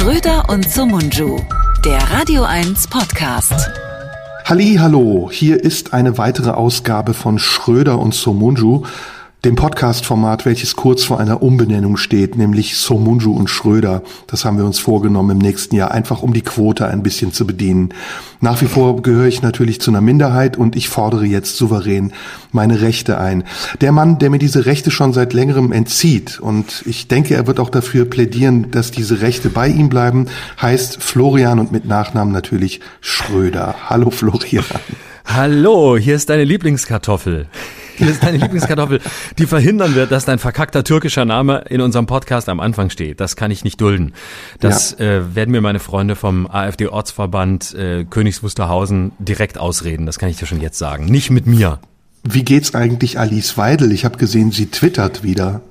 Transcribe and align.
Schröder 0.00 0.48
und 0.48 0.66
Somunju, 0.66 1.38
der 1.84 1.98
Radio 2.10 2.42
1 2.44 2.86
Podcast. 2.86 3.52
Halli, 4.46 4.76
hallo, 4.80 5.28
hier 5.30 5.62
ist 5.62 5.92
eine 5.92 6.16
weitere 6.16 6.52
Ausgabe 6.52 7.12
von 7.12 7.38
Schröder 7.38 7.98
und 7.98 8.14
Somunju 8.14 8.86
dem 9.44 9.56
Podcast-Format, 9.56 10.44
welches 10.44 10.76
kurz 10.76 11.02
vor 11.02 11.18
einer 11.18 11.42
Umbenennung 11.42 11.96
steht, 11.96 12.36
nämlich 12.36 12.76
Somunju 12.76 13.32
und 13.32 13.48
Schröder. 13.48 14.02
Das 14.26 14.44
haben 14.44 14.58
wir 14.58 14.66
uns 14.66 14.78
vorgenommen 14.78 15.30
im 15.30 15.38
nächsten 15.38 15.76
Jahr, 15.76 15.92
einfach 15.92 16.22
um 16.22 16.34
die 16.34 16.42
Quote 16.42 16.86
ein 16.86 17.02
bisschen 17.02 17.32
zu 17.32 17.46
bedienen. 17.46 17.94
Nach 18.42 18.60
wie 18.60 18.66
vor 18.66 19.00
gehöre 19.00 19.26
ich 19.26 19.40
natürlich 19.40 19.80
zu 19.80 19.90
einer 19.90 20.02
Minderheit 20.02 20.58
und 20.58 20.76
ich 20.76 20.90
fordere 20.90 21.24
jetzt 21.24 21.56
souverän 21.56 22.12
meine 22.52 22.82
Rechte 22.82 23.18
ein. 23.18 23.44
Der 23.80 23.92
Mann, 23.92 24.18
der 24.18 24.28
mir 24.28 24.38
diese 24.38 24.66
Rechte 24.66 24.90
schon 24.90 25.14
seit 25.14 25.32
längerem 25.32 25.72
entzieht 25.72 26.38
und 26.38 26.82
ich 26.84 27.08
denke, 27.08 27.34
er 27.34 27.46
wird 27.46 27.60
auch 27.60 27.70
dafür 27.70 28.04
plädieren, 28.04 28.70
dass 28.70 28.90
diese 28.90 29.22
Rechte 29.22 29.48
bei 29.48 29.68
ihm 29.68 29.88
bleiben, 29.88 30.26
heißt 30.60 31.02
Florian 31.02 31.58
und 31.58 31.72
mit 31.72 31.86
Nachnamen 31.86 32.32
natürlich 32.32 32.80
Schröder. 33.00 33.74
Hallo 33.88 34.10
Florian. 34.10 34.64
Hallo, 35.24 35.96
hier 35.96 36.16
ist 36.16 36.28
deine 36.28 36.44
Lieblingskartoffel. 36.44 37.46
Ist 38.08 38.22
deine 38.22 38.38
Lieblingskartoffel, 38.38 39.00
die 39.38 39.46
verhindern 39.46 39.94
wird, 39.94 40.10
dass 40.10 40.24
dein 40.24 40.38
verkackter 40.38 40.84
türkischer 40.84 41.24
Name 41.24 41.64
in 41.68 41.80
unserem 41.80 42.06
Podcast 42.06 42.48
am 42.48 42.60
Anfang 42.60 42.90
steht. 42.90 43.20
Das 43.20 43.36
kann 43.36 43.50
ich 43.50 43.64
nicht 43.64 43.80
dulden. 43.80 44.14
Das 44.58 44.96
ja. 44.98 45.04
äh, 45.04 45.34
werden 45.34 45.50
mir 45.50 45.60
meine 45.60 45.80
Freunde 45.80 46.16
vom 46.16 46.46
AfD-Ortsverband 46.50 47.74
äh, 47.74 48.04
Königs 48.04 48.42
Wusterhausen 48.42 49.12
direkt 49.18 49.58
ausreden. 49.58 50.06
Das 50.06 50.18
kann 50.18 50.28
ich 50.28 50.38
dir 50.38 50.46
schon 50.46 50.60
jetzt 50.60 50.78
sagen. 50.78 51.04
Nicht 51.06 51.30
mit 51.30 51.46
mir. 51.46 51.78
Wie 52.22 52.44
geht's 52.44 52.74
eigentlich 52.74 53.18
Alice 53.18 53.56
Weidel? 53.56 53.92
Ich 53.92 54.04
habe 54.04 54.18
gesehen, 54.18 54.52
sie 54.52 54.66
twittert 54.66 55.22
wieder 55.22 55.62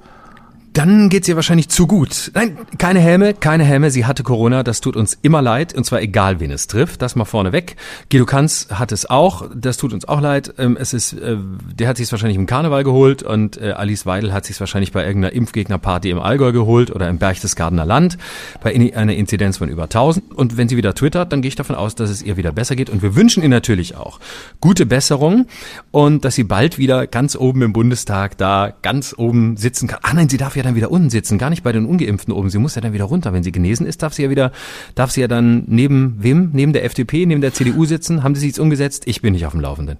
dann 0.80 1.10
geht's 1.10 1.28
ihr 1.28 1.36
wahrscheinlich 1.36 1.68
zu 1.68 1.88
gut. 1.88 2.32
Nein, 2.36 2.58
keine 2.78 3.02
Häme, 3.02 3.34
keine 3.34 3.66
Häme. 3.66 3.92
Sie 3.92 4.06
hatte 4.06 4.24
Corona. 4.24 4.64
Das 4.64 4.80
tut 4.80 4.96
uns 4.96 5.20
immer 5.22 5.42
leid. 5.42 5.74
Und 5.76 5.84
zwar 5.84 6.02
egal, 6.02 6.40
wen 6.40 6.52
es 6.52 6.68
trifft. 6.68 7.02
Das 7.02 7.18
mal 7.18 7.26
vorne 7.26 7.52
weg. 7.52 7.76
Guido 8.10 8.26
Kanz 8.26 8.68
hat 8.72 8.94
es 8.94 9.06
auch. 9.06 9.50
Das 9.54 9.76
tut 9.76 9.92
uns 9.92 10.08
auch 10.08 10.22
leid. 10.22 10.54
Ähm, 10.58 10.78
es 10.80 10.94
ist, 10.94 11.12
äh, 11.12 11.36
der 11.78 11.90
hat 11.90 11.98
sich 11.98 12.10
wahrscheinlich 12.10 12.38
im 12.38 12.46
Karneval 12.46 12.86
geholt 12.86 13.24
und 13.24 13.62
äh, 13.62 13.72
Alice 13.72 14.06
Weidel 14.06 14.32
hat 14.32 14.46
sich 14.46 14.58
wahrscheinlich 14.58 14.94
bei 14.94 15.06
irgendeiner 15.06 15.34
Impfgegnerparty 15.34 16.12
im 16.12 16.20
Allgäu 16.20 16.54
geholt 16.54 16.92
oder 16.96 17.10
im 17.10 17.18
Berchtesgadener 17.18 17.84
Land 17.84 18.18
bei 18.64 18.74
einer 18.74 19.16
Inzidenz 19.16 19.58
von 19.58 19.68
über 19.68 19.84
1000. 19.84 20.34
Und 20.34 20.56
wenn 20.56 20.70
sie 20.70 20.78
wieder 20.78 20.96
twittert, 20.96 21.34
dann 21.34 21.42
gehe 21.42 21.50
ich 21.50 21.58
davon 21.58 21.76
aus, 21.76 21.96
dass 21.96 22.10
es 22.10 22.22
ihr 22.22 22.38
wieder 22.38 22.54
besser 22.54 22.78
geht. 22.78 22.90
Und 22.90 23.02
wir 23.02 23.18
wünschen 23.18 23.44
ihr 23.44 23.50
natürlich 23.50 23.98
auch 23.98 24.22
gute 24.62 24.86
Besserung 24.86 25.46
und 25.92 26.24
dass 26.24 26.36
sie 26.36 26.46
bald 26.46 26.78
wieder 26.78 27.06
ganz 27.06 27.36
oben 27.36 27.64
im 27.64 27.74
Bundestag 27.74 28.38
da 28.38 28.72
ganz 28.82 29.14
oben 29.18 29.58
sitzen 29.58 29.90
kann. 29.90 30.00
Ah 30.04 30.14
nein, 30.14 30.30
sie 30.30 30.38
darf 30.38 30.56
ja 30.56 30.69
dann 30.70 30.76
wieder 30.76 30.92
unten 30.92 31.10
sitzen, 31.10 31.38
gar 31.38 31.50
nicht 31.50 31.64
bei 31.64 31.72
den 31.72 31.86
Ungeimpften 31.86 32.34
oben. 32.34 32.50
Sie 32.50 32.58
muss 32.58 32.76
ja 32.76 32.82
dann 32.82 32.94
wieder 32.94 33.06
runter. 33.06 33.34
Wenn 33.34 33.44
sie 33.44 33.52
genesen 33.52 33.86
ist, 33.86 34.02
darf 34.04 34.14
sie 34.14 34.24
ja 34.24 34.30
wieder, 34.30 34.52
darf 34.96 35.12
sie 35.12 35.22
ja 35.22 35.28
dann 35.28 35.64
neben 35.68 36.18
wem? 36.20 36.50
Neben 36.54 36.74
der 36.74 36.86
FDP, 36.86 37.26
neben 37.26 37.42
der 37.42 37.54
CDU 37.54 37.86
sitzen. 37.86 38.24
Haben 38.24 38.36
Sie 38.36 38.42
sich 38.42 38.50
jetzt 38.50 38.60
umgesetzt? 38.60 39.04
Ich 39.06 39.22
bin 39.22 39.34
nicht 39.34 39.46
auf 39.46 39.52
dem 39.52 39.62
Laufenden. 39.62 39.98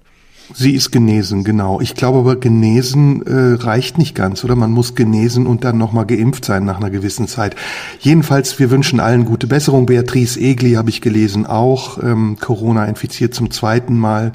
Sie 0.54 0.74
ist 0.74 0.90
genesen, 0.90 1.44
genau. 1.44 1.80
Ich 1.80 1.94
glaube 1.94 2.18
aber, 2.18 2.36
genesen 2.36 3.22
äh, 3.26 3.62
reicht 3.62 3.98
nicht 3.98 4.14
ganz, 4.14 4.44
oder? 4.44 4.56
Man 4.56 4.72
muss 4.72 4.94
genesen 4.94 5.46
und 5.46 5.64
dann 5.64 5.78
nochmal 5.78 6.06
geimpft 6.06 6.44
sein 6.44 6.64
nach 6.64 6.78
einer 6.78 6.90
gewissen 6.90 7.28
Zeit. 7.28 7.56
Jedenfalls, 8.00 8.58
wir 8.58 8.70
wünschen 8.70 9.00
allen 9.00 9.24
gute 9.24 9.46
Besserung. 9.46 9.86
Beatrice 9.86 10.38
Egli 10.38 10.72
habe 10.72 10.90
ich 10.90 11.00
gelesen, 11.00 11.46
auch 11.46 12.02
ähm, 12.02 12.36
Corona 12.40 12.86
infiziert 12.86 13.34
zum 13.34 13.50
zweiten 13.50 13.98
Mal, 13.98 14.32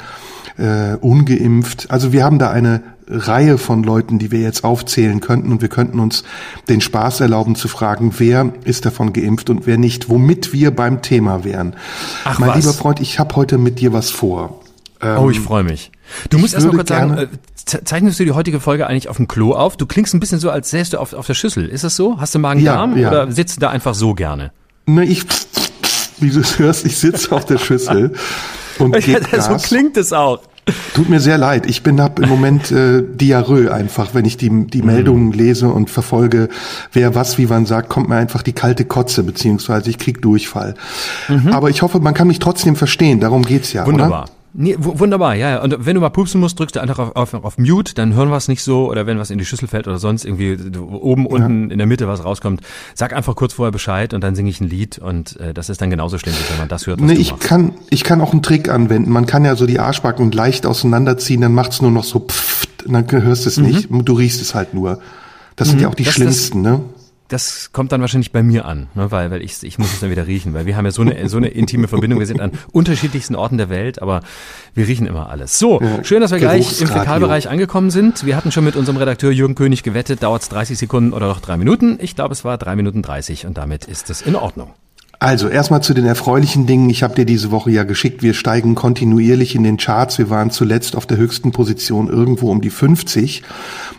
äh, 0.58 0.95
ungeimpft. 0.95 1.91
Also 1.91 2.13
wir 2.13 2.23
haben 2.23 2.39
da 2.39 2.49
eine 2.49 2.81
Reihe 3.08 3.58
von 3.58 3.83
Leuten, 3.83 4.17
die 4.17 4.31
wir 4.31 4.39
jetzt 4.39 4.63
aufzählen 4.63 5.19
könnten 5.19 5.52
und 5.52 5.61
wir 5.61 5.69
könnten 5.69 5.99
uns 5.99 6.23
den 6.69 6.81
Spaß 6.81 7.19
erlauben 7.19 7.55
zu 7.55 7.67
fragen, 7.67 8.13
wer 8.17 8.52
ist 8.63 8.86
davon 8.86 9.13
geimpft 9.13 9.49
und 9.49 9.67
wer 9.67 9.77
nicht, 9.77 10.09
womit 10.09 10.53
wir 10.53 10.71
beim 10.71 11.02
Thema 11.02 11.43
wären. 11.43 11.75
Ach, 12.23 12.39
mein 12.39 12.49
was? 12.49 12.58
lieber 12.58 12.73
Freund, 12.73 12.99
ich 12.99 13.20
habe 13.20 13.36
heute 13.36 13.58
mit 13.58 13.80
dir 13.80 13.93
was 13.93 14.09
vor. 14.09 14.61
Ähm, 15.02 15.17
oh, 15.20 15.30
ich 15.30 15.39
freue 15.39 15.64
mich. 15.64 15.92
Du 16.30 16.38
musst 16.38 16.54
erst 16.54 16.67
mal 16.67 16.76
kurz 16.76 16.89
sagen, 16.89 17.17
äh, 17.17 17.28
zeichnest 17.56 18.20
du 18.20 18.26
die 18.26 18.32
heutige 18.32 18.60
Folge 18.60 18.88
eigentlich 18.88 19.10
auf 19.10 19.17
dem 19.17 19.28
Klo 19.28 19.54
auf? 19.54 19.78
Du 19.78 19.86
klingst 19.86 20.14
ein 20.14 20.20
bisschen 20.20 20.39
so, 20.39 20.50
als 20.50 20.70
säst 20.70 20.94
du 20.94 21.00
auf, 21.00 21.14
auf 21.14 21.28
der 21.28 21.33
Schüssel. 21.33 21.67
Ist 21.67 21.83
das 21.83 21.95
so? 21.95 22.20
Hast 22.20 22.36
du 22.36 22.39
Magen-Darm 22.39 22.95
ja, 22.95 23.02
ja. 23.02 23.10
oder 23.10 23.32
sitzt 23.32 23.58
du 23.58 23.61
da 23.61 23.70
einfach 23.70 23.95
so 23.95 24.14
gerne? 24.14 24.52
Ne, 24.86 25.05
ich, 25.05 25.23
wie 26.20 26.30
du 26.30 26.39
es 26.39 26.60
hörst, 26.60 26.86
ich 26.86 26.98
sitze 26.98 27.32
auf 27.32 27.45
der 27.45 27.58
Schüssel 27.58 28.14
und 28.80 28.95
ja, 29.08 29.42
So 29.42 29.55
klingt 29.58 29.98
es 29.98 30.14
auch. 30.14 30.42
Tut 30.95 31.10
mir 31.10 31.20
sehr 31.20 31.38
leid. 31.38 31.67
Ich 31.67 31.84
bin 31.84 32.02
hab 32.02 32.20
im 32.20 32.28
Moment 32.28 32.72
äh, 32.72 33.04
Diarrhoe 33.04 33.72
einfach, 33.72 34.16
wenn 34.16 34.26
ich 34.26 34.38
die 34.38 34.50
die 34.67 34.82
mhm. 34.82 34.88
Meldungen 34.88 35.32
lese 35.32 35.67
und 35.67 35.92
verfolge, 35.92 36.50
wer 36.92 37.14
was 37.14 37.38
wie 37.38 37.50
wann 37.50 37.67
sagt, 37.67 37.89
kommt 37.89 38.10
mir 38.10 38.16
einfach 38.16 38.42
die 38.42 38.54
kalte 38.54 38.84
Kotze 38.84 39.23
beziehungsweise 39.23 39.92
ich 39.92 40.00
krieg 40.00 40.23
Durchfall. 40.23 40.73
Mhm. 41.28 41.50
Aber 41.50 41.70
ich 41.70 41.84
hoffe, 41.84 42.00
man 42.00 42.16
kann 42.16 42.28
mich 42.28 42.39
trotzdem 42.39 42.76
verstehen. 42.76 43.20
Darum 43.20 43.44
geht's 43.44 43.73
ja. 43.73 43.86
Wunderbar. 43.86 44.23
Oder? 44.23 44.32
Nee, 44.58 44.76
wunderbar, 44.80 45.36
ja, 45.36 45.49
ja. 45.49 45.61
Und 45.61 45.86
wenn 45.86 45.95
du 45.95 46.02
mal 46.02 46.10
pupsen 46.10 46.39
musst, 46.39 46.58
drückst 46.58 46.77
du 46.77 46.80
einfach 46.80 46.98
auf, 46.98 47.33
auf, 47.33 47.33
auf 47.43 47.58
Mute, 47.58 47.93
dann 47.93 48.14
hören 48.14 48.30
wir 48.30 48.38
es 48.38 48.48
nicht 48.48 48.64
so. 48.64 48.89
Oder 48.89 49.05
wenn 49.05 49.20
was 49.20 49.30
in 49.30 49.38
die 49.38 49.43
Schüssel 49.43 49.67
fällt 49.67 49.86
oder 49.86 49.98
sonst 49.98 50.23
irgendwie 50.23 50.58
oben, 50.80 51.26
unten, 51.26 51.71
in 51.71 51.77
der 51.77 51.88
Mitte 51.88 52.08
was 52.08 52.23
rauskommt, 52.23 52.61
sag 52.93 53.14
einfach 53.14 53.36
kurz 53.36 53.54
vorher 53.54 53.73
Bescheid 53.73 54.14
und 54.14 54.23
dann 54.23 54.33
singe 54.33 54.49
ich 54.49 54.61
ein 54.61 54.70
Lied 54.70 54.98
und 54.98 55.38
äh, 55.42 55.54
das 55.54 55.70
ist 55.70 55.82
dann 55.82 55.89
genauso 55.89 56.17
schlimm, 56.17 56.36
wenn 56.49 56.58
man 56.58 56.70
das 56.70 56.88
hört. 56.88 57.02
Was 57.02 57.08
nee, 57.08 57.16
ich 57.16 57.32
machst. 57.32 57.43
kann, 57.43 57.73
ich 57.89 58.05
kann 58.05 58.21
auch 58.21 58.32
einen 58.32 58.43
Trick 58.43 58.70
anwenden. 58.70 59.11
Man 59.11 59.26
kann 59.26 59.43
ja 59.43 59.58
so 59.58 59.66
die 59.66 59.80
Arschbacken 59.80 60.32
leicht 60.32 60.66
auseinanderziehen, 60.66 61.42
dann 61.42 61.54
macht's 61.54 61.82
nur 61.82 61.92
noch 61.92 62.05
so 62.05 62.20
pfft, 62.20 62.86
und 62.86 62.93
dann 62.93 63.23
hörst 63.23 63.45
du 63.45 63.49
es 63.49 63.58
mhm. 63.58 63.66
nicht. 63.66 63.89
Du 63.92 64.14
riechst 64.14 64.42
es 64.42 64.55
halt 64.55 64.73
nur. 64.73 64.99
Das 65.58 65.67
mhm. 65.67 65.72
sind 65.72 65.82
ja 65.82 65.89
auch 65.89 65.95
die 65.95 66.04
das, 66.04 66.14
schlimmsten, 66.14 66.64
das, 66.64 66.73
ne? 66.73 66.82
Das 67.27 67.71
kommt 67.71 67.91
dann 67.91 68.02
wahrscheinlich 68.02 68.31
bei 68.31 68.43
mir 68.43 68.65
an, 68.65 68.87
ne, 68.93 69.09
weil, 69.11 69.31
weil 69.31 69.41
ich, 69.41 69.63
ich 69.63 69.80
muss 69.80 69.93
es 69.93 69.99
dann 69.99 70.11
wieder 70.11 70.27
riechen, 70.27 70.53
weil 70.53 70.65
wir 70.65 70.77
haben 70.77 70.86
ja 70.86 70.91
so 70.91 71.02
eine, 71.02 71.27
so 71.27 71.37
eine 71.37 71.47
intime 71.47 71.87
Verbindung. 71.87 72.19
Wir 72.19 72.27
sind 72.27 72.39
an 72.39 72.52
unterschiedlichsten 72.71 73.36
Orten 73.36 73.58
der 73.58 73.69
Welt, 73.69 74.02
aber 74.02 74.21
wir 74.75 74.87
riechen 74.87 75.08
immer 75.08 75.30
alles. 75.30 75.58
So, 75.58 75.81
schön, 76.03 76.21
dass 76.21 76.31
wir 76.31 76.37
gleich 76.37 76.81
im 76.81 76.87
Fäkalbereich 76.87 77.49
angekommen 77.49 77.89
sind. 77.89 78.25
Wir 78.25 78.36
hatten 78.36 78.52
schon 78.52 78.63
mit 78.63 78.75
unserem 78.75 78.97
Redakteur 78.97 79.31
Jürgen 79.31 79.55
König 79.55 79.81
gewettet, 79.81 80.21
dauert 80.21 80.43
es 80.43 80.49
30 80.49 80.77
Sekunden 80.77 81.13
oder 81.13 81.27
noch 81.27 81.41
drei 81.41 81.58
Minuten. 81.58 81.97
Ich 81.99 82.15
glaube, 82.15 82.33
es 82.33 82.45
war 82.45 82.58
drei 82.58 82.75
Minuten 82.75 83.02
30 83.02 83.47
und 83.47 83.57
damit 83.57 83.86
ist 83.86 84.09
es 84.09 84.21
in 84.21 84.36
Ordnung. 84.36 84.73
Also 85.20 85.48
erstmal 85.48 85.81
zu 85.81 85.93
den 85.93 86.05
erfreulichen 86.05 86.65
Dingen. 86.65 86.89
Ich 86.89 87.03
habe 87.03 87.15
dir 87.15 87.26
diese 87.26 87.52
Woche 87.52 87.71
ja 87.71 87.83
geschickt, 87.83 88.21
wir 88.21 88.33
steigen 88.33 88.76
kontinuierlich 88.76 89.55
in 89.55 89.64
den 89.64 89.77
Charts. 89.77 90.17
Wir 90.17 90.30
waren 90.30 90.52
zuletzt 90.52 90.95
auf 90.95 91.05
der 91.05 91.17
höchsten 91.17 91.52
Position 91.52 92.09
irgendwo 92.09 92.52
um 92.52 92.61
die 92.61 92.70
50. 92.70 93.43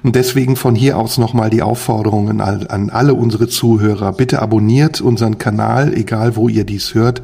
Und 0.02 0.14
deswegen 0.14 0.56
von 0.56 0.74
hier 0.74 0.98
aus 0.98 1.18
nochmal 1.18 1.50
die 1.50 1.62
Aufforderung 1.62 2.40
an, 2.40 2.66
an 2.66 2.90
alle 2.90 3.14
unsere 3.14 3.48
Zuhörer. 3.48 4.12
Bitte 4.12 4.42
abonniert 4.42 5.00
unseren 5.00 5.38
Kanal, 5.38 5.94
egal 5.94 6.36
wo 6.36 6.48
ihr 6.48 6.64
dies 6.64 6.94
hört 6.94 7.22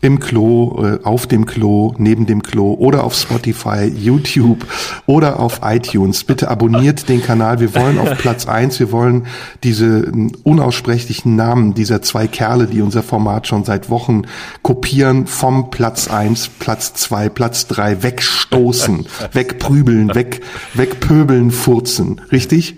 im 0.00 0.20
Klo, 0.20 0.84
äh, 0.84 1.04
auf 1.04 1.26
dem 1.26 1.46
Klo, 1.46 1.94
neben 1.98 2.26
dem 2.26 2.42
Klo 2.42 2.74
oder 2.74 3.04
auf 3.04 3.14
Spotify, 3.14 3.86
YouTube 3.86 4.66
oder 5.06 5.40
auf 5.40 5.60
iTunes. 5.64 6.24
Bitte 6.24 6.48
abonniert 6.48 7.08
den 7.08 7.22
Kanal. 7.22 7.60
Wir 7.60 7.74
wollen 7.74 7.98
auf 7.98 8.16
Platz 8.18 8.46
eins. 8.46 8.78
Wir 8.78 8.92
wollen 8.92 9.26
diese 9.64 10.04
ähm, 10.04 10.32
unaussprechlichen 10.44 11.34
Namen 11.34 11.74
dieser 11.74 12.00
zwei 12.02 12.28
Kerle, 12.28 12.66
die 12.66 12.80
unser 12.80 13.02
Format 13.02 13.46
schon 13.48 13.64
seit 13.64 13.90
Wochen 13.90 14.22
kopieren, 14.62 15.26
vom 15.26 15.70
Platz 15.70 16.08
eins, 16.08 16.48
Platz 16.48 16.94
zwei, 16.94 17.28
Platz 17.28 17.66
drei 17.66 18.02
wegstoßen, 18.02 19.06
wegprübeln, 19.32 20.14
weg, 20.14 20.42
wegpöbeln, 20.74 21.50
furzen. 21.50 22.20
Richtig? 22.30 22.76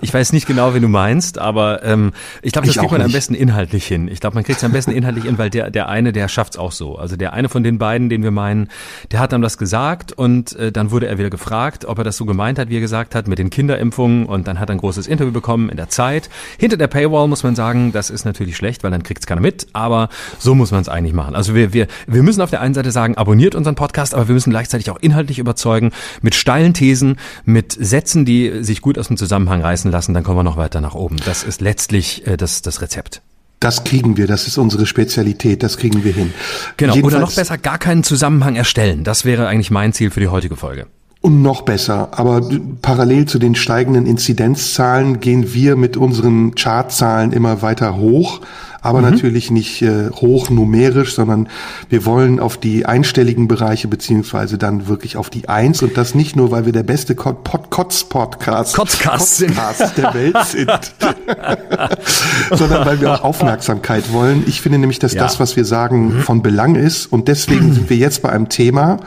Ich 0.00 0.12
weiß 0.12 0.32
nicht 0.32 0.46
genau, 0.46 0.74
wen 0.74 0.82
du 0.82 0.88
meinst, 0.88 1.38
aber 1.38 1.84
ähm, 1.84 2.12
ich 2.42 2.52
glaube, 2.52 2.66
das 2.66 2.74
ich 2.74 2.80
kriegt 2.80 2.90
man 2.90 3.00
nicht. 3.00 3.06
am 3.06 3.12
besten 3.12 3.34
inhaltlich 3.34 3.86
hin. 3.86 4.08
Ich 4.08 4.20
glaube, 4.20 4.34
man 4.34 4.44
kriegt 4.44 4.58
es 4.58 4.64
am 4.64 4.72
besten 4.72 4.90
inhaltlich 4.90 5.24
hin, 5.24 5.38
weil 5.38 5.50
der 5.50 5.67
der, 5.70 5.88
eine, 5.88 6.12
der 6.12 6.28
schafft's 6.28 6.56
auch 6.56 6.72
so. 6.72 6.96
Also 6.96 7.16
der 7.16 7.32
eine 7.32 7.48
von 7.48 7.62
den 7.62 7.78
beiden, 7.78 8.08
den 8.08 8.22
wir 8.22 8.30
meinen, 8.30 8.68
der 9.10 9.20
hat 9.20 9.32
dann 9.32 9.42
das 9.42 9.58
gesagt 9.58 10.12
und 10.12 10.54
äh, 10.56 10.72
dann 10.72 10.90
wurde 10.90 11.06
er 11.06 11.18
wieder 11.18 11.30
gefragt, 11.30 11.84
ob 11.84 11.98
er 11.98 12.04
das 12.04 12.16
so 12.16 12.24
gemeint 12.24 12.58
hat, 12.58 12.68
wie 12.68 12.76
er 12.76 12.80
gesagt 12.80 13.14
hat, 13.14 13.28
mit 13.28 13.38
den 13.38 13.50
Kinderimpfungen 13.50 14.26
und 14.26 14.48
dann 14.48 14.60
hat 14.60 14.70
er 14.70 14.76
ein 14.76 14.78
großes 14.78 15.06
Interview 15.06 15.32
bekommen 15.32 15.68
in 15.68 15.76
der 15.76 15.88
Zeit. 15.88 16.30
Hinter 16.58 16.76
der 16.76 16.88
Paywall 16.88 17.28
muss 17.28 17.42
man 17.42 17.54
sagen, 17.54 17.92
das 17.92 18.10
ist 18.10 18.24
natürlich 18.24 18.56
schlecht, 18.56 18.84
weil 18.84 18.90
dann 18.90 19.02
kriegt's 19.02 19.26
keiner 19.26 19.40
mit, 19.40 19.66
aber 19.72 20.08
so 20.38 20.54
muss 20.54 20.70
man 20.70 20.80
es 20.80 20.88
eigentlich 20.88 21.14
machen. 21.14 21.34
Also 21.34 21.54
wir, 21.54 21.72
wir, 21.72 21.86
wir 22.06 22.22
müssen 22.22 22.40
auf 22.40 22.50
der 22.50 22.60
einen 22.60 22.74
Seite 22.74 22.90
sagen, 22.90 23.16
abonniert 23.16 23.54
unseren 23.54 23.74
Podcast, 23.74 24.14
aber 24.14 24.28
wir 24.28 24.34
müssen 24.34 24.50
gleichzeitig 24.50 24.90
auch 24.90 24.98
inhaltlich 25.00 25.38
überzeugen, 25.38 25.92
mit 26.22 26.34
steilen 26.34 26.74
Thesen, 26.74 27.16
mit 27.44 27.72
Sätzen, 27.72 28.24
die 28.24 28.62
sich 28.62 28.80
gut 28.80 28.98
aus 28.98 29.08
dem 29.08 29.16
Zusammenhang 29.16 29.62
reißen 29.62 29.90
lassen, 29.90 30.14
dann 30.14 30.24
kommen 30.24 30.38
wir 30.38 30.44
noch 30.44 30.56
weiter 30.56 30.80
nach 30.80 30.94
oben. 30.94 31.16
Das 31.24 31.42
ist 31.42 31.60
letztlich 31.60 32.26
äh, 32.26 32.36
das, 32.36 32.62
das 32.62 32.82
Rezept. 32.82 33.22
Das 33.60 33.82
kriegen 33.84 34.16
wir, 34.16 34.26
das 34.26 34.46
ist 34.46 34.56
unsere 34.56 34.86
Spezialität, 34.86 35.62
das 35.62 35.76
kriegen 35.78 36.04
wir 36.04 36.12
hin. 36.12 36.32
Genau, 36.76 36.94
Jedenfalls, 36.94 37.14
oder 37.14 37.26
noch 37.26 37.34
besser 37.34 37.58
gar 37.58 37.78
keinen 37.78 38.04
Zusammenhang 38.04 38.54
erstellen. 38.54 39.02
Das 39.02 39.24
wäre 39.24 39.48
eigentlich 39.48 39.70
mein 39.70 39.92
Ziel 39.92 40.10
für 40.10 40.20
die 40.20 40.28
heutige 40.28 40.56
Folge. 40.56 40.86
Und 41.20 41.42
noch 41.42 41.62
besser, 41.62 42.10
aber 42.12 42.48
parallel 42.80 43.26
zu 43.26 43.40
den 43.40 43.56
steigenden 43.56 44.06
Inzidenzzahlen 44.06 45.18
gehen 45.18 45.52
wir 45.52 45.74
mit 45.74 45.96
unseren 45.96 46.54
Chartzahlen 46.54 47.32
immer 47.32 47.60
weiter 47.60 47.96
hoch. 47.96 48.40
Aber 48.80 49.00
mhm. 49.00 49.10
natürlich 49.10 49.50
nicht 49.50 49.82
äh, 49.82 50.10
hoch 50.10 50.50
numerisch, 50.50 51.14
sondern 51.14 51.48
wir 51.88 52.04
wollen 52.04 52.38
auf 52.40 52.56
die 52.56 52.86
einstelligen 52.86 53.48
Bereiche 53.48 53.88
beziehungsweise 53.88 54.58
dann 54.58 54.86
wirklich 54.86 55.16
auf 55.16 55.30
die 55.30 55.48
Eins 55.48 55.82
und 55.82 55.96
das 55.96 56.14
nicht 56.14 56.36
nur, 56.36 56.50
weil 56.50 56.64
wir 56.64 56.72
der 56.72 56.84
beste 56.84 57.14
Kotz-Podcast 57.14 58.76
Kotzcast 58.76 59.98
der 59.98 60.14
Welt 60.14 60.36
sind, 60.46 60.70
sondern 62.58 62.86
weil 62.86 63.00
wir 63.00 63.12
auch 63.12 63.22
Aufmerksamkeit 63.22 64.12
wollen. 64.12 64.44
Ich 64.46 64.60
finde 64.60 64.78
nämlich, 64.78 64.98
dass 64.98 65.14
ja. 65.14 65.22
das, 65.22 65.40
was 65.40 65.56
wir 65.56 65.64
sagen, 65.64 66.16
mhm. 66.16 66.20
von 66.20 66.42
Belang 66.42 66.76
ist 66.76 67.06
und 67.06 67.28
deswegen 67.28 67.72
sind 67.72 67.90
wir 67.90 67.96
jetzt 67.96 68.22
bei 68.22 68.30
einem 68.30 68.48
Thema, 68.48 68.98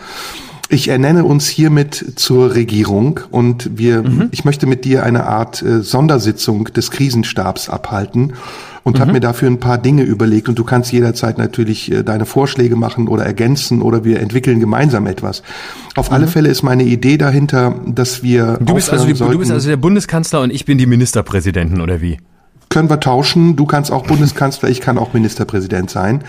ich 0.71 0.87
ernenne 0.87 1.25
uns 1.25 1.47
hiermit 1.47 2.13
zur 2.15 2.55
Regierung 2.55 3.19
und 3.29 3.77
wir, 3.77 4.03
mhm. 4.03 4.29
ich 4.31 4.45
möchte 4.45 4.67
mit 4.67 4.85
dir 4.85 5.03
eine 5.03 5.27
Art 5.27 5.61
äh, 5.61 5.81
Sondersitzung 5.81 6.65
des 6.65 6.91
Krisenstabs 6.91 7.69
abhalten 7.69 8.33
und 8.83 8.97
mhm. 8.97 9.01
habe 9.01 9.11
mir 9.13 9.19
dafür 9.19 9.49
ein 9.49 9.59
paar 9.59 9.77
Dinge 9.77 10.03
überlegt 10.03 10.49
und 10.49 10.57
du 10.57 10.63
kannst 10.63 10.91
jederzeit 10.91 11.37
natürlich 11.37 11.91
äh, 11.91 12.03
deine 12.03 12.25
Vorschläge 12.25 12.75
machen 12.75 13.07
oder 13.07 13.25
ergänzen 13.25 13.81
oder 13.81 14.03
wir 14.03 14.19
entwickeln 14.19 14.59
gemeinsam 14.59 15.07
etwas. 15.07 15.43
Auf 15.95 16.09
mhm. 16.09 16.15
alle 16.15 16.27
Fälle 16.27 16.49
ist 16.49 16.63
meine 16.63 16.83
Idee 16.83 17.17
dahinter, 17.17 17.75
dass 17.85 18.23
wir 18.23 18.57
du 18.59 18.73
bist 18.73 18.91
also 18.91 19.05
die, 19.05 19.13
du 19.13 19.37
bist 19.37 19.51
also 19.51 19.69
der 19.69 19.77
Bundeskanzler 19.77 20.41
und 20.41 20.51
ich 20.51 20.65
bin 20.65 20.77
die 20.77 20.85
Ministerpräsidenten 20.85 21.81
oder 21.81 22.01
wie? 22.01 22.17
Können 22.69 22.89
wir 22.89 23.01
tauschen? 23.01 23.57
Du 23.57 23.65
kannst 23.65 23.91
auch 23.91 24.05
Bundeskanzler, 24.05 24.69
ich 24.69 24.79
kann 24.79 24.97
auch 24.97 25.13
Ministerpräsident 25.13 25.89
sein. 25.89 26.23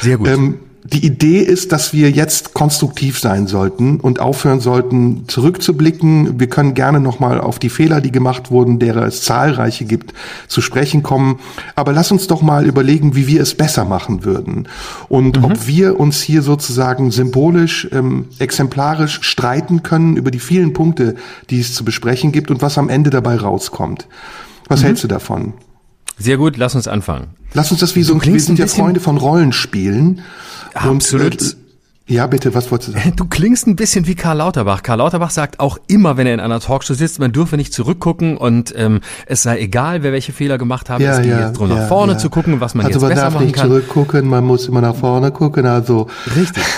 Sehr 0.00 0.16
gut. 0.16 0.28
Ähm, 0.28 0.58
die 0.92 1.04
Idee 1.04 1.40
ist, 1.40 1.72
dass 1.72 1.92
wir 1.92 2.10
jetzt 2.10 2.54
konstruktiv 2.54 3.18
sein 3.18 3.46
sollten 3.46 4.00
und 4.00 4.20
aufhören 4.20 4.60
sollten, 4.60 5.28
zurückzublicken. 5.28 6.40
Wir 6.40 6.48
können 6.48 6.72
gerne 6.72 6.98
nochmal 6.98 7.40
auf 7.40 7.58
die 7.58 7.68
Fehler, 7.68 8.00
die 8.00 8.10
gemacht 8.10 8.50
wurden, 8.50 8.78
derer 8.78 9.02
es 9.02 9.22
zahlreiche 9.22 9.84
gibt, 9.84 10.14
zu 10.46 10.62
sprechen 10.62 11.02
kommen. 11.02 11.40
Aber 11.74 11.92
lass 11.92 12.10
uns 12.10 12.26
doch 12.26 12.40
mal 12.40 12.66
überlegen, 12.66 13.14
wie 13.14 13.26
wir 13.26 13.42
es 13.42 13.54
besser 13.54 13.84
machen 13.84 14.24
würden. 14.24 14.68
Und 15.08 15.38
mhm. 15.38 15.44
ob 15.44 15.66
wir 15.66 16.00
uns 16.00 16.22
hier 16.22 16.40
sozusagen 16.40 17.10
symbolisch, 17.10 17.88
ähm, 17.92 18.26
exemplarisch 18.38 19.20
streiten 19.22 19.82
können 19.82 20.16
über 20.16 20.30
die 20.30 20.40
vielen 20.40 20.72
Punkte, 20.72 21.16
die 21.50 21.60
es 21.60 21.74
zu 21.74 21.84
besprechen 21.84 22.32
gibt 22.32 22.50
und 22.50 22.62
was 22.62 22.78
am 22.78 22.88
Ende 22.88 23.10
dabei 23.10 23.36
rauskommt. 23.36 24.08
Was 24.68 24.80
mhm. 24.80 24.86
hältst 24.86 25.04
du 25.04 25.08
davon? 25.08 25.52
Sehr 26.18 26.36
gut, 26.36 26.56
lass 26.56 26.74
uns 26.74 26.88
anfangen. 26.88 27.28
Lass 27.54 27.70
uns 27.70 27.80
das 27.80 27.94
wie 27.94 28.02
so, 28.02 28.22
wir 28.22 28.40
sind 28.40 28.58
ja 28.58 28.66
Freunde 28.66 29.00
von 29.00 29.16
Rollenspielen. 29.16 30.22
Absolut. 30.74 31.32
Und, 31.32 31.42
äh, 31.42 31.68
ja, 32.14 32.26
bitte, 32.26 32.54
was 32.54 32.70
wolltest 32.70 32.88
du 32.88 32.92
sagen? 32.98 33.12
Du 33.16 33.26
klingst 33.26 33.66
ein 33.66 33.76
bisschen 33.76 34.06
wie 34.06 34.14
Karl 34.14 34.38
Lauterbach. 34.38 34.82
Karl 34.82 34.96
Lauterbach 34.98 35.28
sagt 35.28 35.60
auch 35.60 35.78
immer, 35.88 36.16
wenn 36.16 36.26
er 36.26 36.32
in 36.32 36.40
einer 36.40 36.58
Talkshow 36.58 36.94
sitzt, 36.94 37.18
man 37.18 37.32
dürfe 37.32 37.58
nicht 37.58 37.74
zurückgucken 37.74 38.38
und 38.38 38.72
ähm, 38.76 39.00
es 39.26 39.42
sei 39.42 39.60
egal, 39.60 40.02
wer 40.02 40.12
welche 40.12 40.32
Fehler 40.32 40.56
gemacht 40.56 40.88
hat. 40.88 41.00
Ja, 41.00 41.12
es 41.12 41.18
geht 41.18 41.30
ja, 41.30 41.48
jetzt 41.48 41.56
darum, 41.56 41.68
ja, 41.68 41.76
nach 41.76 41.88
vorne 41.88 42.16
zu 42.16 42.30
gucken, 42.30 42.62
was 42.62 42.74
man 42.74 42.86
also 42.86 42.98
jetzt 42.98 43.02
man 43.02 43.10
besser 43.10 43.30
machen 43.30 43.52
kann. 43.52 43.64
Also 43.64 43.74
man 43.74 43.82
darf 43.82 43.82
nicht 43.82 43.92
zurückgucken, 43.92 44.28
man 44.28 44.44
muss 44.44 44.68
immer 44.68 44.80
nach 44.80 44.94
vorne 44.96 45.30
gucken. 45.32 45.66
Also 45.66 46.06
Richtig. 46.34 46.64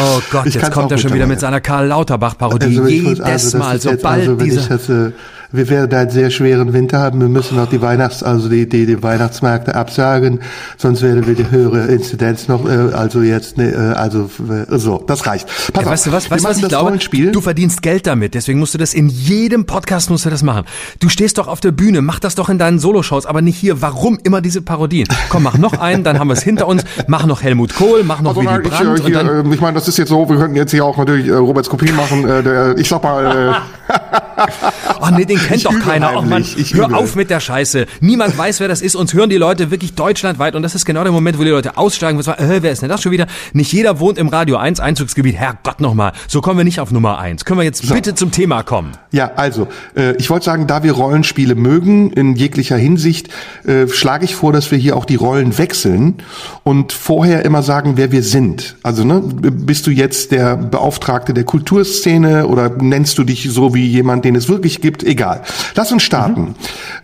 Oh 0.00 0.20
Gott, 0.30 0.46
jetzt 0.46 0.72
kommt 0.72 0.90
er 0.90 0.96
schon 0.96 1.12
wieder 1.12 1.26
mit 1.26 1.38
seiner 1.38 1.60
Karl 1.60 1.86
Lauterbach-Parodie. 1.88 2.78
Also 2.78 2.86
Jedes 2.88 3.20
also 3.20 3.58
Mal, 3.58 3.80
sobald 3.80 4.28
also, 4.28 4.36
das, 4.36 5.12
wir 5.52 5.68
werden 5.68 5.92
einen 5.92 6.10
sehr 6.10 6.30
schweren 6.30 6.72
Winter 6.72 6.98
haben. 6.98 7.20
Wir 7.20 7.28
müssen 7.28 7.58
auch 7.58 7.68
die 7.68 7.80
Weihnachts-, 7.82 8.22
also 8.22 8.48
die, 8.48 8.68
die, 8.68 8.86
die 8.86 9.02
Weihnachtsmärkte 9.02 9.74
absagen, 9.74 10.40
sonst 10.78 11.02
werden 11.02 11.26
wir 11.26 11.34
die 11.34 11.50
höhere 11.50 11.86
Inzidenz 11.86 12.48
noch, 12.48 12.66
äh, 12.66 12.92
also 12.94 13.22
jetzt, 13.22 13.58
ne, 13.58 13.70
äh, 13.72 13.98
also 13.98 14.30
äh, 14.48 14.78
so, 14.78 15.02
das 15.06 15.26
reicht. 15.26 15.46
Pass 15.72 15.84
ja, 15.84 15.90
weißt 15.90 16.06
du 16.06 16.12
was, 16.12 16.30
weißt, 16.30 16.44
was 16.44 16.58
ich 16.58 16.68
glaube? 16.68 16.98
Du 17.32 17.40
verdienst 17.40 17.82
Geld 17.82 18.06
damit, 18.06 18.34
deswegen 18.34 18.58
musst 18.58 18.74
du 18.74 18.78
das 18.78 18.94
in 18.94 19.08
jedem 19.08 19.66
Podcast 19.66 20.10
musst 20.10 20.24
du 20.24 20.30
das 20.30 20.42
machen. 20.42 20.64
Du 21.00 21.08
stehst 21.08 21.38
doch 21.38 21.48
auf 21.48 21.60
der 21.60 21.72
Bühne, 21.72 22.02
mach 22.02 22.18
das 22.18 22.34
doch 22.34 22.48
in 22.48 22.58
deinen 22.58 22.78
Soloshows, 22.78 23.26
aber 23.26 23.42
nicht 23.42 23.58
hier. 23.58 23.82
Warum 23.82 24.18
immer 24.22 24.40
diese 24.40 24.62
Parodien? 24.62 25.08
Komm, 25.28 25.42
mach 25.42 25.58
noch 25.58 25.78
einen, 25.78 26.04
dann 26.04 26.18
haben 26.18 26.28
wir 26.28 26.34
es 26.34 26.42
hinter 26.42 26.66
uns. 26.66 26.84
Mach 27.06 27.26
noch 27.26 27.42
Helmut 27.42 27.74
Kohl, 27.74 28.04
mach 28.04 28.20
noch 28.20 28.36
also, 28.36 28.40
Willy 28.40 28.68
Brandt. 28.68 28.98
Ich, 29.00 29.06
hier, 29.06 29.14
dann, 29.14 29.50
äh, 29.50 29.54
ich 29.54 29.60
meine, 29.60 29.74
das 29.74 29.88
ist 29.88 29.98
jetzt 29.98 30.08
so, 30.08 30.28
wir 30.28 30.36
könnten 30.36 30.56
jetzt 30.56 30.70
hier 30.70 30.84
auch 30.84 30.96
natürlich 30.96 31.28
äh, 31.28 31.32
Roberts 31.32 31.68
Kopie 31.68 31.92
machen. 31.92 32.28
Äh, 32.28 32.42
der, 32.42 32.78
ich 32.78 32.88
sag 32.88 33.02
mal. 33.02 33.54
Äh, 33.88 33.92
oh 35.00 35.08
nee, 35.14 35.24
den 35.24 35.38
kennt 35.42 35.64
doch 35.64 35.78
keiner. 35.80 36.12
Oh 36.16 36.22
Mann, 36.22 36.44
ich 36.56 36.74
hör 36.74 36.94
auf 36.94 37.16
mit 37.16 37.30
der 37.30 37.40
Scheiße. 37.40 37.86
Niemand 38.00 38.36
weiß, 38.36 38.60
wer 38.60 38.68
das 38.68 38.82
ist. 38.82 38.94
Uns 38.94 39.14
hören 39.14 39.30
die 39.30 39.36
Leute 39.36 39.70
wirklich 39.70 39.94
deutschlandweit. 39.94 40.54
Und 40.54 40.62
das 40.62 40.74
ist 40.74 40.84
genau 40.84 41.02
der 41.02 41.12
Moment, 41.12 41.38
wo 41.38 41.44
die 41.44 41.50
Leute 41.50 41.76
aussteigen. 41.76 42.16
Und 42.18 42.24
sagen, 42.24 42.42
äh, 42.42 42.62
wer 42.62 42.72
ist 42.72 42.82
denn 42.82 42.88
das 42.88 43.02
schon 43.02 43.12
wieder? 43.12 43.26
Nicht 43.52 43.72
jeder 43.72 44.00
wohnt 44.00 44.18
im 44.18 44.28
Radio 44.28 44.56
1 44.56 44.80
Einzugsgebiet. 44.80 45.36
Herrgott 45.36 45.80
nochmal. 45.80 46.12
So 46.28 46.40
kommen 46.40 46.58
wir 46.58 46.64
nicht 46.64 46.80
auf 46.80 46.90
Nummer 46.90 47.18
1. 47.18 47.44
Können 47.44 47.60
wir 47.60 47.64
jetzt 47.64 47.84
so. 47.84 47.94
bitte 47.94 48.14
zum 48.14 48.30
Thema 48.30 48.62
kommen? 48.62 48.92
Ja, 49.10 49.32
also, 49.36 49.68
äh, 49.96 50.16
ich 50.16 50.30
wollte 50.30 50.44
sagen, 50.44 50.66
da 50.66 50.82
wir 50.82 50.92
Rollenspiele 50.92 51.54
mögen, 51.54 52.10
in 52.12 52.34
jeglicher 52.34 52.76
Hinsicht, 52.76 53.28
äh, 53.64 53.88
schlage 53.88 54.24
ich 54.24 54.34
vor, 54.34 54.52
dass 54.52 54.70
wir 54.70 54.78
hier 54.78 54.96
auch 54.96 55.04
die 55.04 55.16
Rollen 55.16 55.58
wechseln 55.58 56.16
und 56.64 56.92
vorher 56.92 57.44
immer 57.44 57.62
sagen, 57.62 57.92
wer 57.96 58.12
wir 58.12 58.22
sind. 58.22 58.76
Also, 58.82 59.04
ne, 59.04 59.20
bist 59.20 59.86
du 59.86 59.90
jetzt 59.90 60.32
der 60.32 60.56
Beauftragte 60.56 61.34
der 61.34 61.44
Kulturszene 61.44 62.46
oder 62.46 62.70
nennst 62.70 63.18
du 63.18 63.24
dich 63.24 63.48
so 63.50 63.74
wie 63.74 63.86
jemand, 63.86 64.24
den 64.24 64.36
es 64.36 64.48
wirklich 64.48 64.80
gibt? 64.80 65.02
Egal. 65.02 65.31
Lass 65.74 65.92
uns 65.92 66.02
starten. 66.02 66.40
Mhm. 66.42 66.54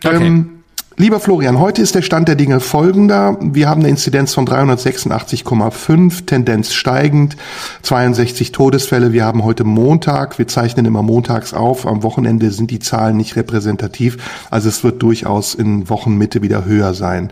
Okay. 0.05 0.27
Ähm, 0.27 0.58
Lieber 1.01 1.21
Florian, 1.21 1.61
heute 1.61 1.81
ist 1.81 1.95
der 1.95 2.03
Stand 2.03 2.27
der 2.27 2.35
Dinge 2.35 2.59
folgender. 2.59 3.37
Wir 3.41 3.69
haben 3.69 3.83
eine 3.83 3.89
Inzidenz 3.89 4.35
von 4.35 4.49
386,5, 4.49 6.27
Tendenz 6.27 6.75
steigend, 6.75 7.37
62 7.83 8.51
Todesfälle. 8.51 9.13
Wir 9.13 9.25
haben 9.25 9.45
heute 9.45 9.63
Montag, 9.63 10.41
wir 10.41 10.49
zeichnen 10.49 10.87
immer 10.87 11.05
montags 11.05 11.55
auf. 11.55 11.87
Am 11.87 12.03
Wochenende 12.03 12.51
sind 12.51 12.73
die 12.73 12.81
Zahlen 12.81 13.17
nicht 13.17 13.37
repräsentativ. 13.37 14.17
Also 14.51 14.69
es 14.69 14.83
wird 14.83 15.01
durchaus 15.01 15.55
in 15.55 15.89
Wochenmitte 15.89 16.43
wieder 16.43 16.65
höher 16.65 16.95
sein. 16.95 17.31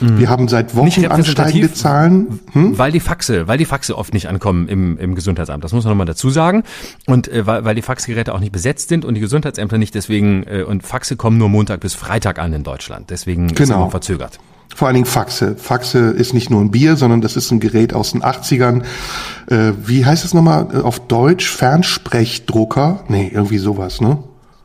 Mhm. 0.00 0.18
Wir 0.18 0.28
haben 0.28 0.46
seit 0.46 0.76
Wochen 0.76 1.06
ansteigende 1.06 1.72
Zahlen. 1.72 2.40
Hm? 2.52 2.76
Weil 2.76 2.92
die 2.92 3.00
Faxe, 3.00 3.48
weil 3.48 3.56
die 3.56 3.64
Faxe 3.64 3.96
oft 3.96 4.12
nicht 4.12 4.28
ankommen 4.28 4.68
im, 4.68 4.98
im 4.98 5.14
Gesundheitsamt. 5.14 5.64
Das 5.64 5.72
muss 5.72 5.84
man 5.84 5.92
nochmal 5.92 6.04
dazu 6.04 6.28
sagen. 6.28 6.64
Und 7.06 7.28
äh, 7.28 7.46
weil, 7.46 7.64
weil 7.64 7.74
die 7.74 7.80
Faxgeräte 7.80 8.34
auch 8.34 8.40
nicht 8.40 8.52
besetzt 8.52 8.90
sind 8.90 9.06
und 9.06 9.14
die 9.14 9.22
Gesundheitsämter 9.22 9.78
nicht 9.78 9.94
deswegen, 9.94 10.44
äh, 10.46 10.64
und 10.64 10.82
Faxe 10.82 11.16
kommen 11.16 11.38
nur 11.38 11.48
Montag 11.48 11.80
bis 11.80 11.94
Freitag 11.94 12.38
an 12.38 12.52
in 12.52 12.62
Deutschland. 12.62 13.05
Deswegen 13.08 13.48
genau. 13.48 13.82
ist 13.82 13.86
es 13.86 13.90
verzögert. 13.90 14.38
Vor 14.74 14.88
allen 14.88 14.96
Dingen 14.96 15.06
Faxe. 15.06 15.56
Faxe 15.56 16.10
ist 16.10 16.34
nicht 16.34 16.50
nur 16.50 16.60
ein 16.60 16.70
Bier, 16.70 16.96
sondern 16.96 17.20
das 17.20 17.36
ist 17.36 17.50
ein 17.50 17.60
Gerät 17.60 17.94
aus 17.94 18.12
den 18.12 18.22
80ern. 18.22 18.82
Äh, 19.48 19.72
wie 19.84 20.04
heißt 20.04 20.24
es 20.24 20.34
nochmal 20.34 20.82
auf 20.82 21.00
Deutsch? 21.00 21.48
Fernsprechdrucker? 21.48 23.04
Nee, 23.08 23.30
irgendwie 23.32 23.58
sowas, 23.58 24.00
ne? 24.00 24.18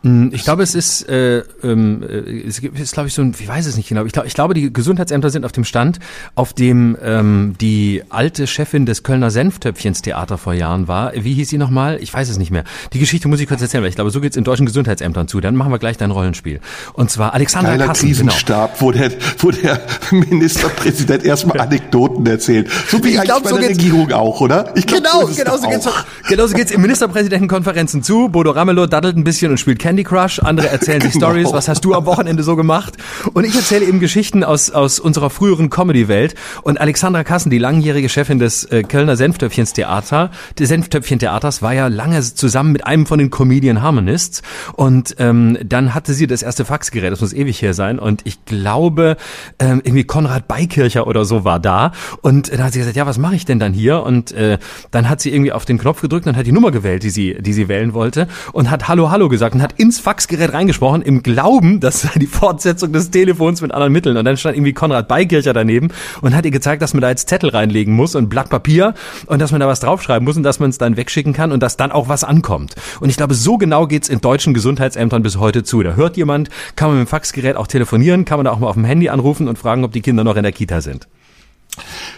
Hm, 0.03 0.31
ich 0.33 0.43
glaube, 0.43 0.63
es 0.63 0.73
ist, 0.73 1.07
äh, 1.09 1.43
ähm, 1.63 2.01
äh, 2.01 2.47
es 2.47 2.59
ist, 2.59 2.93
glaube 2.93 3.07
ich, 3.07 3.13
so 3.13 3.21
ein, 3.21 3.35
ich 3.37 3.47
weiß 3.47 3.67
es 3.67 3.77
nicht 3.77 3.87
genau. 3.87 4.03
Ich, 4.05 4.13
glaub, 4.13 4.25
ich 4.25 4.33
glaube, 4.33 4.55
die 4.55 4.73
Gesundheitsämter 4.73 5.29
sind 5.29 5.45
auf 5.45 5.51
dem 5.51 5.63
Stand, 5.63 5.99
auf 6.33 6.53
dem 6.53 6.97
ähm, 7.03 7.55
die 7.61 8.01
alte 8.09 8.47
Chefin 8.47 8.87
des 8.87 9.03
Kölner 9.03 9.29
Senftöpfchens 9.29 10.01
Theater 10.01 10.39
vor 10.39 10.53
Jahren 10.53 10.87
war. 10.87 11.11
Wie 11.15 11.33
hieß 11.33 11.49
sie 11.49 11.59
nochmal? 11.59 11.99
Ich 12.01 12.11
weiß 12.11 12.29
es 12.29 12.39
nicht 12.39 12.49
mehr. 12.49 12.63
Die 12.93 12.99
Geschichte 12.99 13.27
muss 13.27 13.39
ich 13.39 13.47
kurz 13.47 13.61
erzählen, 13.61 13.83
weil 13.83 13.89
ich 13.89 13.95
glaube, 13.95 14.09
so 14.09 14.21
geht's 14.21 14.37
in 14.37 14.43
deutschen 14.43 14.65
Gesundheitsämtern 14.65 15.27
zu. 15.27 15.39
Dann 15.39 15.55
machen 15.55 15.71
wir 15.71 15.77
gleich 15.77 15.97
dein 15.97 16.09
Rollenspiel. 16.09 16.61
Und 16.93 17.11
zwar 17.11 17.35
Alexander 17.35 17.71
Geiler 17.71 17.87
Kassen. 17.87 18.07
Krisenstab, 18.07 18.79
genau. 18.79 18.81
wo, 18.81 18.91
der, 18.91 19.11
wo 19.37 19.51
der 19.51 19.81
Ministerpräsident 20.11 21.23
erstmal 21.23 21.59
Anekdoten 21.59 22.25
erzählt. 22.25 22.69
So 22.87 23.03
wie 23.03 23.09
ich 23.09 23.19
eigentlich 23.19 23.29
glaub, 23.29 23.43
bei 23.43 23.49
so 23.51 23.57
der 23.57 23.69
Regierung 23.69 24.11
auch, 24.13 24.41
oder? 24.41 24.73
Ich 24.75 24.87
glaub, 24.87 25.03
genau, 25.03 25.27
so 25.27 25.35
genau, 25.35 25.57
so 25.57 25.69
geht's, 25.69 25.87
genau 26.27 26.47
so 26.47 26.55
geht's 26.55 26.71
in 26.71 26.81
Ministerpräsidentenkonferenzen 26.81 28.01
zu. 28.01 28.29
Bodo 28.29 28.49
Ramelow 28.49 28.87
daddelt 28.87 29.15
ein 29.15 29.23
bisschen 29.23 29.51
und 29.51 29.59
spielt 29.59 29.77
Candy 29.91 30.05
Crush, 30.05 30.39
andere 30.39 30.69
erzählen 30.69 31.01
sich 31.01 31.11
genau. 31.11 31.31
Stories, 31.31 31.51
was 31.51 31.67
hast 31.67 31.83
du 31.83 31.93
am 31.93 32.05
Wochenende 32.05 32.43
so 32.43 32.55
gemacht? 32.55 32.93
Und 33.33 33.43
ich 33.43 33.53
erzähle 33.53 33.83
eben 33.83 33.99
Geschichten 33.99 34.41
aus, 34.45 34.71
aus 34.71 35.01
unserer 35.01 35.29
früheren 35.29 35.69
Comedy-Welt. 35.69 36.33
Und 36.61 36.79
Alexandra 36.79 37.25
Kassen, 37.25 37.49
die 37.49 37.57
langjährige 37.57 38.07
Chefin 38.07 38.39
des 38.39 38.63
äh, 38.63 38.83
Kölner 38.83 39.17
Senftöpfchens 39.17 39.73
Theater, 39.73 40.31
des 40.57 40.69
Senftöpfchen 40.69 41.19
Theaters, 41.19 41.61
war 41.61 41.73
ja 41.73 41.87
lange 41.87 42.21
zusammen 42.21 42.71
mit 42.71 42.87
einem 42.87 43.05
von 43.05 43.19
den 43.19 43.31
Comedian 43.31 43.81
Harmonists. 43.81 44.43
Und 44.77 45.17
ähm, 45.19 45.57
dann 45.61 45.93
hatte 45.93 46.13
sie 46.13 46.25
das 46.25 46.41
erste 46.41 46.63
Faxgerät, 46.63 47.11
das 47.11 47.19
muss 47.19 47.33
ewig 47.33 47.61
her 47.61 47.73
sein. 47.73 47.99
Und 47.99 48.21
ich 48.23 48.45
glaube, 48.45 49.17
ähm, 49.59 49.81
irgendwie 49.83 50.05
Konrad 50.05 50.47
Beikircher 50.47 51.05
oder 51.05 51.25
so 51.25 51.43
war 51.43 51.59
da. 51.59 51.91
Und 52.21 52.49
dann 52.49 52.63
hat 52.63 52.71
sie 52.71 52.79
gesagt, 52.79 52.95
ja, 52.95 53.05
was 53.05 53.17
mache 53.17 53.35
ich 53.35 53.43
denn 53.43 53.59
dann 53.59 53.73
hier? 53.73 54.03
Und 54.03 54.31
äh, 54.31 54.57
dann 54.91 55.09
hat 55.09 55.19
sie 55.19 55.33
irgendwie 55.33 55.51
auf 55.51 55.65
den 55.65 55.77
Knopf 55.77 55.99
gedrückt 55.99 56.27
und 56.27 56.37
hat 56.37 56.47
die 56.47 56.53
Nummer 56.53 56.71
gewählt, 56.71 57.03
die 57.03 57.09
sie, 57.09 57.35
die 57.41 57.51
sie 57.51 57.67
wählen 57.67 57.93
wollte. 57.93 58.29
Und 58.53 58.71
hat 58.71 58.87
Hallo, 58.87 59.11
Hallo 59.11 59.27
gesagt 59.27 59.53
und 59.53 59.61
hat 59.61 59.80
ins 59.81 59.99
Fax 59.99 60.21
Faxgerät 60.21 60.53
reingesprochen, 60.53 61.01
im 61.01 61.23
Glauben, 61.23 61.79
das 61.79 62.01
sei 62.01 62.11
die 62.19 62.27
Fortsetzung 62.27 62.93
des 62.93 63.09
Telefons 63.09 63.61
mit 63.61 63.71
anderen 63.71 63.91
Mitteln. 63.91 64.17
Und 64.17 64.25
dann 64.25 64.37
stand 64.37 64.55
irgendwie 64.55 64.73
Konrad 64.73 65.07
Beikircher 65.07 65.51
daneben 65.51 65.89
und 66.21 66.35
hat 66.35 66.45
ihr 66.45 66.51
gezeigt, 66.51 66.83
dass 66.83 66.93
man 66.93 67.01
da 67.01 67.09
jetzt 67.09 67.27
Zettel 67.27 67.49
reinlegen 67.49 67.95
muss 67.95 68.13
und 68.13 68.29
Blatt 68.29 68.49
Papier 68.49 68.93
und 69.25 69.41
dass 69.41 69.51
man 69.51 69.59
da 69.59 69.67
was 69.67 69.79
draufschreiben 69.79 70.23
muss 70.23 70.37
und 70.37 70.43
dass 70.43 70.59
man 70.59 70.69
es 70.69 70.77
dann 70.77 70.95
wegschicken 70.95 71.33
kann 71.33 71.51
und 71.51 71.63
dass 71.63 71.75
dann 71.75 71.91
auch 71.91 72.07
was 72.07 72.23
ankommt. 72.23 72.75
Und 72.99 73.09
ich 73.09 73.17
glaube, 73.17 73.33
so 73.33 73.57
genau 73.57 73.87
geht's 73.87 74.09
in 74.09 74.21
deutschen 74.21 74.53
Gesundheitsämtern 74.53 75.23
bis 75.23 75.37
heute 75.37 75.63
zu. 75.63 75.81
Da 75.81 75.95
hört 75.95 76.17
jemand, 76.17 76.49
kann 76.75 76.89
man 76.89 76.99
mit 76.99 77.07
dem 77.07 77.09
Faxgerät 77.09 77.55
auch 77.55 77.67
telefonieren, 77.67 78.23
kann 78.23 78.37
man 78.37 78.45
da 78.45 78.51
auch 78.51 78.59
mal 78.59 78.67
auf 78.67 78.75
dem 78.75 78.85
Handy 78.85 79.09
anrufen 79.09 79.47
und 79.47 79.57
fragen, 79.57 79.83
ob 79.83 79.91
die 79.91 80.01
Kinder 80.01 80.23
noch 80.23 80.35
in 80.35 80.43
der 80.43 80.51
Kita 80.51 80.81
sind. 80.81 81.07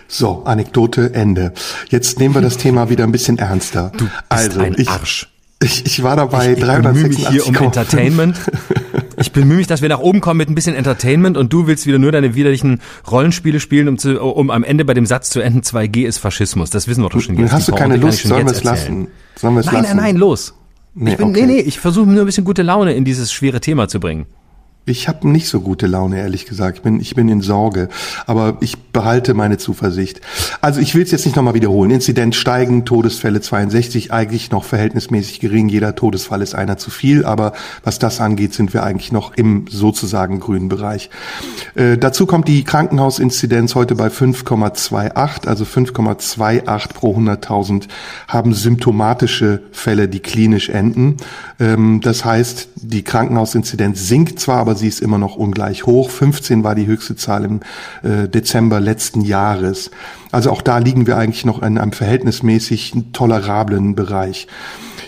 So, 0.09 0.43
Anekdote 0.43 1.13
Ende. 1.13 1.53
Jetzt 1.89 2.19
nehmen 2.19 2.35
wir 2.35 2.41
das 2.41 2.57
Thema 2.57 2.89
wieder 2.89 3.05
ein 3.05 3.13
bisschen 3.13 3.37
ernster. 3.37 3.93
Du 3.95 4.05
bist 4.05 4.23
also, 4.29 4.59
ein 4.59 4.75
Arsch. 4.87 5.32
Ich, 5.63 5.85
ich 5.85 6.03
war 6.03 6.15
dabei 6.15 6.51
ich, 6.51 6.57
ich 6.57 6.63
386. 6.63 7.29
hier 7.29 7.47
um 7.47 7.55
Entertainment. 7.55 8.37
ich 9.17 9.31
bemühe 9.31 9.57
mich, 9.57 9.67
dass 9.67 9.81
wir 9.81 9.89
nach 9.89 9.99
oben 9.99 10.21
kommen 10.21 10.37
mit 10.37 10.49
ein 10.49 10.55
bisschen 10.55 10.75
Entertainment 10.75 11.37
und 11.37 11.51
du 11.53 11.67
willst 11.67 11.85
wieder 11.85 11.99
nur 11.99 12.11
deine 12.11 12.35
widerlichen 12.35 12.81
Rollenspiele 13.09 13.59
spielen, 13.59 13.87
um, 13.87 13.97
zu, 13.97 14.21
um 14.21 14.49
am 14.49 14.63
Ende 14.63 14.85
bei 14.85 14.93
dem 14.93 15.05
Satz 15.05 15.29
zu 15.29 15.41
enden, 15.41 15.61
2G 15.61 16.05
ist 16.05 16.17
Faschismus. 16.17 16.69
Das 16.69 16.87
wissen 16.87 17.03
wir 17.03 17.09
doch 17.09 17.21
schon 17.21 17.37
jetzt. 17.37 17.51
Hast 17.51 17.67
du 17.67 17.73
keine 17.73 17.97
Lust? 17.97 18.23
Sollen 18.23 18.45
wir 18.45 18.53
es 18.53 18.63
lassen? 18.63 19.07
Sollen 19.35 19.55
wir 19.55 19.61
es 19.61 19.65
lassen? 19.67 19.75
Nein, 19.75 19.83
nein, 19.83 19.97
nein, 19.97 20.15
los. 20.17 20.53
Nee, 20.95 21.11
ich 21.11 21.17
bin, 21.17 21.29
okay. 21.29 21.45
nee, 21.45 21.53
nee, 21.53 21.59
ich 21.59 21.79
versuche 21.79 22.07
nur 22.07 22.21
ein 22.21 22.25
bisschen 22.25 22.45
gute 22.45 22.61
Laune 22.61 22.93
in 22.93 23.03
dieses 23.03 23.31
schwere 23.31 23.59
Thema 23.59 23.87
zu 23.87 23.99
bringen. 23.99 24.27
Ich 24.85 25.07
habe 25.07 25.29
nicht 25.29 25.47
so 25.47 25.61
gute 25.61 25.87
Laune, 25.87 26.19
ehrlich 26.19 26.45
gesagt. 26.45 26.79
Ich 26.79 26.83
bin, 26.83 26.99
ich 26.99 27.15
bin 27.15 27.29
in 27.29 27.39
Sorge, 27.39 27.87
aber 28.25 28.57
ich 28.59 28.77
behalte 28.77 29.33
meine 29.33 29.57
Zuversicht. 29.57 30.19
Also 30.59 30.81
ich 30.81 30.93
will 30.93 31.03
es 31.03 31.11
jetzt 31.11 31.25
nicht 31.25 31.37
nochmal 31.37 31.53
wiederholen. 31.53 31.89
Inzidenz 31.89 32.35
steigen, 32.35 32.83
Todesfälle 32.83 33.39
62, 33.39 34.11
eigentlich 34.11 34.51
noch 34.51 34.65
verhältnismäßig 34.65 35.39
gering. 35.39 35.69
Jeder 35.69 35.95
Todesfall 35.95 36.41
ist 36.41 36.53
einer 36.53 36.77
zu 36.77 36.91
viel, 36.91 37.23
aber 37.23 37.53
was 37.85 37.97
das 37.97 38.19
angeht, 38.19 38.53
sind 38.53 38.73
wir 38.73 38.83
eigentlich 38.83 39.13
noch 39.13 39.33
im 39.35 39.67
sozusagen 39.69 40.41
grünen 40.41 40.67
Bereich. 40.67 41.09
Äh, 41.75 41.97
dazu 41.97 42.25
kommt 42.25 42.49
die 42.49 42.65
Krankenhausinzidenz 42.65 43.75
heute 43.75 43.95
bei 43.95 44.07
5,28, 44.07 45.47
also 45.47 45.63
5,28 45.63 46.93
pro 46.93 47.15
100.000 47.15 47.87
haben 48.27 48.53
symptomatische 48.53 49.61
Fälle, 49.71 50.09
die 50.09 50.19
klinisch 50.19 50.67
enden. 50.67 51.15
Ähm, 51.59 52.01
das 52.03 52.25
heißt, 52.25 52.67
die 52.75 53.03
Krankenhausinzidenz 53.03 54.07
sinkt 54.09 54.41
zwar, 54.41 54.57
aber 54.57 54.72
sie 54.75 54.87
ist 54.87 55.01
immer 55.01 55.17
noch 55.17 55.35
ungleich 55.35 55.85
hoch. 55.85 56.09
15 56.09 56.63
war 56.63 56.75
die 56.75 56.85
höchste 56.85 57.15
Zahl 57.15 57.45
im 57.45 57.59
äh, 58.03 58.27
Dezember 58.27 58.79
letzten 58.79 59.21
Jahres. 59.21 59.91
Also 60.31 60.51
auch 60.51 60.61
da 60.61 60.77
liegen 60.77 61.07
wir 61.07 61.17
eigentlich 61.17 61.45
noch 61.45 61.61
in 61.61 61.77
einem 61.77 61.91
verhältnismäßig 61.91 62.93
tolerablen 63.13 63.95
Bereich. 63.95 64.47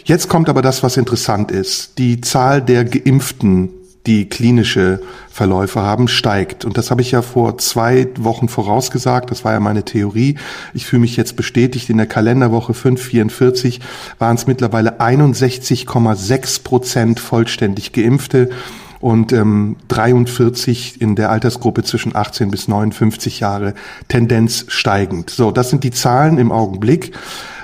Jetzt 0.04 0.30
kommt 0.30 0.50
aber 0.50 0.62
das, 0.62 0.84
was 0.84 0.98
interessant 0.98 1.52
ist. 1.52 1.98
Die 1.98 2.22
Zahl 2.22 2.62
der 2.62 2.86
Geimpften 2.86 3.70
die 4.06 4.30
klinische 4.30 5.02
Verläufe 5.30 5.82
haben, 5.82 6.08
steigt. 6.08 6.64
Und 6.64 6.78
das 6.78 6.92
habe 6.92 7.02
ich 7.02 7.12
ja 7.12 7.22
vor 7.22 7.58
zwei 7.58 8.08
Wochen 8.18 8.48
vorausgesagt. 8.48 9.32
Das 9.32 9.44
war 9.44 9.54
ja 9.54 9.60
meine 9.60 9.84
Theorie. 9.84 10.38
Ich 10.74 10.86
fühle 10.86 11.02
mich 11.02 11.18
jetzt 11.18 11.36
bestätigt. 11.36 11.90
In 11.90 11.98
der 11.98 12.06
Kalenderwoche 12.06 12.74
544 12.74 13.82
waren 14.20 14.36
es 14.36 14.48
mittlerweile 14.48 15.00
61,6 15.00 16.64
Prozent 16.64 17.20
vollständig 17.20 17.92
Geimpfte 17.94 18.50
und 19.00 19.34
ähm, 19.34 19.78
43 19.88 21.02
in 21.02 21.16
der 21.16 21.30
Altersgruppe 21.30 21.84
zwischen 21.84 22.16
18 22.16 22.52
bis 22.52 22.68
59 22.68 23.40
Jahre 23.40 23.74
Tendenz 24.08 24.66
steigend. 24.68 25.30
So, 25.30 25.52
das 25.52 25.70
sind 25.70 25.84
die 25.84 25.92
Zahlen 25.92 26.38
im 26.38 26.52
Augenblick. 26.52 27.14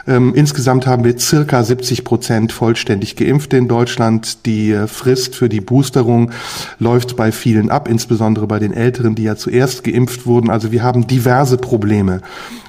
Ähm, 0.08 0.34
insgesamt 0.36 0.88
haben 0.88 1.04
wir 1.04 1.18
circa 1.20 1.64
70 1.64 2.04
Prozent 2.04 2.52
vollständig 2.52 3.16
Geimpfte 3.16 3.58
in 3.58 3.68
Deutschland. 3.68 4.46
Die 4.46 4.72
äh, 4.72 4.88
Frist 4.88 5.36
für 5.36 5.50
die 5.50 5.62
Boosterung 5.62 6.32
läuft 6.80 7.16
bei 7.16 7.32
vielen 7.32 7.70
ab, 7.70 7.88
insbesondere 7.88 8.48
bei 8.48 8.60
den 8.60 8.74
Älteren, 8.74 9.16
die 9.16 9.24
ja 9.24 9.36
zuerst 9.36 9.84
geimpft 9.84 10.26
wurden. 10.26 10.50
Also 10.50 10.72
wir 10.72 10.84
haben 10.84 11.08
diverse 11.08 11.58
Probleme. 11.58 12.22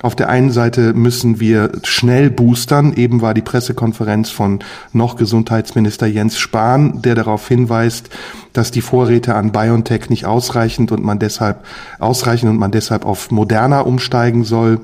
Auf 0.03 0.15
der 0.15 0.29
einen 0.29 0.51
Seite 0.51 0.95
müssen 0.95 1.41
wir 1.41 1.73
schnell 1.85 2.31
boostern. 2.31 2.93
Eben 2.95 3.23
war 3.23 3.35
die 3.35 3.43
Pressekonferenz 3.43 4.31
von 4.31 4.61
noch 4.93 5.17
Gesundheitsminister 5.17 6.07
Jens 6.07 6.39
Spahn, 6.39 7.03
der 7.03 7.15
darauf 7.15 7.47
hinweist, 7.49 8.11
dass 8.53 8.71
die 8.71 8.83
Vorräte 8.83 9.35
an 9.35 9.53
BioNTech 9.53 10.11
nicht 10.11 10.27
ausreichend 10.27 10.93
und 10.93 11.03
man 11.03 11.19
deshalb 11.19 11.65
ausreichen 11.99 12.49
und 12.49 12.59
man 12.59 12.73
deshalb 12.73 13.07
auf 13.07 13.31
Moderna 13.31 13.81
umsteigen 13.81 14.45
soll. 14.45 14.81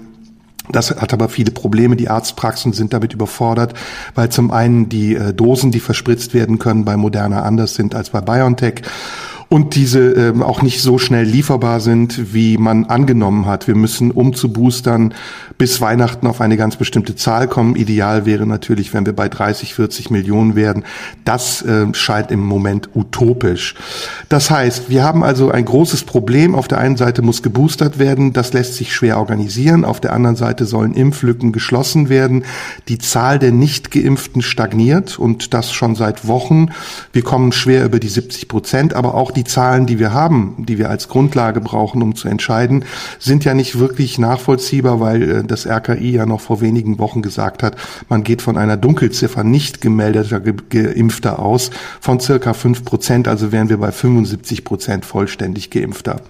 Das 0.70 0.90
hat 0.90 1.12
aber 1.12 1.28
viele 1.28 1.50
Probleme. 1.50 1.96
Die 1.96 2.08
Arztpraxen 2.08 2.72
sind 2.72 2.92
damit 2.92 3.12
überfordert, 3.14 3.74
weil 4.14 4.30
zum 4.30 4.50
einen 4.50 4.88
die 4.88 5.14
äh, 5.14 5.32
Dosen, 5.32 5.70
die 5.70 5.80
verspritzt 5.80 6.34
werden 6.34 6.58
können, 6.58 6.84
bei 6.84 6.96
Moderna 6.96 7.42
anders 7.42 7.74
sind 7.74 7.94
als 7.94 8.10
bei 8.10 8.20
BioNTech 8.20 8.82
und 9.48 9.74
diese 9.74 10.00
ähm, 10.12 10.42
auch 10.42 10.62
nicht 10.62 10.82
so 10.82 10.98
schnell 10.98 11.24
lieferbar 11.24 11.80
sind, 11.80 12.34
wie 12.34 12.58
man 12.58 12.84
angenommen 12.86 13.46
hat. 13.46 13.66
Wir 13.66 13.74
müssen, 13.74 14.10
um 14.10 14.34
zu 14.34 14.52
boostern, 14.52 15.14
bis 15.58 15.80
Weihnachten 15.80 16.26
auf 16.28 16.40
eine 16.40 16.56
ganz 16.56 16.76
bestimmte 16.76 17.16
Zahl 17.16 17.48
kommen. 17.48 17.74
Ideal 17.74 18.24
wäre 18.24 18.46
natürlich, 18.46 18.94
wenn 18.94 19.04
wir 19.04 19.12
bei 19.12 19.28
30, 19.28 19.74
40 19.74 20.10
Millionen 20.10 20.54
werden. 20.54 20.84
Das 21.24 21.62
äh, 21.62 21.92
scheint 21.92 22.30
im 22.30 22.40
Moment 22.40 22.90
utopisch. 22.94 23.74
Das 24.28 24.50
heißt, 24.50 24.88
wir 24.88 25.02
haben 25.02 25.24
also 25.24 25.50
ein 25.50 25.64
großes 25.64 26.04
Problem. 26.04 26.54
Auf 26.54 26.68
der 26.68 26.78
einen 26.78 26.96
Seite 26.96 27.22
muss 27.22 27.42
geboostert 27.42 27.98
werden. 27.98 28.32
Das 28.32 28.52
lässt 28.52 28.74
sich 28.74 28.94
schwer 28.94 29.18
organisieren. 29.18 29.84
Auf 29.84 30.00
der 30.00 30.12
anderen 30.12 30.36
Seite 30.36 30.64
sollen 30.64 30.94
Impflücken 30.94 31.50
geschlossen 31.50 32.08
werden. 32.08 32.44
Die 32.86 32.98
Zahl 32.98 33.40
der 33.40 33.50
Nicht-Geimpften 33.50 34.42
stagniert 34.42 35.18
und 35.18 35.54
das 35.54 35.72
schon 35.72 35.96
seit 35.96 36.28
Wochen. 36.28 36.68
Wir 37.12 37.22
kommen 37.22 37.50
schwer 37.50 37.84
über 37.84 37.98
die 37.98 38.08
70 38.08 38.46
Prozent, 38.46 38.94
aber 38.94 39.14
auch 39.14 39.32
die 39.32 39.44
Zahlen, 39.44 39.86
die 39.86 39.98
wir 39.98 40.12
haben, 40.12 40.54
die 40.68 40.78
wir 40.78 40.88
als 40.88 41.08
Grundlage 41.08 41.60
brauchen, 41.60 42.00
um 42.00 42.14
zu 42.14 42.28
entscheiden, 42.28 42.84
sind 43.18 43.44
ja 43.44 43.54
nicht 43.54 43.80
wirklich 43.80 44.18
nachvollziehbar, 44.18 45.00
weil 45.00 45.22
äh, 45.22 45.47
das 45.50 45.66
RKI 45.66 46.12
ja 46.12 46.26
noch 46.26 46.40
vor 46.40 46.60
wenigen 46.60 46.98
Wochen 46.98 47.22
gesagt 47.22 47.62
hat, 47.62 47.76
man 48.08 48.24
geht 48.24 48.42
von 48.42 48.56
einer 48.56 48.76
Dunkelziffer 48.76 49.44
nicht 49.44 49.80
gemeldeter 49.80 50.40
Geimpfter 50.40 51.38
aus 51.38 51.70
von 52.00 52.20
circa 52.20 52.54
fünf 52.54 52.84
Prozent, 52.84 53.28
also 53.28 53.52
wären 53.52 53.68
wir 53.68 53.78
bei 53.78 53.92
75 53.92 54.64
Prozent 54.64 55.04
vollständig 55.04 55.70
Geimpfter. 55.70 56.20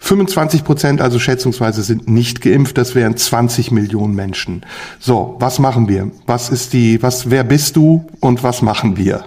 25 0.00 0.64
Prozent, 0.64 1.00
also 1.00 1.18
schätzungsweise, 1.18 1.82
sind 1.82 2.08
nicht 2.08 2.40
geimpft. 2.40 2.78
Das 2.78 2.94
wären 2.94 3.16
20 3.16 3.70
Millionen 3.70 4.14
Menschen. 4.14 4.62
So, 4.98 5.36
was 5.38 5.58
machen 5.58 5.88
wir? 5.88 6.10
Was 6.26 6.48
ist 6.48 6.72
die, 6.72 7.02
was, 7.02 7.30
wer 7.30 7.44
bist 7.44 7.76
du 7.76 8.06
und 8.18 8.42
was 8.42 8.62
machen 8.62 8.96
wir? 8.96 9.24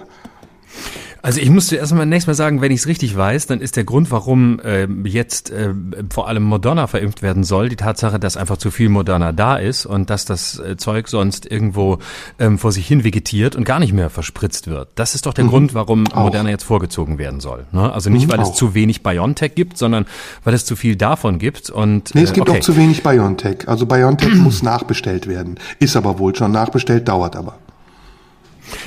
Also 1.24 1.40
ich 1.40 1.48
muss 1.48 1.68
zuerst 1.68 1.94
mal 1.94 2.04
nächstes 2.04 2.26
Mal 2.26 2.34
sagen, 2.34 2.60
wenn 2.60 2.70
ich 2.70 2.80
es 2.80 2.86
richtig 2.86 3.16
weiß, 3.16 3.46
dann 3.46 3.62
ist 3.62 3.76
der 3.76 3.84
Grund, 3.84 4.10
warum 4.10 4.60
äh, 4.60 4.86
jetzt 5.04 5.50
äh, 5.50 5.72
vor 6.12 6.28
allem 6.28 6.42
Moderna 6.42 6.86
verimpft 6.86 7.22
werden 7.22 7.44
soll, 7.44 7.70
die 7.70 7.76
Tatsache, 7.76 8.20
dass 8.20 8.36
einfach 8.36 8.58
zu 8.58 8.70
viel 8.70 8.90
Moderna 8.90 9.32
da 9.32 9.56
ist 9.56 9.86
und 9.86 10.10
dass 10.10 10.26
das 10.26 10.58
äh, 10.58 10.76
Zeug 10.76 11.08
sonst 11.08 11.50
irgendwo 11.50 11.96
ähm, 12.38 12.58
vor 12.58 12.72
sich 12.72 12.86
hin 12.86 13.04
vegetiert 13.04 13.56
und 13.56 13.64
gar 13.64 13.80
nicht 13.80 13.94
mehr 13.94 14.10
verspritzt 14.10 14.66
wird. 14.66 14.88
Das 14.96 15.14
ist 15.14 15.24
doch 15.24 15.32
der 15.32 15.44
mhm. 15.44 15.48
Grund, 15.48 15.72
warum 15.72 16.06
auch. 16.08 16.24
Moderna 16.24 16.50
jetzt 16.50 16.64
vorgezogen 16.64 17.16
werden 17.16 17.40
soll. 17.40 17.64
Ne? 17.72 17.90
Also 17.90 18.10
nicht, 18.10 18.26
mhm, 18.26 18.32
weil 18.32 18.40
auch. 18.40 18.50
es 18.50 18.54
zu 18.54 18.74
wenig 18.74 19.02
BioNTech 19.02 19.54
gibt, 19.54 19.78
sondern 19.78 20.04
weil 20.44 20.52
es 20.52 20.66
zu 20.66 20.76
viel 20.76 20.94
davon 20.94 21.38
gibt. 21.38 21.70
Und, 21.70 22.14
nee, 22.14 22.20
es 22.20 22.34
gibt 22.34 22.50
okay. 22.50 22.58
auch 22.58 22.62
zu 22.62 22.76
wenig 22.76 23.02
BioNTech. 23.02 23.66
Also 23.66 23.86
BioNTech 23.86 24.34
muss 24.34 24.62
nachbestellt 24.62 25.26
werden. 25.26 25.58
Ist 25.78 25.96
aber 25.96 26.18
wohl 26.18 26.36
schon 26.36 26.52
nachbestellt, 26.52 27.08
dauert 27.08 27.34
aber. 27.34 27.56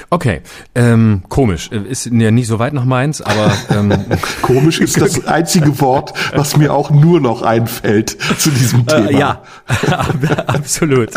Okay, 0.09 0.41
ähm, 0.75 1.23
komisch. 1.29 1.69
Ist 1.69 2.05
ja 2.05 2.31
nicht 2.31 2.47
so 2.47 2.59
weit 2.59 2.73
nach 2.73 2.85
Mainz, 2.85 3.21
aber 3.21 3.51
ähm, 3.69 3.93
komisch 4.41 4.79
ist 4.79 4.99
das 4.99 5.25
einzige 5.25 5.79
Wort, 5.81 6.13
was 6.35 6.57
mir 6.57 6.73
auch 6.73 6.89
nur 6.89 7.19
noch 7.19 7.41
einfällt 7.41 8.17
zu 8.37 8.49
diesem 8.49 8.81
äh, 8.81 8.85
Thema. 8.85 9.09
Äh, 9.09 9.19
ja, 9.19 9.41
absolut. 10.47 11.09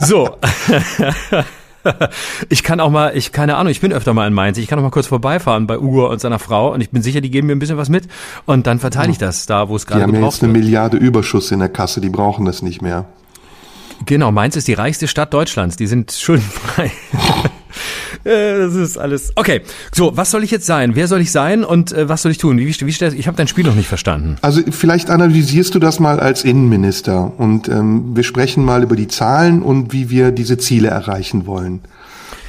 So. 0.00 0.36
Ich 2.48 2.62
kann 2.62 2.78
auch 2.78 2.90
mal, 2.90 3.16
ich 3.16 3.32
keine 3.32 3.56
Ahnung, 3.56 3.70
ich 3.70 3.80
bin 3.80 3.92
öfter 3.92 4.14
mal 4.14 4.28
in 4.28 4.34
Mainz. 4.34 4.56
Ich 4.56 4.68
kann 4.68 4.78
auch 4.78 4.84
mal 4.84 4.90
kurz 4.90 5.08
vorbeifahren 5.08 5.66
bei 5.66 5.78
Ugo 5.78 6.08
und 6.08 6.20
seiner 6.20 6.38
Frau 6.38 6.72
und 6.72 6.80
ich 6.80 6.90
bin 6.90 7.02
sicher, 7.02 7.20
die 7.20 7.30
geben 7.30 7.48
mir 7.48 7.54
ein 7.54 7.58
bisschen 7.58 7.76
was 7.76 7.88
mit 7.88 8.06
und 8.46 8.66
dann 8.68 8.78
verteile 8.78 9.10
ich 9.10 9.18
das 9.18 9.46
da, 9.46 9.68
wo 9.68 9.74
es 9.74 9.86
gerade 9.86 10.02
gebraucht 10.02 10.12
wird. 10.12 10.20
Die 10.20 10.24
haben 10.24 10.30
jetzt 10.30 10.42
eine 10.44 10.52
Milliarde 10.52 10.96
Überschuss 10.96 11.50
in 11.50 11.58
der 11.58 11.68
Kasse, 11.68 12.00
die 12.00 12.10
brauchen 12.10 12.44
das 12.44 12.62
nicht 12.62 12.82
mehr. 12.82 13.06
Genau, 14.06 14.32
Mainz 14.32 14.56
ist 14.56 14.68
die 14.68 14.74
reichste 14.74 15.08
Stadt 15.08 15.32
Deutschlands. 15.32 15.76
Die 15.76 15.86
sind 15.86 16.12
schuldenfrei. 16.12 16.90
das 18.24 18.74
ist 18.74 18.98
alles. 18.98 19.32
Okay, 19.36 19.62
so, 19.92 20.16
was 20.16 20.30
soll 20.30 20.44
ich 20.44 20.50
jetzt 20.50 20.66
sein? 20.66 20.94
Wer 20.94 21.08
soll 21.08 21.20
ich 21.20 21.32
sein 21.32 21.64
und 21.64 21.92
äh, 21.92 22.08
was 22.08 22.22
soll 22.22 22.32
ich 22.32 22.38
tun? 22.38 22.58
Wie, 22.58 22.66
wie, 22.66 22.86
wie, 22.86 23.04
ich 23.18 23.26
habe 23.26 23.36
dein 23.36 23.48
Spiel 23.48 23.64
noch 23.64 23.74
nicht 23.74 23.88
verstanden. 23.88 24.36
Also 24.42 24.60
vielleicht 24.70 25.10
analysierst 25.10 25.74
du 25.74 25.78
das 25.78 26.00
mal 26.00 26.20
als 26.20 26.44
Innenminister 26.44 27.32
und 27.38 27.68
ähm, 27.68 28.16
wir 28.16 28.22
sprechen 28.22 28.64
mal 28.64 28.82
über 28.82 28.96
die 28.96 29.08
Zahlen 29.08 29.62
und 29.62 29.92
wie 29.92 30.10
wir 30.10 30.30
diese 30.30 30.58
Ziele 30.58 30.88
erreichen 30.88 31.46
wollen. 31.46 31.80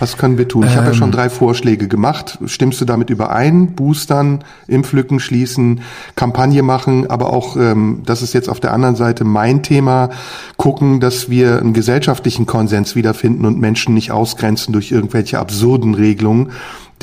Was 0.04 0.18
können 0.18 0.38
wir 0.38 0.50
tun? 0.50 0.64
Ich 0.64 0.72
ähm, 0.72 0.80
habe 0.80 0.88
ja 0.88 0.94
schon 0.94 1.12
ähm. 1.12 1.16
drei 1.16 1.30
Vorschläge 1.30 1.88
gemacht. 1.88 2.38
Stimmst 2.46 2.82
du 2.82 2.84
damit 2.84 3.10
überein? 3.10 3.68
Boostern, 3.68 4.44
Impflücken 4.68 5.22
schließen, 5.22 5.80
Kampagne 6.18 6.62
machen, 6.62 7.10
aber 7.10 7.32
auch, 7.32 7.56
ähm, 7.56 8.02
das 8.06 8.22
ist 8.22 8.34
jetzt 8.34 8.50
auf 8.50 8.60
der 8.60 8.74
anderen 8.74 8.98
Seite 8.98 9.24
mein 9.24 9.64
Thema, 9.64 10.10
gucken, 10.58 11.00
dass 11.00 11.30
wir 11.30 11.58
einen 11.58 11.72
gesellschaftlichen 11.72 12.46
Konsens 12.46 12.98
wiederfinden 12.98 13.46
und 13.46 13.62
Menschen 13.62 13.94
nicht 13.94 14.12
ausgrenzen 14.12 14.74
durch 14.74 14.92
irgendwelche 14.92 15.40
absurden 15.40 15.96
Regelungen 15.96 16.52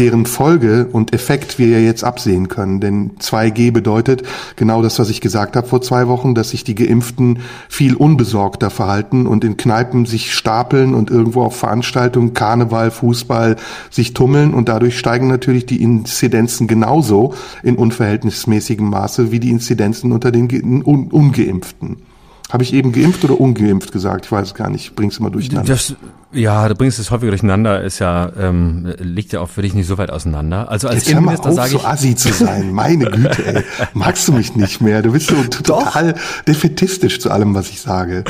deren 0.01 0.25
Folge 0.25 0.89
und 0.91 1.13
Effekt 1.13 1.59
wir 1.59 1.69
ja 1.69 1.79
jetzt 1.79 2.05
absehen 2.05 2.49
können. 2.49 2.81
Denn 2.81 3.13
2G 3.21 3.71
bedeutet 3.71 4.23
genau 4.57 4.83
das, 4.83 4.99
was 4.99 5.11
ich 5.11 5.21
gesagt 5.21 5.57
habe 5.57 5.69
vor 5.69 5.83
zwei 5.83 6.09
Wochen, 6.09 6.35
dass 6.35 6.51
sich 6.51 6.65
die 6.65 6.75
Geimpften 6.75 7.41
viel 7.69 7.95
unbesorgter 7.95 8.71
verhalten 8.71 9.27
und 9.27 9.45
in 9.45 9.59
Kneipen 9.59 10.07
sich 10.07 10.35
stapeln 10.35 10.95
und 10.95 11.11
irgendwo 11.11 11.43
auf 11.43 11.57
Veranstaltungen, 11.57 12.33
Karneval, 12.33 12.91
Fußball 12.91 13.57
sich 13.91 14.15
tummeln 14.15 14.55
und 14.55 14.71
dadurch 14.71 14.99
steigen 14.99 15.29
natürlich 15.29 15.67
die 15.67 15.83
Inzidenzen 15.83 16.67
genauso 16.67 17.35
in 17.63 17.77
unverhältnismäßigem 17.77 18.89
Maße 18.89 19.31
wie 19.31 19.39
die 19.39 19.51
Inzidenzen 19.51 20.13
unter 20.13 20.33
den 20.33 20.83
Ungeimpften. 20.83 22.10
Habe 22.51 22.65
ich 22.65 22.73
eben 22.73 22.93
geimpft 22.93 23.25
oder 23.25 23.41
ungeimpft 23.41 23.93
gesagt? 23.93 24.27
Ich 24.27 24.33
weiß 24.33 24.49
es 24.49 24.55
gar 24.55 24.71
nicht. 24.71 24.85
Ich 24.85 24.95
bring's 24.95 25.19
immer 25.19 25.31
durcheinander. 25.31 25.73
Das, 25.73 25.95
ja, 26.33 26.69
du 26.69 26.75
bringst 26.75 26.99
es 26.99 27.11
häufiger 27.11 27.31
durcheinander, 27.31 27.83
ist 27.83 28.01
ja, 28.01 28.31
ähm, 28.39 28.93
liegt 28.99 29.33
ja 29.33 29.41
auch 29.41 29.49
für 29.49 29.63
dich 29.63 29.73
nicht 29.73 29.87
so 29.87 29.99
weit 29.99 30.11
auseinander. 30.11 30.69
Also 30.69 30.89
als 30.89 31.07
Jetzt 31.07 31.11
Innenminister 31.11 31.53
sage 31.53 31.77
ich. 31.77 31.81
so 31.81 31.87
assi 31.87 32.17
zu 32.17 32.33
sein. 32.33 32.73
Meine 32.73 33.05
Güte, 33.05 33.47
ey. 33.47 33.65
Magst 33.95 34.27
du 34.27 34.33
mich 34.33 34.57
nicht 34.57 34.81
mehr? 34.81 35.03
Du 35.03 35.13
bist 35.13 35.29
so 35.29 35.43
total 35.45 36.15
defetistisch 36.49 37.21
zu 37.21 37.31
allem, 37.31 37.55
was 37.55 37.71
ich 37.71 37.81
sage. 37.81 38.25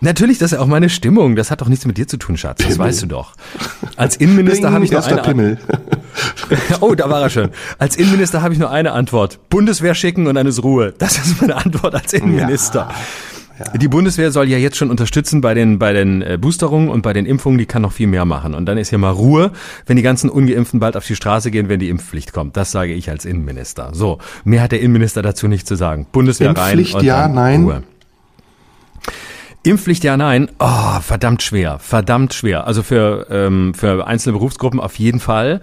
Natürlich, 0.00 0.38
das 0.38 0.52
ist 0.52 0.58
ja 0.58 0.62
auch 0.62 0.68
meine 0.68 0.88
Stimmung. 0.88 1.34
Das 1.34 1.50
hat 1.50 1.60
doch 1.60 1.68
nichts 1.68 1.84
mit 1.84 1.98
dir 1.98 2.06
zu 2.06 2.16
tun, 2.16 2.36
Schatz. 2.36 2.62
Das 2.64 2.78
weißt 2.78 3.02
du 3.02 3.06
doch. 3.06 3.32
Als 3.96 4.14
Innenminister 4.16 4.72
habe 4.72 4.84
ich 4.84 4.92
nur 4.92 5.04
eine 5.04 5.22
Pimmel. 5.22 5.58
oh, 6.80 6.94
da 6.94 7.10
war 7.10 7.22
er 7.22 7.30
schon. 7.30 7.50
Als 7.78 7.96
Innenminister 7.96 8.40
habe 8.42 8.54
ich 8.54 8.60
nur 8.60 8.70
eine 8.70 8.92
Antwort. 8.92 9.40
Bundeswehr 9.50 9.96
schicken 9.96 10.28
und 10.28 10.36
dann 10.36 10.46
ist 10.46 10.62
Ruhe. 10.62 10.94
Das 10.98 11.18
ist 11.18 11.40
meine 11.40 11.56
Antwort 11.56 11.96
als 11.96 12.12
Innenminister. 12.12 12.88
Ja. 12.90 12.94
Ja. 13.58 13.76
Die 13.76 13.88
Bundeswehr 13.88 14.30
soll 14.30 14.48
ja 14.48 14.58
jetzt 14.58 14.76
schon 14.76 14.90
unterstützen 14.90 15.40
bei 15.40 15.54
den, 15.54 15.78
bei 15.78 15.92
den 15.92 16.22
äh, 16.22 16.38
Boosterungen 16.40 16.88
und 16.88 17.02
bei 17.02 17.12
den 17.12 17.26
Impfungen, 17.26 17.58
die 17.58 17.66
kann 17.66 17.82
noch 17.82 17.92
viel 17.92 18.06
mehr 18.06 18.24
machen. 18.24 18.54
Und 18.54 18.66
dann 18.66 18.78
ist 18.78 18.90
hier 18.90 18.98
mal 18.98 19.10
Ruhe, 19.10 19.52
wenn 19.86 19.96
die 19.96 20.02
ganzen 20.02 20.30
Ungeimpften 20.30 20.80
bald 20.80 20.96
auf 20.96 21.06
die 21.06 21.16
Straße 21.16 21.50
gehen, 21.50 21.68
wenn 21.68 21.80
die 21.80 21.88
Impfpflicht 21.88 22.32
kommt. 22.32 22.56
Das 22.56 22.70
sage 22.70 22.92
ich 22.92 23.10
als 23.10 23.24
Innenminister. 23.24 23.90
So, 23.92 24.18
mehr 24.44 24.62
hat 24.62 24.72
der 24.72 24.80
Innenminister 24.80 25.22
dazu 25.22 25.48
nicht 25.48 25.66
zu 25.66 25.74
sagen. 25.74 26.06
Bundeswehr 26.12 26.50
Impfpflicht, 26.50 26.94
rein 26.94 27.00
und 27.00 27.06
ja, 27.06 27.28
nein. 27.28 27.64
Ruhe. 27.64 27.82
Impfpflicht 29.68 30.02
ja, 30.02 30.16
nein. 30.16 30.48
Oh, 30.58 31.00
verdammt 31.02 31.42
schwer, 31.42 31.78
verdammt 31.78 32.32
schwer. 32.32 32.66
Also 32.66 32.82
für, 32.82 33.26
ähm, 33.30 33.74
für 33.74 34.06
einzelne 34.06 34.32
Berufsgruppen 34.32 34.80
auf 34.80 34.98
jeden 34.98 35.20
Fall. 35.20 35.60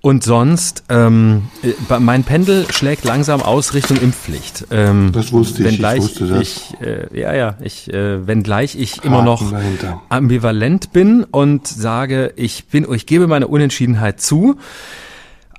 Und 0.00 0.22
sonst, 0.22 0.84
ähm, 0.88 1.48
äh, 1.64 1.98
mein 1.98 2.22
Pendel 2.22 2.66
schlägt 2.70 3.04
langsam 3.04 3.42
aus 3.42 3.74
Richtung 3.74 3.96
Impfpflicht. 3.96 4.66
Ähm, 4.70 5.10
das 5.12 5.32
wusste 5.32 5.64
ich, 5.66 5.80
ich 5.80 5.96
wusste 5.96 6.28
das. 6.28 6.42
Ich, 6.42 6.80
äh, 6.80 7.18
ja, 7.20 7.34
ja, 7.34 7.56
ich, 7.60 7.92
äh, 7.92 8.24
wenngleich 8.24 8.76
ich 8.76 8.98
Haken 8.98 9.08
immer 9.08 9.22
noch 9.22 9.50
dahinter. 9.50 10.00
ambivalent 10.10 10.92
bin 10.92 11.24
und 11.24 11.66
sage, 11.66 12.32
ich 12.36 12.66
bin, 12.66 12.86
ich 12.94 13.06
gebe 13.06 13.26
meine 13.26 13.48
Unentschiedenheit 13.48 14.20
zu. 14.20 14.58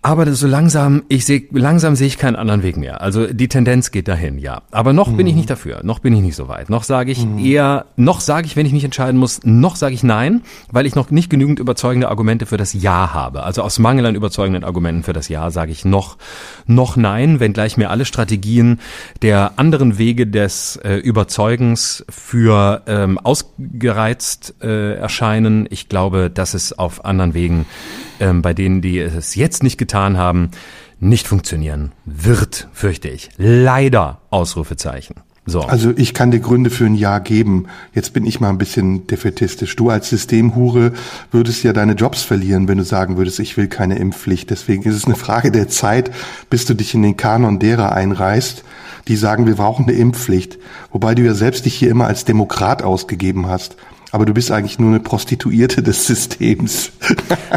Aber 0.04 0.34
so 0.34 0.48
langsam, 0.48 1.04
ich 1.10 1.26
sehe, 1.26 1.44
langsam 1.52 1.96
sehe 1.96 2.08
ich 2.08 2.18
keinen 2.18 2.36
anderen 2.36 2.64
Weg 2.64 2.76
mehr. 2.76 3.02
Also 3.02 3.28
die 3.28 3.48
Tendenz 3.48 3.92
geht 3.92 4.08
dahin, 4.08 4.40
ja. 4.40 4.64
Aber 4.72 4.94
noch 4.94 5.10
mhm. 5.10 5.18
bin 5.18 5.28
ich 5.28 5.34
mhm. 5.34 5.38
nicht 5.38 5.50
dafür. 5.52 5.82
Noch 5.84 6.00
bin 6.00 6.12
ich 6.14 6.22
nicht 6.22 6.36
so 6.36 6.48
weit. 6.48 6.72
Noch 6.72 6.84
sage 6.84 7.12
ich 7.12 7.24
mhm. 7.24 7.38
eher, 7.38 7.86
noch 7.98 8.20
sage 8.20 8.48
ich, 8.48 8.56
wenn 8.56 8.66
ich 8.66 8.74
mich 8.74 8.84
entscheiden 8.84 9.20
muss, 9.20 9.42
noch 9.44 9.76
sage 9.76 9.94
ich 9.94 10.02
nein, 10.02 10.42
weil 10.72 10.88
ich 10.88 10.96
noch 10.96 11.12
nicht 11.12 11.30
genügend 11.30 11.60
überzeugende 11.60 12.10
Argumente 12.10 12.48
für 12.48 12.58
das 12.58 12.74
Ja 12.74 13.14
habe. 13.14 13.44
Also 13.44 13.62
aus 13.62 13.78
Mangel 13.78 14.08
an 14.08 14.16
überzeugenden 14.16 14.64
Argumenten 14.64 15.04
für 15.04 15.14
das 15.14 15.30
Ja 15.30 15.52
sage 15.52 15.72
ich 15.72 15.86
noch, 15.86 16.18
noch 16.66 16.96
nein, 16.96 17.40
wenngleich 17.40 17.78
mir 17.78 17.92
alle 17.92 18.06
Strategien 18.06 18.80
der 19.22 19.54
anderen 19.58 20.00
Wege 20.00 20.26
des 20.26 20.78
äh, 20.78 20.96
Überzeugens 20.96 22.04
für 22.10 22.82
ähm, 22.88 23.20
ausgereizt 23.20 24.56
äh, 24.64 24.96
erscheinen. 24.96 25.68
Ich 25.70 25.90
glaube, 25.90 26.32
dass 26.32 26.56
es 26.56 26.74
auf 26.74 27.06
anderen 27.06 27.36
Wegen 27.36 27.68
ähm, 28.22 28.42
bei 28.42 28.54
denen, 28.54 28.82
die 28.82 29.00
es 29.00 29.36
jetzt 29.36 29.64
nicht 29.64 29.78
getan 29.78 30.18
haben, 30.18 30.52
nicht 31.00 31.28
funktionieren 31.28 31.92
wird, 32.06 32.70
fürchte 32.72 33.10
ich. 33.10 33.30
Leider, 33.38 34.22
Ausrufezeichen. 34.30 35.16
So. 35.48 35.62
Also 35.62 35.92
ich 35.96 36.14
kann 36.14 36.30
dir 36.30 36.40
Gründe 36.40 36.70
für 36.70 36.86
ein 36.86 36.94
Ja 36.94 37.18
geben. 37.18 37.66
Jetzt 37.96 38.14
bin 38.14 38.28
ich 38.28 38.40
mal 38.40 38.50
ein 38.50 38.60
bisschen 38.60 39.08
defetistisch. 39.08 39.76
Du 39.76 39.90
als 39.90 40.10
Systemhure 40.10 40.94
würdest 41.32 41.64
ja 41.64 41.74
deine 41.74 41.94
Jobs 41.94 42.22
verlieren, 42.22 42.68
wenn 42.68 42.78
du 42.78 42.84
sagen 42.84 43.18
würdest, 43.18 43.40
ich 43.40 43.58
will 43.58 43.68
keine 43.68 43.98
Impfpflicht. 43.98 44.52
Deswegen 44.52 44.84
ist 44.84 44.96
es 44.96 45.06
eine 45.06 45.16
Frage 45.16 45.52
der 45.52 45.68
Zeit, 45.68 46.12
bis 46.52 46.66
du 46.66 46.76
dich 46.76 46.94
in 46.94 47.02
den 47.02 47.18
Kanon 47.18 47.58
derer 47.58 47.94
einreißt, 47.94 48.64
die 49.08 49.16
sagen, 49.16 49.48
wir 49.48 49.56
brauchen 49.56 49.86
eine 49.86 49.94
Impfpflicht. 49.94 50.60
Wobei 50.92 51.16
du 51.16 51.24
ja 51.24 51.34
selbst 51.34 51.66
dich 51.66 51.74
hier 51.74 51.90
immer 51.90 52.06
als 52.06 52.24
Demokrat 52.24 52.84
ausgegeben 52.84 53.48
hast. 53.48 53.78
Aber 54.12 54.26
du 54.26 54.34
bist 54.34 54.52
eigentlich 54.52 54.78
nur 54.78 54.90
eine 54.90 55.00
Prostituierte 55.00 55.82
des 55.82 56.06
Systems. 56.06 56.92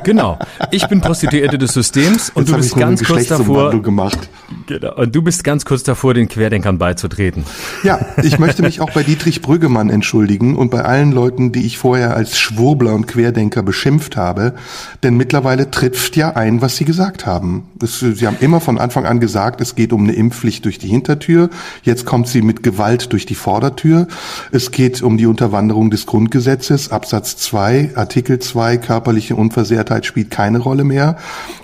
Genau. 0.04 0.38
Ich 0.70 0.86
bin 0.86 1.00
Prostituierte 1.00 1.58
des 1.58 1.72
Systems 1.72 2.30
und 2.30 2.48
Jetzt 2.48 2.52
du 2.52 2.56
bist 2.56 2.76
ganz 2.76 3.02
kurz 3.02 3.26
davor. 3.26 3.82
Gemacht. 3.82 4.28
Genau. 4.66 4.94
Und 4.94 5.14
du 5.14 5.22
bist 5.22 5.42
ganz 5.42 5.64
kurz 5.64 5.82
davor, 5.82 6.14
den 6.14 6.28
Querdenkern 6.28 6.78
beizutreten. 6.78 7.44
Ja, 7.82 7.98
ich 8.22 8.38
möchte 8.38 8.62
mich 8.62 8.80
auch 8.80 8.90
bei 8.90 9.02
Dietrich 9.02 9.42
Brüggemann 9.42 9.90
entschuldigen 9.90 10.56
und 10.56 10.70
bei 10.70 10.82
allen 10.82 11.10
Leuten, 11.10 11.50
die 11.50 11.66
ich 11.66 11.76
vorher 11.78 12.14
als 12.14 12.38
Schwurbler 12.38 12.94
und 12.94 13.06
Querdenker 13.06 13.62
beschimpft 13.62 14.16
habe. 14.16 14.54
Denn 15.02 15.16
mittlerweile 15.16 15.70
trifft 15.70 16.16
ja 16.16 16.30
ein, 16.30 16.62
was 16.62 16.76
sie 16.76 16.84
gesagt 16.84 17.26
haben. 17.26 17.64
Das, 17.76 17.98
sie 17.98 18.26
haben 18.26 18.36
immer 18.40 18.60
von 18.60 18.78
Anfang 18.78 19.06
an 19.06 19.18
gesagt, 19.18 19.60
es 19.60 19.74
geht 19.74 19.92
um 19.92 20.04
eine 20.04 20.12
Impfpflicht 20.12 20.64
durch 20.64 20.78
die 20.78 20.88
Hintertür. 20.88 21.50
Jetzt 21.82 22.04
kommt 22.04 22.28
sie 22.28 22.42
mit 22.42 22.62
Gewalt 22.62 23.12
durch 23.12 23.26
die 23.26 23.34
Vordertür. 23.34 24.06
Es 24.52 24.70
geht 24.70 25.02
um 25.02 25.16
die 25.16 25.26
Unterwanderung 25.26 25.90
des 25.90 26.06
Grundgesetzes 26.06 26.43
Grundgesetzes, 26.44 26.92
Absatz 26.92 27.38
2, 27.38 27.92
Artikel 27.94 28.38
2, 28.38 28.76
körperliche 28.76 29.34
Unversehrtheit 29.34 30.04
spielt 30.04 30.30
keine 30.30 30.58
Rolle 30.58 30.84
mehr. 30.84 31.16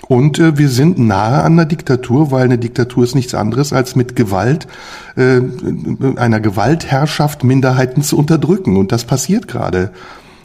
Und 0.07 0.39
äh, 0.39 0.57
wir 0.57 0.69
sind 0.69 0.97
nahe 0.97 1.43
an 1.43 1.55
der 1.55 1.67
Diktatur, 1.67 2.31
weil 2.31 2.45
eine 2.45 2.57
Diktatur 2.57 3.03
ist 3.03 3.13
nichts 3.13 3.35
anderes 3.35 3.73
als 3.73 3.95
mit 3.95 4.15
Gewalt, 4.15 4.67
äh, 5.15 5.39
einer 6.15 6.39
Gewaltherrschaft 6.39 7.43
Minderheiten 7.43 8.01
zu 8.01 8.17
unterdrücken. 8.17 8.75
Und 8.75 8.91
das 8.91 9.05
passiert 9.05 9.47
gerade. 9.47 9.91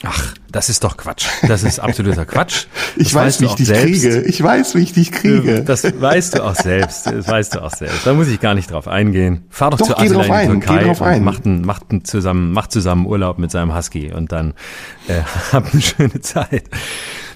Ach, 0.04 0.34
das 0.50 0.68
ist 0.68 0.84
doch 0.84 0.96
Quatsch. 0.96 1.26
Das 1.48 1.62
ist 1.62 1.78
absoluter 1.80 2.26
Quatsch. 2.26 2.66
Das 2.96 3.08
ich 3.08 3.14
weiß, 3.14 3.40
wie 3.40 3.44
ich 3.44 3.54
dich 3.54 3.66
selbst. 3.66 3.84
kriege. 3.84 4.22
Ich 4.22 4.42
weiß, 4.42 4.74
wie 4.74 4.80
ich 4.80 4.92
dich 4.92 5.12
kriege. 5.12 5.62
Das 5.66 5.84
weißt 5.84 6.36
du 6.36 6.44
auch 6.44 6.54
selbst. 6.54 7.06
Das 7.06 7.28
weißt 7.28 7.54
du 7.54 7.62
auch 7.62 7.74
selbst. 7.74 8.06
Da 8.06 8.14
muss 8.14 8.28
ich 8.28 8.40
gar 8.40 8.54
nicht 8.54 8.70
drauf 8.70 8.88
eingehen. 8.88 9.44
Fahr 9.50 9.70
doch, 9.70 9.78
doch 9.78 9.88
zu 9.88 9.96
Attila 9.98 10.24
in 10.24 10.60
die 10.60 10.66
Türkei 10.66 10.86
und 10.86 11.02
ein. 11.02 11.24
macht, 11.24 11.44
ein, 11.44 11.60
macht, 11.62 11.92
ein 11.92 12.04
zusammen, 12.04 12.52
macht 12.52 12.72
zusammen 12.72 13.06
Urlaub 13.06 13.38
mit 13.38 13.50
seinem 13.50 13.74
Husky 13.74 14.12
und 14.12 14.32
dann 14.32 14.54
äh, 15.08 15.20
habt 15.52 15.72
eine 15.72 15.82
schöne 15.82 16.20
Zeit. 16.20 16.64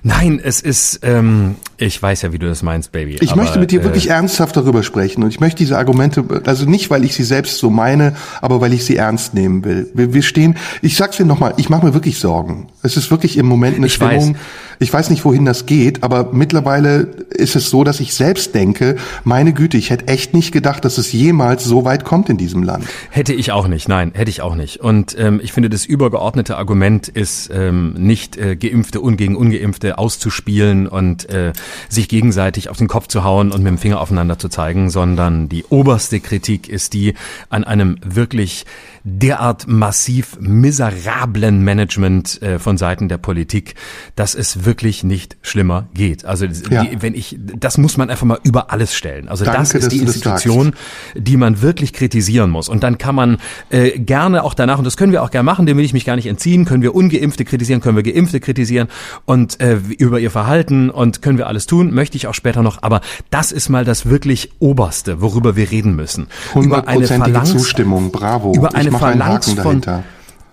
Nein, 0.02 0.40
es 0.42 0.60
ist, 0.60 1.00
ähm, 1.02 1.56
ich 1.76 2.02
weiß 2.02 2.22
ja, 2.22 2.32
wie 2.32 2.38
du 2.38 2.48
das 2.48 2.62
meinst, 2.62 2.90
Baby. 2.92 3.18
Ich 3.20 3.32
aber, 3.32 3.42
möchte 3.42 3.58
mit 3.58 3.70
dir 3.70 3.80
äh, 3.80 3.84
wirklich 3.84 4.08
ernsthaft 4.08 4.56
darüber 4.56 4.82
sprechen 4.82 5.22
und 5.22 5.28
ich 5.28 5.40
möchte 5.40 5.58
diese 5.58 5.76
Argumente, 5.76 6.24
also 6.46 6.64
nicht, 6.64 6.90
weil 6.90 7.04
ich 7.04 7.14
sie 7.14 7.24
selbst 7.24 7.58
so 7.58 7.68
meine, 7.70 8.16
aber 8.40 8.60
weil 8.60 8.72
ich 8.72 8.84
sie 8.84 8.96
ernst 8.96 9.34
nehmen 9.34 9.64
will. 9.64 9.90
Wir, 9.94 10.14
wir 10.14 10.22
stehen, 10.22 10.56
ich 10.80 10.96
sag's 10.96 11.18
dir 11.18 11.26
nochmal, 11.26 11.54
ich 11.58 11.68
mache 11.68 11.84
mir 11.84 11.94
wirklich 11.94 12.18
Sorgen. 12.18 12.68
Es 12.82 12.96
ist 12.96 13.10
wirklich 13.10 13.36
im 13.36 13.46
Moment 13.46 13.76
eine 13.76 13.86
ich 13.86 13.94
Stimmung. 13.94 14.34
Weiß. 14.34 14.40
Ich 14.82 14.90
weiß 14.90 15.10
nicht, 15.10 15.26
wohin 15.26 15.44
das 15.44 15.66
geht, 15.66 16.02
aber 16.02 16.30
mittlerweile 16.32 17.08
ist 17.28 17.54
es 17.54 17.68
so, 17.68 17.84
dass 17.84 18.00
ich 18.00 18.14
selbst 18.14 18.54
denke, 18.54 18.96
meine 19.24 19.52
Güte, 19.52 19.76
ich 19.76 19.90
hätte 19.90 20.08
echt 20.08 20.32
nicht 20.32 20.52
gedacht, 20.52 20.86
dass 20.86 20.96
es 20.96 21.12
jemals 21.12 21.64
so 21.64 21.84
weit 21.84 22.04
kommt 22.04 22.30
in 22.30 22.38
diesem 22.38 22.62
Land. 22.62 22.86
Hätte 23.10 23.34
ich 23.34 23.52
auch 23.52 23.68
nicht, 23.68 23.90
nein, 23.90 24.12
hätte 24.14 24.30
ich 24.30 24.40
auch 24.40 24.54
nicht. 24.54 24.80
Und 24.80 25.14
ähm, 25.18 25.38
ich 25.42 25.52
finde, 25.52 25.68
das 25.68 25.84
übergeordnete 25.84 26.56
Argument 26.56 27.08
ist 27.08 27.50
ähm, 27.52 27.92
nicht 27.98 28.38
äh, 28.38 28.56
Geimpfte 28.56 29.02
und 29.02 29.18
gegen 29.18 29.36
Ungeimpfte 29.36 29.98
auszuspielen 29.98 30.86
und 30.86 31.28
äh, 31.28 31.52
sich 31.90 32.08
gegenseitig 32.08 32.70
auf 32.70 32.78
den 32.78 32.88
Kopf 32.88 33.08
zu 33.08 33.22
hauen 33.22 33.52
und 33.52 33.62
mit 33.62 33.72
dem 33.72 33.78
Finger 33.78 34.00
aufeinander 34.00 34.38
zu 34.38 34.48
zeigen, 34.48 34.88
sondern 34.88 35.50
die 35.50 35.64
oberste 35.68 36.20
Kritik 36.20 36.70
ist 36.70 36.94
die 36.94 37.12
an 37.50 37.64
einem 37.64 37.98
wirklich 38.02 38.64
derart 39.04 39.66
massiv 39.66 40.38
miserablen 40.40 41.62
Management 41.62 42.40
äh, 42.42 42.58
von 42.58 42.69
Seiten 42.78 43.08
der 43.08 43.18
Politik, 43.18 43.74
dass 44.16 44.34
es 44.34 44.64
wirklich 44.64 45.04
nicht 45.04 45.36
schlimmer 45.42 45.88
geht. 45.94 46.24
Also 46.24 46.46
ja. 46.46 46.84
die, 46.84 47.02
wenn 47.02 47.14
ich, 47.14 47.38
das 47.38 47.78
muss 47.78 47.96
man 47.96 48.10
einfach 48.10 48.26
mal 48.26 48.38
über 48.42 48.70
alles 48.72 48.94
stellen. 48.94 49.28
Also 49.28 49.44
Danke, 49.44 49.60
das 49.60 49.74
ist 49.74 49.92
die 49.92 49.98
Institution, 49.98 50.72
die 51.14 51.36
man 51.36 51.62
wirklich 51.62 51.92
kritisieren 51.92 52.50
muss. 52.50 52.68
Und 52.68 52.82
dann 52.82 52.98
kann 52.98 53.14
man 53.14 53.38
äh, 53.70 53.98
gerne 53.98 54.44
auch 54.44 54.54
danach, 54.54 54.78
und 54.78 54.84
das 54.84 54.96
können 54.96 55.12
wir 55.12 55.22
auch 55.22 55.30
gerne 55.30 55.44
machen, 55.44 55.66
dem 55.66 55.76
will 55.76 55.84
ich 55.84 55.92
mich 55.92 56.04
gar 56.04 56.16
nicht 56.16 56.26
entziehen, 56.26 56.64
können 56.64 56.82
wir 56.82 56.94
Ungeimpfte 56.94 57.44
kritisieren, 57.44 57.80
können 57.80 57.96
wir 57.96 58.02
Geimpfte 58.02 58.40
kritisieren 58.40 58.88
und 59.24 59.60
äh, 59.60 59.78
über 59.98 60.20
ihr 60.20 60.30
Verhalten 60.30 60.90
und 60.90 61.22
können 61.22 61.38
wir 61.38 61.46
alles 61.46 61.66
tun, 61.66 61.92
möchte 61.92 62.16
ich 62.16 62.26
auch 62.26 62.34
später 62.34 62.62
noch. 62.62 62.82
Aber 62.82 63.00
das 63.30 63.52
ist 63.52 63.68
mal 63.68 63.84
das 63.84 64.06
wirklich 64.06 64.52
Oberste, 64.58 65.20
worüber 65.20 65.56
wir 65.56 65.70
reden 65.70 65.96
müssen. 65.96 66.28
Über 66.54 66.88
eine 66.88 67.06
Phalanx, 67.06 67.50
Zustimmung, 67.50 68.10
bravo. 68.10 68.52
Über 68.54 68.74
eine 68.74 68.92
Phalanx 68.92 69.52
von 69.52 69.82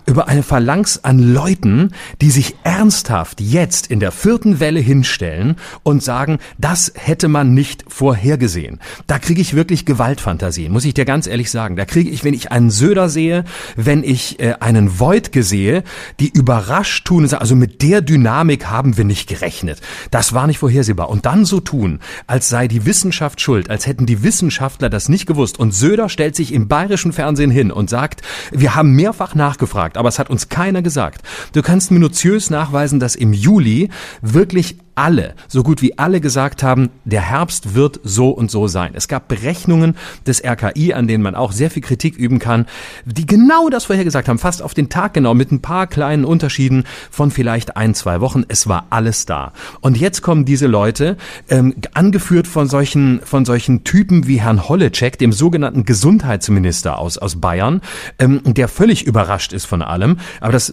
über 0.08 0.26
eine 0.26 0.42
Phalanx 0.42 1.04
an 1.04 1.18
Leuten, 1.18 1.92
die 2.20 2.30
sich 2.30 2.56
ernsthaft 2.64 3.40
jetzt 3.40 3.88
in 3.88 4.00
der 4.00 4.10
vierten 4.10 4.58
Welle 4.58 4.80
hinstellen 4.80 5.56
und 5.84 6.02
sagen, 6.02 6.38
das 6.56 6.92
hätte 6.96 7.28
man 7.28 7.54
nicht 7.54 7.84
vorhergesehen. 7.86 8.80
Da 9.06 9.18
kriege 9.18 9.40
ich 9.40 9.54
wirklich 9.54 9.84
Gewaltfantasien, 9.84 10.72
muss 10.72 10.84
ich 10.84 10.94
dir 10.94 11.04
ganz 11.04 11.26
ehrlich 11.26 11.50
sagen. 11.50 11.76
Da 11.76 11.84
kriege 11.84 12.10
ich, 12.10 12.24
wenn 12.24 12.34
ich 12.34 12.50
einen 12.50 12.70
Söder 12.70 13.08
sehe, 13.08 13.44
wenn 13.76 14.02
ich 14.02 14.40
äh, 14.40 14.54
einen 14.60 14.98
Voigtke 14.98 15.42
sehe, 15.42 15.84
die 16.18 16.30
überrascht 16.30 17.06
tun 17.06 17.28
also 17.34 17.56
mit 17.56 17.82
der 17.82 18.00
Dynamik 18.00 18.66
haben 18.66 18.96
wir 18.96 19.04
nicht 19.04 19.28
gerechnet. 19.28 19.80
Das 20.10 20.32
war 20.32 20.46
nicht 20.46 20.58
vorhersehbar. 20.58 21.10
Und 21.10 21.26
dann 21.26 21.44
so 21.44 21.60
tun, 21.60 21.98
als 22.26 22.48
sei 22.48 22.68
die 22.68 22.86
Wissenschaft 22.86 23.40
schuld, 23.40 23.68
als 23.68 23.86
hätten 23.86 24.06
die 24.06 24.22
Wissenschaftler 24.22 24.88
das 24.88 25.08
nicht 25.08 25.26
gewusst. 25.26 25.58
Und 25.58 25.74
Söder 25.74 26.08
stellt 26.08 26.36
sich 26.36 26.54
im 26.54 26.68
bayerischen 26.68 27.12
Fernsehen 27.12 27.50
hin 27.50 27.70
und 27.70 27.90
sagt, 27.90 28.22
wir 28.52 28.74
haben 28.74 28.94
mehrfach 28.94 29.34
nachgefragt, 29.34 29.97
aber 29.98 30.08
es 30.08 30.18
hat 30.18 30.30
uns 30.30 30.48
keiner 30.48 30.80
gesagt. 30.82 31.22
Du 31.52 31.62
kannst 31.62 31.90
minutiös 31.90 32.50
nachweisen, 32.50 33.00
dass 33.00 33.16
im 33.16 33.32
Juli 33.32 33.90
wirklich 34.22 34.78
alle, 34.98 35.34
so 35.46 35.62
gut 35.62 35.80
wie 35.80 35.96
alle 35.96 36.20
gesagt 36.20 36.64
haben, 36.64 36.90
der 37.04 37.20
Herbst 37.20 37.76
wird 37.76 38.00
so 38.02 38.30
und 38.30 38.50
so 38.50 38.66
sein. 38.66 38.90
Es 38.94 39.06
gab 39.06 39.28
Berechnungen 39.28 39.94
des 40.26 40.42
RKI, 40.44 40.92
an 40.92 41.06
denen 41.06 41.22
man 41.22 41.36
auch 41.36 41.52
sehr 41.52 41.70
viel 41.70 41.82
Kritik 41.82 42.16
üben 42.16 42.40
kann, 42.40 42.66
die 43.04 43.24
genau 43.24 43.68
das 43.68 43.84
vorhergesagt 43.84 44.28
haben, 44.28 44.40
fast 44.40 44.60
auf 44.60 44.74
den 44.74 44.88
Tag 44.88 45.14
genau, 45.14 45.34
mit 45.34 45.52
ein 45.52 45.62
paar 45.62 45.86
kleinen 45.86 46.24
Unterschieden 46.24 46.82
von 47.12 47.30
vielleicht 47.30 47.76
ein, 47.76 47.94
zwei 47.94 48.20
Wochen. 48.20 48.42
Es 48.48 48.66
war 48.66 48.86
alles 48.90 49.24
da. 49.24 49.52
Und 49.80 49.96
jetzt 49.96 50.20
kommen 50.20 50.44
diese 50.44 50.66
Leute, 50.66 51.16
ähm, 51.48 51.76
angeführt 51.94 52.48
von 52.48 52.68
solchen, 52.68 53.20
von 53.22 53.44
solchen 53.44 53.84
Typen 53.84 54.26
wie 54.26 54.40
Herrn 54.40 54.68
Holleczek, 54.68 55.16
dem 55.16 55.30
sogenannten 55.30 55.84
Gesundheitsminister 55.84 56.98
aus, 56.98 57.18
aus 57.18 57.40
Bayern, 57.40 57.82
ähm, 58.18 58.40
der 58.44 58.66
völlig 58.66 59.06
überrascht 59.06 59.52
ist 59.52 59.66
von 59.66 59.80
allem. 59.80 60.16
Aber 60.40 60.50
das 60.50 60.72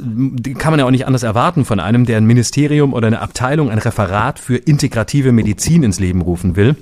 kann 0.57 0.71
man 0.71 0.79
ja 0.79 0.87
auch 0.87 0.91
nicht 0.91 1.05
anders 1.05 1.21
erwarten 1.21 1.63
von 1.63 1.79
einem, 1.79 2.07
der 2.07 2.17
ein 2.17 2.25
Ministerium 2.25 2.91
oder 2.93 3.05
eine 3.05 3.21
Abteilung, 3.21 3.69
ein 3.69 3.77
Referat 3.77 4.14
für 4.39 4.57
integrative 4.57 5.31
Medizin 5.31 5.83
ins 5.83 5.99
Leben 5.99 6.21
rufen 6.21 6.55
will 6.55 6.75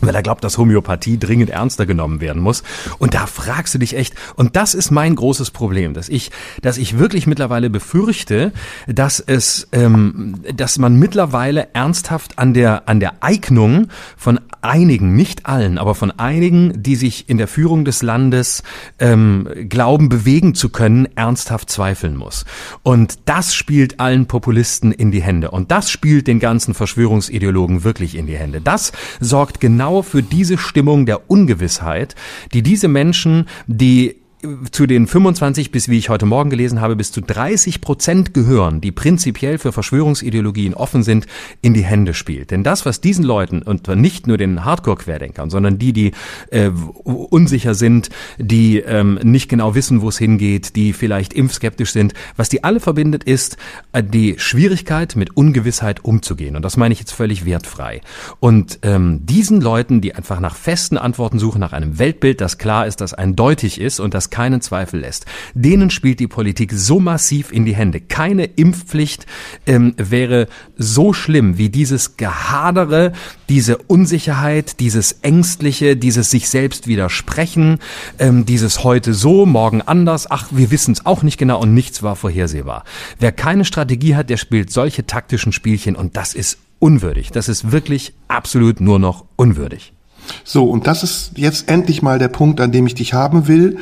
weil 0.00 0.14
er 0.14 0.22
glaubt, 0.22 0.44
dass 0.44 0.58
Homöopathie 0.58 1.18
dringend 1.18 1.50
ernster 1.50 1.86
genommen 1.86 2.20
werden 2.20 2.42
muss. 2.42 2.62
Und 2.98 3.14
da 3.14 3.26
fragst 3.26 3.74
du 3.74 3.78
dich 3.78 3.96
echt, 3.96 4.14
und 4.34 4.56
das 4.56 4.74
ist 4.74 4.90
mein 4.90 5.14
großes 5.14 5.50
Problem, 5.50 5.94
dass 5.94 6.08
ich, 6.08 6.30
dass 6.60 6.76
ich 6.76 6.98
wirklich 6.98 7.26
mittlerweile 7.26 7.70
befürchte, 7.70 8.52
dass 8.86 9.20
es, 9.20 9.68
ähm, 9.72 10.42
dass 10.54 10.78
man 10.78 10.96
mittlerweile 10.96 11.68
ernsthaft 11.72 12.38
an 12.38 12.52
der 12.52 12.88
an 12.88 13.00
der 13.00 13.22
Eignung 13.22 13.88
von 14.16 14.38
einigen, 14.62 15.14
nicht 15.14 15.46
allen, 15.46 15.78
aber 15.78 15.94
von 15.94 16.10
einigen, 16.10 16.82
die 16.82 16.96
sich 16.96 17.28
in 17.28 17.38
der 17.38 17.48
Führung 17.48 17.84
des 17.84 18.02
Landes 18.02 18.62
ähm, 18.98 19.48
glauben, 19.68 20.08
bewegen 20.08 20.54
zu 20.54 20.68
können, 20.68 21.08
ernsthaft 21.14 21.70
zweifeln 21.70 22.16
muss. 22.16 22.44
Und 22.82 23.18
das 23.26 23.54
spielt 23.54 24.00
allen 24.00 24.26
Populisten 24.26 24.92
in 24.92 25.10
die 25.10 25.22
Hände. 25.22 25.50
Und 25.50 25.70
das 25.70 25.90
spielt 25.90 26.26
den 26.26 26.40
ganzen 26.40 26.74
Verschwörungsideologen 26.74 27.84
wirklich 27.84 28.16
in 28.16 28.26
die 28.26 28.36
Hände. 28.36 28.60
Das 28.60 28.92
sorgt 29.20 29.60
genau 29.60 30.02
für 30.02 30.22
diese 30.22 30.58
Stimmung 30.58 31.06
der 31.06 31.30
Ungewissheit, 31.30 32.14
die 32.52 32.62
diese 32.62 32.88
Menschen, 32.88 33.46
die 33.66 34.16
zu 34.70 34.86
den 34.86 35.06
25 35.06 35.70
bis, 35.70 35.88
wie 35.88 35.98
ich 35.98 36.08
heute 36.08 36.26
Morgen 36.26 36.50
gelesen 36.50 36.80
habe, 36.80 36.96
bis 36.96 37.12
zu 37.12 37.20
30 37.20 37.80
Prozent 37.80 38.34
gehören, 38.34 38.80
die 38.80 38.92
prinzipiell 38.92 39.58
für 39.58 39.72
Verschwörungsideologien 39.72 40.74
offen 40.74 41.02
sind, 41.02 41.26
in 41.62 41.74
die 41.74 41.84
Hände 41.84 42.14
spielt. 42.14 42.50
Denn 42.50 42.62
das, 42.62 42.86
was 42.86 43.00
diesen 43.00 43.24
Leuten 43.24 43.62
und 43.62 43.88
nicht 43.88 44.26
nur 44.26 44.36
den 44.36 44.64
Hardcore-Querdenkern, 44.64 45.50
sondern 45.50 45.78
die, 45.78 45.92
die 45.92 46.12
äh, 46.50 46.70
unsicher 47.04 47.74
sind, 47.74 48.10
die 48.38 48.78
ähm, 48.78 49.18
nicht 49.22 49.48
genau 49.48 49.74
wissen, 49.74 50.02
wo 50.02 50.08
es 50.08 50.18
hingeht, 50.18 50.76
die 50.76 50.92
vielleicht 50.92 51.32
impfskeptisch 51.32 51.92
sind, 51.92 52.14
was 52.36 52.48
die 52.48 52.64
alle 52.64 52.80
verbindet, 52.80 53.24
ist 53.24 53.56
äh, 53.92 54.02
die 54.02 54.36
Schwierigkeit, 54.38 55.16
mit 55.16 55.36
Ungewissheit 55.36 56.04
umzugehen. 56.04 56.56
Und 56.56 56.62
das 56.62 56.76
meine 56.76 56.92
ich 56.92 57.00
jetzt 57.00 57.12
völlig 57.12 57.44
wertfrei. 57.44 58.00
Und 58.40 58.78
ähm, 58.82 59.20
diesen 59.24 59.60
Leuten, 59.60 60.00
die 60.00 60.14
einfach 60.14 60.40
nach 60.40 60.56
festen 60.56 60.98
Antworten 60.98 61.38
suchen, 61.38 61.60
nach 61.60 61.72
einem 61.72 61.98
Weltbild, 61.98 62.40
das 62.40 62.58
klar 62.58 62.86
ist, 62.86 63.00
das 63.00 63.14
eindeutig 63.14 63.80
ist 63.80 64.00
und 64.00 64.14
das 64.14 64.30
keinen 64.36 64.60
Zweifel 64.60 65.00
lässt. 65.00 65.24
Denen 65.54 65.88
spielt 65.88 66.20
die 66.20 66.26
Politik 66.26 66.70
so 66.74 67.00
massiv 67.00 67.52
in 67.52 67.64
die 67.64 67.74
Hände. 67.74 68.02
Keine 68.02 68.44
Impfpflicht 68.44 69.24
ähm, 69.66 69.94
wäre 69.96 70.46
so 70.76 71.14
schlimm 71.14 71.56
wie 71.56 71.70
dieses 71.70 72.18
Gehadere, 72.18 73.14
diese 73.48 73.78
Unsicherheit, 73.78 74.78
dieses 74.78 75.12
Ängstliche, 75.22 75.96
dieses 75.96 76.30
sich 76.30 76.50
selbst 76.50 76.86
widersprechen, 76.86 77.78
ähm, 78.18 78.44
dieses 78.44 78.84
heute 78.84 79.14
so, 79.14 79.46
morgen 79.46 79.80
anders, 79.80 80.30
ach, 80.30 80.48
wir 80.50 80.70
wissen 80.70 80.92
es 80.92 81.06
auch 81.06 81.22
nicht 81.22 81.38
genau 81.38 81.62
und 81.62 81.72
nichts 81.72 82.02
war 82.02 82.14
vorhersehbar. 82.14 82.84
Wer 83.18 83.32
keine 83.32 83.64
Strategie 83.64 84.16
hat, 84.16 84.28
der 84.28 84.36
spielt 84.36 84.70
solche 84.70 85.06
taktischen 85.06 85.52
Spielchen 85.52 85.96
und 85.96 86.18
das 86.18 86.34
ist 86.34 86.58
unwürdig. 86.78 87.30
Das 87.30 87.48
ist 87.48 87.72
wirklich 87.72 88.12
absolut 88.28 88.82
nur 88.82 88.98
noch 88.98 89.24
unwürdig. 89.36 89.94
So, 90.44 90.64
und 90.64 90.86
das 90.86 91.02
ist 91.02 91.32
jetzt 91.36 91.68
endlich 91.68 92.02
mal 92.02 92.18
der 92.18 92.28
Punkt, 92.28 92.60
an 92.60 92.72
dem 92.72 92.86
ich 92.86 92.94
dich 92.94 93.14
haben 93.14 93.48
will 93.48 93.78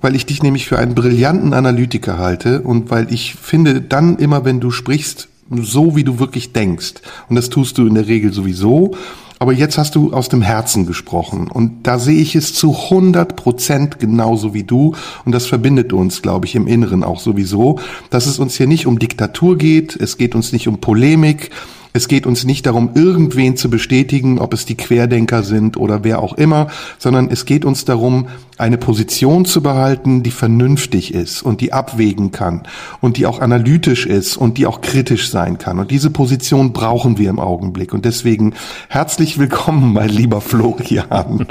weil 0.00 0.14
ich 0.14 0.26
dich 0.26 0.42
nämlich 0.42 0.66
für 0.66 0.78
einen 0.78 0.94
brillanten 0.94 1.52
Analytiker 1.52 2.18
halte 2.18 2.62
und 2.62 2.90
weil 2.90 3.12
ich 3.12 3.34
finde, 3.34 3.80
dann 3.80 4.16
immer, 4.16 4.44
wenn 4.44 4.60
du 4.60 4.70
sprichst, 4.70 5.28
so 5.50 5.96
wie 5.96 6.04
du 6.04 6.18
wirklich 6.18 6.52
denkst, 6.52 6.94
und 7.28 7.36
das 7.36 7.48
tust 7.48 7.78
du 7.78 7.86
in 7.86 7.94
der 7.94 8.06
Regel 8.06 8.32
sowieso, 8.32 8.94
aber 9.38 9.52
jetzt 9.52 9.78
hast 9.78 9.94
du 9.94 10.12
aus 10.12 10.28
dem 10.28 10.42
Herzen 10.42 10.84
gesprochen. 10.86 11.48
Und 11.48 11.86
da 11.86 11.98
sehe 11.98 12.20
ich 12.20 12.34
es 12.34 12.54
zu 12.54 12.74
100 12.74 13.36
Prozent 13.36 14.00
genauso 14.00 14.52
wie 14.52 14.64
du. 14.64 14.94
Und 15.24 15.32
das 15.32 15.46
verbindet 15.46 15.92
uns, 15.92 16.22
glaube 16.22 16.46
ich, 16.46 16.56
im 16.56 16.66
Inneren 16.66 17.04
auch 17.04 17.20
sowieso, 17.20 17.78
dass 18.10 18.26
es 18.26 18.40
uns 18.40 18.56
hier 18.56 18.66
nicht 18.66 18.86
um 18.86 18.98
Diktatur 18.98 19.56
geht, 19.56 19.94
es 19.94 20.18
geht 20.18 20.34
uns 20.34 20.52
nicht 20.52 20.66
um 20.66 20.78
Polemik, 20.78 21.50
es 21.92 22.08
geht 22.08 22.26
uns 22.26 22.44
nicht 22.44 22.66
darum, 22.66 22.90
irgendwen 22.94 23.56
zu 23.56 23.70
bestätigen, 23.70 24.38
ob 24.38 24.52
es 24.54 24.66
die 24.66 24.76
Querdenker 24.76 25.42
sind 25.42 25.76
oder 25.76 26.04
wer 26.04 26.20
auch 26.20 26.34
immer, 26.34 26.68
sondern 26.98 27.28
es 27.30 27.44
geht 27.44 27.64
uns 27.64 27.84
darum, 27.84 28.28
eine 28.58 28.76
Position 28.76 29.44
zu 29.44 29.62
behalten, 29.62 30.22
die 30.22 30.30
vernünftig 30.30 31.14
ist 31.14 31.42
und 31.42 31.60
die 31.60 31.72
abwägen 31.72 32.32
kann 32.32 32.62
und 33.00 33.16
die 33.16 33.26
auch 33.26 33.40
analytisch 33.40 34.04
ist 34.06 34.36
und 34.36 34.58
die 34.58 34.66
auch 34.66 34.80
kritisch 34.80 35.30
sein 35.30 35.58
kann. 35.58 35.78
Und 35.78 35.90
diese 35.90 36.10
Position 36.10 36.72
brauchen 36.72 37.18
wir 37.18 37.30
im 37.30 37.38
Augenblick. 37.38 37.94
Und 37.94 38.04
deswegen 38.04 38.54
herzlich 38.88 39.38
willkommen, 39.38 39.92
mein 39.92 40.10
lieber 40.10 40.40
Florian. 40.40 41.46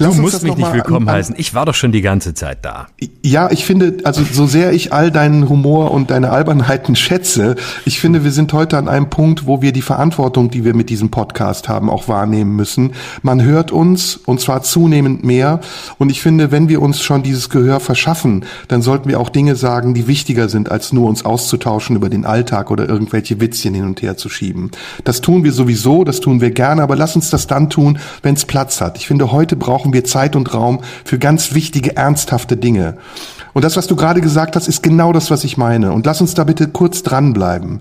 Lass 0.00 0.14
du 0.14 0.22
musst 0.22 0.44
mich 0.44 0.56
nicht 0.56 0.72
willkommen 0.72 1.08
an, 1.08 1.16
heißen. 1.16 1.34
Ich 1.38 1.54
war 1.54 1.66
doch 1.66 1.74
schon 1.74 1.90
die 1.90 2.02
ganze 2.02 2.32
Zeit 2.32 2.58
da. 2.62 2.86
Ja, 3.24 3.50
ich 3.50 3.64
finde, 3.64 3.96
also 4.04 4.22
so 4.22 4.46
sehr 4.46 4.72
ich 4.72 4.92
all 4.92 5.10
deinen 5.10 5.48
Humor 5.48 5.90
und 5.90 6.12
deine 6.12 6.30
Albernheiten 6.30 6.94
schätze, 6.94 7.56
ich 7.84 7.98
finde, 7.98 8.22
wir 8.22 8.30
sind 8.30 8.52
heute 8.52 8.78
an 8.78 8.88
einem 8.88 9.10
Punkt, 9.10 9.46
wo 9.46 9.60
wir 9.60 9.72
die 9.72 9.82
Verantwortung, 9.82 10.50
die 10.50 10.64
wir 10.64 10.74
mit 10.74 10.88
diesem 10.88 11.10
Podcast 11.10 11.68
haben, 11.68 11.90
auch 11.90 12.06
wahrnehmen 12.06 12.54
müssen. 12.54 12.92
Man 13.22 13.42
hört 13.42 13.72
uns 13.72 14.16
und 14.16 14.40
zwar 14.40 14.62
zunehmend 14.62 15.24
mehr. 15.24 15.60
Und 15.98 16.10
ich 16.10 16.20
finde, 16.20 16.52
wenn 16.52 16.68
wir 16.68 16.80
uns 16.80 17.02
schon 17.02 17.24
dieses 17.24 17.50
Gehör 17.50 17.80
verschaffen, 17.80 18.44
dann 18.68 18.82
sollten 18.82 19.08
wir 19.08 19.18
auch 19.18 19.30
Dinge 19.30 19.56
sagen, 19.56 19.94
die 19.94 20.06
wichtiger 20.06 20.48
sind, 20.48 20.70
als 20.70 20.92
nur 20.92 21.08
uns 21.08 21.24
auszutauschen 21.24 21.96
über 21.96 22.08
den 22.08 22.24
Alltag 22.24 22.70
oder 22.70 22.88
irgendwelche 22.88 23.40
Witzchen 23.40 23.74
hin 23.74 23.84
und 23.84 24.00
her 24.00 24.16
zu 24.16 24.28
schieben. 24.28 24.70
Das 25.02 25.22
tun 25.22 25.42
wir 25.42 25.52
sowieso, 25.52 26.04
das 26.04 26.20
tun 26.20 26.40
wir 26.40 26.52
gerne, 26.52 26.82
aber 26.82 26.94
lass 26.94 27.16
uns 27.16 27.30
das 27.30 27.48
dann 27.48 27.68
tun, 27.68 27.98
wenn 28.22 28.34
es 28.34 28.44
Platz 28.44 28.80
hat. 28.80 28.96
Ich 28.96 29.08
finde, 29.08 29.32
heute 29.32 29.56
brauchen 29.56 29.87
brauchen 29.88 29.94
wir 29.94 30.04
Zeit 30.04 30.36
und 30.36 30.52
Raum 30.52 30.80
für 31.04 31.18
ganz 31.18 31.54
wichtige, 31.54 31.96
ernsthafte 31.96 32.56
Dinge. 32.56 32.98
Und 33.54 33.64
das, 33.64 33.76
was 33.76 33.86
du 33.86 33.96
gerade 33.96 34.20
gesagt 34.20 34.54
hast, 34.54 34.68
ist 34.68 34.82
genau 34.82 35.12
das, 35.12 35.30
was 35.30 35.44
ich 35.44 35.56
meine. 35.56 35.92
Und 35.92 36.04
lass 36.04 36.20
uns 36.20 36.34
da 36.34 36.44
bitte 36.44 36.68
kurz 36.68 37.02
dranbleiben. 37.02 37.80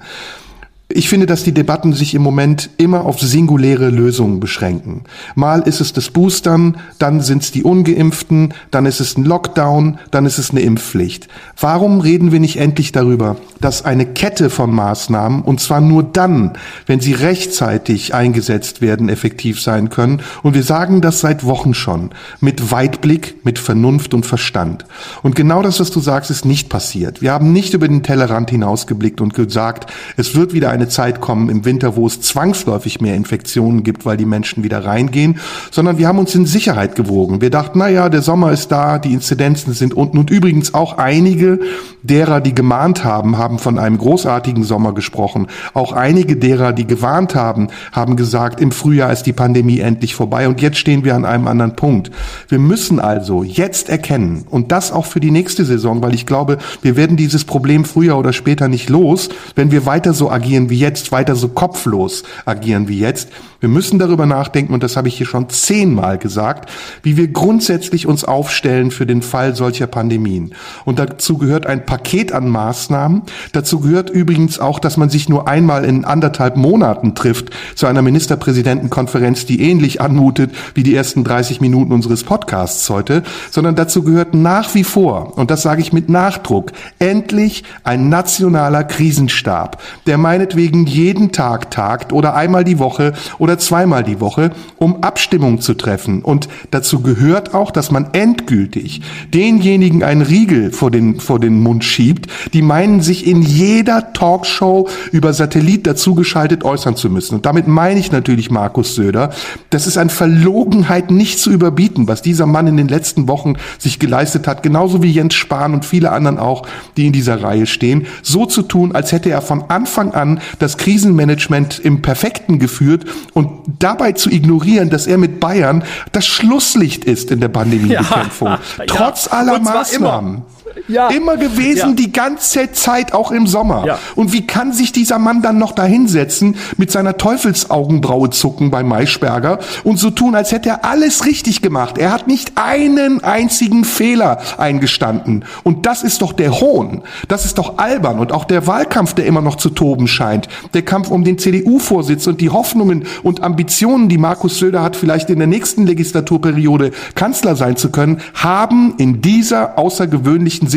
Ich 0.90 1.10
finde, 1.10 1.26
dass 1.26 1.44
die 1.44 1.52
Debatten 1.52 1.92
sich 1.92 2.16
im 2.16 2.22
Moment 2.22 2.70
immer 2.78 3.04
auf 3.06 3.20
singuläre 3.20 3.90
Lösungen 3.90 4.40
beschränken. 4.40 5.04
Mal 5.36 5.60
ist 5.64 5.82
es 5.82 5.92
das 5.92 6.10
Boostern, 6.12 6.78
dann 6.98 7.20
sind 7.20 7.44
es 7.44 7.52
die 7.52 7.64
Ungeimpften, 7.64 8.54
dann 8.72 8.86
ist 8.86 9.02
es 9.02 9.18
ein 9.18 9.26
Lockdown, 9.26 10.00
dann 10.12 10.26
ist 10.26 10.38
es 10.38 10.52
eine 10.52 10.62
Impfpflicht. 10.62 11.28
Warum 11.60 12.00
reden 12.00 12.32
wir 12.32 12.40
nicht 12.40 12.56
endlich 12.56 12.94
darüber, 12.94 13.36
dass 13.60 13.84
eine 13.84 14.06
Kette 14.06 14.50
von 14.50 14.74
Maßnahmen, 14.74 15.42
und 15.42 15.60
zwar 15.60 15.82
nur 15.82 16.04
dann, 16.04 16.54
wenn 16.86 17.02
sie 17.02 17.12
rechtzeitig 17.12 18.14
eingesetzt 18.14 18.80
werden, 18.80 19.10
effektiv 19.10 19.62
sein 19.62 19.90
können? 19.90 20.22
Und 20.42 20.54
wir 20.54 20.64
sagen 20.64 21.02
das 21.02 21.20
seit 21.20 21.44
Wochen 21.44 21.74
schon, 21.74 22.12
mit 22.40 22.72
Weitblick, 22.72 23.44
mit 23.44 23.60
Vernunft 23.60 24.14
und 24.14 24.26
Verstand. 24.26 24.86
Und 25.22 25.36
genau 25.36 25.62
das, 25.62 25.82
was 25.82 25.92
du 25.92 26.00
sagst, 26.00 26.32
ist 26.32 26.46
nicht 26.46 26.70
passiert. 26.70 27.22
Wir 27.22 27.34
haben 27.34 27.52
nicht 27.52 27.74
über 27.74 27.90
den 27.90 28.04
Tellerrand 28.04 28.52
hinausgeblickt 28.52 29.20
und 29.20 29.34
gesagt, 29.34 29.92
es 30.16 30.34
wird 30.34 30.54
wieder 30.54 30.77
eine 30.78 30.88
Zeit 30.88 31.22
kommen 31.22 31.50
im 31.50 31.66
Winter, 31.66 31.96
wo 31.96 32.08
es 32.08 32.22
zwangsläufig 32.22 33.02
mehr 33.02 33.16
Infektionen 33.16 33.84
gibt, 33.84 34.06
weil 34.06 34.18
die 34.18 34.26
Menschen 34.26 34.64
wieder 34.64 34.86
reingehen, 34.86 35.40
sondern 35.72 35.98
wir 35.98 36.08
haben 36.08 36.20
uns 36.20 36.34
in 36.36 36.46
Sicherheit 36.46 36.96
gewogen. 36.96 37.42
Wir 37.42 37.50
dachten, 37.50 37.80
na 37.80 38.10
der 38.10 38.22
Sommer 38.22 38.52
ist 38.52 38.72
da, 38.72 39.00
die 39.00 39.14
Inzidenzen 39.14 39.74
sind 39.74 39.94
unten 39.94 40.18
und 40.18 40.30
übrigens 40.30 40.74
auch 40.74 40.98
einige 40.98 41.60
derer, 42.04 42.42
die 42.42 42.56
gemahnt 42.56 43.04
haben, 43.04 43.38
haben 43.38 43.60
von 43.60 43.78
einem 43.78 43.98
großartigen 43.98 44.64
Sommer 44.64 44.94
gesprochen. 44.94 45.48
Auch 45.74 45.92
einige 45.92 46.38
derer, 46.38 46.74
die 46.74 46.88
gewarnt 46.88 47.36
haben, 47.36 47.68
haben 47.92 48.16
gesagt, 48.16 48.62
im 48.62 48.72
Frühjahr 48.72 49.12
ist 49.12 49.24
die 49.24 49.34
Pandemie 49.34 49.80
endlich 49.80 50.16
vorbei 50.16 50.48
und 50.48 50.62
jetzt 50.62 50.78
stehen 50.78 51.04
wir 51.04 51.16
an 51.16 51.26
einem 51.26 51.48
anderen 51.48 51.76
Punkt. 51.76 52.12
Wir 52.48 52.60
müssen 52.60 53.00
also 53.00 53.44
jetzt 53.44 53.90
erkennen 53.90 54.46
und 54.50 54.72
das 54.72 54.92
auch 54.92 55.06
für 55.06 55.20
die 55.20 55.32
nächste 55.32 55.66
Saison, 55.66 56.02
weil 56.02 56.14
ich 56.14 56.26
glaube, 56.26 56.58
wir 56.82 56.96
werden 56.96 57.18
dieses 57.18 57.44
Problem 57.44 57.86
früher 57.86 58.18
oder 58.18 58.34
später 58.34 58.68
nicht 58.68 58.90
los, 58.90 59.30
wenn 59.56 59.72
wir 59.72 59.86
weiter 59.86 60.14
so 60.14 60.30
agieren 60.68 60.70
wie 60.70 60.80
jetzt, 60.80 61.12
weiter 61.12 61.36
so 61.36 61.50
kopflos 61.50 62.24
agieren 62.46 62.88
wie 62.88 63.00
jetzt. 63.00 63.30
Wir 63.60 63.70
müssen 63.70 63.98
darüber 63.98 64.28
nachdenken, 64.28 64.74
und 64.74 64.84
das 64.84 64.96
habe 64.98 65.08
ich 65.08 65.18
hier 65.18 65.26
schon 65.26 65.50
zehnmal 65.50 66.20
gesagt, 66.20 66.70
wie 67.02 67.18
wir 67.18 67.28
grundsätzlich 67.28 68.06
uns 68.06 68.24
aufstellen 68.24 68.92
für 68.92 69.08
den 69.08 69.24
Fall 69.24 69.56
solcher 69.56 69.88
Pandemien. 69.88 70.54
Und 70.86 71.00
dazu 71.00 71.40
gehört 71.40 71.66
ein 71.66 71.86
Paket 71.86 72.34
an 72.34 72.50
Maßnahmen. 72.50 73.24
Dazu 73.54 73.80
gehört 73.80 74.12
übrigens 74.12 74.60
auch, 74.60 74.80
dass 74.80 74.98
man 74.98 75.10
sich 75.10 75.28
nur 75.28 75.48
einmal 75.48 75.86
in 75.86 76.06
anderthalb 76.06 76.56
Monaten 76.56 77.16
trifft 77.16 77.50
zu 77.74 77.88
einer 77.88 78.04
Ministerpräsidentenkonferenz, 78.04 79.48
die 79.48 79.62
ähnlich 79.62 80.02
anmutet 80.02 80.52
wie 80.76 80.84
die 80.84 80.96
ersten 80.96 81.24
30 81.24 81.60
Minuten 81.60 81.92
unseres 81.92 82.24
Podcasts 82.24 82.88
heute, 82.92 83.24
sondern 83.50 83.76
dazu 83.76 84.04
gehört 84.04 84.36
nach 84.36 84.76
wie 84.76 84.84
vor, 84.84 85.36
und 85.36 85.50
das 85.50 85.64
sage 85.64 85.82
ich 85.82 85.94
mit 85.94 86.10
Nachdruck, 86.10 86.74
endlich 87.00 87.64
ein 87.84 88.10
nationaler 88.10 88.84
Krisenstab, 88.84 89.82
der 90.06 90.20
meinetwegen 90.20 90.57
meinetwegen 90.58 90.88
jeden 90.88 91.32
Tag 91.32 91.70
tagt 91.70 92.12
oder 92.12 92.36
einmal 92.36 92.64
die 92.64 92.80
Woche 92.80 93.14
oder 93.38 93.60
zweimal 93.60 94.04
die 94.04 94.20
Woche, 94.20 94.52
um 94.78 95.04
Abstimmung 95.04 95.62
zu 95.62 95.76
treffen. 95.76 96.24
Und 96.24 96.50
dazu 96.72 97.02
gehört 97.02 97.54
auch, 97.54 97.70
dass 97.70 97.92
man 97.92 98.08
endgültig 98.14 99.02
denjenigen 99.34 100.04
einen 100.04 100.24
Riegel 100.24 100.72
vor 100.72 100.90
den, 100.90 101.20
vor 101.20 101.40
den 101.40 101.62
Mund 101.62 101.84
schiebt, 101.84 102.28
die 102.54 102.64
meinen, 102.64 103.02
sich 103.02 103.28
in 103.28 103.44
jeder 103.44 104.14
Talkshow 104.14 104.90
über 105.12 105.32
Satellit 105.32 105.86
dazugeschaltet 105.86 106.64
äußern 106.64 106.96
zu 106.96 107.12
müssen. 107.12 107.36
Und 107.36 107.46
damit 107.46 107.68
meine 107.68 108.00
ich 108.00 108.12
natürlich 108.12 108.50
Markus 108.50 108.96
Söder. 108.96 109.30
Das 109.70 109.86
ist 109.86 109.98
an 109.98 110.10
Verlogenheit 110.10 111.12
nicht 111.12 111.40
zu 111.40 111.52
überbieten, 111.52 112.08
was 112.08 112.24
dieser 112.24 112.48
Mann 112.48 112.66
in 112.66 112.78
den 112.78 112.88
letzten 112.88 113.28
Wochen 113.28 113.54
sich 113.78 114.00
geleistet 114.00 114.48
hat, 114.48 114.64
genauso 114.64 115.04
wie 115.04 115.12
Jens 115.12 115.36
Spahn 115.36 115.76
und 115.76 115.86
viele 115.86 116.12
anderen 116.12 116.40
auch, 116.40 116.66
die 116.96 117.06
in 117.06 117.14
dieser 117.14 117.44
Reihe 117.44 117.68
stehen, 117.68 118.08
so 118.24 118.48
zu 118.48 118.64
tun, 118.64 118.94
als 118.94 119.12
hätte 119.12 119.30
er 119.30 119.42
von 119.42 119.66
Anfang 119.68 120.14
an 120.14 120.40
das 120.60 120.78
Krisenmanagement 120.78 121.80
im 121.80 122.02
Perfekten 122.02 122.60
geführt 122.60 123.06
und 123.34 123.50
dabei 123.80 124.14
zu 124.14 124.30
ignorieren, 124.30 124.90
dass 124.90 125.08
er 125.08 125.18
mit 125.18 125.40
Bayern 125.40 125.84
das 126.12 126.26
Schlusslicht 126.28 127.06
ist 127.06 127.32
in 127.32 127.40
der 127.40 127.50
Pandemiebekämpfung. 127.50 128.48
Ja, 128.48 128.60
Trotz 128.88 129.28
aller 129.28 129.60
Maßnahmen. 129.60 130.44
Ja. 130.88 131.10
Immer 131.10 131.38
gewesen, 131.38 131.90
ja. 131.90 131.96
die 131.96 132.12
ganze 132.12 132.72
Zeit, 132.72 133.14
auch 133.14 133.32
im 133.32 133.46
Sommer. 133.46 133.84
Ja. 133.86 134.00
Und 134.16 134.32
wie 134.32 134.48
kann 134.48 134.72
sich 134.72 134.92
dieser 134.92 135.20
Mann 135.20 135.42
dann 135.42 135.58
noch 135.58 135.74
dahinsetzen, 135.74 136.56
mit 136.78 136.92
seiner 136.92 137.18
Teufelsaugenbraue 137.18 138.30
zucken 138.30 138.72
bei 138.72 138.84
Maischberger 138.84 139.60
und 139.84 140.00
so 140.00 140.10
tun, 140.12 140.36
als 140.36 140.52
hätte 140.52 140.70
er 140.70 140.86
alles 140.86 141.26
richtig 141.26 141.62
gemacht. 141.62 141.98
Er 141.98 142.12
hat 142.12 142.28
nicht 142.28 142.54
einen 142.56 143.24
einzigen 143.24 143.84
Fehler 143.84 144.40
eingestanden. 144.58 145.46
Und 145.64 145.86
das 145.86 146.04
ist 146.04 146.22
doch 146.22 146.32
der 146.32 146.62
Hohn. 146.62 147.02
Das 147.28 147.46
ist 147.46 147.58
doch 147.58 147.78
albern. 147.78 148.20
Und 148.20 148.32
auch 148.32 148.46
der 148.46 148.66
Wahlkampf, 148.66 149.14
der 149.14 149.26
immer 149.26 149.42
noch 149.42 149.56
zu 149.56 149.70
toben 149.70 150.08
scheint. 150.08 150.48
Der 150.74 150.84
Kampf 150.84 151.10
um 151.10 151.24
den 151.24 151.38
CDU-Vorsitz 151.38 152.28
und 152.28 152.40
die 152.40 152.50
Hoffnungen 152.50 153.06
und 153.24 153.44
Ambitionen, 153.44 154.08
die 154.08 154.18
Markus 154.18 154.58
Söder 154.58 154.84
hat, 154.84 154.96
vielleicht 154.96 155.30
in 155.30 155.40
der 155.40 155.48
nächsten 155.48 155.86
Legislaturperiode 155.86 156.92
Kanzler 157.16 157.56
sein 157.56 157.76
zu 157.76 157.92
können, 157.92 158.22
haben 158.34 158.96
in 158.98 159.22
dieser 159.22 159.78
außergewöhnlichen 159.78 160.68
Situation 160.68 160.77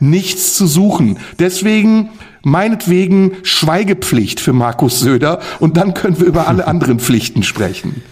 nichts 0.00 0.54
zu 0.54 0.66
suchen. 0.66 1.18
Deswegen 1.38 2.10
meinetwegen 2.42 3.32
Schweigepflicht 3.42 4.40
für 4.40 4.52
Markus 4.52 5.00
Söder 5.00 5.40
und 5.58 5.76
dann 5.76 5.94
können 5.94 6.20
wir 6.20 6.26
über 6.26 6.48
alle 6.48 6.66
anderen 6.68 7.00
Pflichten 7.00 7.42
sprechen. 7.42 8.02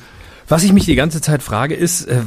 Was 0.47 0.63
ich 0.63 0.75
mich 0.75 0.85
die 0.85 0.95
ganze 0.95 1.23
Zeit 1.23 1.43
frage, 1.43 1.75
ist, 1.75 2.05
äh, 2.07 2.21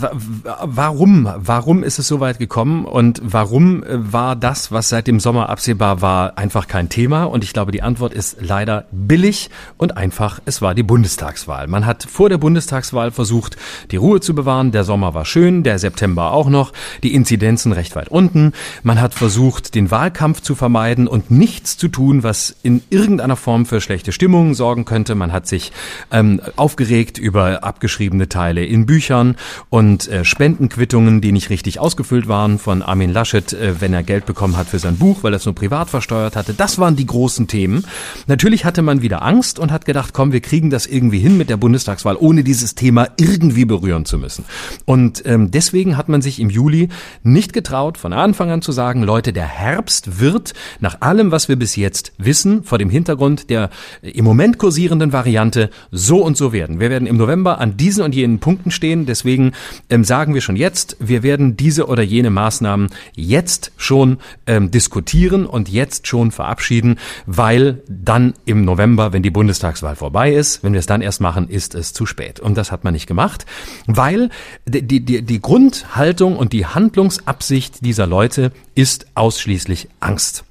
warum? 0.63 1.31
Warum 1.37 1.83
ist 1.83 1.99
es 1.99 2.07
so 2.07 2.19
weit 2.19 2.39
gekommen 2.39 2.85
und 2.85 3.21
warum 3.23 3.83
äh, 3.83 4.11
war 4.11 4.35
das, 4.35 4.71
was 4.71 4.89
seit 4.89 5.05
dem 5.05 5.19
Sommer 5.19 5.49
absehbar 5.49 6.01
war, 6.01 6.35
einfach 6.35 6.67
kein 6.67 6.89
Thema? 6.89 7.25
Und 7.25 7.43
ich 7.43 7.53
glaube, 7.53 7.71
die 7.71 7.83
Antwort 7.83 8.15
ist 8.15 8.37
leider 8.39 8.85
billig 8.91 9.51
und 9.77 9.97
einfach, 9.97 10.39
es 10.45 10.63
war 10.63 10.73
die 10.73 10.81
Bundestagswahl. 10.81 11.67
Man 11.67 11.85
hat 11.85 12.07
vor 12.09 12.29
der 12.29 12.39
Bundestagswahl 12.39 13.11
versucht, 13.11 13.55
die 13.91 13.97
Ruhe 13.97 14.19
zu 14.19 14.33
bewahren. 14.33 14.71
Der 14.71 14.83
Sommer 14.83 15.13
war 15.13 15.25
schön, 15.25 15.61
der 15.61 15.77
September 15.77 16.31
auch 16.31 16.49
noch, 16.49 16.73
die 17.03 17.13
Inzidenzen 17.13 17.71
recht 17.71 17.95
weit 17.95 18.09
unten. 18.09 18.53
Man 18.81 18.99
hat 18.99 19.13
versucht, 19.13 19.75
den 19.75 19.91
Wahlkampf 19.91 20.41
zu 20.41 20.55
vermeiden 20.55 21.07
und 21.07 21.29
nichts 21.29 21.77
zu 21.77 21.87
tun, 21.87 22.23
was 22.23 22.55
in 22.63 22.81
irgendeiner 22.89 23.35
Form 23.35 23.67
für 23.67 23.79
schlechte 23.79 24.11
Stimmungen 24.11 24.55
sorgen 24.55 24.85
könnte. 24.85 25.13
Man 25.13 25.31
hat 25.31 25.45
sich 25.45 25.71
ähm, 26.11 26.41
aufgeregt 26.55 27.19
über 27.19 27.63
abgeschriebene 27.63 28.06
geschriebene 28.07 28.29
Teile 28.29 28.63
in 28.63 28.85
Büchern 28.85 29.35
und 29.69 30.07
äh, 30.07 30.23
Spendenquittungen, 30.23 31.19
die 31.19 31.33
nicht 31.33 31.49
richtig 31.49 31.79
ausgefüllt 31.79 32.29
waren 32.29 32.57
von 32.57 32.81
Armin 32.81 33.11
Laschet, 33.11 33.51
äh, 33.51 33.81
wenn 33.81 33.93
er 33.93 34.03
Geld 34.03 34.25
bekommen 34.25 34.55
hat 34.55 34.67
für 34.67 34.79
sein 34.79 34.97
Buch, 34.97 35.23
weil 35.23 35.33
er 35.33 35.37
es 35.37 35.45
nur 35.45 35.55
privat 35.55 35.89
versteuert 35.89 36.37
hatte. 36.37 36.53
Das 36.53 36.79
waren 36.79 36.95
die 36.95 37.05
großen 37.05 37.47
Themen. 37.47 37.83
Natürlich 38.27 38.63
hatte 38.63 38.81
man 38.81 39.01
wieder 39.01 39.23
Angst 39.23 39.59
und 39.59 39.71
hat 39.73 39.83
gedacht, 39.83 40.13
komm, 40.13 40.31
wir 40.31 40.39
kriegen 40.39 40.69
das 40.69 40.85
irgendwie 40.85 41.19
hin 41.19 41.37
mit 41.37 41.49
der 41.49 41.57
Bundestagswahl, 41.57 42.15
ohne 42.17 42.45
dieses 42.45 42.75
Thema 42.75 43.09
irgendwie 43.17 43.65
berühren 43.65 44.05
zu 44.05 44.17
müssen. 44.17 44.45
Und 44.85 45.23
ähm, 45.25 45.51
deswegen 45.51 45.97
hat 45.97 46.07
man 46.07 46.21
sich 46.21 46.39
im 46.39 46.49
Juli 46.49 46.87
nicht 47.23 47.51
getraut, 47.51 47.97
von 47.97 48.13
Anfang 48.13 48.51
an 48.51 48.61
zu 48.61 48.71
sagen, 48.71 49.03
Leute, 49.03 49.33
der 49.33 49.47
Herbst 49.47 50.21
wird 50.21 50.53
nach 50.79 51.01
allem, 51.01 51.31
was 51.31 51.49
wir 51.49 51.57
bis 51.57 51.75
jetzt 51.75 52.13
wissen, 52.17 52.63
vor 52.63 52.77
dem 52.77 52.89
Hintergrund 52.89 53.49
der 53.49 53.69
äh, 54.01 54.11
im 54.11 54.23
Moment 54.23 54.57
kursierenden 54.57 55.11
Variante 55.11 55.71
so 55.91 56.23
und 56.23 56.37
so 56.37 56.53
werden. 56.53 56.79
Wir 56.79 56.89
werden 56.89 57.05
im 57.05 57.17
November 57.17 57.59
an 57.59 57.75
diesem 57.75 57.96
diesen 57.97 58.05
und 58.05 58.15
jenen 58.15 58.39
Punkten 58.39 58.71
stehen. 58.71 59.05
Deswegen 59.05 59.53
ähm, 59.89 60.03
sagen 60.03 60.33
wir 60.33 60.41
schon 60.41 60.55
jetzt, 60.55 60.97
wir 60.99 61.23
werden 61.23 61.57
diese 61.57 61.87
oder 61.87 62.03
jene 62.03 62.29
Maßnahmen 62.29 62.89
jetzt 63.15 63.71
schon 63.77 64.17
ähm, 64.45 64.71
diskutieren 64.71 65.45
und 65.45 65.69
jetzt 65.69 66.07
schon 66.07 66.31
verabschieden, 66.31 66.99
weil 67.25 67.81
dann 67.89 68.33
im 68.45 68.65
November, 68.65 69.13
wenn 69.13 69.23
die 69.23 69.31
Bundestagswahl 69.31 69.95
vorbei 69.95 70.33
ist, 70.33 70.63
wenn 70.63 70.73
wir 70.73 70.79
es 70.79 70.85
dann 70.85 71.01
erst 71.01 71.21
machen, 71.21 71.49
ist 71.49 71.75
es 71.75 71.93
zu 71.93 72.05
spät. 72.05 72.39
Und 72.39 72.57
das 72.57 72.71
hat 72.71 72.83
man 72.83 72.93
nicht 72.93 73.07
gemacht, 73.07 73.45
weil 73.87 74.29
die, 74.65 75.03
die, 75.03 75.21
die 75.21 75.41
Grundhaltung 75.41 76.37
und 76.37 76.53
die 76.53 76.65
Handlungsabsicht 76.65 77.83
dieser 77.83 78.07
Leute 78.07 78.51
ist 78.75 79.07
ausschließlich 79.15 79.89
Angst. 79.99 80.46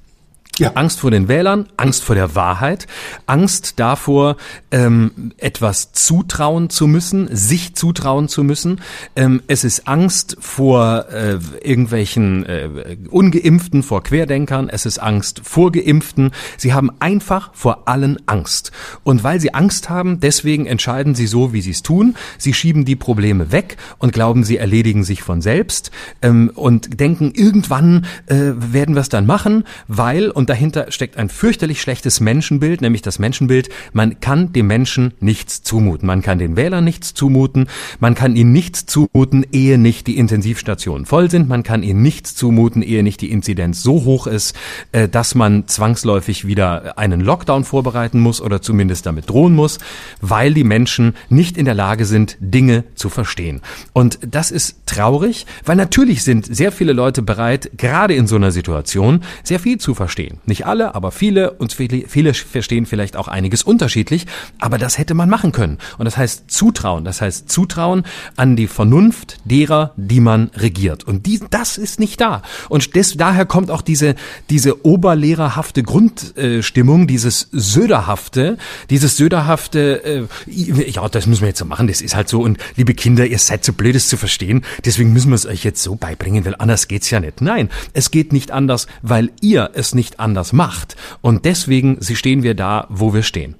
Ja. 0.59 0.71
Angst 0.73 0.99
vor 0.99 1.11
den 1.11 1.27
Wählern, 1.27 1.67
Angst 1.77 2.03
vor 2.03 2.15
der 2.15 2.35
Wahrheit, 2.35 2.87
Angst 3.25 3.79
davor, 3.79 4.37
ähm, 4.71 5.33
etwas 5.37 5.91
zutrauen 5.91 6.69
zu 6.69 6.87
müssen, 6.87 7.27
sich 7.35 7.75
zutrauen 7.75 8.27
zu 8.27 8.43
müssen. 8.43 8.81
Ähm, 9.15 9.41
es 9.47 9.63
ist 9.63 9.87
Angst 9.87 10.37
vor 10.39 11.05
äh, 11.09 11.37
irgendwelchen 11.61 12.45
äh, 12.45 12.97
Ungeimpften, 13.09 13.83
vor 13.83 14.03
Querdenkern. 14.03 14.69
Es 14.69 14.85
ist 14.85 14.99
Angst 14.99 15.41
vor 15.43 15.71
Geimpften. 15.71 16.31
Sie 16.57 16.73
haben 16.73 16.91
einfach 16.99 17.51
vor 17.53 17.87
allen 17.87 18.17
Angst. 18.25 18.71
Und 19.03 19.23
weil 19.23 19.39
sie 19.39 19.53
Angst 19.53 19.89
haben, 19.89 20.19
deswegen 20.19 20.65
entscheiden 20.65 21.15
sie 21.15 21.27
so, 21.27 21.53
wie 21.53 21.61
sie 21.61 21.71
es 21.71 21.83
tun. 21.83 22.15
Sie 22.37 22.53
schieben 22.53 22.85
die 22.85 22.95
Probleme 22.95 23.51
weg 23.51 23.77
und 23.99 24.13
glauben, 24.13 24.43
sie 24.43 24.57
erledigen 24.57 25.03
sich 25.03 25.21
von 25.21 25.41
selbst 25.41 25.91
ähm, 26.21 26.51
und 26.55 26.99
denken, 26.99 27.31
irgendwann 27.35 28.05
äh, 28.27 28.53
werden 28.55 28.95
wir 28.95 29.01
es 29.01 29.09
dann 29.09 29.25
machen, 29.25 29.63
weil, 29.87 30.29
und 30.29 30.46
dahinter 30.49 30.91
steckt 30.91 31.17
ein 31.17 31.29
fürchterlich 31.29 31.81
schlechtes 31.81 32.19
Menschenbild, 32.19 32.81
nämlich 32.81 33.01
das 33.01 33.19
Menschenbild, 33.19 33.69
man 33.93 34.19
kann 34.19 34.53
dem 34.53 34.67
Menschen 34.67 35.13
nichts 35.19 35.61
zumuten. 35.63 36.07
Man 36.07 36.21
kann 36.21 36.39
den 36.39 36.55
Wählern 36.55 36.83
nichts 36.83 37.13
zumuten, 37.13 37.67
man 37.99 38.15
kann 38.15 38.35
ihnen 38.35 38.51
nichts 38.51 38.85
zumuten, 38.85 39.45
ehe 39.51 39.77
nicht 39.77 40.07
die 40.07 40.17
Intensivstationen 40.17 41.05
voll 41.05 41.29
sind, 41.29 41.47
man 41.49 41.63
kann 41.63 41.83
ihnen 41.83 42.01
nichts 42.01 42.35
zumuten, 42.35 42.81
ehe 42.81 43.03
nicht 43.03 43.21
die 43.21 43.31
Inzidenz 43.31 43.83
so 43.83 44.03
hoch 44.03 44.27
ist, 44.27 44.55
äh, 44.91 45.07
dass 45.07 45.35
man 45.35 45.67
zwangsläufig 45.67 46.47
wieder 46.47 46.97
einen 46.97 47.21
Lockdown 47.21 47.63
vorbereiten 47.63 48.19
muss 48.19 48.41
oder 48.41 48.61
zumindest 48.61 49.05
damit 49.05 49.29
drohen 49.29 49.55
muss, 49.55 49.79
weil 50.21 50.53
die 50.53 50.63
Menschen 50.63 51.15
nicht 51.29 51.57
in 51.57 51.65
der 51.65 51.73
Lage 51.73 52.05
sind, 52.05 52.37
Dinge 52.39 52.83
zu 52.95 53.09
verstehen. 53.09 53.61
Und 53.93 54.19
das 54.21 54.51
ist 54.51 54.77
traurig, 54.85 55.45
weil 55.65 55.75
natürlich 55.75 56.23
sind 56.23 56.45
sehr 56.45 56.71
viele 56.71 56.93
Leute 56.93 57.21
bereit, 57.21 57.71
gerade 57.77 58.13
in 58.13 58.27
so 58.27 58.35
einer 58.35 58.51
Situation 58.51 59.23
sehr 59.43 59.59
viel 59.59 59.77
zu 59.77 59.93
verstehen. 59.93 60.36
Nicht 60.45 60.65
alle, 60.65 60.95
aber 60.95 61.11
viele 61.11 61.51
und 61.51 61.73
viele, 61.73 62.07
viele 62.07 62.33
verstehen 62.33 62.85
vielleicht 62.85 63.17
auch 63.17 63.27
einiges 63.27 63.63
unterschiedlich, 63.63 64.25
aber 64.59 64.77
das 64.77 64.97
hätte 64.97 65.13
man 65.13 65.29
machen 65.29 65.51
können. 65.51 65.77
Und 65.97 66.05
das 66.05 66.17
heißt 66.17 66.49
Zutrauen, 66.51 67.03
das 67.03 67.21
heißt 67.21 67.49
Zutrauen 67.49 68.03
an 68.35 68.55
die 68.55 68.67
Vernunft 68.67 69.37
derer, 69.45 69.93
die 69.97 70.19
man 70.19 70.51
regiert. 70.55 71.03
Und 71.03 71.25
die, 71.25 71.41
das 71.49 71.77
ist 71.77 71.99
nicht 71.99 72.21
da. 72.21 72.41
Und 72.69 72.95
des, 72.95 73.17
daher 73.17 73.45
kommt 73.45 73.71
auch 73.71 73.81
diese, 73.81 74.15
diese 74.49 74.85
oberlehrerhafte 74.85 75.83
Grundstimmung, 75.83 77.07
dieses 77.07 77.49
Söderhafte, 77.51 78.57
dieses 78.89 79.17
Söderhafte, 79.17 80.03
äh, 80.03 80.91
ja, 80.91 81.07
das 81.09 81.27
müssen 81.27 81.41
wir 81.41 81.49
jetzt 81.49 81.59
so 81.59 81.65
machen, 81.65 81.87
das 81.87 82.01
ist 82.01 82.15
halt 82.15 82.29
so. 82.29 82.41
Und 82.41 82.57
liebe 82.75 82.93
Kinder, 82.93 83.25
ihr 83.25 83.39
seid 83.39 83.65
so 83.65 83.73
blöd, 83.73 83.95
es 83.95 84.07
zu 84.07 84.17
verstehen, 84.17 84.63
deswegen 84.85 85.13
müssen 85.13 85.29
wir 85.29 85.35
es 85.35 85.45
euch 85.45 85.63
jetzt 85.63 85.83
so 85.83 85.95
beibringen, 85.95 86.45
weil 86.45 86.55
anders 86.57 86.87
geht's 86.87 87.09
ja 87.09 87.19
nicht. 87.19 87.41
Nein, 87.41 87.69
es 87.93 88.11
geht 88.11 88.33
nicht 88.33 88.51
anders, 88.51 88.87
weil 89.01 89.31
ihr 89.41 89.71
es 89.73 89.95
nicht 89.95 90.19
anders 90.19 90.26
anders 90.27 90.53
macht. 90.53 90.95
Und 91.21 91.45
deswegen 91.45 91.97
stehen 92.01 92.43
wir 92.43 92.53
da, 92.53 92.85
wo 92.89 93.13
wir 93.13 93.23
stehen. 93.23 93.55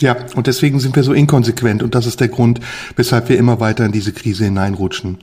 Ja, 0.00 0.16
und 0.34 0.46
deswegen 0.46 0.80
sind 0.80 0.96
wir 0.96 1.02
so 1.02 1.12
inkonsequent 1.12 1.82
und 1.82 1.94
das 1.94 2.06
ist 2.06 2.20
der 2.20 2.28
Grund, 2.28 2.60
weshalb 2.96 3.28
wir 3.28 3.36
immer 3.36 3.60
weiter 3.60 3.84
in 3.84 3.92
diese 3.92 4.12
Krise 4.12 4.44
hineinrutschen. 4.44 5.18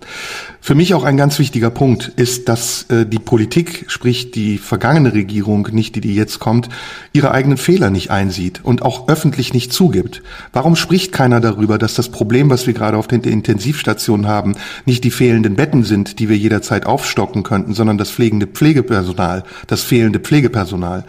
Für 0.61 0.75
mich 0.75 0.93
auch 0.93 1.03
ein 1.03 1.17
ganz 1.17 1.39
wichtiger 1.39 1.71
Punkt 1.71 2.11
ist, 2.15 2.47
dass 2.47 2.83
äh, 2.89 3.07
die 3.07 3.17
Politik, 3.17 3.85
sprich 3.87 4.29
die 4.29 4.59
vergangene 4.59 5.13
Regierung, 5.13 5.69
nicht 5.71 5.95
die, 5.95 6.01
die 6.01 6.13
jetzt 6.13 6.37
kommt, 6.37 6.69
ihre 7.11 7.31
eigenen 7.31 7.57
Fehler 7.57 7.89
nicht 7.89 8.11
einsieht 8.11 8.59
und 8.63 8.83
auch 8.83 9.07
öffentlich 9.07 9.51
nicht 9.51 9.73
zugibt. 9.73 10.21
Warum 10.53 10.75
spricht 10.75 11.11
keiner 11.11 11.39
darüber, 11.39 11.79
dass 11.79 11.95
das 11.95 12.09
Problem, 12.09 12.51
was 12.51 12.67
wir 12.67 12.75
gerade 12.75 12.97
auf 12.97 13.07
den 13.07 13.23
Intensivstationen 13.23 14.27
haben, 14.27 14.57
nicht 14.85 15.03
die 15.03 15.11
fehlenden 15.11 15.55
Betten 15.55 15.85
sind, 15.85 16.19
die 16.19 16.29
wir 16.29 16.37
jederzeit 16.37 16.85
aufstocken 16.85 17.41
könnten, 17.41 17.73
sondern 17.73 17.97
das 17.97 18.11
pflegende 18.11 18.45
Pflegepersonal, 18.45 19.43
das 19.65 19.81
fehlende 19.81 20.19
Pflegepersonal? 20.19 21.03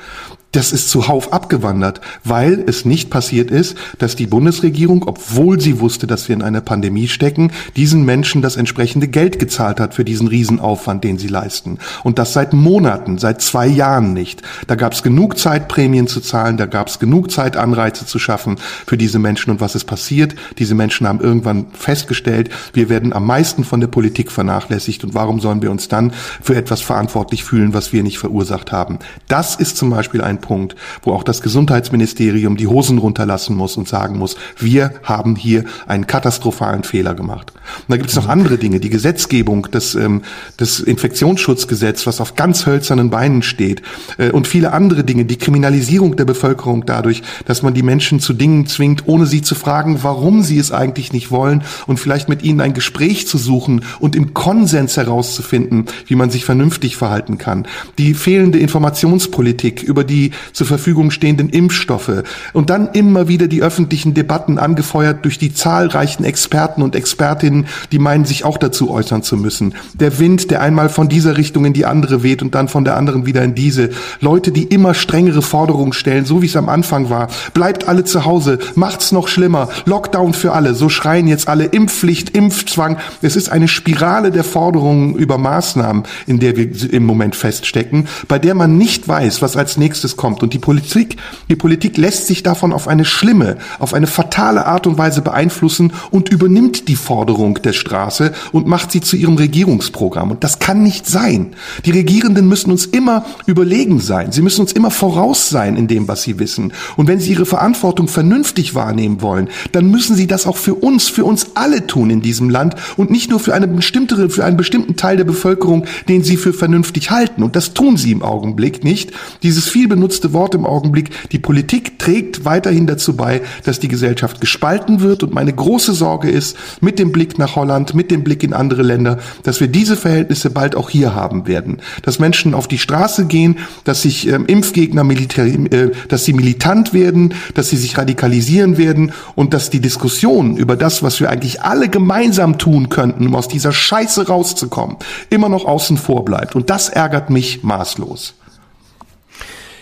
Das 0.52 0.72
ist 0.72 0.88
zuhauf 0.88 1.32
abgewandert, 1.32 2.00
weil 2.24 2.64
es 2.66 2.87
nicht 2.87 3.11
passiert 3.11 3.50
ist, 3.50 3.76
dass 3.98 4.16
die 4.16 4.26
Bundesregierung, 4.26 5.04
obwohl 5.06 5.61
sie 5.61 5.78
wusste, 5.80 6.06
dass 6.06 6.28
wir 6.28 6.34
in 6.34 6.42
einer 6.42 6.62
Pandemie 6.62 7.08
stecken, 7.08 7.52
diesen 7.76 8.04
Menschen 8.04 8.40
das 8.40 8.56
entsprechende 8.56 9.08
Geld 9.08 9.38
gezahlt 9.38 9.78
hat 9.78 9.94
für 9.94 10.06
diesen 10.06 10.26
Riesenaufwand, 10.26 11.04
den 11.04 11.18
sie 11.18 11.28
leisten. 11.28 11.78
Und 12.02 12.18
das 12.18 12.32
seit 12.32 12.54
Monaten, 12.54 13.18
seit 13.18 13.42
zwei 13.42 13.66
Jahren 13.66 14.14
nicht. 14.14 14.42
Da 14.66 14.74
gab 14.74 14.94
es 14.94 15.02
genug 15.02 15.38
Zeit, 15.38 15.68
Prämien 15.68 16.06
zu 16.06 16.20
zahlen, 16.20 16.56
da 16.56 16.64
gab 16.64 16.88
es 16.88 16.98
genug 16.98 17.30
Zeit, 17.30 17.58
Anreize 17.58 18.06
zu 18.06 18.18
schaffen 18.18 18.56
für 18.87 18.96
diese 18.96 19.18
Menschen. 19.18 19.50
Und 19.50 19.61
was 19.61 19.74
ist 19.74 19.84
passiert? 19.84 20.34
Diese 20.58 20.74
Menschen 20.74 21.06
haben 21.06 21.20
irgendwann 21.20 21.66
festgestellt, 21.74 22.48
wir 22.72 22.88
werden 22.88 23.12
am 23.12 23.26
meisten 23.26 23.64
von 23.64 23.80
der 23.80 23.88
Politik 23.88 24.32
vernachlässigt. 24.32 25.04
Und 25.04 25.12
warum 25.12 25.40
sollen 25.40 25.61
wir 25.61 25.70
uns 25.70 25.88
dann 25.88 26.12
für 26.40 26.56
etwas 26.56 26.80
verantwortlich 26.80 27.44
fühlen, 27.44 27.74
was 27.74 27.92
wir 27.92 28.02
nicht 28.02 28.18
verursacht 28.18 28.72
haben? 28.72 28.98
Das 29.28 29.54
ist 29.54 29.76
zum 29.76 29.90
Beispiel 29.90 30.22
ein 30.22 30.38
Punkt, 30.40 30.77
wo 31.03 31.12
auch 31.12 31.22
das 31.22 31.42
Gesundheitsministerium 31.42 32.57
die 32.57 32.66
Hosen 32.66 32.98
runterlassen 32.98 33.57
muss 33.57 33.77
und 33.77 33.88
sagen 33.88 34.18
muss, 34.18 34.37
wir 34.59 34.92
haben 35.03 35.37
hier 35.37 35.64
einen 35.87 36.07
katastrophalen 36.07 36.85
Fehler 36.85 37.14
gemacht. 37.14 37.53
Und 37.53 37.90
da 37.90 37.96
gibt 37.96 38.11
es 38.11 38.16
noch 38.16 38.29
andere 38.29 38.59
Dinge, 38.59 38.81
die 38.81 38.90
Gesetzgebung, 38.90 39.68
das, 39.70 39.94
ähm, 39.94 40.22
das 40.57 40.81
Infektionsschutzgesetz, 40.81 42.07
was 42.07 42.20
auf 42.20 42.35
ganz 42.35 42.66
hölzernen 42.66 43.11
Beinen 43.11 43.42
steht 43.42 43.83
äh, 44.16 44.31
und 44.31 44.46
viele 44.46 44.72
andere 44.72 45.05
Dinge, 45.05 45.24
die 45.24 45.37
Kriminalisierung 45.37 46.16
der 46.16 46.24
Bevölkerung 46.24 46.87
dadurch, 46.87 47.22
dass 47.46 47.62
man 47.62 47.74
die 47.74 47.83
Menschen 47.83 48.20
zu 48.20 48.33
Dingen 48.33 48.66
zwingt, 48.66 49.05
ohne 49.07 49.27
sie 49.27 49.42
zu 49.42 49.55
fragen, 49.55 50.03
warum 50.03 50.42
sie 50.42 50.59
es 50.59 50.72
eigentlich 50.72 51.12
nicht 51.12 51.31
wollen 51.31 51.62
und 51.87 51.98
vielleicht 51.98 52.29
mit 52.29 52.42
ihnen 52.42 52.61
ein 52.61 52.74
Gespräch 52.74 53.27
zu 53.27 53.38
suchen 53.38 53.85
und 54.01 54.16
im 54.16 54.35
Konsens 54.35 54.96
herauszufinden, 54.96 55.87
wie 56.07 56.14
man 56.14 56.31
sich 56.31 56.44
vernünftig 56.44 56.96
verhalten 56.96 57.38
kann. 57.38 57.66
Die 57.98 58.14
fehlende 58.14 58.59
Informationspolitik 58.59 59.83
über 59.83 60.05
die 60.05 60.27
zur 60.52 60.66
Verfügung 60.66 61.10
stehenden 61.10 61.48
Impfstoffe 61.48 62.22
und 62.52 62.70
dann 62.70 62.88
immer 62.92 63.28
wieder 63.28 63.48
die 63.48 63.62
öffentlichen 63.62 64.14
Debatten 64.14 64.58
angefeuert 64.58 65.24
durch 65.24 65.38
die 65.38 65.52
zahlreichen 65.52 66.24
Experten 66.24 66.82
und 66.82 66.94
Expertinnen, 66.94 67.66
die 67.92 67.98
meinen, 67.98 68.24
sich 68.24 68.44
auch 68.44 68.58
dazu 68.58 68.90
äußern 68.90 69.22
zu 69.22 69.36
müssen. 69.36 69.74
Der 69.94 70.18
Wind, 70.18 70.50
der 70.50 70.60
einmal 70.60 70.88
von 70.88 71.08
dieser 71.08 71.36
Richtung 71.36 71.64
in 71.64 71.72
die 71.72 71.86
andere 71.86 72.22
weht 72.22 72.42
und 72.42 72.54
dann 72.54 72.68
von 72.68 72.84
der 72.84 72.96
anderen 72.96 73.26
wieder 73.26 73.42
in 73.42 73.54
diese. 73.54 73.90
Leute, 74.20 74.52
die 74.52 74.64
immer 74.64 74.94
strengere 74.94 75.42
Forderungen 75.42 75.92
stellen, 75.92 76.24
so 76.24 76.42
wie 76.42 76.46
es 76.46 76.56
am 76.56 76.68
Anfang 76.68 77.10
war. 77.10 77.28
Bleibt 77.54 77.88
alle 77.88 78.04
zu 78.04 78.24
Hause, 78.24 78.58
macht's 78.74 79.12
noch 79.12 79.28
schlimmer, 79.28 79.68
Lockdown 79.86 80.34
für 80.34 80.52
alle. 80.52 80.74
So 80.74 80.88
schreien 80.88 81.26
jetzt 81.26 81.48
alle 81.48 81.64
Impfpflicht, 81.64 82.36
Impfzwang. 82.36 82.98
Es 83.22 83.36
ist 83.36 83.50
eine 83.50 83.68
Spirale 83.68 84.30
der 84.30 84.44
Forderungen 84.44 85.14
über 85.14 85.38
Maßnahmen, 85.38 86.04
in 86.26 86.38
der 86.38 86.56
wir 86.56 86.68
im 86.92 87.06
Moment 87.06 87.36
feststecken, 87.36 88.08
bei 88.28 88.38
der 88.38 88.54
man 88.54 88.76
nicht 88.76 89.08
weiß, 89.08 89.42
was 89.42 89.56
als 89.56 89.76
nächstes 89.76 90.16
kommt. 90.18 90.42
Und 90.42 90.52
die 90.52 90.59
Politik, 90.59 91.16
die 91.48 91.57
Politik 91.57 91.96
lässt 91.96 92.26
sich 92.26 92.42
davon 92.42 92.74
auf 92.74 92.87
eine 92.87 93.07
schlimme, 93.07 93.57
auf 93.78 93.94
eine 93.94 94.07
fatale 94.07 94.66
Art 94.66 94.87
und 94.87 94.98
Weise 94.98 95.22
beeinflussen 95.22 95.94
und 96.11 96.28
übernimmt 96.28 96.88
die 96.88 96.96
Forderung 96.96 97.62
der 97.62 97.72
Straße 97.72 98.33
und 98.52 98.66
macht 98.66 98.92
sie 98.92 99.00
zu 99.00 99.16
ihrem 99.16 99.37
Regierungsprogramm. 99.37 100.31
Und 100.31 100.44
das 100.44 100.59
kann 100.59 100.83
nicht 100.83 101.07
sein. 101.07 101.54
Die 101.87 101.92
Regierenden 101.92 102.46
müssen 102.46 102.70
uns 102.70 102.85
immer 102.85 103.24
überlegen 103.46 104.00
sein. 104.00 104.33
Sie 104.33 104.42
müssen 104.42 104.61
uns 104.61 104.72
immer 104.72 104.90
voraus 104.90 105.48
sein 105.48 105.76
in 105.76 105.88
dem, 105.88 106.09
was 106.09 106.22
sie 106.22 106.38
wissen. 106.38 106.74
Und 106.96 107.09
wenn 107.09 107.20
sie 107.20 107.33
ihre 107.33 107.46
Verantwortung 107.46 108.09
vernünftig 108.09 108.74
wahrnehmen 108.74 109.22
wollen, 109.22 109.48
dann 109.72 109.90
müssen 109.90 110.16
sie 110.16 110.26
das 110.26 110.46
auch 110.46 110.57
für 110.59 110.74
uns, 110.74 111.09
für 111.09 111.24
uns 111.24 111.52
alle 111.54 111.87
tun 111.87 112.11
in 112.11 112.20
diesem 112.20 112.50
Land 112.50 112.74
und 112.96 113.11
nicht 113.11 113.31
nur 113.31 113.40
für 113.40 113.54
eine 113.54 113.68
bestimmte, 113.68 114.28
für 114.28 114.44
einen 114.44 114.57
bestimmten 114.57 114.96
Teil 114.96 115.16
der 115.16 115.24
Bevölkerung, 115.24 115.87
den 116.09 116.24
sie 116.24 116.37
für 116.37 116.52
vernünftig 116.52 117.11
halten. 117.11 117.42
Und 117.42 117.57
das 117.57 117.72
tun 117.72 117.96
sie 117.96 118.11
im 118.11 118.22
Augenblick 118.22 118.85
nicht. 118.85 119.12
Dieses 119.42 119.68
viel 119.68 119.87
benutzte 119.87 120.08
benutzte 120.09 120.33
Wort 120.33 120.55
im 120.55 120.64
Augenblick. 120.64 121.11
Die 121.33 121.38
Politik 121.38 121.99
trägt 121.99 122.47
weiterhin 122.47 122.87
dazu 122.87 123.14
bei, 123.14 123.42
dass 123.64 123.79
die 123.79 123.88
Gesellschaft 123.88 124.40
gespalten 124.40 125.03
wird. 125.03 125.23
Und 125.23 125.35
meine 125.35 125.53
große 125.53 125.92
Sorge 125.92 126.31
ist, 126.31 126.57
mit 126.81 126.99
dem 126.99 127.12
Blick 127.12 127.38
nach 127.38 127.57
Holland, 127.57 127.94
mit 127.94 128.11
dem 128.11 128.25
Blick 128.25 128.42
in 128.42 128.55
andere 128.55 128.83
Länder, 128.83 129.18
dass 129.42 129.61
wir 129.61 129.68
diese 129.68 129.97
Verhältnisse 129.97 130.49
bald 130.49 130.77
auch 130.77 130.88
hier 130.88 131.14
haben 131.14 131.47
werden. 131.47 131.83
Dass 132.01 132.18
Menschen 132.18 132.55
auf 132.55 132.68
die 132.68 132.79
Straße 132.79 133.27
gehen, 133.27 133.59
dass 133.85 134.01
sich 134.01 134.27
ähm, 134.29 134.47
Impfgegner 134.47 135.05
militär, 135.05 135.44
äh, 135.44 135.90
dass 136.09 136.25
sie 136.25 136.33
militant 136.33 136.94
werden, 136.94 137.35
dass 137.53 137.68
sie 137.68 137.77
sich 137.77 137.99
radikalisieren 137.99 138.79
werden 138.79 139.12
und 139.35 139.53
dass 139.53 139.68
die 139.68 139.81
Diskussion 139.81 140.57
über 140.57 140.75
das, 140.77 141.03
was 141.03 141.21
wir 141.21 141.29
eigentlich 141.29 141.61
alle 141.61 141.90
gemeinsam 141.90 142.57
tun 142.57 142.88
könnten, 142.88 143.27
um 143.27 143.35
aus 143.35 143.49
dieser 143.49 143.73
Scheiße 143.73 144.27
rauszukommen, 144.27 144.97
immer 145.29 145.51
noch 145.51 145.66
außen 145.66 145.99
vor 145.99 146.25
bleibt. 146.25 146.57
Und 146.57 146.71
das 146.71 146.88
ärgert 146.88 147.29
mich 147.29 147.62
maßlos. 147.62 148.38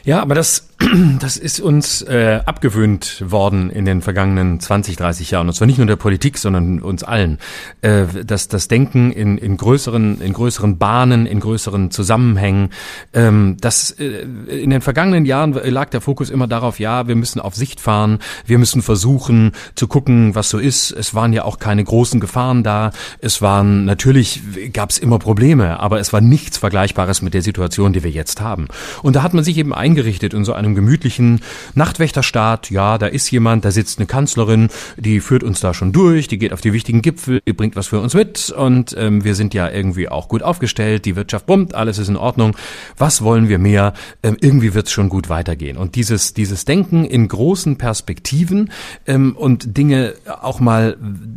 Ja, 0.07 0.23
aber 0.23 0.37
das 0.37 0.66
das 1.21 1.39
ist 1.39 1.59
uns 1.61 2.03
äh, 2.03 2.41
abgewöhnt 2.45 3.25
worden 3.27 3.71
in 3.71 3.87
den 3.87 4.03
vergangenen 4.03 4.61
20, 4.61 4.97
30 4.97 5.31
Jahren. 5.31 5.49
Und 5.49 5.55
zwar 5.55 5.67
nicht 5.67 5.79
nur 5.79 5.87
der 5.87 5.97
Politik, 5.97 6.37
sondern 6.37 6.81
uns 6.81 7.03
allen. 7.03 7.39
Äh, 7.81 8.05
das, 8.25 8.49
das 8.49 8.69
Denken 8.69 9.11
in, 9.11 9.39
in, 9.39 9.57
größeren, 9.57 10.21
in 10.21 10.35
größeren 10.35 10.77
Bahnen, 10.77 11.25
in 11.25 11.41
größeren 11.41 11.91
Zusammenhängen. 11.91 12.71
Ähm, 13.15 13.57
das, 13.59 13.93
äh, 13.93 14.27
in 14.49 14.69
den 14.69 14.83
vergangenen 14.83 15.25
Jahren 15.25 15.53
lag 15.53 15.89
der 15.89 16.03
Fokus 16.03 16.29
immer 16.29 16.47
darauf, 16.47 16.79
ja, 16.79 17.09
wir 17.09 17.17
müssen 17.17 17.41
auf 17.41 17.55
Sicht 17.55 17.81
fahren, 17.81 18.19
wir 18.45 18.59
müssen 18.59 18.83
versuchen 18.83 19.53
zu 19.77 19.89
gucken, 19.89 20.35
was 20.35 20.51
so 20.51 20.59
ist. 20.59 20.91
Es 20.91 21.15
waren 21.15 21.33
ja 21.33 21.45
auch 21.45 21.59
keine 21.59 21.85
großen 21.85 22.21
Gefahren 22.21 22.63
da. 22.63 22.91
Es 23.19 23.41
waren, 23.41 23.87
natürlich 23.87 24.43
gab 24.75 24.91
es 24.91 24.99
immer 24.99 25.19
Probleme, 25.19 25.81
aber 25.81 26.01
es 26.01 26.13
war 26.13 26.21
nichts 26.21 26.59
Vergleichbares 26.59 27.23
mit 27.23 27.33
der 27.33 27.43
Situation, 27.43 27.95
die 27.95 28.03
wir 28.03 28.11
jetzt 28.11 28.43
haben. 28.43 28.69
Und 29.03 29.17
da 29.17 29.23
hat 29.23 29.33
man 29.33 29.43
sich 29.43 29.57
eben 29.57 29.73
eingerichtet 29.73 30.35
in 30.35 30.45
so 30.45 30.53
einem 30.53 30.66
einem 30.67 30.75
gemütlichen 30.75 31.41
Nachtwächterstaat. 31.75 32.71
Ja, 32.71 32.99
da 32.99 33.07
ist 33.07 33.31
jemand, 33.31 33.65
da 33.65 33.71
sitzt 33.71 33.99
eine 33.99 34.07
Kanzlerin, 34.07 34.69
die 34.97 35.21
führt 35.21 35.43
uns 35.43 35.61
da 35.61 35.73
schon 35.75 35.93
durch, 35.93 36.29
die 36.29 36.39
geht 36.39 36.53
auf 36.53 36.61
die 36.61 36.73
wichtigen 36.73 37.03
Gipfel, 37.03 37.41
die 37.47 37.53
bringt 37.53 37.77
was 37.77 37.89
für 37.89 38.01
uns 38.01 38.15
mit 38.15 38.51
und 38.51 38.95
ähm, 38.99 39.25
wir 39.25 39.35
sind 39.35 39.55
ja 39.55 39.71
irgendwie 39.71 40.09
auch 40.09 40.29
gut 40.29 40.43
aufgestellt, 40.43 41.05
die 41.05 41.17
Wirtschaft 41.17 41.47
bummt, 41.47 41.75
alles 41.75 41.99
ist 41.99 42.09
in 42.09 42.17
Ordnung. 42.17 42.57
Was 42.97 43.23
wollen 43.23 43.49
wir 43.49 43.59
mehr? 43.59 43.95
Ähm, 44.23 44.37
irgendwie 44.41 44.75
wird 44.75 44.87
es 44.87 44.93
schon 44.93 45.09
gut 45.09 45.29
weitergehen. 45.29 45.77
Und 45.77 45.95
dieses, 45.95 46.35
dieses 46.35 46.65
Denken 46.65 47.05
in 47.05 47.29
großen 47.29 47.79
Perspektiven 47.79 48.71
ähm, 49.07 49.37
und 49.37 49.77
Dinge 49.77 50.15
auch 50.41 50.61
mal 50.61 50.97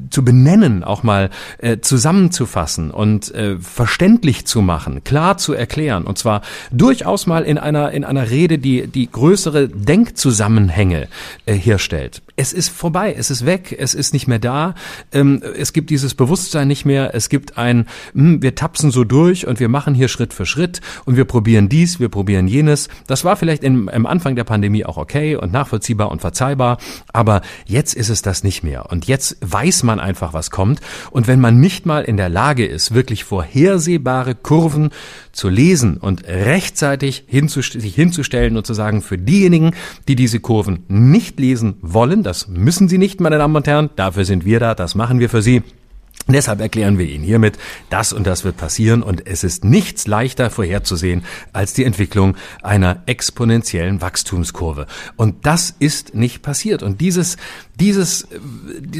zu 0.09 0.23
benennen, 0.23 0.83
auch 0.83 1.03
mal 1.03 1.29
äh, 1.59 1.77
zusammenzufassen 1.79 2.91
und 2.91 3.33
äh, 3.33 3.57
verständlich 3.57 4.45
zu 4.45 4.61
machen, 4.61 5.03
klar 5.03 5.37
zu 5.37 5.53
erklären 5.53 6.05
und 6.05 6.17
zwar 6.17 6.41
durchaus 6.71 7.27
mal 7.27 7.43
in 7.43 7.57
einer 7.57 7.91
in 7.91 8.03
einer 8.03 8.29
Rede, 8.29 8.57
die 8.57 8.87
die 8.87 9.07
größere 9.19 9.67
Denkzusammenhänge 9.67 11.09
äh, 11.45 11.53
herstellt. 11.53 12.21
Es 12.37 12.53
ist 12.53 12.69
vorbei, 12.69 13.13
es 13.17 13.29
ist 13.29 13.45
weg, 13.45 13.75
es 13.77 13.93
ist 13.93 14.13
nicht 14.13 14.29
mehr 14.29 14.39
da, 14.39 14.75
ähm, 15.11 15.43
es 15.57 15.73
gibt 15.73 15.89
dieses 15.89 16.13
Bewusstsein 16.15 16.69
nicht 16.69 16.85
mehr, 16.85 17.13
es 17.13 17.27
gibt 17.27 17.57
ein, 17.57 17.79
mh, 18.13 18.23
hm, 18.23 18.41
wir 18.41 18.55
tapsen 18.55 18.91
so 18.91 19.03
durch 19.03 19.45
und 19.45 19.59
wir 19.59 19.67
machen 19.67 19.93
hier 19.93 20.07
Schritt 20.07 20.33
für 20.33 20.45
Schritt 20.45 20.79
und 21.03 21.17
wir 21.17 21.25
probieren 21.25 21.67
dies, 21.67 21.99
wir 21.99 22.07
probieren 22.07 22.47
jenes. 22.47 22.87
Das 23.07 23.25
war 23.25 23.35
vielleicht 23.35 23.65
im, 23.65 23.89
im 23.89 24.05
Anfang 24.05 24.37
der 24.37 24.45
Pandemie 24.45 24.85
auch 24.85 24.95
okay 24.95 25.35
und 25.35 25.51
nachvollziehbar 25.51 26.11
und 26.11 26.21
verzeihbar, 26.21 26.77
aber 27.11 27.41
jetzt 27.65 27.95
ist 27.95 28.07
es 28.07 28.21
das 28.21 28.45
nicht 28.45 28.63
mehr 28.63 28.89
und 28.89 29.05
jetzt 29.05 29.35
weiß 29.41 29.83
man 29.83 29.99
einfach, 29.99 30.31
was 30.31 30.49
kommt 30.49 30.79
und 31.11 31.27
wenn 31.27 31.41
man 31.41 31.59
nicht 31.59 31.85
mal 31.85 32.05
in 32.05 32.15
der 32.15 32.29
Lage 32.29 32.65
ist, 32.65 32.93
wirklich 32.93 33.25
vorhersehbare 33.25 34.33
Kurven 34.35 34.91
zu 35.39 35.49
lesen 35.49 35.97
und 35.97 36.27
rechtzeitig 36.27 37.23
hinzustellen, 37.27 37.81
sich 37.81 37.95
hinzustellen 37.95 38.57
und 38.57 38.67
zu 38.67 38.73
sagen, 38.73 39.01
für 39.01 39.17
diejenigen, 39.17 39.71
die 40.07 40.15
diese 40.15 40.41
Kurven 40.41 40.83
nicht 40.89 41.39
lesen 41.39 41.77
wollen, 41.81 42.23
das 42.23 42.49
müssen 42.49 42.89
sie 42.89 42.97
nicht, 42.97 43.21
meine 43.21 43.37
Damen 43.37 43.55
und 43.55 43.65
Herren, 43.65 43.89
dafür 43.95 44.25
sind 44.25 44.43
wir 44.43 44.59
da, 44.59 44.75
das 44.75 44.95
machen 44.95 45.19
wir 45.19 45.29
für 45.29 45.41
sie. 45.41 45.63
Deshalb 46.27 46.61
erklären 46.61 46.99
wir 46.99 47.07
Ihnen 47.07 47.23
hiermit, 47.23 47.57
das 47.89 48.13
und 48.13 48.27
das 48.27 48.43
wird 48.43 48.55
passieren 48.55 49.01
und 49.01 49.25
es 49.25 49.43
ist 49.43 49.63
nichts 49.63 50.05
leichter 50.05 50.51
vorherzusehen 50.51 51.23
als 51.53 51.73
die 51.73 51.85
Entwicklung 51.85 52.35
einer 52.61 53.01
exponentiellen 53.07 54.01
Wachstumskurve. 54.01 54.85
Und 55.15 55.45
das 55.47 55.73
ist 55.79 56.13
nicht 56.13 56.43
passiert. 56.43 56.83
Und 56.83 57.01
dieses, 57.01 57.37
dieses, 57.79 58.27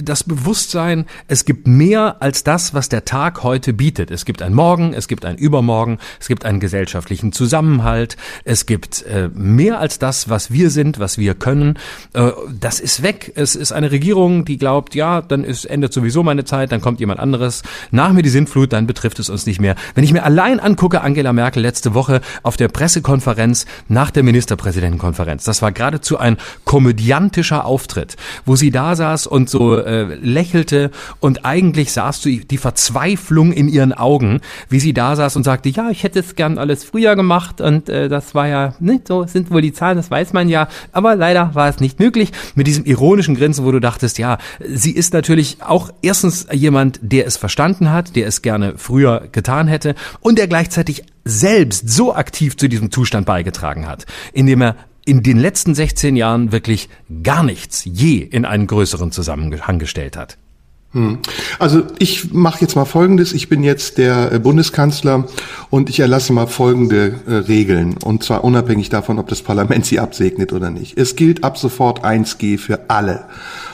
das 0.04 0.24
Bewusstsein, 0.24 1.06
es 1.28 1.46
gibt 1.46 1.68
mehr 1.68 2.22
als 2.22 2.44
das, 2.44 2.74
was 2.74 2.90
der 2.90 3.06
Tag 3.06 3.44
heute 3.44 3.74
bietet. 3.74 4.10
Es 4.10 4.26
gibt 4.26 4.42
ein 4.42 4.54
Morgen, 4.54 4.94
es 4.94 5.08
gibt 5.08 5.26
ein 5.26 5.38
Übermorgen, 5.38 6.00
es 6.20 6.28
gibt 6.28 6.46
einen 6.46 6.60
gesellschaftlichen 6.60 7.32
Zusammenhalt, 7.32 8.18
es 8.44 8.66
gibt 8.66 9.04
äh, 9.04 9.30
mehr 9.34 9.80
als 9.80 10.00
das, 10.00 10.30
was 10.30 10.52
wir 10.52 10.70
sind, 10.72 10.98
was 10.98 11.18
wir 11.18 11.36
können. 11.36 11.78
Äh, 12.14 12.32
das 12.60 12.80
ist 12.80 13.04
weg. 13.04 13.34
Es 13.36 13.56
ist 13.56 13.72
eine 13.72 13.92
Regierung, 13.92 14.46
die 14.46 14.58
glaubt, 14.58 14.96
ja, 14.96 15.22
dann 15.22 15.44
ist 15.44 15.66
endet 15.66 15.94
sowieso 15.94 16.24
meine 16.24 16.46
Zeit, 16.46 16.72
dann 16.72 16.82
kommt 16.82 17.00
jemand 17.00 17.09
jemand 17.10 17.20
anderes. 17.20 17.64
Nach 17.92 18.14
mir 18.14 18.22
die 18.22 18.30
Sintflut, 18.30 18.72
dann 18.72 18.86
betrifft 18.86 19.20
es 19.20 19.30
uns 19.30 19.46
nicht 19.46 19.60
mehr. 19.60 19.76
Wenn 19.96 20.04
ich 20.04 20.14
mir 20.14 20.24
allein 20.24 20.60
angucke, 20.60 21.02
Angela 21.02 21.34
Merkel 21.34 21.64
letzte 21.64 21.94
Woche 21.96 22.22
auf 22.44 22.56
der 22.56 22.68
Pressekonferenz 22.68 23.66
nach 23.88 24.12
der 24.12 24.24
Ministerpräsidentenkonferenz, 24.24 25.44
das 25.44 25.62
war 25.62 25.72
geradezu 25.72 26.18
ein 26.20 26.38
komödiantischer 26.66 27.66
Auftritt, 27.66 28.16
wo 28.46 28.56
sie 28.56 28.70
da 28.70 28.96
saß 28.96 29.26
und 29.26 29.50
so 29.50 29.78
äh, 29.78 30.16
lächelte 30.16 30.92
und 31.20 31.46
eigentlich 31.46 31.92
sahst 31.92 32.26
du 32.26 32.30
die 32.30 32.58
Verzweiflung 32.58 33.52
in 33.52 33.68
ihren 33.68 33.94
Augen, 33.94 34.42
wie 34.70 34.80
sie 34.80 34.94
da 34.94 35.16
saß 35.16 35.36
und 35.36 35.44
sagte, 35.44 35.70
ja, 35.70 35.90
ich 35.90 36.04
hätte 36.04 36.20
es 36.20 36.36
gern 36.36 36.60
alles 36.60 36.84
früher 36.84 37.16
gemacht 37.16 37.60
und 37.60 37.90
äh, 37.90 38.08
das 38.08 38.36
war 38.36 38.48
ja 38.48 38.76
nicht 38.80 39.08
so, 39.08 39.26
sind 39.26 39.50
wohl 39.50 39.62
die 39.62 39.74
Zahlen, 39.74 39.98
das 39.98 40.12
weiß 40.12 40.34
man 40.34 40.48
ja, 40.48 40.68
aber 40.92 41.16
leider 41.16 41.56
war 41.56 41.70
es 41.70 41.80
nicht 41.80 42.00
möglich. 42.00 42.32
Mit 42.54 42.68
diesem 42.68 42.86
ironischen 42.86 43.36
Grinsen, 43.36 43.66
wo 43.66 43.72
du 43.72 43.80
dachtest, 43.80 44.20
ja, 44.20 44.38
sie 44.64 44.92
ist 44.92 45.14
natürlich 45.14 45.58
auch 45.62 45.90
erstens 46.02 46.46
jemand, 46.52 46.99
der 47.02 47.26
es 47.28 47.38
verstanden 47.38 47.92
hat, 47.92 48.16
der 48.16 48.28
es 48.28 48.42
gerne 48.42 48.74
früher 48.78 49.28
getan 49.32 49.68
hätte 49.68 49.96
und 50.20 50.38
der 50.38 50.48
gleichzeitig 50.48 51.04
selbst 51.26 51.90
so 51.90 52.14
aktiv 52.14 52.58
zu 52.58 52.68
diesem 52.68 52.92
Zustand 52.92 53.26
beigetragen 53.26 53.88
hat, 53.88 54.06
indem 54.34 54.62
er 54.62 54.76
in 55.06 55.24
den 55.24 55.38
letzten 55.38 55.74
16 55.74 56.16
Jahren 56.16 56.52
wirklich 56.52 56.90
gar 57.24 57.44
nichts 57.44 57.84
je 57.86 58.18
in 58.18 58.46
einen 58.46 58.68
größeren 58.68 59.12
Zusammenhang 59.12 59.80
gestellt 59.80 60.18
hat. 60.18 60.38
Hm. 60.92 61.20
Also 61.60 61.84
ich 62.00 62.34
mache 62.34 62.62
jetzt 62.62 62.76
mal 62.76 62.86
Folgendes. 62.86 63.34
Ich 63.34 63.48
bin 63.48 63.64
jetzt 63.64 64.00
der 64.00 64.32
äh, 64.32 64.40
Bundeskanzler 64.40 65.28
und 65.70 65.90
ich 65.90 66.00
erlasse 66.00 66.34
mal 66.34 66.48
folgende 66.48 67.20
äh, 67.28 67.34
Regeln. 67.34 67.96
Und 68.04 68.24
zwar 68.24 68.44
unabhängig 68.44 68.90
davon, 68.90 69.20
ob 69.20 69.28
das 69.28 69.44
Parlament 69.44 69.86
sie 69.86 70.00
absegnet 70.00 70.52
oder 70.52 70.72
nicht. 70.72 70.98
Es 70.98 71.16
gilt 71.16 71.44
ab 71.44 71.60
sofort 71.60 72.04
1G 72.04 72.58
für 72.58 72.90
alle. 72.90 73.26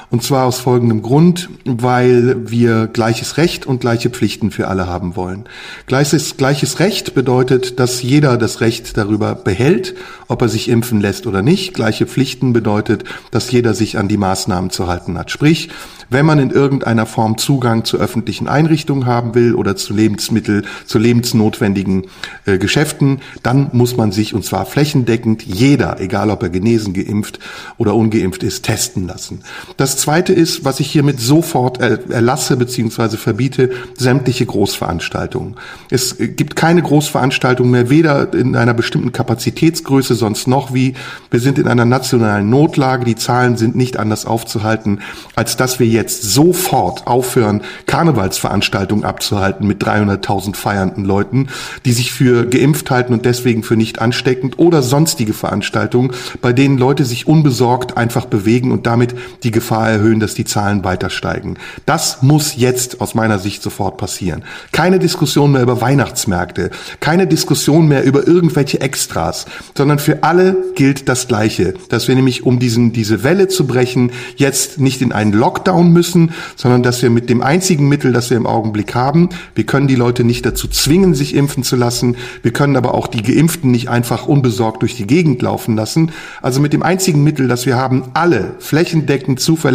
Und 0.09 0.23
zwar 0.23 0.45
aus 0.45 0.59
folgendem 0.59 1.01
Grund, 1.01 1.49
weil 1.65 2.49
wir 2.49 2.87
gleiches 2.87 3.37
Recht 3.37 3.65
und 3.65 3.81
gleiche 3.81 4.09
Pflichten 4.09 4.51
für 4.51 4.67
alle 4.67 4.87
haben 4.87 5.15
wollen. 5.15 5.45
Gleiches, 5.87 6.37
gleiches 6.37 6.79
Recht 6.79 7.13
bedeutet, 7.15 7.79
dass 7.79 8.01
jeder 8.01 8.37
das 8.37 8.61
Recht 8.61 8.97
darüber 8.97 9.35
behält, 9.35 9.95
ob 10.27 10.41
er 10.41 10.49
sich 10.49 10.69
impfen 10.69 11.01
lässt 11.01 11.27
oder 11.27 11.41
nicht. 11.41 11.73
Gleiche 11.73 12.05
Pflichten 12.05 12.53
bedeutet, 12.53 13.03
dass 13.31 13.51
jeder 13.51 13.73
sich 13.73 13.97
an 13.97 14.07
die 14.07 14.17
Maßnahmen 14.17 14.69
zu 14.69 14.87
halten 14.87 15.17
hat. 15.17 15.31
Sprich, 15.31 15.69
wenn 16.09 16.25
man 16.25 16.39
in 16.39 16.51
irgendeiner 16.51 17.05
Form 17.05 17.37
Zugang 17.37 17.83
zu 17.83 17.97
öffentlichen 17.97 18.47
Einrichtungen 18.47 19.05
haben 19.05 19.33
will 19.35 19.55
oder 19.55 19.75
zu 19.75 19.93
Lebensmittel, 19.93 20.63
zu 20.85 20.99
lebensnotwendigen 20.99 22.05
äh, 22.45 22.57
Geschäften, 22.57 23.21
dann 23.43 23.69
muss 23.73 23.97
man 23.97 24.11
sich, 24.11 24.33
und 24.33 24.45
zwar 24.45 24.65
flächendeckend, 24.65 25.43
jeder, 25.43 25.99
egal 25.99 26.29
ob 26.29 26.43
er 26.43 26.49
genesen, 26.49 26.93
geimpft 26.93 27.39
oder 27.77 27.95
ungeimpft 27.95 28.43
ist, 28.43 28.63
testen 28.63 29.07
lassen. 29.07 29.41
Das 29.77 29.94
Zweite 29.97 30.33
ist, 30.33 30.65
was 30.65 30.79
ich 30.79 30.91
hiermit 30.91 31.19
sofort 31.19 31.79
erlasse 31.79 32.57
bzw. 32.57 33.17
verbiete, 33.17 33.71
sämtliche 33.97 34.45
Großveranstaltungen. 34.45 35.55
Es 35.89 36.17
gibt 36.17 36.55
keine 36.55 36.81
Großveranstaltung 36.81 37.69
mehr, 37.69 37.89
weder 37.89 38.33
in 38.33 38.55
einer 38.55 38.73
bestimmten 38.73 39.11
Kapazitätsgröße 39.11 40.15
sonst 40.15 40.47
noch 40.47 40.73
wie. 40.73 40.93
Wir 41.31 41.39
sind 41.39 41.57
in 41.57 41.67
einer 41.67 41.85
nationalen 41.85 42.49
Notlage, 42.49 43.05
die 43.05 43.15
Zahlen 43.15 43.57
sind 43.57 43.75
nicht 43.75 43.97
anders 43.97 44.25
aufzuhalten, 44.25 45.01
als 45.35 45.57
dass 45.57 45.79
wir 45.79 45.87
jetzt 45.87 46.23
sofort 46.23 47.07
aufhören, 47.07 47.61
Karnevalsveranstaltungen 47.85 49.05
abzuhalten 49.05 49.67
mit 49.67 49.83
300.000 49.83 50.55
feiernden 50.55 51.05
Leuten, 51.05 51.47
die 51.85 51.93
sich 51.93 52.11
für 52.11 52.45
geimpft 52.45 52.91
halten 52.91 53.13
und 53.13 53.25
deswegen 53.25 53.63
für 53.63 53.75
nicht 53.75 53.99
ansteckend 53.99 54.59
oder 54.59 54.81
sonstige 54.81 55.33
Veranstaltungen, 55.33 56.11
bei 56.41 56.53
denen 56.53 56.77
Leute 56.77 57.05
sich 57.05 57.27
unbesorgt 57.27 57.97
einfach 57.97 58.25
bewegen 58.25 58.71
und 58.71 58.85
damit 58.85 59.15
die 59.43 59.51
Gefahr 59.51 59.84
erhöhen, 59.89 60.19
dass 60.19 60.33
die 60.33 60.45
Zahlen 60.45 60.83
weiter 60.83 61.09
steigen. 61.09 61.57
Das 61.85 62.21
muss 62.21 62.55
jetzt 62.55 63.01
aus 63.01 63.15
meiner 63.15 63.39
Sicht 63.39 63.61
sofort 63.61 63.97
passieren. 63.97 64.43
Keine 64.71 64.99
Diskussion 64.99 65.51
mehr 65.51 65.61
über 65.61 65.81
Weihnachtsmärkte, 65.81 66.71
keine 66.99 67.27
Diskussion 67.27 67.87
mehr 67.87 68.03
über 68.03 68.27
irgendwelche 68.27 68.81
Extras, 68.81 69.45
sondern 69.77 69.99
für 69.99 70.23
alle 70.23 70.55
gilt 70.75 71.09
das 71.09 71.27
Gleiche, 71.27 71.73
dass 71.89 72.07
wir 72.07 72.15
nämlich, 72.15 72.45
um 72.45 72.59
diesen, 72.59 72.93
diese 72.93 73.23
Welle 73.23 73.47
zu 73.47 73.67
brechen, 73.67 74.11
jetzt 74.35 74.79
nicht 74.79 75.01
in 75.01 75.11
einen 75.11 75.33
Lockdown 75.33 75.91
müssen, 75.91 76.31
sondern 76.55 76.83
dass 76.83 77.01
wir 77.01 77.09
mit 77.09 77.29
dem 77.29 77.41
einzigen 77.41 77.87
Mittel, 77.87 78.13
das 78.13 78.29
wir 78.29 78.37
im 78.37 78.47
Augenblick 78.47 78.95
haben, 78.95 79.29
wir 79.53 79.65
können 79.65 79.87
die 79.87 79.95
Leute 79.95 80.23
nicht 80.23 80.45
dazu 80.45 80.67
zwingen, 80.67 81.15
sich 81.15 81.35
impfen 81.35 81.63
zu 81.63 81.75
lassen, 81.75 82.15
wir 82.41 82.51
können 82.51 82.75
aber 82.75 82.93
auch 82.93 83.07
die 83.07 83.23
Geimpften 83.23 83.71
nicht 83.71 83.89
einfach 83.89 84.27
unbesorgt 84.27 84.81
durch 84.81 84.95
die 84.95 85.07
Gegend 85.07 85.41
laufen 85.41 85.75
lassen. 85.75 86.11
Also 86.41 86.61
mit 86.61 86.73
dem 86.73 86.83
einzigen 86.83 87.23
Mittel, 87.23 87.47
das 87.47 87.65
wir 87.65 87.75
haben, 87.75 88.03
alle 88.13 88.55
flächendeckend, 88.59 89.39
zuverlässig, 89.39 89.74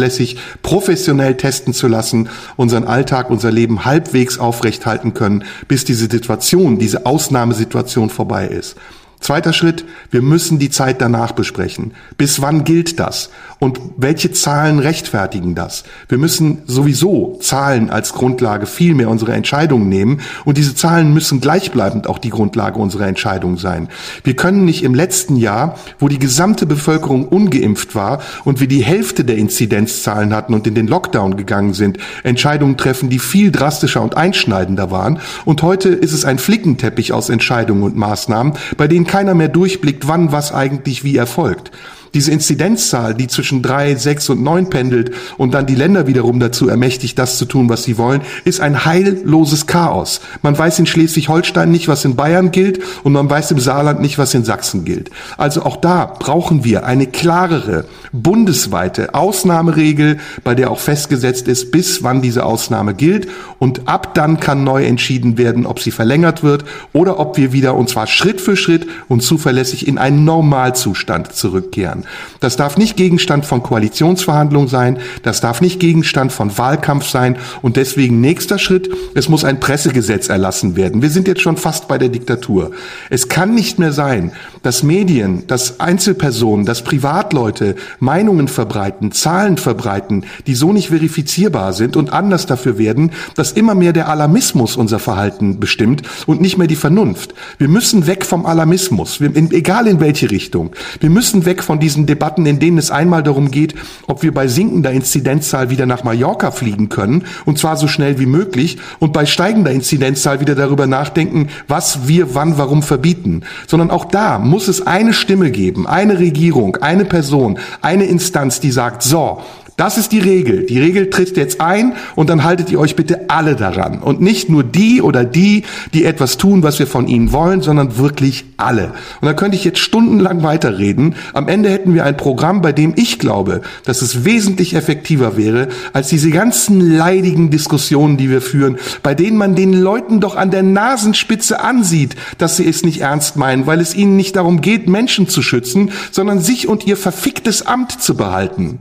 professionell 0.61 1.37
testen 1.37 1.73
zu 1.73 1.87
lassen, 1.87 2.29
unseren 2.55 2.85
Alltag, 2.85 3.29
unser 3.29 3.51
Leben 3.51 3.85
halbwegs 3.85 4.39
aufrechthalten 4.39 5.13
können, 5.13 5.43
bis 5.67 5.85
diese 5.85 6.09
Situation, 6.09 6.79
diese 6.79 7.05
Ausnahmesituation 7.05 8.09
vorbei 8.09 8.47
ist. 8.47 8.77
Zweiter 9.21 9.53
Schritt, 9.53 9.85
wir 10.09 10.23
müssen 10.23 10.57
die 10.57 10.71
Zeit 10.71 10.99
danach 10.99 11.33
besprechen. 11.33 11.93
Bis 12.17 12.41
wann 12.41 12.63
gilt 12.63 12.99
das? 12.99 13.29
Und 13.63 13.79
welche 13.95 14.31
Zahlen 14.31 14.79
rechtfertigen 14.79 15.53
das? 15.53 15.83
Wir 16.09 16.17
müssen 16.17 16.63
sowieso 16.65 17.37
Zahlen 17.43 17.91
als 17.91 18.11
Grundlage 18.11 18.65
viel 18.65 18.95
mehr 18.95 19.07
unserer 19.07 19.35
Entscheidungen 19.35 19.87
nehmen. 19.87 20.21
Und 20.45 20.57
diese 20.57 20.73
Zahlen 20.73 21.13
müssen 21.13 21.41
gleichbleibend 21.41 22.07
auch 22.07 22.17
die 22.17 22.31
Grundlage 22.31 22.79
unserer 22.79 23.05
Entscheidung 23.05 23.59
sein. 23.59 23.87
Wir 24.23 24.35
können 24.35 24.65
nicht 24.65 24.83
im 24.83 24.95
letzten 24.95 25.35
Jahr, 25.35 25.77
wo 25.99 26.07
die 26.07 26.17
gesamte 26.17 26.65
Bevölkerung 26.65 27.27
ungeimpft 27.27 27.93
war 27.93 28.23
und 28.45 28.59
wir 28.59 28.67
die 28.67 28.83
Hälfte 28.83 29.23
der 29.23 29.37
Inzidenzzahlen 29.37 30.33
hatten 30.33 30.55
und 30.55 30.65
in 30.65 30.73
den 30.73 30.87
Lockdown 30.87 31.37
gegangen 31.37 31.75
sind, 31.75 31.99
Entscheidungen 32.23 32.77
treffen, 32.77 33.11
die 33.11 33.19
viel 33.19 33.51
drastischer 33.51 34.01
und 34.01 34.17
einschneidender 34.17 34.89
waren. 34.89 35.19
Und 35.45 35.61
heute 35.61 35.89
ist 35.89 36.13
es 36.13 36.25
ein 36.25 36.39
Flickenteppich 36.39 37.13
aus 37.13 37.29
Entscheidungen 37.29 37.83
und 37.83 37.95
Maßnahmen, 37.95 38.53
bei 38.77 38.87
denen 38.87 39.05
keiner 39.05 39.35
mehr 39.35 39.49
durchblickt, 39.49 40.07
wann 40.07 40.31
was 40.31 40.51
eigentlich 40.51 41.03
wie 41.03 41.15
erfolgt. 41.15 41.69
Diese 42.13 42.31
Inzidenzzahl, 42.31 43.13
die 43.13 43.27
zwischen 43.27 43.61
drei, 43.61 43.95
sechs 43.95 44.29
und 44.29 44.43
neun 44.43 44.69
pendelt 44.69 45.11
und 45.37 45.53
dann 45.53 45.65
die 45.65 45.75
Länder 45.75 46.07
wiederum 46.07 46.39
dazu 46.39 46.67
ermächtigt, 46.67 47.17
das 47.17 47.37
zu 47.37 47.45
tun, 47.45 47.69
was 47.69 47.83
sie 47.83 47.97
wollen, 47.97 48.21
ist 48.43 48.59
ein 48.59 48.83
heilloses 48.83 49.65
Chaos. 49.65 50.19
Man 50.41 50.57
weiß 50.57 50.79
in 50.79 50.85
Schleswig-Holstein 50.85 51.71
nicht, 51.71 51.87
was 51.87 52.03
in 52.03 52.17
Bayern 52.17 52.51
gilt 52.51 52.79
und 53.03 53.13
man 53.13 53.29
weiß 53.29 53.51
im 53.51 53.59
Saarland 53.59 54.01
nicht, 54.01 54.17
was 54.17 54.33
in 54.33 54.43
Sachsen 54.43 54.83
gilt. 54.83 55.09
Also 55.37 55.63
auch 55.63 55.77
da 55.77 56.05
brauchen 56.05 56.65
wir 56.65 56.85
eine 56.85 57.07
klarere, 57.07 57.85
bundesweite 58.11 59.13
Ausnahmeregel, 59.13 60.19
bei 60.43 60.53
der 60.53 60.71
auch 60.71 60.79
festgesetzt 60.79 61.47
ist, 61.47 61.71
bis 61.71 62.03
wann 62.03 62.21
diese 62.21 62.45
Ausnahme 62.45 62.93
gilt 62.93 63.27
und 63.59 63.87
ab 63.87 64.13
dann 64.15 64.39
kann 64.39 64.63
neu 64.63 64.85
entschieden 64.85 65.37
werden, 65.37 65.65
ob 65.65 65.79
sie 65.79 65.91
verlängert 65.91 66.43
wird 66.43 66.65
oder 66.93 67.19
ob 67.19 67.37
wir 67.37 67.53
wieder, 67.53 67.75
und 67.75 67.89
zwar 67.89 68.07
Schritt 68.07 68.41
für 68.41 68.57
Schritt 68.57 68.87
und 69.07 69.21
zuverlässig 69.21 69.87
in 69.87 69.97
einen 69.97 70.25
Normalzustand 70.25 71.33
zurückkehren. 71.33 72.00
Das 72.39 72.55
darf 72.55 72.77
nicht 72.77 72.97
Gegenstand 72.97 73.45
von 73.45 73.63
Koalitionsverhandlungen 73.63 74.67
sein, 74.67 74.99
das 75.23 75.41
darf 75.41 75.61
nicht 75.61 75.79
Gegenstand 75.79 76.31
von 76.31 76.57
Wahlkampf 76.57 77.07
sein 77.07 77.37
und 77.61 77.75
deswegen 77.75 78.21
nächster 78.21 78.59
Schritt, 78.59 78.89
es 79.15 79.29
muss 79.29 79.43
ein 79.43 79.59
Pressegesetz 79.59 80.29
erlassen 80.29 80.75
werden. 80.75 81.01
Wir 81.01 81.09
sind 81.09 81.27
jetzt 81.27 81.41
schon 81.41 81.57
fast 81.57 81.87
bei 81.87 81.97
der 81.97 82.09
Diktatur. 82.09 82.71
Es 83.09 83.29
kann 83.29 83.55
nicht 83.55 83.79
mehr 83.79 83.91
sein, 83.91 84.31
dass 84.63 84.83
Medien, 84.83 85.47
dass 85.47 85.79
Einzelpersonen, 85.79 86.65
dass 86.65 86.83
Privatleute 86.83 87.75
Meinungen 87.99 88.47
verbreiten, 88.47 89.11
Zahlen 89.11 89.57
verbreiten, 89.57 90.25
die 90.47 90.55
so 90.55 90.73
nicht 90.73 90.89
verifizierbar 90.89 91.73
sind 91.73 91.95
und 91.95 92.13
anders 92.13 92.45
dafür 92.45 92.77
werden, 92.77 93.11
dass 93.35 93.51
immer 93.51 93.75
mehr 93.75 93.93
der 93.93 94.09
Alarmismus 94.09 94.75
unser 94.75 94.99
Verhalten 94.99 95.59
bestimmt 95.59 96.03
und 96.27 96.41
nicht 96.41 96.57
mehr 96.57 96.67
die 96.67 96.75
Vernunft. 96.75 97.33
Wir 97.57 97.67
müssen 97.67 98.07
weg 98.07 98.25
vom 98.25 98.45
Alarmismus, 98.45 99.21
wir, 99.21 99.35
in, 99.35 99.51
egal 99.51 99.87
in 99.87 99.99
welche 99.99 100.31
Richtung. 100.31 100.71
Wir 100.99 101.09
müssen 101.09 101.45
weg 101.45 101.63
von 101.63 101.79
diesen 101.91 102.05
Debatten, 102.05 102.45
in 102.45 102.59
denen 102.59 102.77
es 102.77 102.89
einmal 102.89 103.21
darum 103.21 103.51
geht, 103.51 103.75
ob 104.07 104.23
wir 104.23 104.33
bei 104.33 104.47
sinkender 104.47 104.91
Inzidenzzahl 104.91 105.69
wieder 105.69 105.85
nach 105.85 106.03
Mallorca 106.03 106.51
fliegen 106.51 106.89
können, 106.89 107.25
und 107.45 107.59
zwar 107.59 107.75
so 107.75 107.87
schnell 107.87 108.17
wie 108.17 108.25
möglich, 108.25 108.77
und 108.99 109.11
bei 109.11 109.25
steigender 109.25 109.71
Inzidenzzahl 109.71 110.39
wieder 110.39 110.55
darüber 110.55 110.87
nachdenken, 110.87 111.49
was 111.67 112.07
wir 112.07 112.33
wann 112.33 112.57
warum 112.57 112.81
verbieten. 112.81 113.41
Sondern 113.67 113.91
auch 113.91 114.05
da 114.05 114.39
muss 114.39 114.67
es 114.67 114.87
eine 114.87 115.13
Stimme 115.13 115.51
geben, 115.51 115.85
eine 115.85 116.19
Regierung, 116.19 116.77
eine 116.77 117.05
Person, 117.05 117.59
eine 117.81 118.05
Instanz, 118.05 118.59
die 118.61 118.71
sagt, 118.71 119.03
so, 119.03 119.41
das 119.77 119.97
ist 119.97 120.11
die 120.11 120.19
Regel. 120.19 120.65
Die 120.65 120.79
Regel 120.79 121.09
tritt 121.09 121.37
jetzt 121.37 121.61
ein 121.61 121.93
und 122.15 122.29
dann 122.29 122.43
haltet 122.43 122.69
ihr 122.71 122.79
euch 122.79 122.95
bitte 122.95 123.29
alle 123.29 123.55
daran. 123.55 123.99
Und 123.99 124.21
nicht 124.21 124.49
nur 124.49 124.63
die 124.63 125.01
oder 125.01 125.23
die, 125.23 125.63
die 125.93 126.05
etwas 126.05 126.37
tun, 126.37 126.61
was 126.61 126.77
wir 126.79 126.87
von 126.87 127.07
ihnen 127.07 127.31
wollen, 127.31 127.61
sondern 127.61 127.97
wirklich 127.97 128.45
alle. 128.57 128.93
Und 129.21 129.25
da 129.27 129.33
könnte 129.33 129.55
ich 129.55 129.63
jetzt 129.63 129.79
stundenlang 129.79 130.43
weiterreden. 130.43 131.15
Am 131.33 131.47
Ende 131.47 131.69
hätten 131.69 131.93
wir 131.93 132.05
ein 132.05 132.17
Programm, 132.17 132.61
bei 132.61 132.73
dem 132.73 132.93
ich 132.95 133.17
glaube, 133.17 133.61
dass 133.85 134.01
es 134.01 134.25
wesentlich 134.25 134.75
effektiver 134.75 135.37
wäre, 135.37 135.69
als 135.93 136.09
diese 136.09 136.29
ganzen 136.29 136.79
leidigen 136.81 137.49
Diskussionen, 137.49 138.17
die 138.17 138.29
wir 138.29 138.41
führen, 138.41 138.77
bei 139.01 139.15
denen 139.15 139.37
man 139.37 139.55
den 139.55 139.73
Leuten 139.73 140.19
doch 140.19 140.35
an 140.35 140.51
der 140.51 140.63
Nasenspitze 140.63 141.61
ansieht, 141.61 142.15
dass 142.37 142.57
sie 142.57 142.67
es 142.67 142.83
nicht 142.83 143.01
ernst 143.01 143.35
meinen, 143.35 143.65
weil 143.65 143.79
es 143.79 143.95
ihnen 143.95 144.15
nicht 144.15 144.35
darum 144.35 144.61
geht, 144.61 144.87
Menschen 144.87 145.27
zu 145.27 145.41
schützen, 145.41 145.91
sondern 146.11 146.39
sich 146.39 146.67
und 146.67 146.85
ihr 146.85 146.97
verficktes 146.97 147.65
Amt 147.65 148.01
zu 148.01 148.15
behalten. 148.15 148.79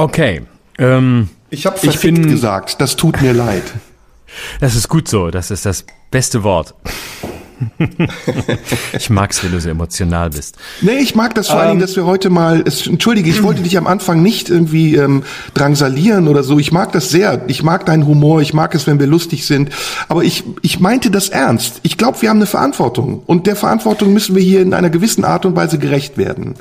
Okay. 0.00 0.42
Ähm, 0.78 1.28
ich 1.50 1.66
habe 1.66 1.76
verfickt 1.76 2.22
gesagt, 2.22 2.80
das 2.80 2.96
tut 2.96 3.20
mir 3.20 3.32
leid. 3.32 3.62
Das 4.60 4.76
ist 4.76 4.88
gut 4.88 5.08
so, 5.08 5.32
das 5.32 5.50
ist 5.50 5.66
das 5.66 5.84
beste 6.12 6.44
Wort. 6.44 6.76
ich 8.92 9.10
mag's, 9.10 9.42
wenn 9.42 9.50
du 9.50 9.60
so 9.60 9.68
emotional 9.68 10.30
bist. 10.30 10.56
Nee, 10.82 10.98
ich 10.98 11.16
mag 11.16 11.34
das 11.34 11.48
vor 11.48 11.56
ähm, 11.56 11.60
allen 11.60 11.70
Dingen, 11.70 11.80
ähm, 11.80 11.86
dass 11.86 11.96
wir 11.96 12.06
heute 12.06 12.30
mal, 12.30 12.62
es, 12.64 12.86
entschuldige, 12.86 13.28
ich 13.28 13.42
wollte 13.42 13.62
dich 13.62 13.76
am 13.76 13.88
Anfang 13.88 14.22
nicht 14.22 14.48
irgendwie 14.48 14.94
ähm, 14.94 15.24
drangsalieren 15.54 16.28
oder 16.28 16.44
so. 16.44 16.60
Ich 16.60 16.70
mag 16.70 16.92
das 16.92 17.10
sehr. 17.10 17.42
Ich 17.48 17.64
mag 17.64 17.84
deinen 17.86 18.06
Humor. 18.06 18.40
Ich 18.40 18.54
mag 18.54 18.72
es, 18.76 18.86
wenn 18.86 19.00
wir 19.00 19.08
lustig 19.08 19.44
sind. 19.46 19.70
Aber 20.06 20.22
ich, 20.22 20.44
ich 20.62 20.78
meinte 20.78 21.10
das 21.10 21.28
ernst. 21.28 21.80
Ich 21.82 21.98
glaube, 21.98 22.22
wir 22.22 22.30
haben 22.30 22.38
eine 22.38 22.46
Verantwortung. 22.46 23.24
Und 23.26 23.48
der 23.48 23.56
Verantwortung 23.56 24.12
müssen 24.12 24.36
wir 24.36 24.42
hier 24.42 24.62
in 24.62 24.74
einer 24.74 24.90
gewissen 24.90 25.24
Art 25.24 25.44
und 25.44 25.56
Weise 25.56 25.78
gerecht 25.78 26.18
werden. 26.18 26.54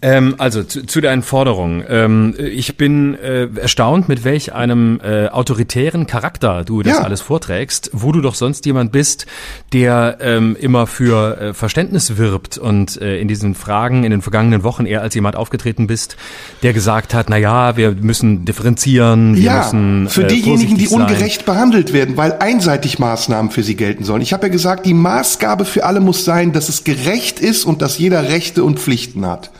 Ähm, 0.00 0.36
also 0.38 0.62
zu, 0.62 0.86
zu 0.86 1.00
deinen 1.00 1.22
Forderungen. 1.22 1.82
Ähm, 1.88 2.34
ich 2.38 2.76
bin 2.76 3.16
äh, 3.16 3.48
erstaunt, 3.56 4.08
mit 4.08 4.22
welch 4.22 4.52
einem 4.52 5.00
äh, 5.02 5.26
autoritären 5.26 6.06
Charakter 6.06 6.62
du 6.64 6.82
das 6.84 6.98
ja. 6.98 7.02
alles 7.02 7.20
vorträgst, 7.20 7.90
wo 7.92 8.12
du 8.12 8.20
doch 8.20 8.36
sonst 8.36 8.64
jemand 8.64 8.92
bist, 8.92 9.26
der 9.72 10.18
ähm, 10.20 10.56
immer 10.60 10.86
für 10.86 11.40
äh, 11.40 11.54
Verständnis 11.54 12.16
wirbt 12.16 12.58
und 12.58 13.00
äh, 13.00 13.18
in 13.18 13.26
diesen 13.26 13.56
Fragen 13.56 14.04
in 14.04 14.12
den 14.12 14.22
vergangenen 14.22 14.62
Wochen 14.62 14.86
eher 14.86 15.02
als 15.02 15.16
jemand 15.16 15.34
aufgetreten 15.34 15.88
bist, 15.88 16.16
der 16.62 16.72
gesagt 16.72 17.12
hat, 17.12 17.28
na 17.28 17.36
ja, 17.36 17.76
wir 17.76 17.90
müssen 17.90 18.44
differenzieren, 18.44 19.34
wir 19.34 19.42
ja, 19.42 19.58
müssen 19.64 20.08
für 20.08 20.24
äh, 20.24 20.28
diejenigen, 20.28 20.78
die 20.78 20.86
ungerecht 20.86 21.44
sein. 21.44 21.54
behandelt 21.54 21.92
werden, 21.92 22.16
weil 22.16 22.34
einseitig 22.38 23.00
Maßnahmen 23.00 23.50
für 23.50 23.64
sie 23.64 23.74
gelten 23.74 24.04
sollen. 24.04 24.22
Ich 24.22 24.32
habe 24.32 24.46
ja 24.46 24.52
gesagt, 24.52 24.86
die 24.86 24.94
Maßgabe 24.94 25.64
für 25.64 25.84
alle 25.84 25.98
muss 25.98 26.24
sein, 26.24 26.52
dass 26.52 26.68
es 26.68 26.84
gerecht 26.84 27.40
ist 27.40 27.64
und 27.64 27.82
dass 27.82 27.98
jeder 27.98 28.28
Rechte 28.28 28.62
und 28.62 28.78
Pflichten 28.78 29.26
hat. 29.26 29.50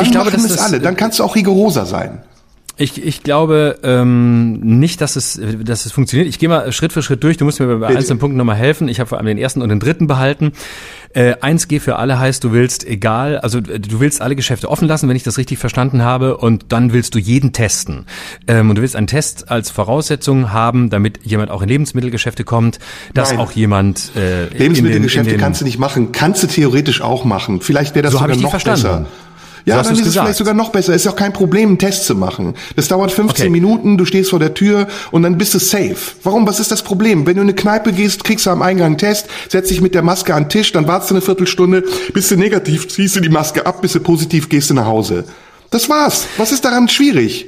Dann 0.00 0.06
ich 0.06 0.12
glaube, 0.12 0.30
machen 0.30 0.44
es 0.44 0.58
alle. 0.58 0.80
Dann 0.80 0.96
kannst 0.96 1.18
du 1.18 1.24
auch 1.24 1.34
rigoroser 1.34 1.86
sein. 1.86 2.22
Ich, 2.80 3.04
ich 3.04 3.22
glaube 3.22 3.78
ähm, 3.82 4.58
nicht, 4.60 5.02
dass 5.02 5.14
es, 5.14 5.38
dass 5.62 5.84
es 5.84 5.92
funktioniert. 5.92 6.26
Ich 6.30 6.38
gehe 6.38 6.48
mal 6.48 6.72
Schritt 6.72 6.94
für 6.94 7.02
Schritt 7.02 7.22
durch. 7.22 7.36
Du 7.36 7.44
musst 7.44 7.60
mir 7.60 7.76
bei 7.76 7.88
einzelnen 7.88 8.18
Punkten 8.18 8.38
nochmal 8.38 8.56
helfen. 8.56 8.88
Ich 8.88 9.00
habe 9.00 9.08
vor 9.08 9.18
allem 9.18 9.26
den 9.26 9.36
ersten 9.36 9.60
und 9.60 9.68
den 9.68 9.80
dritten 9.80 10.06
behalten. 10.06 10.52
Äh, 11.12 11.34
1G 11.34 11.78
für 11.78 11.96
alle 11.96 12.18
heißt, 12.18 12.42
du 12.42 12.52
willst 12.52 12.86
egal, 12.86 13.36
also 13.38 13.60
du 13.60 14.00
willst 14.00 14.22
alle 14.22 14.34
Geschäfte 14.34 14.70
offen 14.70 14.88
lassen, 14.88 15.10
wenn 15.10 15.16
ich 15.16 15.24
das 15.24 15.36
richtig 15.36 15.58
verstanden 15.58 16.02
habe, 16.02 16.38
und 16.38 16.66
dann 16.72 16.94
willst 16.94 17.14
du 17.14 17.18
jeden 17.18 17.52
testen. 17.52 18.06
Ähm, 18.46 18.70
und 18.70 18.76
du 18.76 18.82
willst 18.82 18.96
einen 18.96 19.08
Test 19.08 19.50
als 19.50 19.70
Voraussetzung 19.70 20.50
haben, 20.50 20.88
damit 20.88 21.20
jemand 21.22 21.50
auch 21.50 21.60
in 21.60 21.68
Lebensmittelgeschäfte 21.68 22.44
kommt, 22.44 22.78
dass 23.12 23.30
Nein. 23.30 23.40
auch 23.40 23.52
jemand 23.52 24.12
äh, 24.16 24.44
Lebensmittelgeschäfte 24.56 25.18
in 25.18 25.24
den, 25.24 25.32
in 25.32 25.38
den, 25.38 25.40
kannst 25.40 25.60
du 25.60 25.66
nicht 25.66 25.78
machen, 25.78 26.12
kannst 26.12 26.42
du 26.44 26.46
theoretisch 26.46 27.02
auch 27.02 27.24
machen. 27.24 27.60
Vielleicht 27.60 27.94
wäre 27.94 28.04
das 28.04 28.12
so 28.12 28.20
sogar 28.20 28.36
noch 28.36 28.50
verstanden. 28.50 28.82
besser. 28.82 29.06
Ja, 29.64 29.82
so 29.82 29.90
dann 29.90 29.98
ist 29.98 30.06
es 30.06 30.14
vielleicht 30.14 30.38
sogar 30.38 30.54
noch 30.54 30.70
besser. 30.70 30.94
Ist 30.94 31.04
ja 31.04 31.12
auch 31.12 31.16
kein 31.16 31.32
Problem, 31.32 31.70
einen 31.70 31.78
Test 31.78 32.04
zu 32.04 32.14
machen. 32.14 32.54
Das 32.76 32.88
dauert 32.88 33.12
15 33.12 33.44
okay. 33.44 33.50
Minuten, 33.50 33.98
du 33.98 34.04
stehst 34.04 34.30
vor 34.30 34.38
der 34.38 34.54
Tür 34.54 34.88
und 35.10 35.22
dann 35.22 35.38
bist 35.38 35.54
du 35.54 35.58
safe. 35.58 35.96
Warum? 36.22 36.46
Was 36.46 36.60
ist 36.60 36.70
das 36.70 36.82
Problem? 36.82 37.26
Wenn 37.26 37.36
du 37.36 37.42
in 37.42 37.48
eine 37.48 37.54
Kneipe 37.54 37.92
gehst, 37.92 38.24
kriegst 38.24 38.46
du 38.46 38.50
am 38.50 38.62
Eingang 38.62 38.86
einen 38.86 38.98
Test, 38.98 39.26
setzt 39.48 39.70
dich 39.70 39.80
mit 39.80 39.94
der 39.94 40.02
Maske 40.02 40.34
an 40.34 40.44
den 40.44 40.48
Tisch, 40.48 40.72
dann 40.72 40.86
wartest 40.86 41.10
du 41.10 41.14
eine 41.14 41.22
Viertelstunde, 41.22 41.84
bist 42.12 42.30
du 42.30 42.36
negativ, 42.36 42.88
ziehst 42.88 43.16
du 43.16 43.20
die 43.20 43.28
Maske 43.28 43.66
ab, 43.66 43.82
bist 43.82 43.94
du 43.94 44.00
positiv, 44.00 44.48
gehst 44.48 44.70
du 44.70 44.74
nach 44.74 44.86
Hause. 44.86 45.24
Das 45.70 45.88
war's. 45.88 46.26
Was 46.36 46.52
ist 46.52 46.64
daran 46.64 46.88
schwierig? 46.88 47.46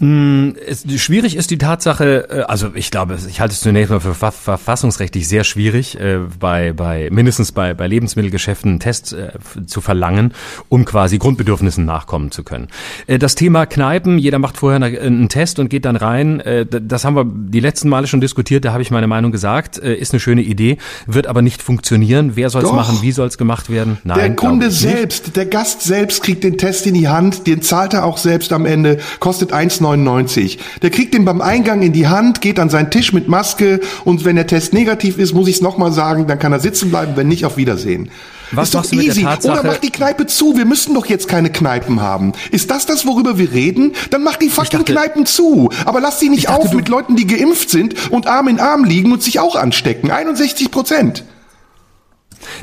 Mm, 0.00 0.50
es, 0.64 0.84
schwierig 1.02 1.36
ist 1.36 1.50
die 1.50 1.58
Tatsache, 1.58 2.28
äh, 2.30 2.40
also 2.42 2.70
ich 2.74 2.92
glaube, 2.92 3.18
ich 3.28 3.40
halte 3.40 3.52
es 3.52 3.60
zunächst 3.60 3.90
mal 3.90 3.98
für 3.98 4.14
verfassungsrechtlich 4.14 5.26
sehr 5.26 5.42
schwierig, 5.42 5.98
äh, 5.98 6.20
bei, 6.38 6.72
bei 6.72 7.08
mindestens 7.10 7.50
bei, 7.50 7.74
bei 7.74 7.88
Lebensmittelgeschäften 7.88 8.70
einen 8.70 8.80
Test 8.80 9.12
äh, 9.12 9.32
zu 9.66 9.80
verlangen, 9.80 10.34
um 10.68 10.84
quasi 10.84 11.18
Grundbedürfnissen 11.18 11.84
nachkommen 11.84 12.30
zu 12.30 12.44
können. 12.44 12.68
Das 13.06 13.34
Thema 13.34 13.66
Kneipen, 13.66 14.18
jeder 14.18 14.38
macht 14.38 14.56
vorher 14.56 14.80
einen 14.80 15.28
Test 15.28 15.58
und 15.58 15.68
geht 15.68 15.84
dann 15.84 15.96
rein. 15.96 16.42
Das 16.70 17.04
haben 17.04 17.16
wir 17.16 17.24
die 17.24 17.60
letzten 17.60 17.88
Male 17.88 18.06
schon 18.06 18.20
diskutiert, 18.20 18.64
da 18.64 18.72
habe 18.72 18.82
ich 18.82 18.90
meine 18.90 19.06
Meinung 19.06 19.32
gesagt. 19.32 19.78
Ist 19.78 20.12
eine 20.12 20.20
schöne 20.20 20.42
Idee, 20.42 20.78
wird 21.06 21.26
aber 21.26 21.42
nicht 21.42 21.62
funktionieren. 21.62 22.32
Wer 22.34 22.50
soll 22.50 22.64
es 22.64 22.72
machen? 22.72 22.98
Wie 23.02 23.12
soll 23.12 23.28
es 23.28 23.38
gemacht 23.38 23.70
werden? 23.70 23.98
Nein, 24.04 24.18
der 24.18 24.36
Kunde 24.36 24.70
selbst, 24.70 25.36
der 25.36 25.46
Gast 25.46 25.82
selbst 25.82 26.22
kriegt 26.22 26.44
den 26.44 26.58
Test 26.58 26.86
in 26.86 26.94
die 26.94 27.08
Hand, 27.08 27.46
den 27.46 27.62
zahlt 27.62 27.94
er 27.94 28.04
auch 28.04 28.18
selbst 28.18 28.52
am 28.52 28.66
Ende, 28.66 28.98
kostet 29.20 29.52
1,99 29.52 29.87
1,99. 29.94 30.58
Der 30.82 30.90
kriegt 30.90 31.14
den 31.14 31.24
beim 31.24 31.40
Eingang 31.40 31.82
in 31.82 31.92
die 31.92 32.08
Hand, 32.08 32.40
geht 32.40 32.58
an 32.58 32.70
seinen 32.70 32.90
Tisch 32.90 33.12
mit 33.12 33.28
Maske 33.28 33.80
und 34.04 34.24
wenn 34.24 34.36
der 34.36 34.46
Test 34.46 34.72
negativ 34.72 35.18
ist, 35.18 35.34
muss 35.34 35.48
ich 35.48 35.56
es 35.56 35.62
nochmal 35.62 35.92
sagen, 35.92 36.26
dann 36.26 36.38
kann 36.38 36.52
er 36.52 36.60
sitzen 36.60 36.90
bleiben, 36.90 37.12
wenn 37.16 37.28
nicht, 37.28 37.44
auf 37.44 37.56
Wiedersehen. 37.56 38.10
Was 38.52 38.68
ist 38.68 38.74
doch 38.74 38.92
easy. 38.92 39.26
Oder 39.26 39.62
mach 39.62 39.78
die 39.78 39.90
Kneipe 39.90 40.26
zu. 40.26 40.56
Wir 40.56 40.64
müssen 40.64 40.94
doch 40.94 41.06
jetzt 41.06 41.28
keine 41.28 41.50
Kneipen 41.50 42.00
haben. 42.00 42.32
Ist 42.50 42.70
das 42.70 42.86
das, 42.86 43.06
worüber 43.06 43.38
wir 43.38 43.52
reden? 43.52 43.92
Dann 44.10 44.22
mach 44.22 44.36
die 44.36 44.48
fucking 44.48 44.80
dachte, 44.80 44.92
Kneipen 44.92 45.26
zu. 45.26 45.70
Aber 45.84 46.00
lass 46.00 46.20
sie 46.20 46.28
nicht 46.28 46.48
dachte, 46.48 46.62
auf 46.62 46.72
mit 46.72 46.88
Leuten, 46.88 47.16
die 47.16 47.26
geimpft 47.26 47.70
sind 47.70 48.10
und 48.10 48.26
Arm 48.26 48.48
in 48.48 48.60
Arm 48.60 48.84
liegen 48.84 49.12
und 49.12 49.22
sich 49.22 49.40
auch 49.40 49.56
anstecken. 49.56 50.10
61 50.10 50.70
Prozent. 50.70 51.24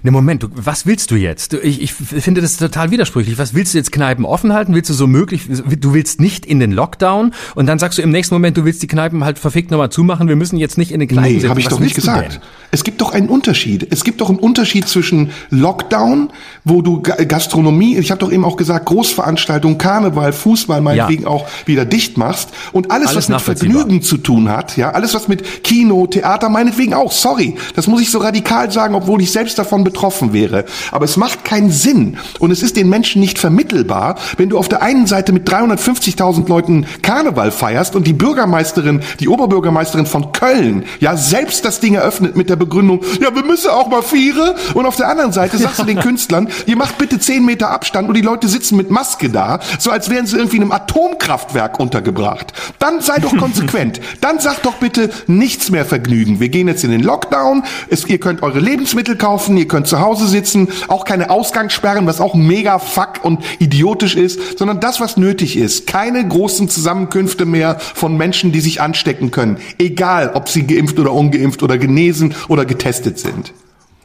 Ne 0.03 0.11
Moment, 0.11 0.43
du, 0.43 0.47
was 0.53 0.85
willst 0.85 1.11
du 1.11 1.15
jetzt? 1.15 1.53
Du, 1.53 1.57
ich, 1.57 1.81
ich 1.81 1.93
finde 1.93 2.41
das 2.41 2.57
total 2.57 2.91
widersprüchlich. 2.91 3.37
Was 3.37 3.53
willst 3.53 3.73
du 3.73 3.77
jetzt 3.77 3.91
Kneipen 3.91 4.25
offen 4.25 4.53
halten? 4.53 4.73
Willst 4.73 4.89
du 4.89 4.93
so 4.93 5.07
möglich, 5.07 5.43
du 5.47 5.93
willst 5.93 6.19
nicht 6.19 6.45
in 6.45 6.59
den 6.59 6.71
Lockdown 6.71 7.33
und 7.55 7.65
dann 7.67 7.79
sagst 7.79 7.97
du 7.97 8.01
im 8.01 8.11
nächsten 8.11 8.35
Moment, 8.35 8.57
du 8.57 8.65
willst 8.65 8.81
die 8.81 8.87
Kneipen 8.87 9.23
halt 9.23 9.39
verfickt 9.39 9.71
nochmal 9.71 9.89
zumachen, 9.89 10.27
wir 10.27 10.35
müssen 10.35 10.57
jetzt 10.57 10.77
nicht 10.77 10.91
in 10.91 10.99
den 10.99 11.09
Kneipen 11.09 11.37
Nee, 11.37 11.47
habe 11.47 11.59
ich 11.59 11.65
was 11.65 11.73
doch 11.73 11.79
nicht 11.79 11.95
gesagt. 11.95 12.39
Es 12.71 12.83
gibt 12.83 13.01
doch 13.01 13.13
einen 13.13 13.29
Unterschied. 13.29 13.87
Es 13.91 14.03
gibt 14.03 14.21
doch 14.21 14.29
einen 14.29 14.39
Unterschied 14.39 14.87
zwischen 14.87 15.31
Lockdown, 15.49 16.29
wo 16.63 16.81
du 16.81 17.01
Gastronomie, 17.01 17.97
ich 17.97 18.11
habe 18.11 18.19
doch 18.19 18.31
eben 18.31 18.45
auch 18.45 18.57
gesagt, 18.57 18.85
Großveranstaltungen, 18.85 19.77
Karneval, 19.77 20.33
Fußball 20.33 20.81
meinetwegen 20.81 21.23
ja. 21.23 21.29
auch 21.29 21.47
wieder 21.65 21.85
dicht 21.85 22.17
machst 22.17 22.49
und 22.71 22.91
alles, 22.91 23.09
alles 23.09 23.17
was 23.17 23.29
mit 23.29 23.41
Vergnügen 23.41 24.01
zu 24.01 24.17
tun 24.17 24.49
hat, 24.49 24.77
ja, 24.77 24.91
alles 24.91 25.13
was 25.13 25.27
mit 25.27 25.63
Kino, 25.63 26.07
Theater 26.07 26.49
meinetwegen 26.49 26.93
auch, 26.93 27.11
sorry, 27.11 27.55
das 27.75 27.87
muss 27.87 28.01
ich 28.01 28.11
so 28.11 28.19
radikal 28.19 28.71
sagen, 28.71 28.95
obwohl 28.95 29.21
ich 29.21 29.31
selbst 29.31 29.57
davon 29.57 29.74
betroffen 29.83 30.33
wäre. 30.33 30.65
Aber 30.91 31.05
es 31.05 31.17
macht 31.17 31.43
keinen 31.43 31.71
Sinn 31.71 32.17
und 32.39 32.51
es 32.51 32.63
ist 32.63 32.75
den 32.75 32.89
Menschen 32.89 33.19
nicht 33.19 33.39
vermittelbar, 33.39 34.15
wenn 34.37 34.49
du 34.49 34.57
auf 34.57 34.69
der 34.69 34.81
einen 34.81 35.07
Seite 35.07 35.31
mit 35.31 35.49
350.000 35.49 36.47
Leuten 36.47 36.85
Karneval 37.01 37.51
feierst 37.51 37.95
und 37.95 38.07
die 38.07 38.13
Bürgermeisterin, 38.13 39.01
die 39.19 39.27
Oberbürgermeisterin 39.27 40.05
von 40.05 40.31
Köln, 40.31 40.85
ja 40.99 41.17
selbst 41.17 41.65
das 41.65 41.79
Ding 41.79 41.95
eröffnet 41.95 42.35
mit 42.35 42.49
der 42.49 42.55
Begründung, 42.55 43.01
ja 43.21 43.33
wir 43.35 43.43
müssen 43.43 43.69
auch 43.69 43.89
mal 43.89 44.01
viere 44.01 44.55
und 44.73 44.85
auf 44.85 44.95
der 44.95 45.09
anderen 45.09 45.31
Seite 45.31 45.57
sagst 45.57 45.79
du 45.79 45.83
den 45.83 45.99
Künstlern, 45.99 46.49
ihr 46.65 46.77
macht 46.77 46.97
bitte 46.97 47.19
10 47.19 47.45
Meter 47.45 47.69
Abstand 47.69 48.07
und 48.07 48.15
die 48.15 48.21
Leute 48.21 48.47
sitzen 48.47 48.77
mit 48.77 48.89
Maske 48.89 49.29
da, 49.29 49.59
so 49.79 49.91
als 49.91 50.09
wären 50.09 50.25
sie 50.25 50.37
irgendwie 50.37 50.57
in 50.57 50.63
einem 50.63 50.71
Atomkraftwerk 50.71 51.79
untergebracht. 51.79 52.53
Dann 52.79 53.01
sei 53.01 53.17
doch 53.19 53.35
konsequent. 53.37 53.99
Dann 54.21 54.39
sagt 54.39 54.65
doch 54.65 54.75
bitte 54.75 55.09
nichts 55.27 55.71
mehr 55.71 55.85
Vergnügen. 55.85 56.39
Wir 56.39 56.49
gehen 56.49 56.67
jetzt 56.67 56.83
in 56.83 56.91
den 56.91 57.01
Lockdown, 57.01 57.63
es, 57.89 58.05
ihr 58.05 58.19
könnt 58.19 58.43
eure 58.43 58.59
Lebensmittel 58.59 59.15
kaufen, 59.15 59.54
ihr 59.57 59.67
könnt 59.67 59.87
zu 59.87 59.99
Hause 59.99 60.27
sitzen, 60.27 60.69
auch 60.87 61.05
keine 61.05 61.29
Ausgangssperren, 61.29 62.05
was 62.05 62.21
auch 62.21 62.35
mega 62.35 62.79
fuck 62.79 63.23
und 63.23 63.43
idiotisch 63.59 64.15
ist, 64.15 64.57
sondern 64.57 64.79
das, 64.79 64.99
was 64.99 65.17
nötig 65.17 65.57
ist. 65.57 65.87
Keine 65.87 66.27
großen 66.27 66.69
Zusammenkünfte 66.69 67.45
mehr 67.45 67.77
von 67.79 68.17
Menschen, 68.17 68.51
die 68.51 68.61
sich 68.61 68.81
anstecken 68.81 69.31
können. 69.31 69.57
Egal, 69.77 70.31
ob 70.33 70.49
sie 70.49 70.65
geimpft 70.67 70.99
oder 70.99 71.11
ungeimpft 71.13 71.63
oder 71.63 71.77
genesen 71.77 72.35
oder 72.47 72.65
getestet 72.65 73.19
sind. 73.19 73.53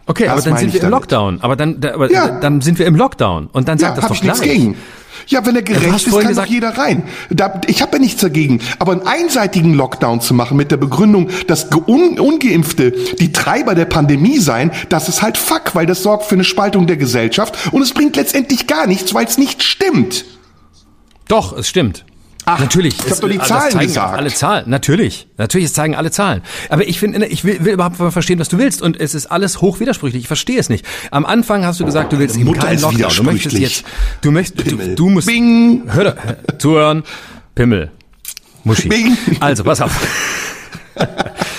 Okay, 0.07 0.25
das 0.25 0.33
aber 0.33 0.43
dann 0.43 0.59
sind 0.59 0.75
wir 0.75 0.83
im 0.83 0.91
Lockdown. 0.91 1.39
Aber 1.41 1.55
dann, 1.55 1.81
da, 1.81 1.95
aber 1.95 2.11
ja. 2.11 2.41
dann 2.41 2.61
sind 2.61 2.79
wir 2.79 2.87
im 2.87 2.97
Lockdown. 2.97 3.47
Und 3.47 3.69
dann 3.69 3.79
sagt 3.79 3.97
ja, 3.97 4.01
das 4.01 4.09
doch 4.09 4.17
ich 4.17 4.23
gleich. 4.23 4.41
Nichts 4.41 4.55
gegen. 4.59 4.77
Ja, 5.27 5.45
wenn 5.47 5.57
er 5.57 5.63
gerecht 5.63 6.07
ist, 6.07 6.13
kann 6.13 6.29
gesagt, 6.29 6.49
doch 6.49 6.53
jeder 6.53 6.77
rein. 6.77 7.03
Da, 7.31 7.61
ich 7.67 7.83
habe 7.83 7.97
ja 7.97 7.99
nichts 7.99 8.21
dagegen. 8.21 8.61
Aber 8.79 8.93
einen 8.93 9.07
einseitigen 9.07 9.75
Lockdown 9.75 10.21
zu 10.21 10.35
machen 10.35 10.57
mit 10.57 10.71
der 10.71 10.77
Begründung, 10.77 11.29
dass 11.47 11.69
Un 11.87 12.19
Ungeimpfte 12.19 12.93
die 12.93 13.33
Treiber 13.33 13.75
der 13.75 13.85
Pandemie 13.85 14.39
seien, 14.39 14.71
das 14.89 15.09
ist 15.09 15.23
halt 15.23 15.39
Fuck, 15.39 15.75
weil 15.75 15.87
das 15.87 16.03
sorgt 16.03 16.25
für 16.25 16.35
eine 16.35 16.45
Spaltung 16.45 16.87
der 16.87 16.97
Gesellschaft 16.97 17.73
und 17.73 17.83
es 17.83 17.93
bringt 17.93 18.17
letztendlich 18.17 18.67
gar 18.67 18.87
nichts, 18.87 19.15
weil 19.15 19.27
es 19.27 19.39
nicht 19.39 19.63
stimmt. 19.63 20.25
Doch, 21.29 21.57
es 21.57 21.69
stimmt. 21.69 22.05
Ach, 22.53 22.59
natürlich. 22.59 22.95
Ich 22.99 23.11
habe 23.11 23.21
doch 23.21 23.29
die 23.29 23.37
äh, 23.37 23.43
Zahlen 23.43 23.79
gesagt. 23.79 24.19
Alle 24.19 24.33
Zahlen, 24.33 24.69
natürlich. 24.69 25.29
Natürlich, 25.37 25.67
es 25.67 25.73
zeigen 25.73 25.95
alle 25.95 26.11
Zahlen. 26.11 26.43
Aber 26.69 26.87
ich 26.87 26.99
finde, 26.99 27.25
ich 27.27 27.45
will, 27.45 27.65
will 27.65 27.75
überhaupt 27.75 27.97
verstehen, 27.97 28.39
was 28.39 28.49
du 28.49 28.59
willst. 28.59 28.83
Und 28.83 28.99
es 28.99 29.15
ist 29.15 29.27
alles 29.27 29.61
hoch 29.61 29.79
widersprüchlich. 29.79 30.23
Ich 30.23 30.27
verstehe 30.27 30.59
es 30.59 30.69
nicht. 30.69 30.85
Am 31.11 31.25
Anfang 31.25 31.65
hast 31.65 31.79
du 31.79 31.85
gesagt, 31.85 32.13
du 32.13 32.19
willst 32.19 32.37
eben 32.37 32.53
keinen 32.53 32.81
Lockdown. 32.81 33.13
Du 33.15 33.23
möchtest 33.23 33.59
jetzt, 33.59 33.85
du 34.21 34.31
möchtest, 34.33 34.73
du, 34.73 34.95
du, 34.97 35.09
musst, 35.09 35.29
Bing. 35.29 35.85
hör, 35.87 36.17
hör 36.17 36.59
zuhören, 36.59 37.05
Pimmel, 37.55 37.91
Muschi. 38.65 38.89
Bing. 38.89 39.17
Also, 39.39 39.65
pass 39.65 39.81
auf. 39.81 39.93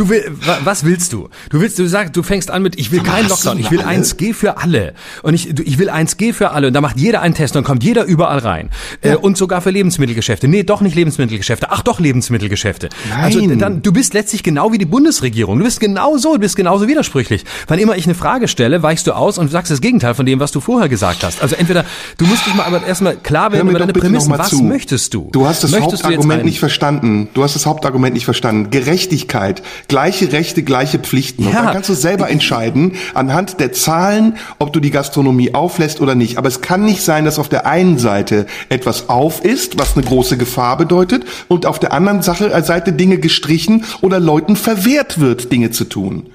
Du 0.00 0.08
will, 0.08 0.32
was 0.64 0.86
willst 0.86 1.12
du? 1.12 1.28
Du 1.50 1.60
willst, 1.60 1.78
du 1.78 1.86
sagst, 1.86 2.16
du 2.16 2.22
fängst 2.22 2.50
an 2.50 2.62
mit, 2.62 2.78
ich 2.78 2.90
will 2.90 3.02
keinen 3.02 3.28
Lockdown, 3.28 3.58
ich 3.58 3.70
will 3.70 3.82
1G 3.82 4.32
für 4.32 4.56
alle. 4.56 4.94
Und 5.22 5.34
ich, 5.34 5.50
ich 5.60 5.78
will 5.78 5.90
1G 5.90 6.32
für 6.32 6.52
alle. 6.52 6.68
Und 6.68 6.72
da 6.72 6.80
macht 6.80 6.96
jeder 6.96 7.20
einen 7.20 7.34
Test 7.34 7.54
und 7.54 7.64
kommt 7.64 7.84
jeder 7.84 8.04
überall 8.04 8.38
rein. 8.38 8.70
Äh, 9.02 9.10
ja. 9.10 9.16
Und 9.16 9.36
sogar 9.36 9.60
für 9.60 9.68
Lebensmittelgeschäfte. 9.68 10.48
Nee, 10.48 10.62
doch 10.62 10.80
nicht 10.80 10.94
Lebensmittelgeschäfte. 10.94 11.66
Ach 11.68 11.82
doch, 11.82 12.00
Lebensmittelgeschäfte. 12.00 12.88
Nein. 13.10 13.24
Also 13.24 13.46
dann, 13.56 13.82
du 13.82 13.92
bist 13.92 14.14
letztlich 14.14 14.42
genau 14.42 14.72
wie 14.72 14.78
die 14.78 14.86
Bundesregierung. 14.86 15.58
Du 15.58 15.66
bist 15.66 15.80
genau 15.80 16.16
so, 16.16 16.32
du 16.32 16.40
bist 16.40 16.56
genauso 16.56 16.88
widersprüchlich. 16.88 17.44
Wann 17.68 17.78
immer 17.78 17.94
ich 17.94 18.06
eine 18.06 18.14
Frage 18.14 18.48
stelle, 18.48 18.82
weichst 18.82 19.06
du 19.06 19.12
aus 19.12 19.36
und 19.36 19.50
sagst 19.50 19.70
das 19.70 19.82
Gegenteil 19.82 20.14
von 20.14 20.24
dem, 20.24 20.40
was 20.40 20.50
du 20.50 20.60
vorher 20.60 20.88
gesagt 20.88 21.24
hast. 21.24 21.42
Also 21.42 21.56
entweder, 21.56 21.84
du 22.16 22.24
musst 22.24 22.46
dich 22.46 22.54
mal 22.54 22.64
aber 22.64 22.86
erstmal 22.86 23.18
klar 23.18 23.52
werden 23.52 23.68
über 23.68 23.78
deine 23.78 23.92
Prämissen. 23.92 24.32
Was 24.32 24.48
zu. 24.48 24.62
möchtest 24.62 25.12
du? 25.12 25.28
Du 25.30 25.46
hast 25.46 25.62
das 25.62 25.72
möchtest 25.72 26.04
Hauptargument 26.04 26.46
nicht 26.46 26.58
verstanden. 26.58 27.28
Du 27.34 27.42
hast 27.42 27.54
das 27.54 27.66
Hauptargument 27.66 28.14
nicht 28.14 28.24
verstanden. 28.24 28.70
Gerechtigkeit. 28.70 29.62
Gleiche 29.90 30.30
Rechte, 30.32 30.62
gleiche 30.62 31.00
Pflichten. 31.00 31.44
Und 31.44 31.52
ja. 31.52 31.62
dann 31.64 31.72
kannst 31.72 31.88
du 31.88 31.94
selber 31.94 32.30
entscheiden, 32.30 32.92
anhand 33.12 33.58
der 33.58 33.72
Zahlen, 33.72 34.36
ob 34.60 34.72
du 34.72 34.78
die 34.78 34.92
Gastronomie 34.92 35.52
auflässt 35.52 36.00
oder 36.00 36.14
nicht. 36.14 36.38
Aber 36.38 36.46
es 36.46 36.60
kann 36.60 36.84
nicht 36.84 37.02
sein, 37.02 37.24
dass 37.24 37.40
auf 37.40 37.48
der 37.48 37.66
einen 37.66 37.98
Seite 37.98 38.46
etwas 38.68 39.08
auf 39.08 39.44
ist, 39.44 39.80
was 39.80 39.96
eine 39.96 40.06
große 40.06 40.38
Gefahr 40.38 40.76
bedeutet, 40.76 41.24
und 41.48 41.66
auf 41.66 41.80
der 41.80 41.92
anderen 41.92 42.22
Seite 42.22 42.92
Dinge 42.92 43.18
gestrichen 43.18 43.84
oder 44.00 44.20
Leuten 44.20 44.54
verwehrt 44.54 45.18
wird, 45.18 45.50
Dinge 45.50 45.72
zu 45.72 45.84
tun. 45.84 46.30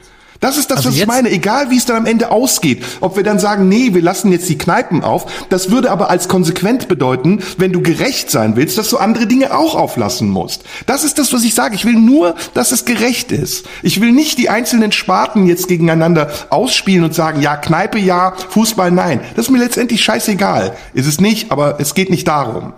Das 0.45 0.57
ist 0.57 0.69
das, 0.69 0.77
also 0.77 0.89
was 0.89 0.95
ich 0.95 1.07
meine. 1.07 1.31
Egal, 1.31 1.71
wie 1.71 1.77
es 1.77 1.85
dann 1.85 1.95
am 1.95 2.05
Ende 2.05 2.29
ausgeht. 2.29 2.85
Ob 3.01 3.15
wir 3.15 3.23
dann 3.23 3.39
sagen, 3.39 3.67
nee, 3.67 3.95
wir 3.95 4.03
lassen 4.03 4.31
jetzt 4.31 4.47
die 4.47 4.59
Kneipen 4.59 5.03
auf. 5.03 5.47
Das 5.49 5.71
würde 5.71 5.89
aber 5.89 6.11
als 6.11 6.27
konsequent 6.27 6.87
bedeuten, 6.87 7.41
wenn 7.57 7.73
du 7.73 7.81
gerecht 7.81 8.29
sein 8.29 8.55
willst, 8.55 8.77
dass 8.77 8.91
du 8.91 8.97
andere 8.97 9.25
Dinge 9.25 9.57
auch 9.57 9.73
auflassen 9.73 10.29
musst. 10.29 10.63
Das 10.85 11.03
ist 11.03 11.17
das, 11.17 11.33
was 11.33 11.43
ich 11.43 11.55
sage. 11.55 11.73
Ich 11.73 11.83
will 11.83 11.95
nur, 11.95 12.35
dass 12.53 12.71
es 12.71 12.85
gerecht 12.85 13.31
ist. 13.31 13.65
Ich 13.81 14.01
will 14.01 14.11
nicht 14.11 14.37
die 14.37 14.49
einzelnen 14.49 14.91
Sparten 14.91 15.47
jetzt 15.47 15.67
gegeneinander 15.67 16.29
ausspielen 16.51 17.03
und 17.05 17.15
sagen, 17.15 17.41
ja, 17.41 17.57
Kneipe 17.57 17.97
ja, 17.97 18.35
Fußball 18.49 18.91
nein. 18.91 19.21
Das 19.35 19.45
ist 19.45 19.51
mir 19.51 19.57
letztendlich 19.57 20.03
scheißegal. 20.03 20.77
Ist 20.93 21.07
es 21.07 21.19
nicht, 21.19 21.51
aber 21.51 21.79
es 21.79 21.95
geht 21.95 22.11
nicht 22.11 22.27
darum. 22.27 22.73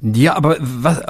Ja, 0.00 0.36
aber 0.36 0.58
was, 0.60 1.00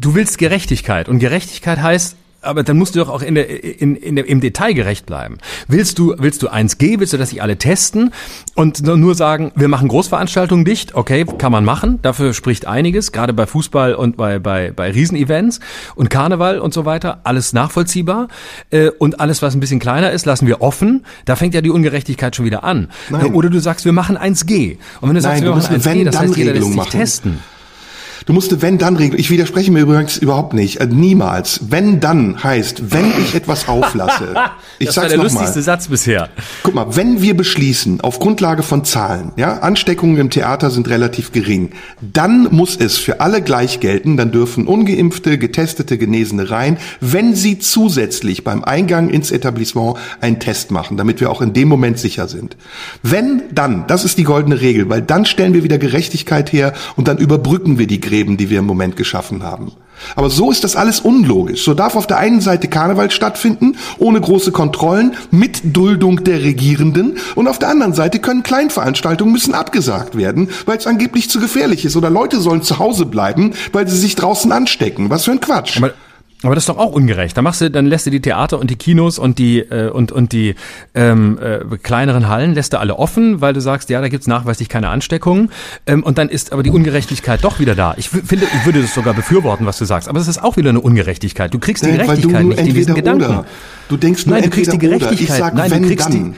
du 0.00 0.14
willst 0.14 0.38
Gerechtigkeit 0.38 1.10
und 1.10 1.18
Gerechtigkeit 1.18 1.82
heißt, 1.82 2.16
aber 2.46 2.62
dann 2.62 2.76
musst 2.78 2.94
du 2.94 3.00
doch 3.00 3.08
auch 3.08 3.22
in 3.22 3.34
der, 3.34 3.80
in, 3.80 3.96
in 3.96 4.16
der, 4.16 4.26
im 4.28 4.40
Detail 4.40 4.72
gerecht 4.72 5.06
bleiben. 5.06 5.38
Willst 5.68 5.98
du, 5.98 6.14
willst 6.18 6.42
du 6.42 6.48
1G, 6.48 6.98
willst 6.98 7.12
du, 7.12 7.18
dass 7.18 7.30
sich 7.30 7.42
alle 7.42 7.56
testen 7.56 8.12
und 8.54 8.82
nur 8.82 9.14
sagen, 9.14 9.52
wir 9.54 9.68
machen 9.68 9.88
Großveranstaltungen 9.88 10.64
dicht? 10.64 10.94
Okay, 10.94 11.24
kann 11.38 11.52
man 11.52 11.64
machen. 11.64 11.98
Dafür 12.02 12.34
spricht 12.34 12.66
einiges, 12.66 13.12
gerade 13.12 13.32
bei 13.32 13.46
Fußball 13.46 13.94
und 13.94 14.16
bei, 14.16 14.38
bei, 14.38 14.72
bei 14.74 14.90
Riesenevents 14.90 15.60
und 15.94 16.10
Karneval 16.10 16.58
und 16.58 16.72
so 16.72 16.84
weiter. 16.84 17.20
Alles 17.24 17.52
nachvollziehbar. 17.52 18.28
Äh, 18.70 18.90
und 18.98 19.20
alles, 19.20 19.42
was 19.42 19.54
ein 19.54 19.60
bisschen 19.60 19.80
kleiner 19.80 20.10
ist, 20.12 20.26
lassen 20.26 20.46
wir 20.46 20.62
offen. 20.62 21.04
Da 21.24 21.36
fängt 21.36 21.54
ja 21.54 21.60
die 21.60 21.70
Ungerechtigkeit 21.70 22.36
schon 22.36 22.44
wieder 22.44 22.64
an. 22.64 22.88
Nein. 23.10 23.34
Oder 23.34 23.50
du 23.50 23.58
sagst, 23.60 23.84
wir 23.84 23.92
machen 23.92 24.16
1G. 24.16 24.78
Und 25.00 25.08
wenn 25.08 25.14
du 25.14 25.20
sagst, 25.20 25.42
Nein, 25.42 25.50
wir 25.50 25.56
machen 25.56 25.76
1G, 25.76 26.04
das 26.04 26.18
heißt, 26.18 26.36
jeder 26.36 26.52
lässt 26.52 26.66
sich 26.66 26.76
machen. 26.76 26.90
testen. 26.90 27.38
Du 28.26 28.32
musst 28.32 28.60
wenn 28.60 28.76
dann 28.76 28.96
regeln. 28.96 29.20
Ich 29.20 29.30
widerspreche 29.30 29.70
mir 29.70 29.82
übrigens 29.82 30.16
überhaupt 30.16 30.52
nicht. 30.52 30.80
Äh, 30.80 30.86
niemals. 30.86 31.60
Wenn 31.70 32.00
dann 32.00 32.42
heißt, 32.42 32.90
wenn 32.92 33.12
ich 33.22 33.36
etwas 33.36 33.68
auflasse. 33.68 34.34
ich 34.80 34.86
das 34.86 34.96
war 34.96 35.08
der 35.08 35.18
lustigste 35.18 35.60
mal. 35.60 35.62
Satz 35.62 35.86
bisher. 35.86 36.28
Guck 36.64 36.74
mal, 36.74 36.96
wenn 36.96 37.22
wir 37.22 37.36
beschließen, 37.36 38.00
auf 38.00 38.18
Grundlage 38.18 38.64
von 38.64 38.84
Zahlen, 38.84 39.30
ja, 39.36 39.58
Ansteckungen 39.58 40.16
im 40.16 40.30
Theater 40.30 40.70
sind 40.70 40.88
relativ 40.88 41.30
gering, 41.30 41.70
dann 42.00 42.48
muss 42.50 42.74
es 42.74 42.98
für 42.98 43.20
alle 43.20 43.42
gleich 43.42 43.78
gelten, 43.78 44.16
dann 44.16 44.32
dürfen 44.32 44.66
ungeimpfte, 44.66 45.38
getestete, 45.38 45.96
Genesene 45.96 46.50
rein, 46.50 46.78
wenn 47.00 47.36
sie 47.36 47.60
zusätzlich 47.60 48.42
beim 48.42 48.64
Eingang 48.64 49.08
ins 49.08 49.30
Etablissement 49.30 49.98
einen 50.20 50.40
Test 50.40 50.72
machen, 50.72 50.96
damit 50.96 51.20
wir 51.20 51.30
auch 51.30 51.42
in 51.42 51.52
dem 51.52 51.68
Moment 51.68 52.00
sicher 52.00 52.26
sind. 52.26 52.56
Wenn 53.04 53.44
dann, 53.54 53.86
das 53.86 54.04
ist 54.04 54.18
die 54.18 54.24
goldene 54.24 54.60
Regel, 54.60 54.88
weil 54.88 55.02
dann 55.02 55.26
stellen 55.26 55.54
wir 55.54 55.62
wieder 55.62 55.78
Gerechtigkeit 55.78 56.52
her 56.52 56.72
und 56.96 57.06
dann 57.06 57.18
überbrücken 57.18 57.78
wir 57.78 57.86
die 57.86 58.00
Grenzen 58.00 58.15
Gräben, 58.16 58.38
die 58.38 58.48
wir 58.48 58.60
im 58.60 58.66
Moment 58.66 58.96
geschaffen 58.96 59.42
haben. 59.42 59.72
Aber 60.14 60.30
so 60.30 60.50
ist 60.50 60.64
das 60.64 60.74
alles 60.74 61.00
unlogisch. 61.00 61.64
So 61.64 61.74
darf 61.74 61.96
auf 61.96 62.06
der 62.06 62.16
einen 62.16 62.40
Seite 62.40 62.68
Karneval 62.68 63.10
stattfinden, 63.10 63.76
ohne 63.98 64.20
große 64.20 64.52
Kontrollen, 64.52 65.16
mit 65.30 65.76
Duldung 65.76 66.24
der 66.24 66.42
Regierenden, 66.42 67.18
und 67.34 67.46
auf 67.46 67.58
der 67.58 67.68
anderen 67.68 67.92
Seite 67.92 68.18
können 68.18 68.42
Kleinveranstaltungen 68.42 69.32
müssen 69.32 69.54
abgesagt 69.54 70.16
werden, 70.16 70.48
weil 70.64 70.78
es 70.78 70.86
angeblich 70.86 71.28
zu 71.28 71.40
gefährlich 71.40 71.84
ist, 71.84 71.96
oder 71.96 72.08
Leute 72.08 72.40
sollen 72.40 72.62
zu 72.62 72.78
Hause 72.78 73.04
bleiben, 73.04 73.52
weil 73.72 73.86
sie 73.86 73.98
sich 73.98 74.16
draußen 74.16 74.50
anstecken. 74.50 75.10
Was 75.10 75.24
für 75.24 75.32
ein 75.32 75.40
Quatsch. 75.40 75.76
Aber 75.76 75.92
aber 76.46 76.54
das 76.54 76.62
ist 76.64 76.68
doch 76.68 76.78
auch 76.78 76.92
ungerecht. 76.92 77.36
Da 77.36 77.42
machst 77.42 77.60
du, 77.60 77.70
dann 77.70 77.86
lässt 77.86 78.06
du 78.06 78.10
die 78.10 78.20
Theater 78.20 78.58
und 78.58 78.70
die 78.70 78.76
Kinos 78.76 79.18
und 79.18 79.38
die 79.38 79.58
äh, 79.58 79.90
und 79.90 80.12
und 80.12 80.32
die 80.32 80.54
ähm, 80.94 81.38
äh, 81.40 81.76
kleineren 81.78 82.28
Hallen 82.28 82.54
lässt 82.54 82.72
du 82.72 82.80
alle 82.80 82.98
offen, 82.98 83.40
weil 83.40 83.52
du 83.52 83.60
sagst, 83.60 83.90
ja, 83.90 84.00
da 84.00 84.08
gibt's 84.08 84.26
nachweislich 84.26 84.68
keine 84.68 84.88
Ansteckungen. 84.88 85.50
Ähm, 85.86 86.02
und 86.02 86.18
dann 86.18 86.28
ist 86.28 86.52
aber 86.52 86.62
die 86.62 86.70
Ungerechtigkeit 86.70 87.42
doch 87.44 87.58
wieder 87.60 87.74
da. 87.74 87.94
Ich 87.96 88.08
finde, 88.08 88.46
ich 88.46 88.64
würde 88.64 88.82
das 88.82 88.94
sogar 88.94 89.14
befürworten, 89.14 89.66
was 89.66 89.78
du 89.78 89.84
sagst. 89.84 90.08
Aber 90.08 90.20
es 90.20 90.28
ist 90.28 90.42
auch 90.42 90.56
wieder 90.56 90.70
eine 90.70 90.80
Ungerechtigkeit. 90.80 91.52
Du 91.52 91.58
kriegst 91.58 91.84
die 91.84 91.92
Gerechtigkeit 91.92 92.44
nicht 92.44 92.60
in 92.60 92.74
diesen 92.74 92.94
Gedanken. 92.94 93.24
Oder. 93.24 93.46
Du 93.88 93.96
denkst 93.96 94.26
nur 94.26 94.34
Nein, 94.34 94.44
du 94.44 94.50
kriegst 94.50 94.72
die 94.72 94.78
Gerechtigkeit. 94.78 95.38
Sag, 95.38 95.54
Nein, 95.54 95.70
du 95.70 95.88
kriegst 95.88 96.06
dann. 96.06 96.32
die 96.32 96.34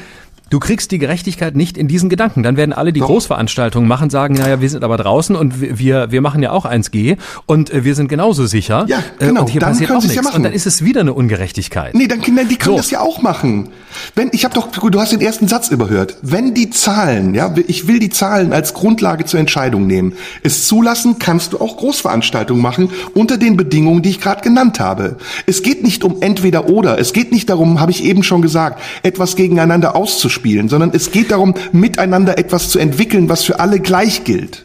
Du 0.50 0.60
kriegst 0.60 0.90
die 0.92 0.98
Gerechtigkeit 0.98 1.56
nicht 1.56 1.76
in 1.76 1.88
diesen 1.88 2.08
Gedanken. 2.08 2.42
Dann 2.42 2.56
werden 2.56 2.72
alle 2.72 2.92
die 2.92 3.00
Doch. 3.00 3.08
Großveranstaltungen 3.08 3.86
machen, 3.86 4.08
sagen, 4.08 4.34
naja, 4.34 4.62
wir 4.62 4.70
sind 4.70 4.82
aber 4.82 4.96
draußen 4.96 5.36
und 5.36 5.60
wir, 5.60 6.10
wir 6.10 6.20
machen 6.22 6.42
ja 6.42 6.52
auch 6.52 6.64
1G 6.64 7.18
und 7.44 7.70
äh, 7.70 7.84
wir 7.84 7.94
sind 7.94 8.08
genauso 8.08 8.46
sicher. 8.46 8.86
Ja, 8.88 8.98
äh, 9.18 9.26
genau. 9.26 9.42
Und 9.42 9.50
hier 9.50 9.60
dann 9.60 9.72
passiert 9.72 9.90
auch 9.90 10.00
nichts. 10.00 10.14
Ja 10.14 10.22
machen. 10.22 10.36
und 10.36 10.42
dann 10.44 10.52
ist 10.54 10.66
es 10.66 10.82
wieder 10.82 11.02
eine 11.02 11.12
Ungerechtigkeit. 11.12 11.94
Nee, 11.94 12.08
dann 12.08 12.22
Kinder, 12.22 12.44
die 12.44 12.56
können 12.56 12.76
so. 12.76 12.82
das 12.82 12.90
ja 12.90 13.00
auch 13.00 13.20
machen. 13.20 13.68
Wenn, 14.14 14.30
ich 14.32 14.44
habe 14.44 14.54
doch, 14.54 14.68
du 14.68 15.00
hast 15.00 15.12
den 15.12 15.20
ersten 15.20 15.48
Satz 15.48 15.68
überhört. 15.68 16.16
Wenn 16.22 16.54
die 16.54 16.70
Zahlen, 16.70 17.34
ja, 17.34 17.54
ich 17.66 17.86
will 17.86 17.98
die 17.98 18.10
Zahlen 18.10 18.54
als 18.54 18.72
Grundlage 18.72 19.26
zur 19.26 19.40
Entscheidung 19.40 19.86
nehmen, 19.86 20.14
es 20.42 20.66
zulassen, 20.66 21.18
kannst 21.18 21.52
du 21.52 21.60
auch 21.60 21.76
Großveranstaltungen 21.76 22.62
machen 22.62 22.90
unter 23.12 23.36
den 23.36 23.58
Bedingungen, 23.58 24.00
die 24.00 24.10
ich 24.10 24.20
gerade 24.20 24.40
genannt 24.40 24.80
habe. 24.80 25.16
Es 25.44 25.62
geht 25.62 25.82
nicht 25.82 26.04
um 26.04 26.22
entweder 26.22 26.70
oder. 26.70 26.98
Es 26.98 27.12
geht 27.12 27.32
nicht 27.32 27.50
darum, 27.50 27.80
habe 27.80 27.90
ich 27.90 28.02
eben 28.02 28.22
schon 28.22 28.40
gesagt, 28.40 28.80
etwas 29.02 29.36
gegeneinander 29.36 29.94
auszuspielen 29.94 30.37
spielen, 30.38 30.68
sondern 30.68 30.92
es 30.94 31.10
geht 31.10 31.32
darum, 31.32 31.54
miteinander 31.72 32.38
etwas 32.38 32.70
zu 32.70 32.78
entwickeln, 32.78 33.28
was 33.28 33.44
für 33.44 33.58
alle 33.58 33.80
gleich 33.80 34.24
gilt. 34.24 34.64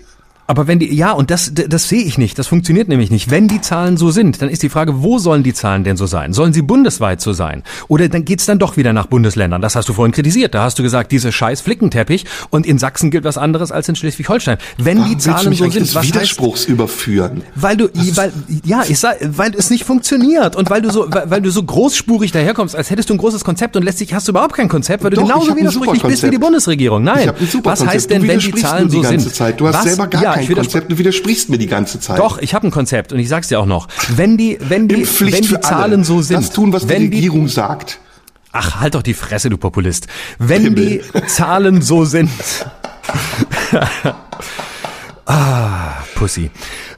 Aber 0.53 0.67
wenn 0.67 0.77
die, 0.77 0.93
ja, 0.93 1.13
und 1.13 1.31
das, 1.31 1.51
das 1.55 1.89
sehe 1.89 2.03
ich 2.03 2.19
nicht, 2.19 2.37
das 2.37 2.45
funktioniert 2.45 2.87
nämlich 2.87 3.09
nicht. 3.09 3.31
Wenn 3.31 3.47
die 3.47 3.59
Zahlen 3.59 3.97
so 3.97 4.11
sind, 4.11 4.39
dann 4.39 4.49
ist 4.49 4.61
die 4.61 4.69
Frage, 4.69 5.01
wo 5.01 5.17
sollen 5.17 5.41
die 5.41 5.55
Zahlen 5.55 5.83
denn 5.83 5.97
so 5.97 6.05
sein? 6.05 6.31
Sollen 6.31 6.53
sie 6.53 6.61
bundesweit 6.61 7.21
so 7.21 7.33
sein? 7.33 7.63
Oder 7.87 8.07
dann 8.07 8.23
geht's 8.23 8.45
dann 8.45 8.59
doch 8.59 8.77
wieder 8.77 8.93
nach 8.93 9.07
Bundesländern? 9.07 9.63
Das 9.63 9.75
hast 9.75 9.89
du 9.89 9.93
vorhin 9.93 10.11
kritisiert. 10.11 10.53
Da 10.53 10.61
hast 10.61 10.77
du 10.77 10.83
gesagt, 10.83 11.11
diese 11.11 11.31
scheiß 11.31 11.61
Flickenteppich 11.61 12.25
und 12.51 12.67
in 12.67 12.77
Sachsen 12.77 13.09
gilt 13.09 13.23
was 13.23 13.39
anderes 13.39 13.71
als 13.71 13.89
in 13.89 13.95
Schleswig-Holstein. 13.95 14.59
Wenn 14.77 14.99
Warum 14.99 15.09
die 15.09 15.17
Zahlen 15.17 15.53
so 15.55 15.67
sind, 15.71 15.95
was 15.95 16.05
Widerspruchs 16.05 16.59
heißt, 16.61 16.69
überführen? 16.69 17.41
Weil 17.55 17.75
du, 17.75 17.89
weil, 18.13 18.31
ja, 18.63 18.83
ich 18.87 18.99
sag, 18.99 19.17
weil 19.21 19.55
es 19.55 19.71
nicht 19.71 19.85
funktioniert 19.85 20.55
und 20.55 20.69
weil 20.69 20.83
du 20.83 20.91
so, 20.91 21.07
weil, 21.09 21.31
weil 21.31 21.41
du 21.41 21.49
so 21.49 21.63
großspurig 21.63 22.31
daherkommst, 22.31 22.75
als 22.75 22.91
hättest 22.91 23.09
du 23.09 23.15
ein 23.15 23.17
großes 23.17 23.43
Konzept 23.43 23.75
und 23.75 23.81
letztlich 23.81 24.13
hast 24.13 24.27
du 24.27 24.33
überhaupt 24.33 24.53
kein 24.53 24.69
Konzept, 24.69 25.03
weil 25.03 25.09
du 25.09 25.15
doch, 25.15 25.23
genauso 25.27 25.55
widersprüchlich 25.55 26.03
bist 26.03 26.21
wie 26.21 26.29
die 26.29 26.37
Bundesregierung. 26.37 27.03
Nein. 27.03 27.31
was 27.63 27.83
heißt 27.83 28.11
denn, 28.11 28.27
wenn 28.27 28.37
die 28.37 28.53
Zahlen 28.53 28.91
so 28.91 29.01
sind? 29.01 29.33
Zeit. 29.33 29.59
Du 29.59 29.67
hast 29.67 29.75
was, 29.75 29.83
selber 29.83 30.07
gar 30.07 30.23
ja, 30.23 30.33
kein 30.33 30.42
Konzept. 30.47 30.91
Du 30.91 30.97
widersprichst 30.97 31.49
mir 31.49 31.57
die 31.57 31.67
ganze 31.67 31.99
Zeit. 31.99 32.19
Doch, 32.19 32.37
ich 32.37 32.53
habe 32.53 32.67
ein 32.67 32.71
Konzept 32.71 33.13
und 33.13 33.19
ich 33.19 33.29
sag's 33.29 33.47
dir 33.47 33.59
auch 33.59 33.65
noch. 33.65 33.87
Wenn 34.15 34.37
die, 34.37 34.57
wenn 34.61 34.87
die, 34.87 35.07
wenn 35.07 35.41
die 35.41 35.59
Zahlen 35.59 35.93
alle. 35.93 36.03
so 36.03 36.21
sind, 36.21 36.37
das 36.37 36.51
tun, 36.51 36.73
was 36.73 36.87
wenn 36.87 37.09
die 37.09 37.15
Regierung 37.15 37.45
die, 37.45 37.51
sagt. 37.51 37.99
Ach, 38.51 38.79
halt 38.79 38.95
doch 38.95 39.01
die 39.01 39.13
Fresse, 39.15 39.49
du 39.49 39.57
Populist. 39.57 40.07
Wenn 40.37 40.63
Himmel. 40.63 41.01
die 41.13 41.25
Zahlen 41.27 41.81
so 41.81 42.05
sind. 42.05 42.29
ah, 45.25 46.03
Pussy. 46.15 46.51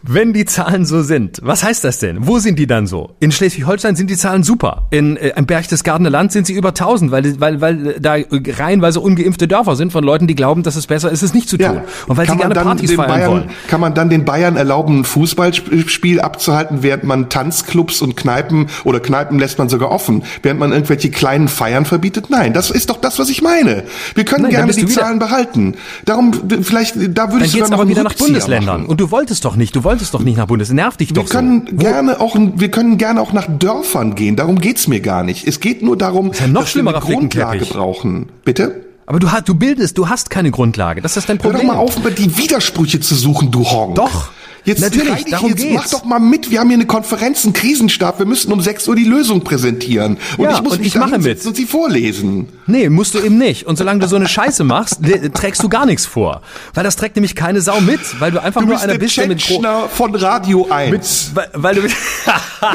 Wenn 0.08 0.34
die 0.34 0.46
Zahlen 0.46 0.86
so 0.86 1.02
sind, 1.02 1.40
was 1.42 1.64
heißt 1.64 1.84
das 1.84 1.98
denn? 1.98 2.28
Wo 2.28 2.38
sind 2.38 2.60
die 2.60 2.68
dann 2.68 2.86
so? 2.86 3.16
In 3.20 3.32
Schleswig-Holstein 3.32 3.96
sind 3.96 4.10
die 4.10 4.18
Zahlen 4.18 4.44
super. 4.44 4.88
In, 4.92 5.18
äh, 5.18 5.34
im 5.36 5.48
Berchtesgadener 5.48 6.12
Land 6.12 6.32
sind 6.32 6.46
sie 6.46 6.54
über 6.54 6.70
1000, 6.70 7.12
weil, 7.12 7.40
weil, 7.40 7.60
weil 7.60 8.00
da 8.00 8.16
reihenweise 8.30 9.00
ungeimpfte 9.00 9.48
Dörfer 9.48 9.76
sind 9.76 9.92
von 9.92 10.04
Leuten, 10.04 10.28
die 10.28 10.36
glauben, 10.36 10.62
dass 10.62 10.76
es 10.76 10.86
besser 10.86 11.12
ist, 11.12 11.24
es 11.24 11.34
nicht 11.34 11.50
zu 11.50 11.58
tun. 11.58 11.76
Ja. 11.76 11.84
Und 12.08 12.18
weil 12.18 12.28
kann 12.28 12.38
sie 12.38 12.42
gerne 12.44 12.56
Partys 12.56 12.94
feiern 12.94 13.10
Bayern, 13.10 13.32
wollen. 13.32 13.50
Kann 13.68 13.82
man 13.82 13.94
dann 13.96 14.10
den 14.10 14.26
Bayern 14.26 14.58
erlauben, 14.58 15.00
ein 15.00 15.04
Fußballspiel 15.06 16.22
abzuhalten, 16.22 16.84
während 16.84 17.04
man 17.04 17.30
Tanzclubs 17.30 18.02
und 18.02 18.16
Kneipen 18.16 18.68
oder 18.84 19.00
Kneipen 19.00 19.40
lässt 19.40 19.58
man 19.58 19.70
sogar 19.70 19.92
offen, 19.92 20.24
während 20.44 20.60
man 20.60 20.72
irgendwelche 20.72 21.10
kleinen 21.10 21.48
Feiern 21.48 21.86
verbietet? 21.86 22.30
Nein, 22.30 22.54
das 22.54 22.70
ist 22.70 22.90
doch 22.90 22.98
das, 22.98 23.18
was 23.18 23.30
ich 23.30 23.42
meine. 23.42 23.84
Wir 24.14 24.26
können 24.26 24.44
Nein, 24.44 24.52
gerne 24.52 24.74
die 24.74 24.86
Zahlen 24.86 25.18
behalten. 25.18 25.76
Darum, 26.06 26.32
vielleicht, 26.62 26.96
da 26.96 27.26
dann 27.28 27.40
du 27.40 27.58
dann 27.58 27.74
aber 27.74 27.88
wieder 27.88 28.04
nach 28.04 28.14
Bundesländern. 28.14 28.82
Machen. 28.82 28.90
Und 28.90 29.02
du 29.02 29.10
wolltest 29.10 29.46
doch 29.46 29.56
nicht. 29.56 29.76
Du 29.76 29.84
wolltest 29.84 29.95
wolltest 29.96 30.14
doch 30.14 30.24
nicht 30.24 30.36
nach 30.36 30.48
Bundes, 30.48 30.72
nervt 30.72 31.00
dich 31.00 31.16
wir 31.16 31.24
doch 31.24 31.30
können 31.30 31.68
so. 31.70 31.78
gerne 31.78 32.20
auch, 32.20 32.36
wir 32.38 32.70
können 32.70 32.98
gerne 32.98 33.22
auch 33.22 33.32
nach 33.32 33.48
Dörfern 33.48 34.16
gehen. 34.16 34.36
Darum 34.36 34.60
geht's 34.60 34.90
mir 34.90 35.00
gar 35.00 35.24
nicht. 35.24 35.48
Es 35.48 35.62
geht 35.62 35.82
nur 35.82 35.98
darum, 35.98 36.34
ja 36.38 36.48
noch 36.48 36.64
dass 36.64 36.76
wir 36.76 36.86
eine 36.86 37.00
Grundlage 37.00 37.66
brauchen. 37.66 38.28
Bitte? 38.44 38.84
Aber 39.06 39.20
du, 39.20 39.32
hast, 39.32 39.48
du 39.48 39.56
bildest, 39.56 39.98
du 39.98 40.10
hast 40.10 40.30
keine 40.30 40.52
Grundlage. 40.52 41.02
Das 41.02 41.16
ist 41.16 41.30
dein 41.30 41.38
Problem. 41.38 41.62
Hör 41.62 41.68
doch 41.68 41.74
mal 41.76 41.80
auf, 41.80 41.96
die 42.18 42.38
Widersprüche 42.38 43.00
zu 43.00 43.16
suchen, 43.16 43.52
du 43.52 43.64
Honk. 43.64 43.96
Doch. 43.96 44.32
Jetzt 44.66 44.82
Natürlich, 44.82 45.26
darum 45.26 45.50
jetzt 45.50 45.62
geht's. 45.62 45.74
mach 45.76 45.90
doch 45.90 46.04
mal 46.06 46.20
mit. 46.20 46.50
Wir 46.50 46.60
haben 46.60 46.68
hier 46.70 46.78
eine 46.78 46.88
Konferenz, 46.88 47.44
einen 47.46 47.54
Krisenstab. 47.54 48.18
Wir 48.20 48.26
müssen 48.26 48.52
um 48.52 48.60
6 48.62 48.88
Uhr 48.88 48.96
die 48.96 49.04
Lösung 49.04 49.42
präsentieren. 49.44 50.18
Und 50.38 50.44
Ja, 50.46 50.56
ich 50.56 50.62
muss 50.64 50.74
und 50.74 50.80
mich 50.80 50.88
ich 50.90 50.96
mache 50.96 51.20
mit. 51.20 51.46
und 51.46 51.56
sie 51.56 51.66
vorlesen. 51.66 52.50
Nee, 52.66 52.90
musst 52.90 53.14
du 53.14 53.20
eben 53.20 53.38
nicht. 53.38 53.68
Und 53.68 53.78
solange 53.78 54.00
du 54.00 54.08
so 54.08 54.16
eine 54.16 54.28
Scheiße 54.28 54.64
machst, 54.64 55.00
trägst 55.36 55.62
du 55.62 55.70
gar 55.70 55.86
nichts 55.86 56.06
vor. 56.08 56.42
Weil 56.74 56.84
das 56.84 56.96
trägt 56.96 57.16
nämlich 57.16 57.36
keine 57.36 57.62
Sau 57.62 57.80
mit, 57.80 58.00
weil 58.20 58.32
du 58.32 58.42
einfach 58.42 58.62
Du 58.62 58.68
nur 58.68 58.76
bist 58.76 58.84
einer 58.90 58.98
bist, 58.98 59.18
der 59.18 59.28
mit, 59.28 59.42
von 59.42 60.16
Radio 60.16 60.68
1. 60.70 60.92
mit 60.92 61.36
weil, 61.36 61.50
weil 61.54 61.76
du 61.76 61.82
du 61.84 61.88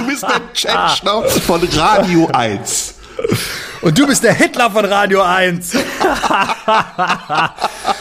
bist 0.07 0.23
der 0.23 0.41
Tschetschner 0.55 1.23
von 1.25 1.61
Radio 1.77 2.29
1. 2.33 2.95
Und 3.83 3.99
du 3.99 4.07
bist 4.07 4.23
der 4.25 4.35
Hitler 4.35 4.71
von 4.71 4.85
Radio 4.85 5.23
1. 5.23 5.73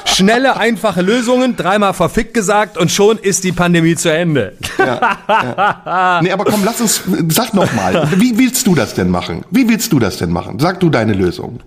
Schnelle, 0.06 0.58
einfache 0.58 1.02
Lösungen, 1.02 1.56
dreimal 1.56 1.94
verfickt 1.94 2.34
gesagt 2.34 2.78
und 2.78 2.92
schon 2.92 3.18
ist 3.18 3.44
die 3.44 3.52
Pandemie 3.52 3.96
zu 3.96 4.12
Ende. 4.12 4.58
Nee, 4.78 6.32
aber 6.32 6.46
komm, 6.46 6.64
lass 6.66 6.82
uns, 6.82 7.04
sag 7.30 7.54
noch 7.54 7.72
mal. 7.74 8.10
Wie 8.16 8.38
willst 8.38 8.68
du 8.68 8.76
das 8.76 8.94
denn 8.94 9.10
machen? 9.10 9.46
Wie 9.52 9.70
willst 9.70 9.94
du 9.94 10.00
das 10.00 10.18
denn 10.18 10.32
machen? 10.32 10.60
Sag 10.60 10.80
du 10.82 10.90
deine 10.90 11.14
Lösung. 11.14 11.62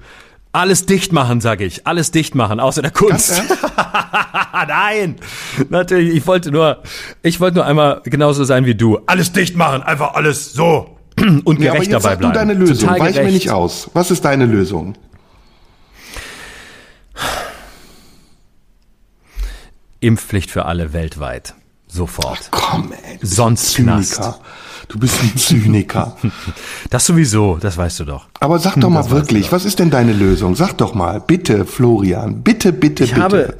Alles 0.54 0.84
dicht 0.84 1.12
machen, 1.12 1.40
sag 1.40 1.62
ich. 1.62 1.86
Alles 1.86 2.10
dicht 2.10 2.34
machen, 2.34 2.60
außer 2.60 2.82
der 2.82 2.90
Kunst. 2.90 3.42
Nein, 4.68 5.16
natürlich. 5.70 6.14
Ich 6.14 6.26
wollte 6.26 6.50
nur, 6.50 6.82
ich 7.22 7.40
wollte 7.40 7.56
nur 7.56 7.64
einmal 7.64 8.02
genauso 8.04 8.44
sein 8.44 8.66
wie 8.66 8.74
du. 8.74 8.98
Alles 9.06 9.32
dicht 9.32 9.56
machen, 9.56 9.82
einfach 9.82 10.12
alles 10.12 10.52
so 10.52 10.98
und 11.44 11.58
Nee, 11.58 11.68
aber 11.68 11.78
gerecht 11.78 11.90
jetzt 11.90 11.92
dabei 12.04 12.14
sag 12.14 12.20
du 12.20 12.30
bleiben. 12.30 12.34
deine 12.34 12.54
Lösung. 12.54 12.88
Total 12.88 13.00
Weich 13.00 13.14
mir 13.14 13.20
gerecht. 13.22 13.34
nicht 13.34 13.50
aus. 13.50 13.90
Was 13.94 14.10
ist 14.10 14.24
deine 14.24 14.46
Lösung? 14.46 14.94
Impfpflicht 20.00 20.50
für 20.50 20.64
alle 20.66 20.92
weltweit. 20.92 21.54
Sofort. 21.86 22.48
Komm, 22.50 22.92
ey. 22.92 23.14
Du 23.14 23.20
bist 23.20 23.34
Sonst 23.36 23.76
Knast. 23.76 24.14
Zyniker. 24.14 24.38
Du 24.88 24.98
bist 24.98 25.22
ein 25.22 25.36
Zyniker. 25.36 26.16
Das 26.90 27.06
sowieso, 27.06 27.56
das 27.56 27.76
weißt 27.78 28.00
du 28.00 28.04
doch. 28.04 28.26
Aber 28.40 28.58
sag 28.58 28.76
doch 28.76 28.90
mal 28.90 29.08
wirklich, 29.08 29.50
was 29.52 29.64
ist 29.64 29.78
denn 29.78 29.88
deine 29.90 30.12
Lösung? 30.12 30.54
Sag 30.56 30.76
doch 30.76 30.92
mal, 30.94 31.20
bitte, 31.20 31.64
Florian, 31.64 32.42
bitte, 32.42 32.72
bitte, 32.72 33.04
Ich 33.04 33.10
bitte. 33.12 33.22
habe 33.22 33.56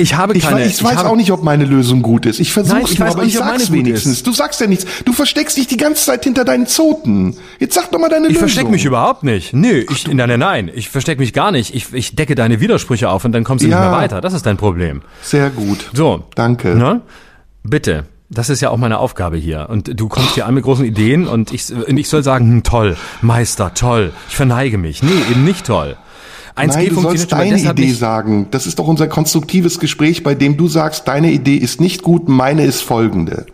ich 0.00 0.14
habe 0.14 0.32
ich, 0.34 0.44
keine 0.44 0.60
weiß, 0.60 0.78
ich 0.78 0.84
weiß 0.84 0.96
habe, 0.98 1.08
auch 1.10 1.16
nicht, 1.16 1.32
ob 1.32 1.42
meine 1.42 1.64
Lösung 1.64 2.02
gut 2.02 2.24
ist. 2.24 2.38
Ich 2.38 2.50
ich 2.50 2.56
nur, 2.56 2.64
weiß 2.66 2.74
aber 3.14 3.24
ich 3.24 3.34
nicht, 3.34 3.40
ob 3.40 3.48
sag's 3.48 3.72
wenigstens. 3.72 4.22
Du 4.22 4.32
sagst 4.32 4.60
ja 4.60 4.68
nichts. 4.68 4.86
Du 5.04 5.12
versteckst 5.12 5.56
dich 5.56 5.66
die 5.66 5.76
ganze 5.76 6.04
Zeit 6.04 6.22
hinter 6.22 6.44
deinen 6.44 6.68
Zoten. 6.68 7.36
Jetzt 7.58 7.74
sag 7.74 7.90
doch 7.90 7.98
mal 7.98 8.08
deine 8.08 8.26
Ich 8.26 8.34
Lösung. 8.34 8.42
verstecke 8.42 8.70
mich 8.70 8.84
überhaupt 8.84 9.24
nicht. 9.24 9.52
Nö, 9.54 9.84
ich, 9.90 10.06
nein, 10.06 10.16
nein, 10.28 10.38
nein. 10.38 10.70
Ich 10.72 10.88
verstecke 10.88 11.20
mich 11.20 11.32
gar 11.32 11.50
nicht. 11.50 11.74
Ich, 11.74 11.92
ich 11.92 12.14
decke 12.14 12.36
deine 12.36 12.60
Widersprüche 12.60 13.10
auf 13.10 13.24
und 13.24 13.32
dann 13.32 13.42
kommst 13.42 13.64
du 13.64 13.68
Ja. 13.68 13.80
nicht 13.80 13.90
mehr 13.90 13.98
weiter. 13.98 14.20
Das 14.20 14.34
ist 14.34 14.46
dein 14.46 14.56
Problem. 14.56 15.02
Sehr 15.20 15.50
gut. 15.50 15.90
So. 15.92 16.24
Danke. 16.36 16.76
Ne? 16.76 17.00
Bitte. 17.64 18.04
Das 18.30 18.50
ist 18.50 18.60
ja 18.60 18.70
auch 18.70 18.76
meine 18.76 18.98
Aufgabe 18.98 19.36
hier. 19.36 19.68
Und 19.68 19.98
du 19.98 20.08
kommst 20.08 20.34
hier 20.34 20.46
an 20.46 20.54
mit 20.54 20.62
großen 20.62 20.84
Ideen 20.84 21.26
und 21.26 21.52
ich, 21.52 21.72
und 21.72 21.96
ich 21.96 22.08
soll 22.08 22.22
sagen, 22.22 22.46
hm, 22.50 22.62
toll, 22.62 22.96
Meister, 23.22 23.72
toll. 23.74 24.12
Ich 24.28 24.36
verneige 24.36 24.78
mich. 24.78 25.02
Nee, 25.02 25.10
eben 25.30 25.44
nicht 25.44 25.66
toll. 25.66 25.96
1G 26.58 26.66
Nein, 26.66 26.88
du 26.88 27.00
sollst 27.00 27.32
deine 27.32 27.58
Idee 27.58 27.86
nicht. 27.86 27.98
sagen. 27.98 28.48
Das 28.50 28.66
ist 28.66 28.78
doch 28.78 28.88
unser 28.88 29.06
konstruktives 29.06 29.78
Gespräch, 29.78 30.22
bei 30.22 30.34
dem 30.34 30.56
du 30.56 30.68
sagst, 30.68 31.06
deine 31.06 31.30
Idee 31.30 31.56
ist 31.56 31.80
nicht 31.80 32.02
gut, 32.02 32.28
meine 32.28 32.64
ist 32.64 32.82
folgende. 32.82 33.46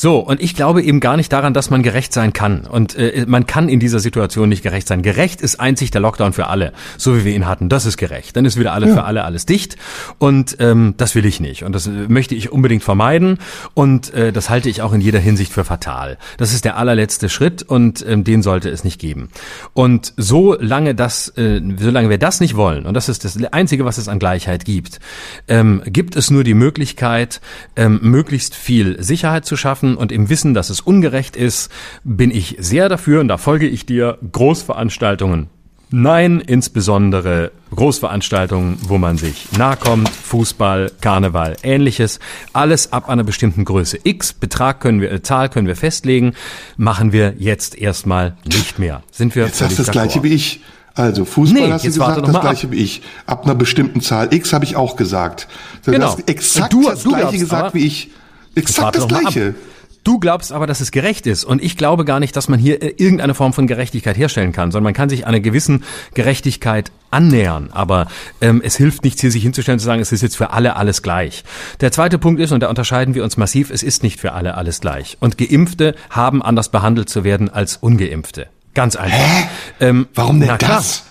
So, 0.00 0.20
und 0.20 0.40
ich 0.40 0.54
glaube 0.54 0.82
eben 0.82 0.98
gar 0.98 1.18
nicht 1.18 1.30
daran, 1.30 1.52
dass 1.52 1.68
man 1.68 1.82
gerecht 1.82 2.14
sein 2.14 2.32
kann. 2.32 2.62
Und 2.62 2.94
äh, 2.94 3.26
man 3.28 3.44
kann 3.44 3.68
in 3.68 3.80
dieser 3.80 4.00
Situation 4.00 4.48
nicht 4.48 4.62
gerecht 4.62 4.88
sein. 4.88 5.02
Gerecht 5.02 5.42
ist 5.42 5.60
einzig 5.60 5.90
der 5.90 6.00
Lockdown 6.00 6.32
für 6.32 6.46
alle, 6.46 6.72
so 6.96 7.18
wie 7.18 7.26
wir 7.26 7.34
ihn 7.34 7.46
hatten. 7.46 7.68
Das 7.68 7.84
ist 7.84 7.98
gerecht. 7.98 8.34
Dann 8.34 8.46
ist 8.46 8.58
wieder 8.58 8.72
alle 8.72 8.88
für 8.88 9.04
alle 9.04 9.24
alles 9.24 9.44
dicht. 9.44 9.76
Und 10.16 10.56
ähm, 10.58 10.94
das 10.96 11.14
will 11.14 11.26
ich 11.26 11.38
nicht. 11.38 11.64
Und 11.64 11.74
das 11.74 11.86
äh, 11.86 11.90
möchte 12.08 12.34
ich 12.34 12.50
unbedingt 12.50 12.82
vermeiden. 12.82 13.36
Und 13.74 14.14
äh, 14.14 14.32
das 14.32 14.48
halte 14.48 14.70
ich 14.70 14.80
auch 14.80 14.94
in 14.94 15.02
jeder 15.02 15.18
Hinsicht 15.18 15.52
für 15.52 15.66
fatal. 15.66 16.16
Das 16.38 16.54
ist 16.54 16.64
der 16.64 16.78
allerletzte 16.78 17.28
Schritt 17.28 17.62
und 17.62 18.02
ähm, 18.08 18.24
den 18.24 18.42
sollte 18.42 18.70
es 18.70 18.84
nicht 18.84 18.98
geben. 18.98 19.28
Und 19.74 20.14
solange 20.16 20.94
das, 20.94 21.28
äh, 21.36 21.60
solange 21.78 22.08
wir 22.08 22.16
das 22.16 22.40
nicht 22.40 22.56
wollen, 22.56 22.86
und 22.86 22.94
das 22.94 23.10
ist 23.10 23.26
das 23.26 23.36
Einzige, 23.52 23.84
was 23.84 23.98
es 23.98 24.08
an 24.08 24.18
Gleichheit 24.18 24.64
gibt, 24.64 24.98
ähm, 25.46 25.82
gibt 25.84 26.16
es 26.16 26.30
nur 26.30 26.42
die 26.42 26.54
Möglichkeit, 26.54 27.42
ähm, 27.76 27.98
möglichst 28.00 28.54
viel 28.54 28.96
Sicherheit 29.02 29.44
zu 29.44 29.58
schaffen 29.58 29.89
und 29.96 30.12
im 30.12 30.28
Wissen, 30.28 30.54
dass 30.54 30.70
es 30.70 30.80
ungerecht 30.80 31.36
ist, 31.36 31.70
bin 32.04 32.30
ich 32.30 32.56
sehr 32.58 32.88
dafür 32.88 33.20
und 33.20 33.28
da 33.28 33.36
folge 33.38 33.66
ich 33.68 33.86
dir 33.86 34.18
Großveranstaltungen. 34.32 35.48
Nein, 35.92 36.40
insbesondere 36.40 37.50
Großveranstaltungen, 37.74 38.76
wo 38.82 38.96
man 38.98 39.16
sich 39.16 39.48
nahe 39.58 39.76
kommt, 39.76 40.08
Fußball, 40.08 40.92
Karneval, 41.00 41.56
ähnliches, 41.64 42.20
alles 42.52 42.92
ab 42.92 43.08
einer 43.08 43.24
bestimmten 43.24 43.64
Größe 43.64 43.98
X, 44.04 44.32
Betrag 44.32 44.78
können 44.80 45.00
wir, 45.00 45.10
äh, 45.10 45.22
Zahl 45.22 45.48
können 45.48 45.66
wir 45.66 45.74
festlegen, 45.74 46.34
machen 46.76 47.12
wir 47.12 47.34
jetzt 47.38 47.76
erstmal 47.76 48.36
nicht 48.44 48.78
mehr. 48.78 49.02
Sind 49.10 49.34
wir 49.34 49.46
Jetzt 49.46 49.60
hast 49.62 49.72
du 49.78 49.82
das 49.82 49.90
gleiche 49.90 50.22
wie 50.22 50.28
ich. 50.32 50.60
Also 50.94 51.24
Fußball 51.24 51.60
Nee, 51.68 51.72
hast 51.72 51.84
du 51.84 51.88
gesagt, 51.88 52.18
das 52.22 52.28
mal 52.28 52.36
ab. 52.36 52.42
gleiche 52.42 52.70
wie 52.70 52.76
ich. 52.76 53.02
Ab 53.26 53.44
einer 53.44 53.54
bestimmten 53.54 54.00
Zahl 54.00 54.32
X 54.32 54.52
habe 54.52 54.64
ich 54.64 54.76
auch 54.76 54.94
gesagt. 54.96 55.48
Du 55.84 55.90
Genau. 55.92 56.06
hast 56.06 56.28
exakt 56.28 56.72
Du- 56.72 56.88
das 56.88 57.02
du 57.02 57.08
gleiche 57.10 57.22
glaubst 57.24 57.40
gesagt 57.40 57.74
wie 57.74 57.86
ich. 57.86 58.10
Exakt 58.54 58.96
das 58.96 59.06
gleiche. 59.08 59.54
Du 60.02 60.18
glaubst 60.18 60.52
aber, 60.52 60.66
dass 60.66 60.80
es 60.80 60.90
gerecht 60.92 61.26
ist. 61.26 61.44
Und 61.44 61.62
ich 61.62 61.76
glaube 61.76 62.04
gar 62.04 62.20
nicht, 62.20 62.34
dass 62.34 62.48
man 62.48 62.58
hier 62.58 62.82
äh, 62.82 62.94
irgendeine 62.96 63.34
Form 63.34 63.52
von 63.52 63.66
Gerechtigkeit 63.66 64.16
herstellen 64.16 64.52
kann, 64.52 64.72
sondern 64.72 64.84
man 64.84 64.94
kann 64.94 65.08
sich 65.08 65.26
einer 65.26 65.40
gewissen 65.40 65.84
Gerechtigkeit 66.14 66.90
annähern. 67.10 67.68
Aber 67.72 68.06
ähm, 68.40 68.62
es 68.64 68.76
hilft 68.76 69.04
nichts, 69.04 69.20
hier 69.20 69.30
sich 69.30 69.42
hinzustellen 69.42 69.76
und 69.76 69.80
zu 69.80 69.86
sagen, 69.86 70.00
es 70.00 70.12
ist 70.12 70.22
jetzt 70.22 70.36
für 70.36 70.50
alle 70.50 70.76
alles 70.76 71.02
gleich. 71.02 71.44
Der 71.80 71.92
zweite 71.92 72.18
Punkt 72.18 72.40
ist, 72.40 72.52
und 72.52 72.60
da 72.60 72.68
unterscheiden 72.68 73.14
wir 73.14 73.24
uns 73.24 73.36
massiv, 73.36 73.70
es 73.70 73.82
ist 73.82 74.02
nicht 74.02 74.20
für 74.20 74.32
alle 74.32 74.56
alles 74.56 74.80
gleich. 74.80 75.18
Und 75.20 75.36
Geimpfte 75.36 75.94
haben 76.08 76.42
anders 76.42 76.70
behandelt 76.70 77.10
zu 77.10 77.22
werden 77.24 77.50
als 77.50 77.76
Ungeimpfte. 77.76 78.46
Ganz 78.74 78.96
einfach. 78.96 79.48
Ähm, 79.80 80.08
Warum 80.14 80.40
denn 80.40 80.56
das? 80.58 81.04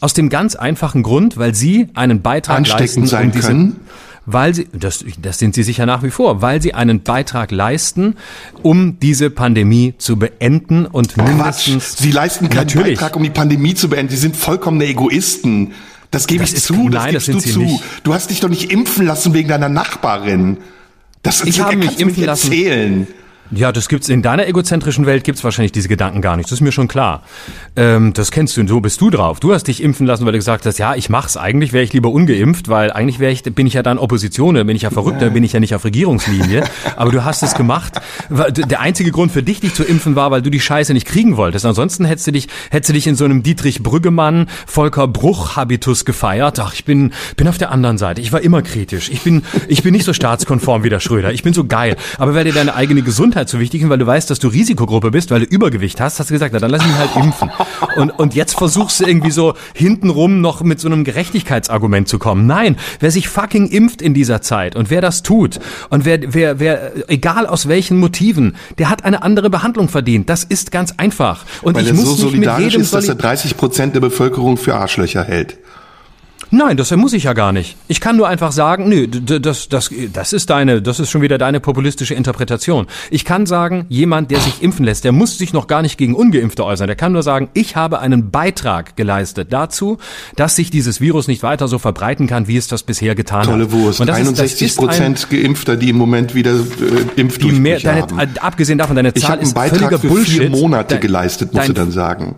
Aus 0.00 0.12
dem 0.12 0.28
ganz 0.28 0.54
einfachen 0.54 1.02
Grund, 1.02 1.38
weil 1.38 1.54
sie 1.54 1.88
einen 1.94 2.20
Beitrag 2.20 2.58
Ansteckend 2.58 2.80
leisten, 2.80 3.06
sein 3.06 3.26
um 3.26 3.32
diese, 3.32 3.48
können? 3.48 3.80
Weil 4.26 4.54
sie, 4.54 4.68
das, 4.72 5.04
das 5.22 5.38
sind 5.38 5.54
sie 5.54 5.62
sicher 5.62 5.86
nach 5.86 6.02
wie 6.02 6.10
vor, 6.10 6.42
weil 6.42 6.60
sie 6.60 6.74
einen 6.74 7.02
Beitrag 7.02 7.50
leisten, 7.52 8.16
um 8.62 8.98
diese 9.00 9.30
Pandemie 9.30 9.94
zu 9.98 10.16
beenden 10.18 10.84
und 10.86 11.14
Quatsch. 11.14 11.26
mindestens. 11.28 11.96
Sie 11.96 12.10
leisten 12.10 12.48
keinen 12.48 12.66
Natürlich. 12.66 12.98
Beitrag, 12.98 13.16
um 13.16 13.22
die 13.22 13.30
Pandemie 13.30 13.74
zu 13.74 13.88
beenden. 13.88 14.10
Sie 14.10 14.16
sind 14.18 14.36
vollkommene 14.36 14.86
Egoisten. 14.86 15.72
Das 16.10 16.26
gebe 16.26 16.40
Das 16.42 16.50
ich 16.50 16.56
ist- 16.58 16.66
zu, 16.66 16.88
das 16.88 17.04
nein, 17.04 17.14
das 17.14 17.26
gibst 17.26 17.26
sind 17.26 17.34
du 17.36 17.40
sie 17.40 17.52
zu. 17.52 17.60
nicht. 17.60 17.84
Du 18.04 18.14
hast 18.14 18.30
dich 18.30 18.40
doch 18.40 18.48
nicht 18.48 18.70
impfen 18.72 19.06
lassen 19.06 19.32
wegen 19.34 19.48
deiner 19.48 19.68
Nachbarin. 19.68 20.58
Das 21.22 21.42
Ich 21.44 21.60
habe 21.60 21.76
mich 21.76 21.98
impfen 22.00 22.24
lassen. 22.24 22.52
erzählen. 22.52 23.06
Ja, 23.50 23.70
das 23.70 23.88
gibt's 23.88 24.08
in 24.08 24.22
deiner 24.22 24.46
egozentrischen 24.48 25.06
Welt 25.06 25.22
gibt's 25.22 25.44
wahrscheinlich 25.44 25.72
diese 25.72 25.88
Gedanken 25.88 26.20
gar 26.20 26.36
nicht. 26.36 26.46
Das 26.46 26.58
ist 26.58 26.60
mir 26.62 26.72
schon 26.72 26.88
klar. 26.88 27.22
Ähm, 27.76 28.12
das 28.12 28.32
kennst 28.32 28.56
du 28.56 28.60
und 28.60 28.68
so 28.68 28.80
bist 28.80 29.00
du 29.00 29.10
drauf. 29.10 29.38
Du 29.38 29.52
hast 29.52 29.64
dich 29.64 29.82
impfen 29.82 30.06
lassen, 30.06 30.24
weil 30.24 30.32
du 30.32 30.38
gesagt 30.38 30.66
hast, 30.66 30.78
ja, 30.78 30.94
ich 30.94 31.10
mach's. 31.10 31.36
Eigentlich 31.36 31.72
wäre 31.72 31.84
ich 31.84 31.92
lieber 31.92 32.10
ungeimpft, 32.10 32.68
weil 32.68 32.90
eigentlich 32.90 33.20
wäre 33.20 33.30
ich, 33.30 33.42
bin 33.44 33.66
ich 33.66 33.74
ja 33.74 33.82
dann 33.82 33.98
Opposition, 33.98 34.56
dann 34.56 34.66
bin 34.66 34.74
ich 34.74 34.82
ja 34.82 34.90
verrückt, 34.90 35.22
dann 35.22 35.32
bin 35.32 35.44
ich 35.44 35.52
ja 35.52 35.60
nicht 35.60 35.74
auf 35.74 35.84
Regierungslinie. 35.84 36.64
Aber 36.96 37.12
du 37.12 37.24
hast 37.24 37.42
es 37.42 37.54
gemacht. 37.54 38.00
Der 38.28 38.80
einzige 38.80 39.12
Grund 39.12 39.30
für 39.30 39.42
dich, 39.42 39.60
dich 39.60 39.74
zu 39.74 39.84
impfen, 39.84 40.16
war, 40.16 40.30
weil 40.30 40.42
du 40.42 40.50
die 40.50 40.60
Scheiße 40.60 40.92
nicht 40.92 41.06
kriegen 41.06 41.36
wolltest. 41.36 41.64
Ansonsten 41.64 42.04
hättest 42.04 42.26
du 42.26 42.32
dich, 42.32 42.48
hättest 42.70 42.88
du 42.88 42.94
dich 42.94 43.06
in 43.06 43.14
so 43.14 43.24
einem 43.24 43.42
Dietrich 43.42 43.82
Brüggemann, 43.82 44.48
Volker 44.66 45.06
Bruch 45.06 45.56
Habitus 45.56 46.04
gefeiert. 46.04 46.58
Ach, 46.58 46.74
ich 46.74 46.84
bin, 46.84 47.12
bin 47.36 47.46
auf 47.46 47.58
der 47.58 47.70
anderen 47.70 47.98
Seite. 47.98 48.20
Ich 48.20 48.32
war 48.32 48.40
immer 48.40 48.62
kritisch. 48.62 49.08
Ich 49.10 49.22
bin, 49.22 49.42
ich 49.68 49.82
bin 49.82 49.92
nicht 49.92 50.04
so 50.04 50.12
staatskonform 50.12 50.82
wie 50.82 50.90
der 50.90 51.00
Schröder. 51.00 51.32
Ich 51.32 51.42
bin 51.42 51.54
so 51.54 51.64
geil. 51.64 51.96
Aber 52.18 52.34
weil 52.34 52.44
dir 52.44 52.52
deine 52.52 52.74
eigene 52.74 53.02
Gesundheit 53.02 53.35
so 53.44 53.60
wichtig 53.60 53.82
ist, 53.82 53.88
weil 53.88 53.98
du 53.98 54.06
weißt, 54.06 54.30
dass 54.30 54.38
du 54.38 54.48
Risikogruppe 54.48 55.10
bist, 55.10 55.30
weil 55.30 55.40
du 55.40 55.46
Übergewicht 55.46 56.00
hast, 56.00 56.18
hast 56.18 56.30
du 56.30 56.34
gesagt, 56.34 56.52
na, 56.52 56.58
dann 56.58 56.70
lass 56.70 56.84
mich 56.86 56.96
halt 56.96 57.10
impfen. 57.16 57.50
Und, 57.96 58.10
und 58.10 58.34
jetzt 58.34 58.56
versuchst 58.56 59.00
du 59.00 59.04
irgendwie 59.04 59.30
so 59.30 59.54
hintenrum 59.74 60.40
noch 60.40 60.62
mit 60.62 60.80
so 60.80 60.88
einem 60.88 61.04
Gerechtigkeitsargument 61.04 62.08
zu 62.08 62.18
kommen. 62.18 62.46
Nein, 62.46 62.76
wer 63.00 63.10
sich 63.10 63.28
fucking 63.28 63.68
impft 63.68 64.00
in 64.02 64.14
dieser 64.14 64.40
Zeit 64.42 64.76
und 64.76 64.90
wer 64.90 65.00
das 65.00 65.22
tut 65.22 65.60
und 65.90 66.04
wer, 66.04 66.32
wer, 66.34 66.58
wer, 66.60 67.10
egal 67.10 67.46
aus 67.46 67.68
welchen 67.68 67.98
Motiven, 67.98 68.56
der 68.78 68.90
hat 68.90 69.04
eine 69.04 69.22
andere 69.22 69.50
Behandlung 69.50 69.88
verdient. 69.88 70.28
Das 70.28 70.44
ist 70.44 70.70
ganz 70.72 70.94
einfach. 70.96 71.44
Und 71.62 71.74
Weil 71.76 71.86
ich 71.86 71.92
muss 71.92 72.04
so 72.04 72.10
nicht 72.10 72.22
mit 72.24 72.30
solidarisch 72.32 72.64
jedem 72.64 72.80
ist, 72.82 72.94
dass 72.94 73.04
er 73.08 73.14
soli- 73.14 73.22
30 73.22 73.56
Prozent 73.56 73.94
der 73.94 74.00
Bevölkerung 74.00 74.56
für 74.56 74.74
Arschlöcher 74.74 75.24
hält. 75.24 75.58
Nein, 76.50 76.76
das 76.76 76.90
muss 76.96 77.12
ich 77.12 77.24
ja 77.24 77.32
gar 77.32 77.52
nicht. 77.52 77.76
Ich 77.88 78.00
kann 78.00 78.16
nur 78.16 78.28
einfach 78.28 78.52
sagen, 78.52 78.88
nö, 78.88 79.06
das, 79.08 79.68
das, 79.68 79.90
das 80.12 80.32
ist 80.32 80.48
deine, 80.50 80.80
das 80.80 81.00
ist 81.00 81.10
schon 81.10 81.20
wieder 81.22 81.38
deine 81.38 81.58
populistische 81.60 82.14
Interpretation. 82.14 82.86
Ich 83.10 83.24
kann 83.24 83.46
sagen, 83.46 83.86
jemand, 83.88 84.30
der 84.30 84.40
sich 84.40 84.62
impfen 84.62 84.84
lässt, 84.84 85.04
der 85.04 85.12
muss 85.12 85.38
sich 85.38 85.52
noch 85.52 85.66
gar 85.66 85.82
nicht 85.82 85.98
gegen 85.98 86.14
Ungeimpfte 86.14 86.64
äußern. 86.64 86.86
Der 86.86 86.96
kann 86.96 87.12
nur 87.12 87.22
sagen, 87.22 87.48
ich 87.54 87.74
habe 87.76 87.98
einen 87.98 88.30
Beitrag 88.30 88.96
geleistet 88.96 89.52
dazu, 89.52 89.98
dass 90.36 90.54
sich 90.56 90.70
dieses 90.70 91.00
Virus 91.00 91.26
nicht 91.28 91.42
weiter 91.42 91.66
so 91.68 91.78
verbreiten 91.78 92.26
kann, 92.26 92.46
wie 92.48 92.56
es 92.56 92.68
das 92.68 92.82
bisher 92.84 93.14
getan 93.14 93.40
hat. 93.40 93.46
Tolle 93.46 93.72
Wurst. 93.72 94.00
Und 94.00 94.06
das 94.08 94.18
ist- 94.18 94.30
das 94.32 94.38
61 94.40 94.66
ist 94.68 94.78
ein- 94.78 94.86
Prozent 94.86 95.30
Geimpfter, 95.30 95.76
die 95.76 95.90
im 95.90 95.96
Moment 95.96 96.34
wieder 96.34 96.52
äh, 96.52 97.20
Impfdurchbrüche 97.20 97.60
mehr, 97.60 97.80
deine, 97.80 98.02
haben. 98.02 98.18
äh, 98.20 98.26
abgesehen 98.40 98.78
davon, 98.78 98.94
deine 98.96 99.12
Ich 99.14 99.22
Zahl 99.22 99.32
einen 99.32 99.42
ist 99.42 99.54
Beitrag 99.54 99.78
völliger 99.80 99.98
für 99.98 100.08
Bullshit. 100.08 100.40
vier 100.42 100.50
Monate 100.50 100.98
geleistet, 101.00 101.52
musst 101.52 101.68
du 101.68 101.72
dann 101.72 101.90
sagen. 101.90 102.36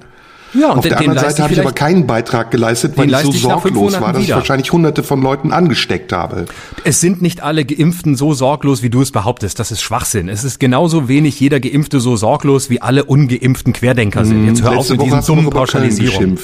Ja, 0.55 0.71
und 0.71 0.79
Auf 0.79 0.83
den, 0.83 0.91
der 0.91 0.99
anderen 1.01 1.19
Seite 1.19 1.43
habe 1.43 1.53
ich 1.53 1.61
aber 1.61 1.73
keinen 1.73 2.07
Beitrag 2.07 2.51
geleistet, 2.51 2.95
weil 2.97 3.11
ich 3.11 3.19
so 3.19 3.33
sorglos 3.33 4.01
war, 4.01 4.13
dass 4.13 4.23
wieder. 4.23 4.35
ich 4.35 4.35
wahrscheinlich 4.37 4.73
hunderte 4.73 5.03
von 5.03 5.21
Leuten 5.21 5.53
angesteckt 5.53 6.13
habe. 6.13 6.47
Es 6.85 7.01
sind 7.01 7.21
nicht 7.21 7.43
alle 7.43 7.65
Geimpften 7.65 8.17
so 8.17 8.33
sorglos, 8.33 8.83
wie 8.83 8.91
du 8.91 9.03
es 9.03 9.13
behauptest. 9.13 9.59
Das 9.59 9.71
ist 9.71 9.83
Schwachsinn. 9.83 10.29
Es 10.29 10.45
ist 10.45 10.59
genauso 10.59 11.09
wenig 11.09 11.39
jeder 11.39 11.61
Geimpfte 11.61 12.01
so 12.01 12.17
sorglos, 12.17 12.71
wie 12.71 12.81
alle 12.81 13.05
ungeimpften 13.05 13.73
Querdenker 13.73 14.25
sind. 14.25 14.47
Jetzt 14.47 14.63
hör 14.63 14.75
Letzte 14.75 14.95
auf 14.95 14.99
mit 14.99 15.07
diesen 15.07 15.25
dummen 15.25 15.51
Pauschalisierungen. 15.51 16.39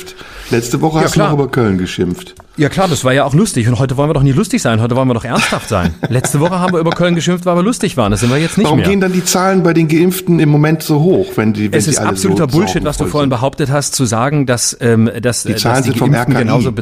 Letzte 0.51 0.81
Woche 0.81 0.99
ja, 0.99 1.05
hast 1.05 1.13
klar. 1.13 1.31
du 1.31 1.37
noch 1.37 1.43
über 1.45 1.51
Köln 1.51 1.79
geschimpft. 1.79 2.35
Ja 2.57 2.69
klar, 2.69 2.87
das 2.87 3.05
war 3.05 3.13
ja 3.13 3.25
auch 3.25 3.35
lustig. 3.35 3.67
Und 3.67 3.81
heute 3.81 3.97
wollen 3.97 4.11
wir 4.11 4.15
doch 4.15 4.23
nie 4.23 4.33
lustig 4.33 4.63
sein. 4.63 4.81
Heute 4.81 4.95
wollen 4.95 5.09
wir 5.09 5.15
doch 5.15 5.25
ernsthaft 5.25 5.69
sein. 5.69 5.95
Letzte 6.09 6.39
Woche 6.39 6.61
haben 6.61 6.73
wir 6.73 6.79
über 6.79 6.91
Köln 6.91 7.17
geschimpft, 7.17 7.47
weil 7.47 7.57
wir 7.57 7.65
lustig 7.65 7.97
waren. 7.97 8.13
Das 8.13 8.21
sind 8.21 8.31
wir 8.31 8.39
jetzt 8.39 8.59
nicht 8.59 8.67
Warum 8.67 8.79
mehr. 8.79 8.87
Warum 8.87 9.01
gehen 9.01 9.01
dann 9.01 9.13
die 9.13 9.25
Zahlen 9.25 9.65
bei 9.65 9.73
den 9.73 9.89
Geimpften 9.89 10.39
im 10.39 10.51
Moment 10.51 10.83
so 10.83 11.01
hoch, 11.01 11.33
wenn 11.35 11.53
die 11.53 11.73
wenn 11.73 11.79
Es 11.79 11.89
ist 11.89 11.99
absoluter 11.99 12.47
so 12.49 12.59
Bullshit, 12.59 12.85
was 12.85 12.97
du 12.97 13.07
vorhin 13.07 13.31
behauptet 13.31 13.71
hast, 13.71 13.94
zu 13.95 14.05
sagen, 14.05 14.47
dass, 14.47 14.77
ähm, 14.81 15.11
dass, 15.23 15.45
die, 15.45 15.57
Zahlen 15.57 15.85
dass 15.85 15.93
die 15.93 15.99
sind 15.99 16.13
Geimpften 16.13 16.35
genauso 16.35 16.73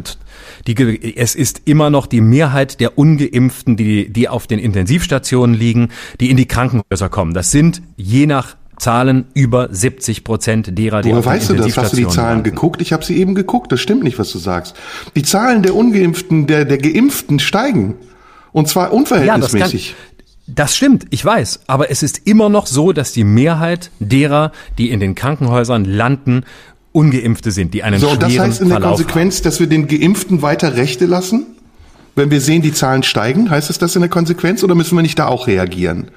die, 0.66 1.16
es 1.16 1.34
ist 1.34 1.62
immer 1.64 1.90
noch 1.90 2.06
die 2.06 2.20
Mehrheit 2.20 2.80
der 2.80 2.98
Ungeimpften, 2.98 3.76
die, 3.76 4.12
die 4.12 4.28
auf 4.28 4.46
den 4.46 4.58
Intensivstationen 4.58 5.54
liegen, 5.54 5.88
die 6.20 6.30
in 6.30 6.36
die 6.36 6.46
Krankenhäuser 6.46 7.08
kommen. 7.08 7.34
Das 7.34 7.50
sind 7.50 7.82
je 7.96 8.26
nach 8.26 8.56
Zahlen 8.78 9.26
über 9.34 9.68
70 9.70 10.24
Prozent 10.24 10.76
derer, 10.76 11.02
die 11.02 11.10
Woher 11.10 11.18
auf 11.20 11.26
weißt 11.26 11.50
du 11.50 11.54
das? 11.54 11.76
Hast 11.76 11.92
du 11.92 11.96
die 11.96 12.08
Zahlen 12.08 12.38
warten. 12.38 12.42
geguckt? 12.42 12.80
Ich 12.80 12.92
habe 12.92 13.04
sie 13.04 13.16
eben 13.16 13.34
geguckt. 13.34 13.70
Das 13.70 13.80
stimmt 13.80 14.02
nicht, 14.02 14.18
was 14.18 14.32
du 14.32 14.38
sagst. 14.38 14.74
Die 15.14 15.22
Zahlen 15.22 15.62
der 15.62 15.74
Ungeimpften, 15.74 16.46
der, 16.46 16.64
der 16.64 16.78
Geimpften 16.78 17.38
steigen. 17.38 17.94
Und 18.50 18.68
zwar 18.68 18.92
unverhältnismäßig. 18.92 19.90
Ja, 19.90 20.22
das 20.48 20.76
stimmt, 20.76 21.06
ich 21.10 21.24
weiß. 21.24 21.60
Aber 21.68 21.90
es 21.90 22.02
ist 22.02 22.26
immer 22.26 22.48
noch 22.48 22.66
so, 22.66 22.92
dass 22.92 23.12
die 23.12 23.24
Mehrheit 23.24 23.90
derer, 24.00 24.50
die 24.78 24.90
in 24.90 24.98
den 24.98 25.14
Krankenhäusern 25.14 25.84
landen, 25.84 26.44
Ungeimpfte 26.92 27.50
sind, 27.50 27.74
die 27.74 27.82
einen 27.82 27.98
so, 27.98 28.08
schweren 28.08 28.20
Verlauf 28.20 28.32
So, 28.32 28.36
und 28.36 28.38
das 28.38 28.46
heißt 28.46 28.62
in 28.62 28.68
der 28.68 28.80
Konsequenz, 28.80 29.36
haben. 29.36 29.44
dass 29.44 29.60
wir 29.60 29.66
den 29.66 29.88
Geimpften 29.88 30.42
weiter 30.42 30.76
Rechte 30.76 31.06
lassen? 31.06 31.46
Wenn 32.14 32.30
wir 32.30 32.40
sehen, 32.40 32.60
die 32.60 32.72
Zahlen 32.72 33.02
steigen, 33.02 33.50
heißt 33.50 33.70
es 33.70 33.78
das 33.78 33.96
in 33.96 34.02
der 34.02 34.10
Konsequenz 34.10 34.62
oder 34.62 34.74
müssen 34.74 34.96
wir 34.96 35.02
nicht 35.02 35.18
da 35.18 35.26
auch 35.26 35.46
reagieren? 35.46 36.10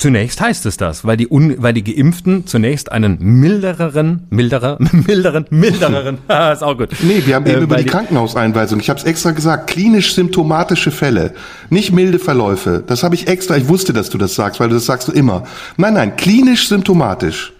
Zunächst 0.00 0.40
heißt 0.40 0.64
es 0.64 0.78
das, 0.78 1.04
weil 1.04 1.18
die, 1.18 1.28
Un 1.30 1.56
weil 1.58 1.74
die 1.74 1.84
Geimpften 1.84 2.46
zunächst 2.46 2.90
einen 2.90 3.18
mildereren, 3.20 4.26
milderer, 4.30 4.78
milderen, 4.92 5.44
mildereren, 5.50 6.16
ist 6.52 6.62
auch 6.62 6.78
gut. 6.78 6.88
Nee, 7.02 7.22
wir 7.26 7.34
haben 7.34 7.44
eben 7.44 7.60
äh, 7.60 7.64
über 7.64 7.76
die, 7.76 7.82
die 7.82 7.90
Krankenhauseinweisung, 7.90 8.80
ich 8.80 8.88
habe 8.88 8.98
es 8.98 9.04
extra 9.04 9.32
gesagt, 9.32 9.66
klinisch 9.68 10.14
symptomatische 10.14 10.90
Fälle, 10.90 11.34
nicht 11.68 11.92
milde 11.92 12.18
Verläufe. 12.18 12.82
Das 12.86 13.02
habe 13.02 13.14
ich 13.14 13.28
extra, 13.28 13.58
ich 13.58 13.68
wusste, 13.68 13.92
dass 13.92 14.08
du 14.08 14.16
das 14.16 14.34
sagst, 14.34 14.58
weil 14.58 14.70
du 14.70 14.76
das 14.76 14.86
sagst 14.86 15.08
du 15.08 15.12
immer. 15.12 15.44
Nein, 15.76 15.92
nein, 15.92 16.16
klinisch 16.16 16.68
symptomatisch. 16.68 17.52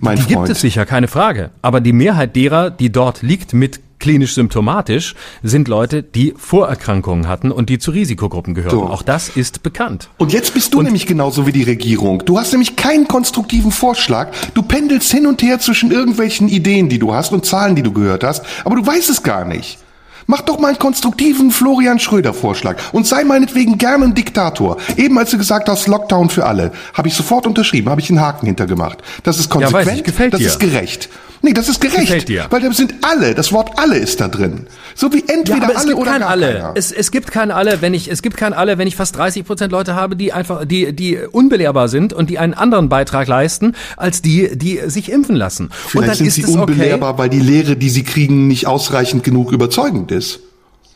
Mein 0.00 0.16
die 0.16 0.22
Freund. 0.22 0.46
gibt 0.46 0.48
es 0.50 0.60
sicher, 0.60 0.86
keine 0.86 1.08
Frage. 1.08 1.50
Aber 1.62 1.80
die 1.80 1.92
Mehrheit 1.92 2.36
derer, 2.36 2.70
die 2.70 2.90
dort 2.90 3.22
liegt 3.22 3.52
mit 3.52 3.80
klinisch 4.00 4.34
symptomatisch, 4.34 5.14
sind 5.42 5.68
Leute, 5.68 6.02
die 6.02 6.34
Vorerkrankungen 6.36 7.28
hatten 7.28 7.52
und 7.52 7.68
die 7.68 7.78
zu 7.78 7.92
Risikogruppen 7.92 8.54
gehören. 8.54 8.70
So. 8.70 8.84
Auch 8.84 9.02
das 9.02 9.28
ist 9.28 9.62
bekannt. 9.62 10.08
Und 10.16 10.32
jetzt 10.32 10.54
bist 10.54 10.74
du 10.74 10.78
und 10.78 10.86
nämlich 10.86 11.06
genauso 11.06 11.46
wie 11.46 11.52
die 11.52 11.62
Regierung. 11.62 12.24
Du 12.24 12.38
hast 12.38 12.50
nämlich 12.52 12.76
keinen 12.76 13.06
konstruktiven 13.06 13.70
Vorschlag. 13.70 14.32
Du 14.54 14.62
pendelst 14.62 15.12
hin 15.12 15.26
und 15.26 15.42
her 15.42 15.60
zwischen 15.60 15.92
irgendwelchen 15.92 16.48
Ideen, 16.48 16.88
die 16.88 16.98
du 16.98 17.14
hast 17.14 17.32
und 17.32 17.46
Zahlen, 17.46 17.76
die 17.76 17.82
du 17.82 17.92
gehört 17.92 18.24
hast, 18.24 18.44
aber 18.64 18.76
du 18.76 18.86
weißt 18.86 19.10
es 19.10 19.22
gar 19.22 19.44
nicht. 19.44 19.78
Mach 20.30 20.42
doch 20.42 20.60
mal 20.60 20.68
einen 20.68 20.78
konstruktiven 20.78 21.50
Florian 21.50 21.98
Schröder-Vorschlag 21.98 22.76
und 22.92 23.04
sei 23.04 23.24
meinetwegen 23.24 23.78
gerne 23.78 24.04
ein 24.04 24.14
Diktator. 24.14 24.76
Eben 24.96 25.18
als 25.18 25.30
du 25.30 25.38
gesagt 25.38 25.68
hast, 25.68 25.88
Lockdown 25.88 26.30
für 26.30 26.46
alle, 26.46 26.70
habe 26.94 27.08
ich 27.08 27.14
sofort 27.14 27.48
unterschrieben, 27.48 27.90
habe 27.90 28.00
ich 28.00 28.10
einen 28.10 28.20
Haken 28.20 28.46
hintergemacht. 28.46 28.98
Das 29.24 29.40
ist 29.40 29.50
konsequent, 29.50 30.06
ja, 30.06 30.24
ich, 30.24 30.30
das 30.30 30.38
dir. 30.38 30.46
ist 30.46 30.60
gerecht. 30.60 31.08
Nee, 31.42 31.54
das 31.54 31.68
ist 31.68 31.80
gerecht. 31.80 32.28
Dir. 32.28 32.46
Weil 32.50 32.60
da 32.60 32.72
sind 32.72 32.94
alle, 33.02 33.34
das 33.34 33.50
Wort 33.52 33.70
alle 33.76 33.96
ist 33.96 34.20
da 34.20 34.28
drin. 34.28 34.66
So 34.94 35.12
wie 35.12 35.24
entweder 35.26 35.70
ja, 35.70 35.76
alle 35.76 35.96
oder 35.96 36.18
gar 36.18 36.28
alle. 36.28 36.52
Keiner. 36.52 36.72
Es, 36.74 36.92
es 36.92 37.10
gibt 37.10 37.30
kein 37.30 37.50
alle, 37.50 37.80
wenn 37.80 37.94
ich, 37.94 38.10
es 38.10 38.20
gibt 38.20 38.36
kein 38.36 38.52
alle, 38.52 38.76
wenn 38.76 38.86
ich 38.86 38.96
fast 38.96 39.16
30 39.16 39.46
Prozent 39.46 39.72
Leute 39.72 39.94
habe, 39.94 40.16
die 40.16 40.34
einfach, 40.34 40.66
die, 40.66 40.92
die 40.92 41.16
unbelehrbar 41.16 41.88
sind 41.88 42.12
und 42.12 42.28
die 42.28 42.38
einen 42.38 42.52
anderen 42.52 42.90
Beitrag 42.90 43.26
leisten, 43.26 43.74
als 43.96 44.20
die, 44.20 44.56
die 44.56 44.80
sich 44.86 45.10
impfen 45.10 45.34
lassen. 45.34 45.70
Vielleicht 45.70 45.94
und 45.94 46.06
dann 46.08 46.16
sind 46.16 46.26
ist 46.26 46.34
sie 46.34 46.42
es 46.42 46.48
unbelehrbar, 46.50 47.10
okay. 47.10 47.18
weil 47.18 47.28
die 47.30 47.40
Lehre, 47.40 47.76
die 47.76 47.88
sie 47.88 48.02
kriegen, 48.02 48.46
nicht 48.46 48.66
ausreichend 48.66 49.24
genug 49.24 49.52
überzeugend 49.52 50.10
ist. 50.12 50.40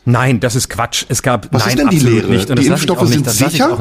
Nein, 0.05 0.39
das 0.39 0.55
ist 0.55 0.69
Quatsch. 0.69 1.05
Es 1.09 1.23
gab, 1.23 1.51
Was 1.51 1.63
nein, 1.63 1.69
ist 1.69 1.79
denn 1.79 1.89
die 1.89 1.99
Lehre? 1.99 2.27
Nicht. 2.27 2.49
Und 2.51 2.59
die 2.59 2.67
Impfstoffe 2.67 3.07
sind 3.07 3.25
das 3.25 3.39
sicher? 3.39 3.75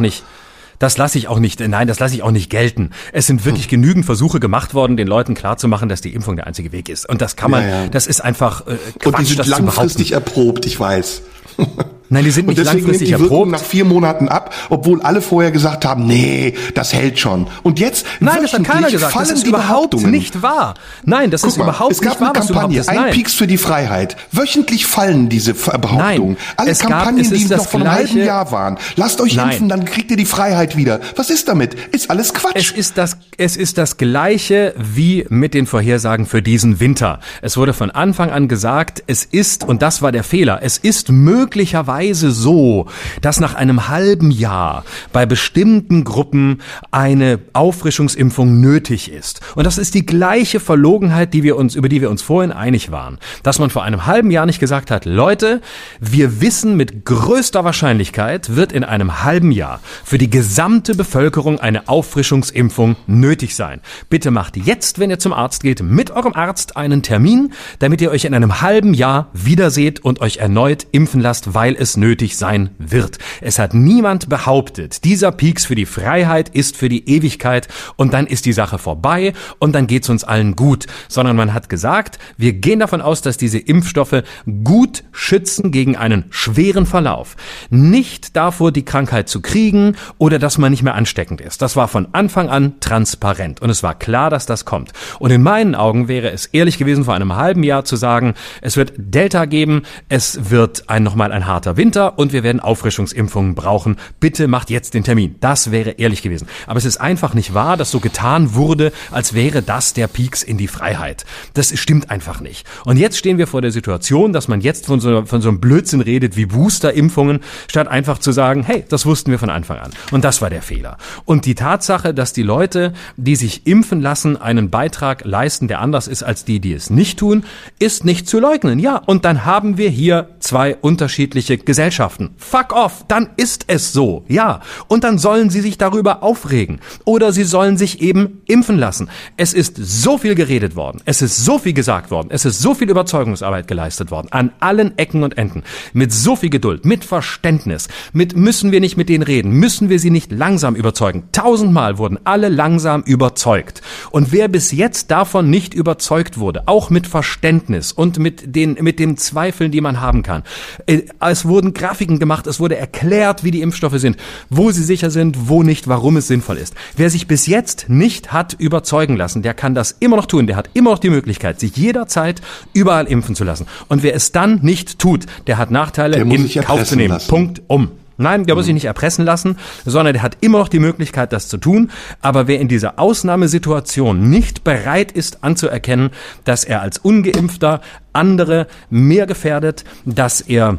Das 0.79 0.97
lasse 0.99 1.19
ich 1.19 1.29
auch 1.29 1.39
nicht, 1.39 1.61
nein, 1.61 1.87
das 1.87 2.01
lasse 2.01 2.15
ich 2.15 2.23
auch 2.23 2.31
nicht 2.31 2.51
gelten. 2.51 2.91
Es 3.13 3.27
sind 3.27 3.45
wirklich 3.45 3.65
hm. 3.65 3.71
genügend 3.71 4.07
Versuche 4.07 4.41
gemacht 4.41 4.75
worden, 4.75 4.97
den 4.97 5.09
Leuten 5.09 5.35
klarzumachen, 5.35 5.89
dass 5.89 6.01
die 6.01 6.15
Impfung 6.15 6.37
der 6.37 6.47
einzige 6.47 6.73
Weg 6.73 6.89
ist. 6.89 7.09
Und 7.09 7.21
das 7.21 7.37
kann 7.37 7.51
man, 7.51 7.63
ja, 7.63 7.85
ja. 7.85 7.89
das 7.89 8.07
ist 8.07 8.21
einfach 8.21 8.67
äh, 8.67 8.77
Quatsch, 8.99 9.07
Und 9.07 9.19
die 9.19 9.25
sind 9.25 9.47
langfristig 9.47 10.13
erprobt, 10.13 10.67
ich 10.67 10.79
weiß. 10.79 11.23
Nein, 12.11 12.25
die 12.25 12.31
sind 12.31 12.47
nicht 12.47 12.59
und 12.59 12.65
deswegen 12.65 12.85
langfristig 12.85 13.11
nimmt 13.11 13.21
die 13.21 13.31
Wirkung 13.31 13.51
nach 13.51 13.63
vier 13.63 13.85
Monaten 13.87 14.29
ab, 14.29 14.55
obwohl 14.69 15.01
alle 15.01 15.23
vorher 15.23 15.51
gesagt 15.51 15.87
haben, 15.87 16.07
nee, 16.07 16.55
das 16.75 16.93
hält 16.93 17.19
schon. 17.19 17.47
Und 17.63 17.81
jetzt 17.81 18.05
Nein, 18.21 18.39
das 18.43 18.53
hat 18.53 18.65
keiner 18.65 18.91
gesagt. 18.91 19.17
Das 19.17 19.31
ist 19.31 19.47
überhaupt 19.47 19.95
nicht 20.07 20.43
wahr. 20.43 20.75
Nein, 21.05 21.31
das 21.31 21.41
Guck 21.41 21.51
ist 21.51 21.59
mal, 21.59 21.65
überhaupt 21.65 21.91
nicht 21.93 22.05
wahr. 22.05 22.13
Es 22.13 22.19
gab 22.19 22.37
eine 22.37 22.47
Kampagne, 22.47 22.89
ein 22.89 23.11
Peaks 23.13 23.35
für 23.35 23.47
die 23.47 23.57
Freiheit. 23.57 24.17
Wöchentlich 24.33 24.87
fallen 24.87 25.31
diese 25.31 25.55
Behauptungen. 25.55 25.97
Nein, 25.97 26.37
Alle 26.57 26.75
Kampagnen, 26.75 27.25
gab, 27.25 27.33
die 27.39 27.45
noch 27.47 27.67
vor 27.67 27.81
einem 27.81 27.91
halben 27.91 28.19
Jahr 28.19 28.53
waren. 28.53 28.79
Lasst 28.97 29.21
euch 29.23 29.35
Nein. 29.37 29.51
impfen, 29.51 29.69
dann 29.71 29.85
kriegt 29.87 30.11
ihr 30.11 30.19
die 30.19 30.27
Freiheit 30.27 30.77
wieder. 30.77 31.01
Was 31.17 31.31
ist 31.31 31.49
damit? 31.49 31.75
Ist 31.93 32.11
alles 32.11 32.35
Quatsch. 32.35 32.53
Es 32.55 32.71
ist 32.71 32.99
das, 32.99 33.17
es 33.39 33.57
ist 33.57 33.79
das 33.79 33.97
Gleiche 33.97 34.75
wie 34.77 35.25
mit 35.31 35.55
den 35.55 35.67
Vorhersagen 35.67 36.27
für 36.27 36.43
diesen 36.43 36.81
Winter. 36.81 37.21
Es 37.41 37.57
wurde 37.57 37.73
von 37.73 37.91
Anfang 37.91 38.31
an 38.31 38.47
gesagt, 38.47 39.03
es 39.07 39.25
ist, 39.25 39.65
und 39.65 39.81
das 39.81 40.03
war 40.03 40.13
der 40.13 40.23
Fehler, 40.23 40.61
es 40.63 40.77
ist 40.77 41.11
möglicherweise 41.11 41.94
so, 42.03 42.87
dass 43.21 43.41
nach 43.41 43.55
einem 43.55 43.89
halben 43.89 44.31
Jahr 44.31 44.85
bei 45.13 45.27
bestimmten 45.27 46.05
Gruppen 46.05 46.61
eine 46.91 47.39
Auffrischungsimpfung 47.53 48.61
nötig 48.61 49.11
ist. 49.11 49.41
Und 49.55 49.65
das 49.65 49.79
ist 49.79 49.95
die 49.95 50.07
gleiche 50.07 50.61
Verlogenheit, 50.61 51.35
die 51.35 51.43
wir 51.43 51.57
uns, 51.57 51.75
über 51.75 51.89
die 51.89 52.01
wir 52.01 52.11
uns 52.11 52.23
vorhin 52.23 52.53
einig 52.53 52.91
waren. 52.91 53.19
Dass 53.43 53.59
man 53.59 53.71
vor 53.71 53.85
einem 53.85 54.07
halben 54.07 54.31
Jahr 54.31 54.47
nicht 54.47 54.61
gesagt 54.61 54.91
hat, 54.91 55.05
Leute, 55.05 55.61
wir 56.01 56.41
wissen 56.41 56.77
mit 56.77 57.05
größter 57.05 57.65
Wahrscheinlichkeit 57.65 58.57
wird 58.57 58.73
in 58.73 58.85
einem 58.85 59.23
halben 59.23 59.53
Jahr 59.53 59.81
für 60.05 60.19
die 60.19 60.31
gesamte 60.31 60.95
Bevölkerung 60.95 61.61
eine 61.61 61.89
Auffrischungsimpfung 61.89 62.97
nötig 63.07 63.55
sein. 63.55 63.81
Bitte 64.09 64.31
macht 64.31 64.57
jetzt, 64.57 64.99
wenn 64.99 65.11
ihr 65.11 65.19
zum 65.19 65.33
Arzt 65.33 65.63
geht, 65.63 65.83
mit 65.83 66.11
eurem 66.11 66.33
Arzt 66.33 66.77
einen 66.77 67.03
Termin, 67.03 67.53
damit 67.79 68.01
ihr 68.01 68.11
euch 68.11 68.25
in 68.25 68.35
einem 68.35 68.61
halben 68.61 68.95
Jahr 68.95 69.29
wiederseht 69.33 70.01
und 70.01 70.21
euch 70.21 70.39
erneut 70.39 70.87
impfen 70.93 71.21
lasst, 71.21 71.55
weil 71.55 71.77
es 71.79 71.84
nötig 71.97 72.25
nötig 72.25 72.37
sein 72.37 72.71
wird. 72.79 73.19
Es 73.41 73.59
hat 73.59 73.75
niemand 73.75 74.29
behauptet, 74.29 75.05
dieser 75.05 75.33
Peaks 75.33 75.67
für 75.67 75.75
die 75.75 75.85
Freiheit 75.85 76.49
ist 76.49 76.77
für 76.77 76.89
die 76.89 77.09
Ewigkeit 77.09 77.69
und 77.97 78.15
dann 78.15 78.27
ist 78.27 78.47
die 78.47 78.53
Sache 78.53 78.79
vorbei 78.79 79.33
und 79.59 79.75
dann 79.75 79.87
geht's 79.87 80.09
uns 80.09 80.25
allen 80.25 80.55
gut, 80.57 80.87
sondern 81.09 81.37
man 81.37 81.53
hat 81.53 81.69
gesagt, 81.69 82.19
wir 82.37 82.53
gehen 82.53 82.79
davon 82.79 83.01
aus, 83.01 83.21
dass 83.21 83.37
diese 83.37 83.59
Impfstoffe 83.59 84.23
gut 84.65 85.05
schützen 85.13 85.71
gegen 85.71 85.97
einen 85.97 86.27
schweren 86.31 86.87
Verlauf. 86.87 87.37
Nicht 87.69 88.37
davor, 88.37 88.73
die 88.73 88.85
Krankheit 88.85 89.29
zu 89.29 89.43
kriegen 89.43 89.97
oder 90.19 90.39
dass 90.39 90.57
man 90.57 90.71
nicht 90.71 90.83
mehr 90.83 90.95
ansteckend 90.95 91.41
ist. 91.41 91.63
Das 91.63 91.75
war 91.77 91.89
von 91.89 92.09
Anfang 92.13 92.49
an 92.49 92.81
transparent 92.81 93.61
und 93.61 93.71
es 93.71 93.83
war 93.83 93.99
klar, 93.99 94.31
dass 94.31 94.47
das 94.47 94.65
kommt. 94.65 94.93
Und 95.19 95.31
in 95.31 95.43
meinen 95.43 95.75
Augen 95.75 96.09
wäre 96.09 96.31
es 96.31 96.47
ehrlich 96.47 96.79
gewesen, 96.79 97.05
vor 97.05 97.15
einem 97.15 97.35
halben 97.35 97.63
Jahr 97.65 97.85
zu 97.85 97.97
sagen, 97.97 98.35
es 98.61 98.77
wird 98.77 98.93
Delta 98.97 99.47
geben, 99.47 99.83
es 100.09 100.51
wird 100.51 100.89
ein, 100.89 101.03
nochmal 101.03 101.33
ein 101.33 101.47
harter 101.47 101.74
Winter 101.77 102.19
und 102.19 102.33
wir 102.33 102.43
werden 102.43 102.61
Auffrischungsimpfungen 102.61 103.55
brauchen. 103.55 103.97
Bitte 104.21 104.49
macht 104.49 104.71
jetzt 104.71 104.95
den 104.95 105.05
Termin. 105.05 105.37
Das 105.41 105.71
wäre 105.71 105.91
ehrlich 105.91 106.23
gewesen. 106.23 106.49
Aber 106.67 106.79
es 106.79 106.85
ist 106.85 106.99
einfach 106.99 107.35
nicht 107.35 107.55
wahr, 107.55 107.77
dass 107.77 107.91
so 107.91 108.01
getan 108.01 108.55
wurde, 108.55 108.93
als 109.11 109.35
wäre 109.35 109.63
das 109.63 109.93
der 109.93 110.07
Peaks 110.07 110.43
in 110.43 110.59
die 110.59 110.69
Freiheit. 110.69 111.25
Das 111.55 111.77
stimmt 111.79 112.11
einfach 112.11 112.41
nicht. 112.41 112.67
Und 112.85 112.97
jetzt 112.97 113.19
stehen 113.19 113.39
wir 113.39 113.47
vor 113.47 113.63
der 113.63 113.71
Situation, 113.71 114.33
dass 114.33 114.49
man 114.49 114.61
jetzt 114.61 114.87
von 114.87 115.01
so, 115.01 115.25
von 115.27 115.41
so 115.41 115.49
einem 115.49 115.61
Blödsinn 115.61 116.01
redet 116.01 116.37
wie 116.37 116.47
Boosterimpfungen, 116.47 117.41
statt 117.69 117.89
einfach 117.89 118.19
zu 118.19 118.33
sagen, 118.33 118.63
hey, 118.63 118.85
das 118.89 119.07
wussten 119.07 119.31
wir 119.31 119.39
von 119.39 119.51
Anfang 119.51 119.79
an. 119.79 119.91
Und 120.11 120.25
das 120.25 120.43
war 120.43 120.51
der 120.51 120.63
Fehler. 120.63 120.99
Und 121.25 121.47
die 121.47 121.55
Tatsache, 121.55 122.15
dass 122.15 122.33
die 122.33 122.43
Leute, 122.43 122.93
die 123.17 123.37
sich 123.37 123.67
impfen 123.67 124.01
lassen, 124.01 124.37
einen 124.37 124.71
Beitrag 124.71 125.25
leisten, 125.25 125.69
der 125.69 125.81
anders 125.81 126.09
ist 126.09 126.23
als 126.23 126.45
die, 126.45 126.61
die 126.61 126.73
es 126.73 126.91
nicht 126.91 127.19
tun, 127.19 127.45
ist 127.79 128.05
nicht 128.05 128.29
zu 128.29 128.41
leugnen. 128.41 128.79
Ja, 128.79 128.97
und 128.97 129.25
dann 129.25 129.45
haben 129.45 129.79
wir 129.79 129.91
hier 129.91 130.29
zwei 130.41 130.77
unterschiedliche 130.77 131.59
Gesellschaften. 131.67 132.31
Fuck 132.37 132.73
off, 132.73 133.05
dann 133.09 133.31
ist 133.37 133.65
es 133.69 133.93
so, 133.93 134.25
ja. 134.29 134.61
Und 134.89 135.05
dann 135.05 135.19
sollen 135.19 135.51
sie 135.51 135.61
sich 135.61 135.79
darüber 135.79 136.23
aufregen. 136.23 136.81
Oder 137.05 137.33
sie 137.33 137.45
sollen 137.45 137.77
sich 137.77 138.01
eben 138.01 138.43
impfen 138.47 138.79
lassen. 138.79 139.09
Es 139.37 139.53
ist 139.53 139.77
so 139.77 140.19
viel 140.19 140.35
geredet 140.35 140.77
worden, 140.77 141.01
es 141.05 141.23
ist 141.23 141.45
so 141.45 141.59
viel 141.59 141.73
gesagt 141.73 142.11
worden, 142.11 142.29
es 142.31 142.45
ist 142.45 142.61
so 142.61 142.75
viel 142.75 142.91
Überzeugungsarbeit 142.91 143.67
geleistet 143.67 144.11
worden, 144.11 144.29
an 144.31 144.53
allen 144.61 144.99
Ecken 144.99 145.23
und 145.23 145.39
Enden. 145.39 145.63
Mit 145.93 146.13
so 146.13 146.37
viel 146.37 146.51
Geduld, 146.51 146.85
mit 146.85 147.05
Verständnis, 147.05 147.89
mit 148.13 148.37
müssen 148.37 148.73
wir 148.73 148.81
nicht 148.81 148.97
mit 148.97 149.09
denen 149.09 149.23
reden, 149.23 149.53
müssen 149.53 149.89
wir 149.89 149.99
sie 149.99 150.11
nicht 150.11 150.33
langsam 150.33 150.75
überzeugen. 150.75 151.25
Tausendmal 151.33 151.99
wurden 151.99 152.19
alle 152.25 152.49
langsam 152.49 153.03
überzeugt. 153.03 153.83
Und 154.11 154.33
wer 154.33 154.49
bis 154.49 154.73
jetzt 154.73 155.11
davon 155.11 155.51
nicht 155.51 155.75
überzeugt 155.75 156.39
wurde, 156.39 156.65
auch 156.67 156.91
mit 156.91 157.07
Verständnis 157.07 157.93
und 157.93 158.19
mit 158.19 158.55
den, 158.55 158.75
mit 158.81 158.99
den 158.99 159.17
Zweifeln, 159.17 159.71
die 159.71 159.81
man 159.81 160.01
haben 160.01 160.23
kann. 160.23 160.43
Äh, 160.87 161.03
es 161.21 161.45
wurden 161.55 161.73
Grafiken 161.73 162.19
gemacht, 162.19 162.47
es 162.49 162.59
wurde 162.59 162.77
erklärt, 162.77 163.45
wie 163.45 163.53
die 163.53 163.63
Impfstoffe 163.63 163.99
sind, 163.99 164.17
wo 164.51 164.73
sie 164.73 164.83
sicher 164.83 165.11
sind, 165.11 165.49
wo 165.49 165.63
nicht, 165.63 165.87
warum 165.87 166.17
es 166.17 166.27
sinnvoll 166.27 166.59
ist. 166.59 166.75
Wer 166.97 167.11
sich 167.11 167.29
bis 167.29 167.47
jetzt 167.47 167.87
nicht 167.89 168.33
hat 168.33 168.55
überzeugen 168.59 169.17
lassen, 169.17 169.43
der 169.43 169.55
kann 169.55 169.75
das 169.75 169.93
immer 169.93 170.17
noch 170.17 170.27
tun. 170.27 170.49
Der 170.49 170.57
hat 170.57 170.69
immer 170.75 170.91
noch 170.91 170.99
die 170.99 171.11
Möglichkeit, 171.11 171.61
sich 171.61 171.77
jederzeit 171.77 172.43
überall 172.73 173.07
impfen 173.07 173.37
zu 173.37 173.45
lassen. 173.45 173.67
Und 173.89 174.03
wer 174.03 174.15
es 174.15 174.33
dann 174.33 174.61
nicht 174.63 174.99
tut, 174.99 175.27
der 175.47 175.59
hat 175.59 175.71
Nachteile 175.71 176.17
in 176.17 176.49
Kauf 176.63 176.85
zu 176.85 176.97
nehmen. 176.97 177.15
Lassen. 177.15 177.29
Punkt 177.29 177.63
um. 177.69 177.93
Nein, 178.17 178.47
der 178.47 178.55
muss 178.55 178.67
sich 178.67 178.75
nicht 178.75 178.85
erpressen 178.85 179.25
lassen, 179.25 179.59
sondern 179.85 180.13
der 180.13 180.23
hat 180.23 180.37
immer 180.41 180.59
noch 180.59 180.69
die 180.69 180.79
Möglichkeit, 180.79 181.33
das 181.33 181.49
zu 181.49 181.59
tun. 181.59 181.91
Aber 182.23 182.47
wer 182.47 182.61
in 182.61 182.69
dieser 182.69 182.99
Ausnahmesituation 182.99 184.29
nicht 184.31 184.63
bereit 184.63 185.11
ist 185.11 185.43
anzuerkennen, 185.43 186.11
dass 186.45 186.65
er 186.65 186.81
als 186.81 186.99
ungeimpfter 186.99 187.81
andere 188.13 188.69
mehr 188.89 189.27
gefährdet, 189.27 189.85
dass 190.05 190.41
er 190.41 190.79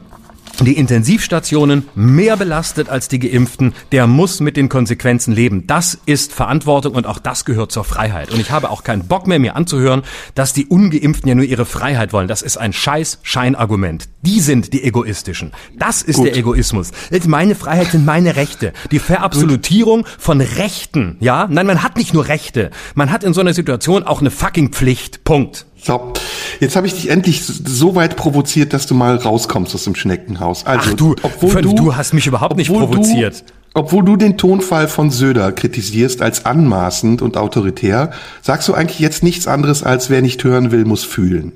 die 0.63 0.77
Intensivstationen 0.77 1.89
mehr 1.95 2.37
belastet 2.37 2.89
als 2.89 3.07
die 3.09 3.19
Geimpften, 3.19 3.73
der 3.91 4.07
muss 4.07 4.39
mit 4.39 4.55
den 4.55 4.69
Konsequenzen 4.69 5.33
leben. 5.33 5.67
Das 5.67 5.97
ist 6.05 6.31
Verantwortung 6.31 6.93
und 6.93 7.05
auch 7.05 7.19
das 7.19 7.43
gehört 7.43 7.71
zur 7.71 7.83
Freiheit. 7.83 8.31
Und 8.31 8.39
ich 8.39 8.51
habe 8.51 8.69
auch 8.69 8.83
keinen 8.83 9.07
Bock 9.07 9.27
mehr, 9.27 9.39
mir 9.39 9.55
anzuhören, 9.55 10.03
dass 10.35 10.53
die 10.53 10.67
Ungeimpften 10.67 11.27
ja 11.27 11.35
nur 11.35 11.45
ihre 11.45 11.65
Freiheit 11.65 12.13
wollen. 12.13 12.27
Das 12.27 12.41
ist 12.41 12.57
ein 12.57 12.71
scheiß 12.71 13.19
Scheinargument. 13.23 14.07
Die 14.21 14.39
sind 14.39 14.71
die 14.71 14.83
Egoistischen. 14.83 15.51
Das 15.77 16.01
ist 16.01 16.15
Gut. 16.17 16.27
der 16.27 16.37
Egoismus. 16.37 16.91
Meine 17.27 17.55
Freiheit 17.55 17.91
sind 17.91 18.05
meine 18.05 18.35
Rechte. 18.35 18.71
Die 18.91 18.99
Verabsolutierung 18.99 20.03
Gut. 20.03 20.11
von 20.19 20.41
Rechten, 20.41 21.17
ja? 21.19 21.47
Nein, 21.49 21.67
man 21.67 21.83
hat 21.83 21.97
nicht 21.97 22.13
nur 22.13 22.27
Rechte. 22.27 22.71
Man 22.93 23.11
hat 23.11 23.23
in 23.23 23.33
so 23.33 23.41
einer 23.41 23.53
Situation 23.53 24.03
auch 24.03 24.21
eine 24.21 24.31
fucking 24.31 24.69
Pflicht. 24.69 25.23
Punkt. 25.23 25.65
So, 25.81 26.13
jetzt 26.59 26.75
habe 26.75 26.87
ich 26.87 26.93
dich 26.93 27.09
endlich 27.09 27.45
so 27.45 27.95
weit 27.95 28.15
provoziert, 28.15 28.73
dass 28.73 28.87
du 28.87 28.95
mal 28.95 29.15
rauskommst 29.15 29.75
aus 29.75 29.83
dem 29.83 29.95
Schneckenhaus. 29.95 30.65
Also, 30.65 30.91
Ach 30.91 30.95
du, 30.95 31.15
obwohl 31.21 31.61
du, 31.61 31.73
du 31.73 31.95
hast 31.95 32.13
mich 32.13 32.27
überhaupt 32.27 32.57
nicht 32.57 32.71
provoziert. 32.71 33.43
Obwohl 33.77 34.05
du 34.05 34.15
den 34.15 34.37
Tonfall 34.37 34.87
von 34.87 35.11
Söder 35.11 35.51
kritisierst 35.51 36.21
als 36.21 36.45
anmaßend 36.45 37.21
und 37.21 37.35
autoritär, 37.35 38.11
sagst 38.41 38.69
du 38.69 38.73
eigentlich 38.73 38.99
jetzt 38.99 39.21
nichts 39.21 39.47
anderes 39.47 39.83
als 39.83 40.09
wer 40.09 40.21
nicht 40.21 40.41
hören 40.45 40.71
will, 40.71 40.85
muss 40.85 41.03
fühlen. 41.03 41.51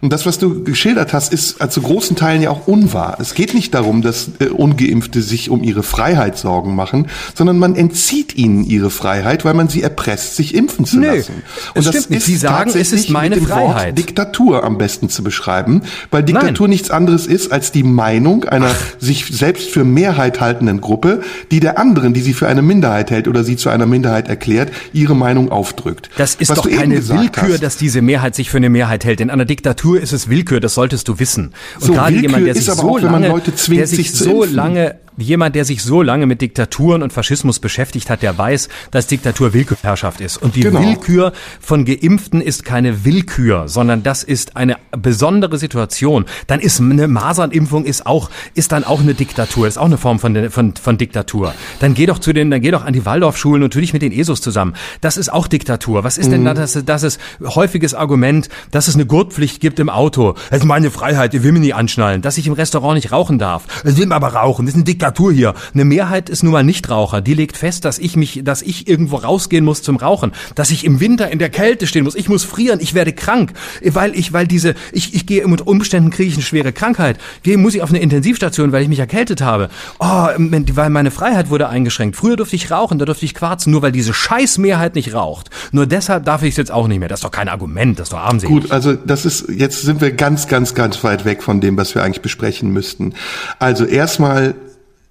Und 0.00 0.10
das, 0.10 0.24
was 0.24 0.38
du 0.38 0.64
geschildert 0.64 1.12
hast, 1.12 1.30
ist 1.30 1.58
zu 1.70 1.82
großen 1.82 2.16
Teilen 2.16 2.40
ja 2.40 2.48
auch 2.48 2.66
unwahr. 2.66 3.18
Es 3.20 3.34
geht 3.34 3.52
nicht 3.52 3.74
darum, 3.74 4.00
dass 4.00 4.30
äh, 4.38 4.46
ungeimpfte 4.46 5.20
sich 5.20 5.50
um 5.50 5.62
ihre 5.62 5.82
Freiheit 5.82 6.38
Sorgen 6.38 6.74
machen, 6.74 7.08
sondern 7.34 7.58
man 7.58 7.76
entzieht 7.76 8.34
ihnen 8.34 8.64
ihre 8.64 8.88
Freiheit, 8.88 9.44
weil 9.44 9.52
man 9.52 9.68
sie 9.68 9.82
erpresst, 9.82 10.36
sich 10.36 10.54
impfen 10.54 10.86
zu 10.86 10.98
Nö, 11.00 11.16
lassen. 11.16 11.42
Und 11.74 11.86
das 11.86 12.06
ist 12.06 12.24
Sie 12.24 12.36
sagen, 12.36 12.70
es 12.74 12.92
ist 12.92 13.10
meine 13.10 13.36
mit 13.36 13.44
dem 13.44 13.48
Freiheit. 13.48 13.88
Wort 13.88 13.98
Diktatur 13.98 14.64
am 14.64 14.78
besten 14.78 15.10
zu 15.10 15.22
beschreiben, 15.22 15.82
weil 16.10 16.22
Diktatur 16.22 16.66
Nein. 16.66 16.70
nichts 16.70 16.90
anderes 16.90 17.26
ist 17.26 17.52
als 17.52 17.72
die 17.72 17.82
Meinung 17.82 18.44
einer 18.44 18.70
Ach. 18.70 19.00
sich 19.00 19.26
selbst 19.26 19.68
für 19.68 19.84
Mehrheit 19.84 20.40
haltenden 20.40 20.80
Gruppe, 20.80 21.20
die 21.50 21.57
die 21.58 21.60
der 21.60 21.76
anderen, 21.76 22.14
die 22.14 22.20
sie 22.20 22.34
für 22.34 22.46
eine 22.46 22.62
Minderheit 22.62 23.10
hält 23.10 23.26
oder 23.26 23.42
sie 23.42 23.56
zu 23.56 23.68
einer 23.68 23.84
Minderheit 23.84 24.28
erklärt, 24.28 24.70
ihre 24.92 25.16
Meinung 25.16 25.50
aufdrückt. 25.50 26.08
Das 26.16 26.36
ist 26.36 26.50
Was 26.50 26.58
doch 26.58 26.70
keine 26.70 27.08
Willkür, 27.08 27.54
hast. 27.54 27.62
dass 27.64 27.76
diese 27.76 28.00
Mehrheit 28.00 28.36
sich 28.36 28.48
für 28.48 28.58
eine 28.58 28.70
Mehrheit 28.70 29.04
hält. 29.04 29.20
In 29.20 29.28
einer 29.28 29.44
Diktatur 29.44 30.00
ist 30.00 30.12
es 30.12 30.28
Willkür, 30.28 30.60
das 30.60 30.74
solltest 30.74 31.08
du 31.08 31.18
wissen. 31.18 31.52
Und 31.80 31.86
so, 31.86 31.92
gerade 31.94 32.14
Willkür 32.14 32.30
jemand, 32.30 32.46
der 32.46 32.54
sich 32.54 32.66
so 32.66 32.72
auch, 32.74 33.00
lange, 33.00 33.42
der 33.70 33.86
sich 33.88 34.12
so 34.12 34.44
lange 34.44 34.94
jemand, 35.18 35.54
der 35.56 35.64
sich 35.64 35.82
so 35.82 36.02
lange 36.02 36.26
mit 36.26 36.40
Diktaturen 36.40 37.02
und 37.02 37.12
Faschismus 37.12 37.58
beschäftigt 37.58 38.10
hat, 38.10 38.22
der 38.22 38.36
weiß, 38.36 38.68
dass 38.90 39.06
Diktatur 39.06 39.52
Willkürherrschaft 39.52 40.20
ist. 40.20 40.36
Und 40.36 40.54
die 40.54 40.60
genau. 40.60 40.80
Willkür 40.80 41.32
von 41.60 41.84
Geimpften 41.84 42.40
ist 42.40 42.64
keine 42.64 43.04
Willkür, 43.04 43.68
sondern 43.68 44.02
das 44.02 44.22
ist 44.22 44.56
eine 44.56 44.76
besondere 44.92 45.58
Situation. 45.58 46.24
Dann 46.46 46.60
ist 46.60 46.80
eine 46.80 47.08
Masernimpfung 47.08 47.84
ist 47.84 48.06
auch, 48.06 48.30
ist 48.54 48.72
dann 48.72 48.84
auch 48.84 49.00
eine 49.00 49.14
Diktatur, 49.14 49.66
ist 49.66 49.78
auch 49.78 49.86
eine 49.86 49.98
Form 49.98 50.18
von, 50.18 50.50
von, 50.50 50.74
von 50.74 50.98
Diktatur. 50.98 51.54
Dann 51.80 51.94
geh 51.94 52.06
doch 52.06 52.18
zu 52.18 52.32
den, 52.32 52.50
dann 52.50 52.60
geh 52.60 52.70
doch 52.70 52.84
an 52.84 52.92
die 52.92 53.04
Waldorfschulen 53.04 53.62
und 53.62 53.72
tu 53.72 53.80
dich 53.80 53.92
mit 53.92 54.02
den 54.02 54.12
ESOs 54.12 54.40
zusammen. 54.40 54.74
Das 55.00 55.16
ist 55.16 55.32
auch 55.32 55.48
Diktatur. 55.48 56.04
Was 56.04 56.18
ist 56.18 56.26
mhm. 56.26 56.32
denn 56.32 56.44
da 56.44 56.54
das, 56.54 56.78
das 56.84 57.02
ist 57.02 57.20
häufiges 57.42 57.94
Argument, 57.94 58.48
dass 58.70 58.88
es 58.88 58.94
eine 58.94 59.06
Gurtpflicht 59.06 59.60
gibt 59.60 59.80
im 59.80 59.90
Auto? 59.90 60.34
Das 60.50 60.60
ist 60.60 60.64
meine 60.64 60.90
Freiheit, 60.90 61.34
ich 61.34 61.42
will 61.42 61.52
mich 61.52 61.62
nicht 61.62 61.74
anschnallen. 61.74 62.22
Dass 62.22 62.38
ich 62.38 62.46
im 62.46 62.52
Restaurant 62.52 62.94
nicht 62.94 63.12
rauchen 63.12 63.38
darf. 63.38 63.64
Ich 63.84 63.96
will 63.96 64.12
aber 64.12 64.28
rauchen. 64.28 64.66
Das 64.66 64.74
ist 64.74 64.76
eine 64.76 64.84
Diktatur. 64.84 65.07
Diktatur 65.08 65.32
hier. 65.32 65.54
Eine 65.74 65.84
Mehrheit 65.84 66.28
ist 66.28 66.42
nun 66.42 66.52
mal 66.52 66.62
Nichtraucher. 66.62 67.20
Die 67.20 67.34
legt 67.34 67.56
fest, 67.56 67.84
dass 67.84 67.98
ich 67.98 68.16
mich, 68.16 68.42
dass 68.44 68.62
ich 68.62 68.88
irgendwo 68.88 69.16
rausgehen 69.16 69.64
muss 69.64 69.82
zum 69.82 69.96
Rauchen, 69.96 70.32
dass 70.54 70.70
ich 70.70 70.84
im 70.84 71.00
Winter 71.00 71.30
in 71.30 71.38
der 71.38 71.50
Kälte 71.50 71.86
stehen 71.86 72.04
muss. 72.04 72.14
Ich 72.14 72.28
muss 72.28 72.44
frieren, 72.44 72.78
ich 72.80 72.94
werde 72.94 73.12
krank, 73.12 73.52
weil 73.82 74.14
ich, 74.14 74.32
weil 74.32 74.46
diese, 74.46 74.74
ich, 74.92 75.14
ich 75.14 75.26
gehe 75.26 75.44
unter 75.44 75.66
Umständen 75.66 76.10
kriege 76.10 76.28
ich 76.28 76.34
eine 76.34 76.42
schwere 76.42 76.72
Krankheit. 76.72 77.18
Gehe 77.42 77.56
muss 77.56 77.74
ich 77.74 77.82
auf 77.82 77.90
eine 77.90 78.00
Intensivstation, 78.00 78.72
weil 78.72 78.82
ich 78.82 78.88
mich 78.88 78.98
erkältet 78.98 79.40
habe. 79.40 79.70
Oh, 79.98 80.28
weil 80.36 80.90
meine 80.90 81.10
Freiheit 81.10 81.50
wurde 81.50 81.68
eingeschränkt. 81.68 82.16
Früher 82.16 82.36
durfte 82.36 82.56
ich 82.56 82.70
rauchen, 82.70 82.98
da 82.98 83.04
durfte 83.04 83.24
ich 83.24 83.34
quarzen, 83.34 83.70
nur 83.70 83.82
weil 83.82 83.92
diese 83.92 84.12
Scheißmehrheit 84.12 84.94
nicht 84.94 85.14
raucht. 85.14 85.50
Nur 85.72 85.86
deshalb 85.86 86.24
darf 86.24 86.42
ich 86.42 86.50
es 86.50 86.56
jetzt 86.56 86.70
auch 86.70 86.88
nicht 86.88 86.98
mehr. 86.98 87.08
Das 87.08 87.20
ist 87.20 87.24
doch 87.24 87.30
kein 87.30 87.48
Argument, 87.48 87.98
das 87.98 88.08
ist 88.08 88.12
doch 88.12 88.18
armselig. 88.18 88.62
Gut, 88.62 88.70
also 88.70 88.94
das 88.94 89.24
ist, 89.24 89.48
jetzt 89.48 89.82
sind 89.82 90.00
wir 90.00 90.12
ganz, 90.12 90.48
ganz, 90.48 90.74
ganz 90.74 91.02
weit 91.02 91.24
weg 91.24 91.42
von 91.42 91.60
dem, 91.60 91.76
was 91.76 91.94
wir 91.94 92.02
eigentlich 92.02 92.22
besprechen 92.22 92.72
müssten. 92.72 93.14
Also 93.58 93.84
erstmal 93.84 94.54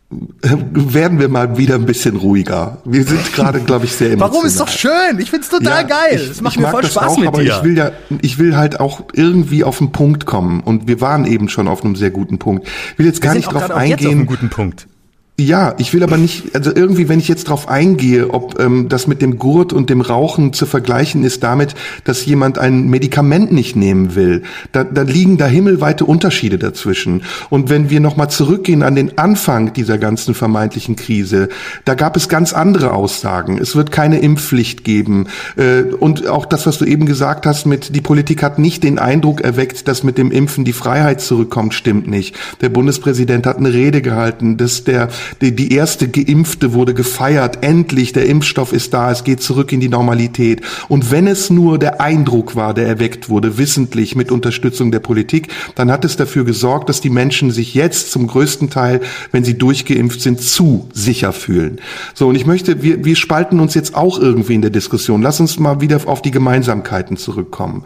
werden 0.42 1.20
wir 1.20 1.28
mal 1.28 1.58
wieder 1.58 1.76
ein 1.76 1.86
bisschen 1.86 2.16
ruhiger. 2.16 2.78
Wir 2.86 3.04
sind 3.04 3.34
gerade, 3.34 3.60
glaube 3.60 3.86
ich, 3.86 3.92
sehr 3.92 4.14
emotional. 4.14 4.32
Warum 4.34 4.46
ist 4.46 4.60
doch 4.60 4.70
schön? 4.70 5.20
Ich 5.20 5.30
find's 5.30 5.50
total 5.50 5.82
ja, 5.82 5.88
geil. 5.88 6.28
Es 6.32 6.42
macht 6.42 6.58
mir 6.58 6.70
voll 6.70 6.86
Spaß 6.86 7.14
auch, 7.14 7.18
mit 7.18 7.28
aber 7.28 7.42
dir. 7.42 7.58
Ich 7.58 7.64
will 7.64 7.78
ja, 7.78 7.92
ich 8.22 8.40
will 8.40 8.56
halt 8.56 8.80
auch 8.80 9.02
irgendwie 9.14 9.66
auf 9.66 9.80
den 9.80 9.92
Punkt 9.92 10.26
kommen. 10.26 10.62
Und 10.62 10.88
wir 10.88 11.02
waren 11.02 11.26
eben 11.26 11.50
schon 11.50 11.68
auf 11.68 11.84
einem 11.84 11.96
sehr 11.96 12.12
guten 12.12 12.40
Punkt. 12.40 12.68
Ich 12.94 13.00
will 13.00 13.06
jetzt 13.06 13.22
gar 13.22 13.34
nicht 13.36 13.52
drauf 13.52 13.70
eingehen. 13.70 14.08
Auf 14.08 14.12
einem 14.14 14.26
guten 14.28 14.50
Punkt. 14.50 14.88
Ja, 15.40 15.76
ich 15.78 15.94
will 15.94 16.02
aber 16.02 16.18
nicht, 16.18 16.56
also 16.56 16.72
irgendwie, 16.74 17.10
wenn 17.10 17.20
ich 17.20 17.28
jetzt 17.28 17.44
drauf 17.50 17.70
eingehe, 17.70 18.34
ob 18.34 18.60
ähm, 18.60 18.90
das 18.90 19.06
mit 19.06 19.22
dem 19.22 19.38
Gurt 19.38 19.72
und 19.72 19.92
dem 19.92 20.02
Rauchen 20.02 20.52
zu 20.52 20.66
vergleichen 20.66 21.24
ist 21.24 21.44
damit, 21.44 21.76
dass 22.06 22.26
jemand 22.26 22.58
ein 22.58 22.90
Medikament 22.90 23.52
nicht 23.52 23.76
nehmen 23.76 24.16
will, 24.16 24.42
da, 24.72 24.84
da 24.84 25.04
liegen 25.04 25.38
da 25.38 25.46
himmelweite 25.46 26.06
Unterschiede 26.06 26.58
dazwischen. 26.58 27.22
Und 27.52 27.70
wenn 27.70 27.92
wir 27.92 28.00
nochmal 28.00 28.32
zurückgehen 28.32 28.82
an 28.82 28.96
den 28.96 29.20
Anfang 29.20 29.74
dieser 29.74 30.00
ganzen 30.00 30.34
vermeintlichen 30.34 30.96
Krise, 30.96 31.50
da 31.86 31.94
gab 31.94 32.18
es 32.18 32.30
ganz 32.30 32.52
andere 32.54 32.94
Aussagen. 32.94 33.60
Es 33.60 33.76
wird 33.76 33.92
keine 33.92 34.18
Impfpflicht 34.18 34.84
geben. 34.84 35.28
Äh, 35.56 35.84
und 36.00 36.26
auch 36.26 36.48
das, 36.48 36.66
was 36.66 36.80
du 36.80 36.86
eben 36.86 37.06
gesagt 37.06 37.46
hast, 37.46 37.68
mit 37.68 37.96
die 37.96 38.02
Politik 38.02 38.42
hat 38.42 38.58
nicht 38.58 38.84
den 38.84 38.98
Eindruck 38.98 39.42
erweckt, 39.42 39.88
dass 39.88 40.02
mit 40.02 40.18
dem 40.18 40.32
Impfen 40.32 40.66
die 40.66 40.74
Freiheit 40.74 41.22
zurückkommt, 41.22 41.76
stimmt 41.76 42.08
nicht. 42.08 42.36
Der 42.62 42.70
Bundespräsident 42.70 43.46
hat 43.46 43.58
eine 43.58 43.72
Rede 43.72 44.02
gehalten, 44.02 44.58
dass 44.58 44.84
der 44.84 45.10
die, 45.42 45.56
die 45.56 45.74
erste 45.74 46.08
Geimpfte 46.08 46.74
wurde 46.74 46.94
gefeiert. 46.94 47.64
Endlich, 47.64 48.14
der 48.14 48.26
Impfstoff 48.26 48.74
ist 48.74 48.94
da, 48.94 49.12
es 49.12 49.24
geht 49.24 49.42
zurück 49.42 49.72
in 49.72 49.80
die 49.80 49.90
Normalität. 49.90 50.62
Und 50.88 51.12
wenn 51.12 51.28
es 51.28 51.50
nur 51.50 51.78
der 51.78 52.02
Eindruck 52.02 52.56
war, 52.56 52.74
der 52.74 52.88
erweckt 52.88 53.30
wurde, 53.30 53.58
wissentlich 53.58 54.16
mit 54.16 54.32
Unterstützung 54.32 54.92
der 54.92 55.00
Politik, 55.00 55.50
dann 55.76 55.92
hat 55.92 56.06
es 56.06 56.18
dafür 56.18 56.46
gesorgt, 56.46 56.90
dass 56.90 57.02
die 57.02 57.10
Menschen 57.10 57.52
sich 57.52 57.74
jetzt 57.74 58.12
zum 58.12 58.28
größten 58.28 58.70
Teil, 58.70 59.02
wenn 59.32 59.44
sie 59.44 59.58
durchgeimpft 59.58 60.22
sind, 60.22 60.42
zu 60.42 60.88
sicher 60.94 61.34
fühlen. 61.34 61.80
So, 62.14 62.28
und 62.28 62.36
ich 62.36 62.46
möchte, 62.46 62.82
wir, 62.82 63.04
wir 63.06 63.16
spalten 63.16 63.60
uns 63.60 63.74
jetzt 63.74 63.96
auch 63.96 64.20
irgendwie 64.20 64.56
in 64.56 64.62
der 64.62 64.72
Diskussion. 64.72 65.22
Lass 65.22 65.40
uns 65.40 65.60
mal 65.60 65.82
wieder 65.82 66.02
auf 66.06 66.22
die 66.22 66.32
Gemeinsamkeiten 66.32 67.18
zurückkommen 67.18 67.84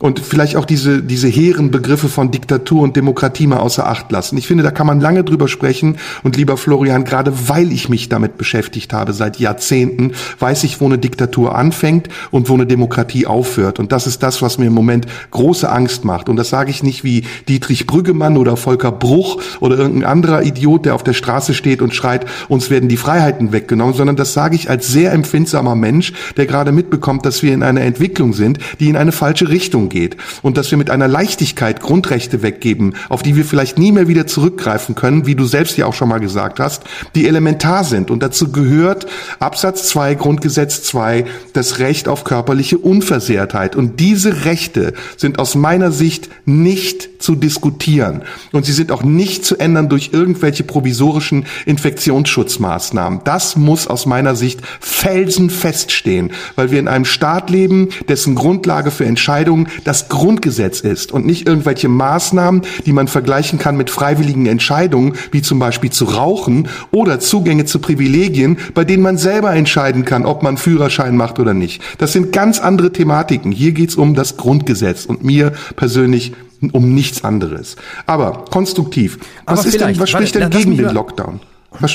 und 0.00 0.18
vielleicht 0.18 0.56
auch 0.56 0.64
diese, 0.64 1.02
diese 1.02 1.28
hehren 1.28 1.70
Begriffe 1.70 2.08
von 2.08 2.30
Diktatur 2.30 2.82
und 2.82 2.96
Demokratie 2.96 3.46
mal 3.46 3.58
außer 3.58 3.86
Acht 3.86 4.10
lassen. 4.10 4.36
Ich 4.38 4.46
finde, 4.46 4.64
da 4.64 4.70
kann 4.70 4.86
man 4.86 5.00
lange 5.00 5.24
drüber 5.24 5.46
sprechen 5.46 5.98
und 6.22 6.36
lieber 6.36 6.56
Florian 6.56 7.04
gerade 7.04 7.32
weil 7.48 7.70
ich 7.70 7.88
mich 7.88 8.08
damit 8.08 8.38
beschäftigt 8.38 8.92
habe 8.92 9.12
seit 9.12 9.38
Jahrzehnten, 9.38 10.12
weiß 10.38 10.64
ich, 10.64 10.80
wo 10.80 10.86
eine 10.86 10.98
Diktatur 10.98 11.54
anfängt 11.54 12.08
und 12.30 12.48
wo 12.48 12.54
eine 12.54 12.66
Demokratie 12.66 13.26
aufhört. 13.26 13.78
Und 13.78 13.92
das 13.92 14.06
ist 14.06 14.22
das, 14.22 14.40
was 14.40 14.58
mir 14.58 14.66
im 14.66 14.72
Moment 14.72 15.06
große 15.30 15.70
Angst 15.70 16.04
macht. 16.04 16.28
Und 16.28 16.36
das 16.36 16.48
sage 16.48 16.70
ich 16.70 16.82
nicht 16.82 17.04
wie 17.04 17.24
Dietrich 17.48 17.86
Brüggemann 17.86 18.38
oder 18.38 18.56
Volker 18.56 18.92
Bruch 18.92 19.40
oder 19.60 19.76
irgendein 19.76 20.10
anderer 20.10 20.42
Idiot, 20.42 20.86
der 20.86 20.94
auf 20.94 21.04
der 21.04 21.12
Straße 21.12 21.52
steht 21.52 21.82
und 21.82 21.94
schreit, 21.94 22.24
uns 22.48 22.70
werden 22.70 22.88
die 22.88 22.96
Freiheiten 22.96 23.52
weggenommen, 23.52 23.94
sondern 23.94 24.16
das 24.16 24.32
sage 24.32 24.56
ich 24.56 24.70
als 24.70 24.88
sehr 24.88 25.12
empfindsamer 25.12 25.74
Mensch, 25.74 26.14
der 26.38 26.46
gerade 26.46 26.72
mitbekommt, 26.72 27.26
dass 27.26 27.42
wir 27.42 27.52
in 27.52 27.62
einer 27.62 27.82
Entwicklung 27.82 28.32
sind, 28.32 28.58
die 28.78 28.88
in 28.88 28.96
eine 28.96 29.12
falsche 29.12 29.50
Richtung 29.50 29.89
geht 29.90 30.16
und 30.40 30.56
dass 30.56 30.70
wir 30.70 30.78
mit 30.78 30.88
einer 30.88 31.08
Leichtigkeit 31.08 31.80
Grundrechte 31.80 32.42
weggeben, 32.42 32.94
auf 33.10 33.22
die 33.22 33.36
wir 33.36 33.44
vielleicht 33.44 33.78
nie 33.78 33.92
mehr 33.92 34.08
wieder 34.08 34.26
zurückgreifen 34.26 34.94
können, 34.94 35.26
wie 35.26 35.34
du 35.34 35.44
selbst 35.44 35.76
ja 35.76 35.84
auch 35.84 35.92
schon 35.94 36.08
mal 36.08 36.20
gesagt 36.20 36.58
hast, 36.60 36.84
die 37.14 37.28
elementar 37.28 37.84
sind. 37.84 38.10
Und 38.10 38.22
dazu 38.22 38.50
gehört 38.50 39.06
Absatz 39.38 39.88
2 39.88 40.14
Grundgesetz 40.14 40.82
2 40.84 41.26
das 41.52 41.78
Recht 41.78 42.08
auf 42.08 42.24
körperliche 42.24 42.78
Unversehrtheit. 42.78 43.76
Und 43.76 44.00
diese 44.00 44.46
Rechte 44.46 44.94
sind 45.16 45.38
aus 45.38 45.54
meiner 45.54 45.92
Sicht 45.92 46.30
nicht 46.46 47.10
zu 47.22 47.34
diskutieren. 47.34 48.22
Und 48.52 48.64
sie 48.64 48.72
sind 48.72 48.92
auch 48.92 49.02
nicht 49.02 49.44
zu 49.44 49.58
ändern 49.58 49.88
durch 49.88 50.10
irgendwelche 50.12 50.64
provisorischen 50.64 51.44
Infektionsschutzmaßnahmen. 51.66 53.20
Das 53.24 53.56
muss 53.56 53.86
aus 53.86 54.06
meiner 54.06 54.36
Sicht 54.36 54.60
felsenfest 54.80 55.92
stehen, 55.92 56.32
weil 56.56 56.70
wir 56.70 56.78
in 56.78 56.88
einem 56.88 57.04
Staat 57.04 57.50
leben, 57.50 57.90
dessen 58.08 58.34
Grundlage 58.34 58.90
für 58.90 59.04
Entscheidungen 59.04 59.68
das 59.84 60.08
Grundgesetz 60.08 60.80
ist 60.80 61.12
und 61.12 61.26
nicht 61.26 61.46
irgendwelche 61.46 61.88
Maßnahmen, 61.88 62.62
die 62.86 62.92
man 62.92 63.08
vergleichen 63.08 63.58
kann 63.58 63.76
mit 63.76 63.90
freiwilligen 63.90 64.46
Entscheidungen, 64.46 65.14
wie 65.32 65.42
zum 65.42 65.58
Beispiel 65.58 65.90
zu 65.90 66.04
rauchen 66.04 66.68
oder 66.90 67.20
Zugänge 67.20 67.64
zu 67.64 67.78
Privilegien, 67.78 68.58
bei 68.74 68.84
denen 68.84 69.02
man 69.02 69.18
selber 69.18 69.54
entscheiden 69.54 70.04
kann, 70.04 70.26
ob 70.26 70.42
man 70.42 70.56
Führerschein 70.56 71.16
macht 71.16 71.38
oder 71.38 71.54
nicht. 71.54 71.82
Das 71.98 72.12
sind 72.12 72.32
ganz 72.32 72.60
andere 72.60 72.92
Thematiken. 72.92 73.52
Hier 73.52 73.72
geht's 73.72 73.96
um 73.96 74.14
das 74.14 74.36
Grundgesetz 74.36 75.06
und 75.06 75.24
mir 75.24 75.52
persönlich 75.76 76.32
um 76.72 76.94
nichts 76.94 77.24
anderes. 77.24 77.76
Aber 78.06 78.44
konstruktiv. 78.50 79.18
Was, 79.46 79.60
Aber 79.60 79.68
ist 79.68 79.80
denn, 79.80 79.98
was 79.98 80.10
spricht 80.10 80.34
denn 80.34 80.50
gegen 80.50 80.76
den 80.76 80.90
Lockdown? 80.90 81.40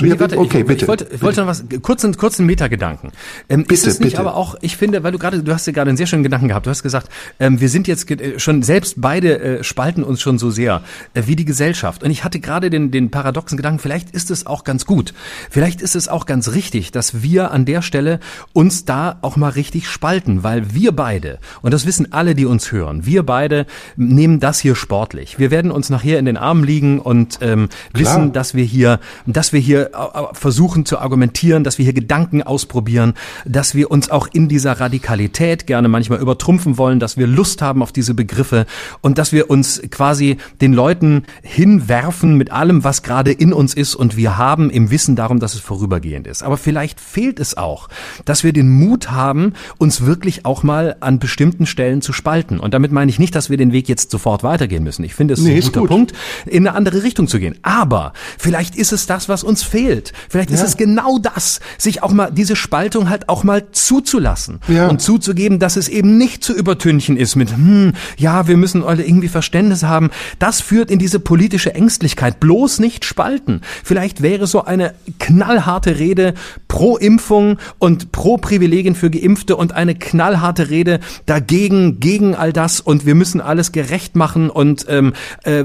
Nee, 0.01 0.17
warte, 0.19 0.38
okay, 0.38 0.61
ich, 0.61 0.65
bitte. 0.65 0.84
Ich 0.84 0.88
wollte, 0.88 1.07
ich 1.11 1.21
wollte 1.21 1.41
noch 1.41 1.47
was, 1.47 1.65
kurzen, 1.82 2.15
kurzen 2.15 2.45
Metagedanken. 2.45 3.11
Ähm, 3.49 3.63
bitte, 3.63 3.73
ist 3.73 3.88
es 3.88 3.99
nicht 3.99 4.11
bitte. 4.11 4.21
aber 4.21 4.36
auch, 4.36 4.55
ich 4.61 4.78
finde, 4.78 5.03
weil 5.03 5.11
du 5.11 5.19
gerade, 5.19 5.43
du 5.43 5.53
hast 5.53 5.67
ja 5.67 5.73
gerade 5.73 5.89
einen 5.89 5.97
sehr 5.97 6.07
schönen 6.07 6.23
Gedanken 6.23 6.47
gehabt. 6.47 6.65
Du 6.65 6.69
hast 6.69 6.82
gesagt, 6.82 7.09
ähm, 7.39 7.59
wir 7.59 7.67
sind 7.67 7.88
jetzt 7.88 8.09
äh, 8.09 8.39
schon, 8.39 8.63
selbst 8.63 8.95
beide 8.97 9.39
äh, 9.39 9.63
spalten 9.63 10.03
uns 10.03 10.21
schon 10.21 10.38
so 10.38 10.49
sehr, 10.49 10.82
äh, 11.13 11.23
wie 11.26 11.36
die 11.36 11.43
Gesellschaft. 11.43 12.03
Und 12.03 12.11
ich 12.11 12.23
hatte 12.23 12.39
gerade 12.39 12.69
den, 12.69 12.89
den 12.89 13.11
paradoxen 13.11 13.57
Gedanken, 13.57 13.80
vielleicht 13.80 14.11
ist 14.11 14.32
es 14.32 14.47
auch 14.47 14.63
ganz 14.63 14.86
gut. 14.86 15.13
Vielleicht 15.49 15.82
ist 15.82 15.95
es 15.95 16.07
auch 16.07 16.26
ganz 16.26 16.53
richtig, 16.53 16.91
dass 16.91 17.21
wir 17.21 17.51
an 17.51 17.65
der 17.65 17.82
Stelle 17.82 18.21
uns 18.53 18.86
da 18.86 19.17
auch 19.21 19.36
mal 19.36 19.49
richtig 19.49 19.89
spalten, 19.89 20.43
weil 20.43 20.73
wir 20.73 20.93
beide, 20.93 21.39
und 21.61 21.73
das 21.73 21.86
wissen 21.86 22.13
alle, 22.13 22.34
die 22.34 22.45
uns 22.45 22.71
hören, 22.71 23.05
wir 23.05 23.23
beide 23.23 23.65
nehmen 23.97 24.39
das 24.39 24.59
hier 24.59 24.76
sportlich. 24.76 25.38
Wir 25.38 25.51
werden 25.51 25.71
uns 25.71 25.89
nachher 25.89 26.17
in 26.17 26.26
den 26.26 26.38
Armen 26.38 26.63
liegen 26.63 26.99
und 26.99 27.39
ähm, 27.41 27.67
wissen, 27.93 28.32
dass 28.32 28.53
wir 28.53 28.63
hier, 28.63 28.99
dass 29.26 29.51
wir 29.51 29.64
hier 29.66 29.91
versuchen 30.34 30.86
zu 30.86 30.99
argumentieren, 30.99 31.63
dass 31.63 31.78
wir 31.78 31.84
hier 31.84 31.93
Gedanken 31.93 32.43
ausprobieren, 32.43 33.13
dass 33.45 33.76
wir 33.76 33.91
uns 33.91 34.09
auch 34.09 34.28
in 34.32 34.47
dieser 34.47 34.80
Radikalität 34.80 35.68
gerne 35.68 35.88
manchmal 35.88 36.20
übertrumpfen 36.20 36.78
wollen, 36.78 36.99
dass 36.99 37.18
wir 37.18 37.28
Lust 37.28 37.61
haben 37.61 37.84
auf 37.84 37.91
diese 37.91 38.13
Begriffe 38.13 38.66
und 39.01 39.18
dass 39.18 39.32
wir 39.32 39.49
uns 39.49 39.82
quasi 39.91 40.38
den 40.61 40.74
Leuten 40.74 41.24
hinwerfen 41.41 42.38
mit 42.38 42.51
allem, 42.51 42.84
was 42.84 43.03
gerade 43.03 43.32
in 43.32 43.51
uns 43.51 43.74
ist 43.74 43.95
und 43.95 44.16
wir 44.16 44.38
haben 44.38 44.70
im 44.70 44.91
Wissen 44.91 45.16
darum, 45.16 45.39
dass 45.39 45.53
es 45.53 45.59
vorübergehend 45.59 46.28
ist. 46.28 46.43
Aber 46.43 46.57
vielleicht 46.57 46.99
fehlt 46.99 47.39
es 47.39 47.57
auch, 47.57 47.89
dass 48.26 48.43
wir 48.43 48.53
den 48.53 48.70
Mut 48.70 49.11
haben, 49.11 49.53
uns 49.78 50.05
wirklich 50.05 50.45
auch 50.45 50.63
mal 50.63 50.95
an 50.99 51.20
bestimmten 51.20 51.66
Stellen 51.66 52.01
zu 52.01 52.13
spalten. 52.13 52.59
Und 52.59 52.74
damit 52.74 52.91
meine 52.91 53.09
ich 53.09 53.20
nicht, 53.20 53.36
dass 53.36 53.49
wir 53.49 53.57
den 53.57 53.72
Weg 53.72 53.89
jetzt 53.89 54.11
sofort 54.11 54.43
weitergehen 54.43 54.84
müssen. 54.84 55.03
Ich 55.03 55.16
finde 55.16 55.34
es 55.34 55.41
nee, 55.41 55.55
ein 55.55 55.61
guter 55.61 55.80
gut. 55.82 55.89
Punkt, 55.89 56.13
in 56.45 56.68
eine 56.68 56.76
andere 56.76 57.03
Richtung 57.03 57.28
zu 57.28 57.39
gehen. 57.39 57.57
Aber 57.61 58.13
vielleicht 58.38 58.76
ist 58.76 58.91
es 58.91 59.07
das, 59.07 59.30
was 59.30 59.43
uns 59.43 59.55
fehlt. 59.64 60.14
Vielleicht 60.30 60.49
ja. 60.49 60.56
ist 60.56 60.64
es 60.64 60.78
genau 60.78 61.18
das, 61.20 61.60
sich 61.78 62.03
auch 62.03 62.12
mal 62.12 62.32
diese 62.32 62.56
Spaltung 62.56 63.10
halt 63.10 63.30
auch 63.30 63.43
mal 63.43 63.72
zuzulassen 63.72 64.60
ja. 64.68 64.88
und 64.88 65.01
zuzugeben, 65.01 65.60
dass 65.60 65.76
es 65.76 65.88
eben 65.88 66.18
nicht 66.18 66.43
zu 66.43 66.53
übertünchen 66.53 67.18
ist 67.18 67.36
mit, 67.36 67.51
hm, 67.51 67.93
ja, 68.18 68.47
wir 68.47 68.58
müssen 68.58 68.84
alle 68.84 69.06
irgendwie 69.06 69.28
Verständnis 69.28 69.84
haben. 69.84 70.10
Das 70.39 70.62
führt 70.62 70.91
in 70.91 70.99
diese 70.99 71.20
politische 71.20 71.74
Ängstlichkeit. 71.74 72.39
Bloß 72.39 72.80
nicht 72.80 73.06
spalten. 73.06 73.62
Vielleicht 73.84 74.22
wäre 74.22 74.47
so 74.47 74.64
eine 74.64 74.93
knallharte 75.20 75.99
Rede 75.99 76.34
pro 76.68 76.97
Impfung 76.97 77.58
und 77.80 78.12
pro 78.12 78.38
Privilegien 78.38 78.95
für 78.95 79.10
Geimpfte 79.10 79.56
und 79.56 79.74
eine 79.74 79.95
knallharte 79.95 80.70
Rede 80.70 80.99
dagegen, 81.26 81.99
gegen 81.99 82.36
all 82.36 82.53
das 82.53 82.80
und 82.82 83.06
wir 83.06 83.16
müssen 83.16 83.41
alles 83.41 83.72
gerecht 83.72 84.16
machen 84.16 84.49
und 84.49 84.86
ähm, 84.89 85.14
äh, 85.43 85.64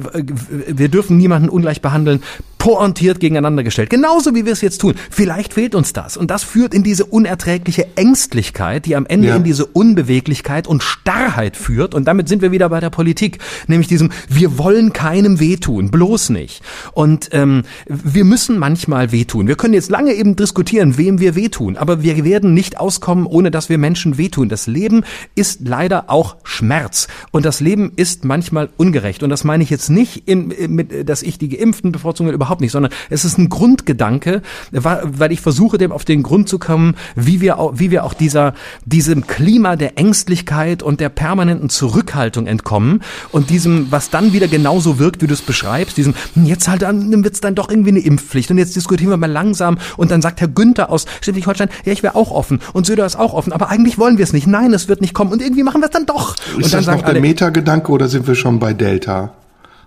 wir 0.69 0.89
dürfen 0.89 1.17
niemanden 1.17 1.49
ungleich 1.49 1.83
behandeln 1.83 2.23
pointiert 2.61 3.21
gegeneinander 3.21 3.65
gestellt. 3.65 3.89
Genauso 3.89 4.35
wie 4.35 4.45
wir 4.45 4.53
es 4.53 4.61
jetzt 4.61 4.83
tun. 4.83 4.95
Vielleicht 5.11 5.55
fehlt 5.55 5.75
uns 5.75 5.95
das. 5.95 6.19
Und 6.19 6.31
das 6.31 6.45
führt 6.45 6.75
in 6.75 6.83
diese 6.83 7.07
unerträgliche 7.07 7.97
Ängstlichkeit, 7.97 8.85
die 8.85 8.95
am 8.95 9.07
Ende 9.07 9.29
ja. 9.29 9.37
in 9.37 9.45
diese 9.45 9.65
Unbeweglichkeit 9.65 10.69
und 10.69 10.83
Starrheit 10.83 11.57
führt. 11.57 11.95
Und 11.95 12.05
damit 12.07 12.29
sind 12.29 12.43
wir 12.43 12.53
wieder 12.53 12.69
bei 12.69 12.79
der 12.79 12.91
Politik. 12.91 13.39
Nämlich 13.67 13.89
diesem, 13.89 14.11
wir 14.29 14.59
wollen 14.59 14.93
keinem 14.93 15.41
wehtun. 15.41 15.91
Bloß 15.91 16.29
nicht. 16.29 16.63
Und 16.93 17.31
ähm, 17.33 17.63
wir 17.87 18.27
müssen 18.27 18.59
manchmal 18.59 19.11
wehtun. 19.11 19.49
Wir 19.49 19.57
können 19.57 19.73
jetzt 19.73 19.91
lange 19.91 20.13
eben 20.13 20.37
diskutieren, 20.37 20.99
wem 20.99 21.19
wir 21.19 21.35
wehtun. 21.35 21.79
Aber 21.79 22.03
wir 22.03 22.25
werden 22.25 22.53
nicht 22.53 22.79
auskommen, 22.79 23.25
ohne 23.25 23.51
dass 23.51 23.71
wir 23.71 23.79
Menschen 23.79 24.19
wehtun. 24.19 24.51
Das 24.51 24.67
Leben 24.67 25.05
ist 25.35 25.67
leider 25.67 26.11
auch 26.11 26.37
Schmerz. 26.45 27.09
Und 27.31 27.47
das 27.47 27.61
Leben 27.61 27.93
ist 27.97 28.27
manchmal 28.27 28.69
ungerecht. 28.77 29.23
Und 29.23 29.31
das 29.31 29.45
meine 29.45 29.63
ich 29.63 29.71
jetzt 29.71 29.89
nicht, 29.89 30.29
in, 30.29 30.53
mit, 30.69 31.09
dass 31.09 31.23
ich 31.23 31.39
die 31.39 31.49
Geimpften 31.49 31.91
bevorzuge, 31.91 32.31
überhaupt 32.33 32.50
überhaupt 32.51 32.61
nicht, 32.61 32.73
sondern 32.73 32.93
es 33.11 33.25
ist 33.25 33.39
ein 33.39 33.49
Grundgedanke, 33.49 34.43
weil 34.73 35.31
ich 35.31 35.41
versuche 35.41 35.79
dem 35.79 35.93
auf 35.93 36.05
den 36.05 36.23
Grund 36.23 36.49
zu 36.49 36.59
kommen, 36.59 36.97
wie 37.15 37.41
wir 37.41 37.59
auch, 37.59 37.75
wie 37.77 37.93
wir 37.93 38.05
auch 38.05 38.13
dieser, 38.13 38.55
diesem 38.85 39.27
Klima 39.27 39.77
der 39.77 39.97
Ängstlichkeit 39.97 40.83
und 40.83 40.99
der 40.99 41.11
permanenten 41.11 41.71
Zurückhaltung 41.71 42.47
entkommen 42.49 43.03
und 43.31 43.51
diesem, 43.51 43.93
was 43.93 44.11
dann 44.11 44.33
wieder 44.33 44.49
genauso 44.49 44.99
wirkt, 44.99 45.23
wie 45.23 45.29
du 45.29 45.35
es 45.35 45.43
beschreibst, 45.43 45.97
diesem, 45.97 46.15
hm, 46.35 46.45
jetzt 46.47 46.69
halt 46.69 46.83
dann 46.83 47.23
wird's 47.23 47.41
dann 47.41 47.55
doch 47.55 47.71
irgendwie 47.71 47.91
eine 47.91 48.01
Impfpflicht 48.01 48.51
und 48.51 48.59
jetzt 48.59 48.75
diskutieren 48.75 49.11
wir 49.11 49.17
mal 49.17 49.31
langsam 49.31 49.79
und 49.97 50.11
dann 50.11 50.23
sagt 50.23 50.41
Herr 50.41 50.49
Günther 50.49 50.91
aus 50.91 51.07
Schleswig-Holstein, 51.21 51.69
ja, 51.85 51.93
ich 51.93 52.03
wäre 52.03 52.17
auch 52.17 52.33
offen 52.33 52.61
und 52.73 52.87
Söder 52.87 53.07
ist 53.07 53.17
auch 53.17 53.33
offen, 53.33 53.53
aber 53.53 53.69
eigentlich 53.69 53.99
wollen 53.99 54.19
wir 54.19 54.25
es 54.25 54.33
nicht. 54.33 54.49
Nein, 54.49 54.73
es 54.73 54.89
wird 54.89 55.01
nicht 55.01 55.15
kommen 55.15 55.31
und 55.31 55.41
irgendwie 55.41 55.63
machen 55.63 55.81
wir 55.81 55.87
es 55.87 55.93
dann 55.93 56.07
doch. 56.07 56.35
Ist 56.35 56.55
und 56.57 56.75
dann 56.75 56.85
das 56.85 56.97
noch 56.97 57.03
der 57.03 57.21
Metagedanke 57.21 57.93
oder 57.93 58.09
sind 58.09 58.27
wir 58.27 58.35
schon 58.35 58.59
bei 58.59 58.73
Delta? 58.73 59.35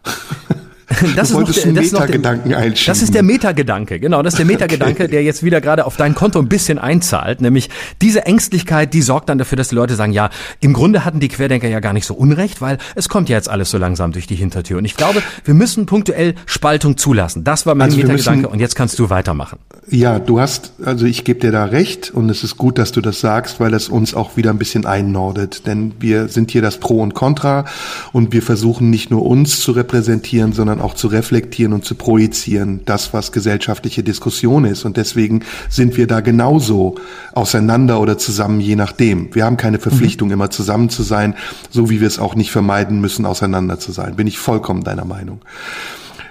das 1.16 1.30
du 1.30 1.42
ist 1.42 1.64
der, 1.66 1.74
das 1.74 1.92
Metagedanken 1.92 2.54
einschieben. 2.54 2.94
Das 2.94 3.02
ist 3.02 3.14
der 3.14 3.24
Metagedanke, 3.24 4.00
genau. 4.00 4.22
Das 4.22 4.34
ist 4.34 4.40
der 4.40 4.46
Metagedanke, 4.54 5.04
okay. 5.04 5.12
der 5.12 5.24
jetzt 5.24 5.44
wieder 5.44 5.62
gerade 5.62 5.86
auf 5.86 5.98
dein 5.98 6.16
Konto 6.16 6.40
ein 6.40 6.50
bisschen 6.50 6.80
einzahlt. 6.80 7.42
Nämlich 7.42 7.70
diese 8.02 8.26
Ängstlichkeit, 8.26 8.94
die 8.94 9.02
sorgt 9.02 9.30
dann 9.30 9.38
dafür, 9.38 9.58
dass 9.58 9.70
die 9.70 9.76
Leute 9.76 9.96
sagen, 9.96 10.14
ja, 10.14 10.30
im 10.60 10.74
Grunde 10.74 11.06
hatten 11.06 11.20
die 11.20 11.30
Querdenker 11.30 11.68
ja 11.68 11.80
gar 11.80 11.94
nicht 11.94 12.06
so 12.06 12.14
unrecht, 12.14 12.62
weil 12.62 12.78
es 12.96 13.10
kommt 13.10 13.30
ja 13.30 13.38
jetzt 13.38 13.50
alles 13.50 13.70
so 13.70 13.78
langsam 13.78 14.12
durch 14.12 14.28
die 14.28 14.36
Hintertür. 14.36 14.78
Und 14.78 14.86
ich 14.86 14.96
glaube, 14.96 15.22
wir 15.46 15.54
müssen 15.54 15.86
punktuell 15.86 16.36
Spaltung 16.46 16.98
zulassen. 16.98 17.44
Das 17.44 17.66
war 17.66 17.76
mein 17.76 17.90
also 17.90 17.98
Metagedanke 17.98 18.48
und 18.48 18.60
jetzt 18.60 18.76
kannst 18.76 19.00
du 19.00 19.10
weitermachen. 19.10 19.60
Ja, 19.90 20.20
du 20.20 20.40
hast, 20.40 20.74
also 20.84 21.06
ich 21.06 21.24
gebe 21.24 21.40
dir 21.40 21.52
da 21.52 21.66
recht 21.66 22.12
und 22.12 22.30
es 22.30 22.44
ist 22.44 22.58
gut, 22.58 22.78
dass 22.78 22.92
du 22.92 23.02
das 23.02 23.20
sagst, 23.20 23.60
weil 23.60 23.74
es 23.74 23.90
uns 23.90 24.14
auch 24.14 24.38
wieder 24.38 24.50
ein 24.50 24.58
bisschen 24.58 24.86
einnordet. 24.86 25.68
Denn 25.68 25.94
wir 26.00 26.28
sind 26.28 26.52
hier 26.52 26.62
das 26.62 26.78
Pro 26.78 27.02
und 27.02 27.14
Contra 27.14 27.66
und 28.12 28.34
wir 28.34 28.42
versuchen 28.42 28.90
nicht 28.90 29.12
nur 29.12 29.26
uns 29.26 29.60
zu 29.60 29.72
repräsentieren, 29.72 30.54
sondern 30.54 30.73
auch 30.82 30.94
zu 30.94 31.08
reflektieren 31.08 31.74
und 31.74 31.86
zu 31.86 31.96
projizieren, 31.96 32.82
das, 32.86 33.14
was 33.14 33.32
gesellschaftliche 33.32 34.04
Diskussion 34.04 34.66
ist. 34.66 34.86
Und 34.86 34.98
deswegen 34.98 35.44
sind 35.70 35.98
wir 35.98 36.08
da 36.08 36.20
genauso 36.20 36.96
auseinander 37.34 38.00
oder 38.00 38.18
zusammen, 38.18 38.60
je 38.60 38.76
nachdem. 38.76 39.34
Wir 39.34 39.46
haben 39.46 39.58
keine 39.58 39.80
Verpflichtung, 39.80 40.30
mhm. 40.30 40.34
immer 40.34 40.50
zusammen 40.50 40.90
zu 40.90 41.04
sein, 41.04 41.36
so 41.70 41.90
wie 41.90 42.02
wir 42.02 42.08
es 42.08 42.20
auch 42.20 42.36
nicht 42.36 42.52
vermeiden 42.52 43.02
müssen, 43.02 43.26
auseinander 43.26 43.80
zu 43.80 43.92
sein. 43.92 44.16
Bin 44.16 44.28
ich 44.28 44.38
vollkommen 44.38 44.84
deiner 44.84 45.06
Meinung. 45.06 45.42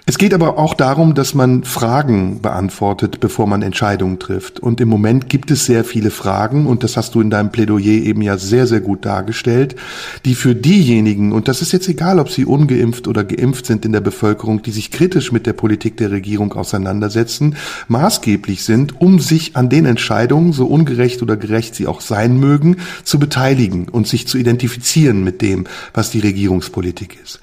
Es 0.04 0.18
geht 0.18 0.34
aber 0.34 0.58
auch 0.58 0.74
darum, 0.74 1.14
dass 1.14 1.32
man 1.32 1.62
Fragen 1.62 2.42
beantwortet, 2.42 3.20
bevor 3.20 3.46
man 3.46 3.62
Entscheidungen 3.62 4.18
trifft. 4.18 4.58
Und 4.58 4.80
im 4.80 4.88
Moment 4.88 5.28
gibt 5.28 5.52
es 5.52 5.64
sehr 5.64 5.84
viele 5.84 6.10
Fragen, 6.10 6.66
und 6.66 6.82
das 6.82 6.96
hast 6.96 7.14
du 7.14 7.20
in 7.20 7.30
deinem 7.30 7.52
Plädoyer 7.52 8.02
eben 8.02 8.20
ja 8.20 8.36
sehr, 8.36 8.66
sehr 8.66 8.80
gut 8.80 9.04
dargestellt, 9.04 9.76
die 10.24 10.34
für 10.34 10.56
diejenigen, 10.56 11.30
und 11.30 11.46
das 11.46 11.62
ist 11.62 11.70
jetzt 11.70 11.88
egal, 11.88 12.18
ob 12.18 12.30
sie 12.30 12.44
ungeimpft 12.44 13.06
oder 13.06 13.22
geimpft 13.22 13.66
sind 13.66 13.84
in 13.84 13.92
der 13.92 14.00
Bevölkerung, 14.00 14.60
die 14.62 14.72
sich 14.72 14.90
kritisch 14.90 15.30
mit 15.30 15.46
der 15.46 15.52
Politik 15.52 15.96
der 15.98 16.10
Regierung 16.10 16.52
auseinandersetzen, 16.52 17.54
maßgeblich 17.86 18.64
sind, 18.64 19.00
um 19.00 19.20
sich 19.20 19.54
an 19.54 19.68
den 19.68 19.86
Entscheidungen, 19.86 20.52
so 20.52 20.66
ungerecht 20.66 21.22
oder 21.22 21.36
gerecht 21.36 21.76
sie 21.76 21.86
auch 21.86 22.00
sein 22.00 22.40
mögen, 22.40 22.78
zu 23.04 23.20
beteiligen 23.20 23.88
und 23.88 24.08
sich 24.08 24.26
zu 24.26 24.36
identifizieren 24.36 25.22
mit 25.22 25.42
dem, 25.42 25.66
was 25.94 26.10
die 26.10 26.20
Regierungspolitik 26.20 27.18
ist. 27.22 27.38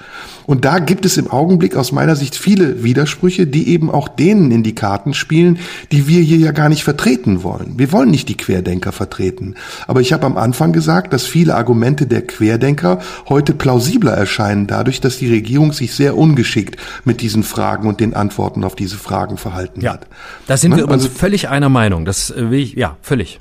Und 0.46 0.66
da 0.66 0.80
gibt 0.80 1.06
es 1.06 1.16
im 1.18 1.30
Augenblick 1.30 1.76
aus 1.76 1.92
meiner 1.92 2.16
Sicht 2.16 2.36
viel 2.36 2.49
viele 2.50 2.84
Widersprüche, 2.84 3.46
die 3.46 3.70
eben 3.70 3.92
auch 3.92 4.08
denen 4.08 4.50
in 4.50 4.64
die 4.64 4.74
Karten 4.74 5.14
spielen, 5.14 5.60
die 5.92 6.08
wir 6.08 6.20
hier 6.22 6.38
ja 6.38 6.52
gar 6.52 6.68
nicht 6.68 6.84
vertreten 6.84 7.44
wollen. 7.44 7.74
Wir 7.78 7.92
wollen 7.92 8.10
nicht 8.10 8.28
die 8.28 8.38
Querdenker 8.38 8.92
vertreten. 8.92 9.54
Aber 9.86 10.02
ich 10.02 10.14
habe 10.14 10.26
am 10.26 10.36
Anfang 10.36 10.74
gesagt, 10.74 11.14
dass 11.14 11.26
viele 11.26 11.54
Argumente 11.54 12.08
der 12.08 12.26
Querdenker 12.26 13.02
heute 13.28 13.54
plausibler 13.54 14.14
erscheinen, 14.14 14.66
dadurch, 14.66 15.00
dass 15.00 15.20
die 15.20 15.32
Regierung 15.32 15.74
sich 15.74 15.94
sehr 15.94 16.18
ungeschickt 16.18 16.78
mit 17.06 17.22
diesen 17.22 17.44
Fragen 17.44 17.88
und 17.88 18.00
den 18.00 18.16
Antworten 18.16 18.64
auf 18.64 18.76
diese 18.76 18.98
Fragen 18.98 19.38
verhalten 19.38 19.82
ja, 19.82 19.94
hat. 19.94 20.08
Da 20.48 20.58
sind 20.58 20.72
ne? 20.72 20.78
wir 20.78 20.86
übrigens 20.86 21.04
also, 21.04 21.16
völlig 21.16 21.50
einer 21.50 21.70
Meinung. 21.70 22.04
Das 22.04 22.32
äh, 22.32 22.50
will 22.50 22.62
ich, 22.62 22.74
ja, 22.74 22.98
völlig. 23.04 23.40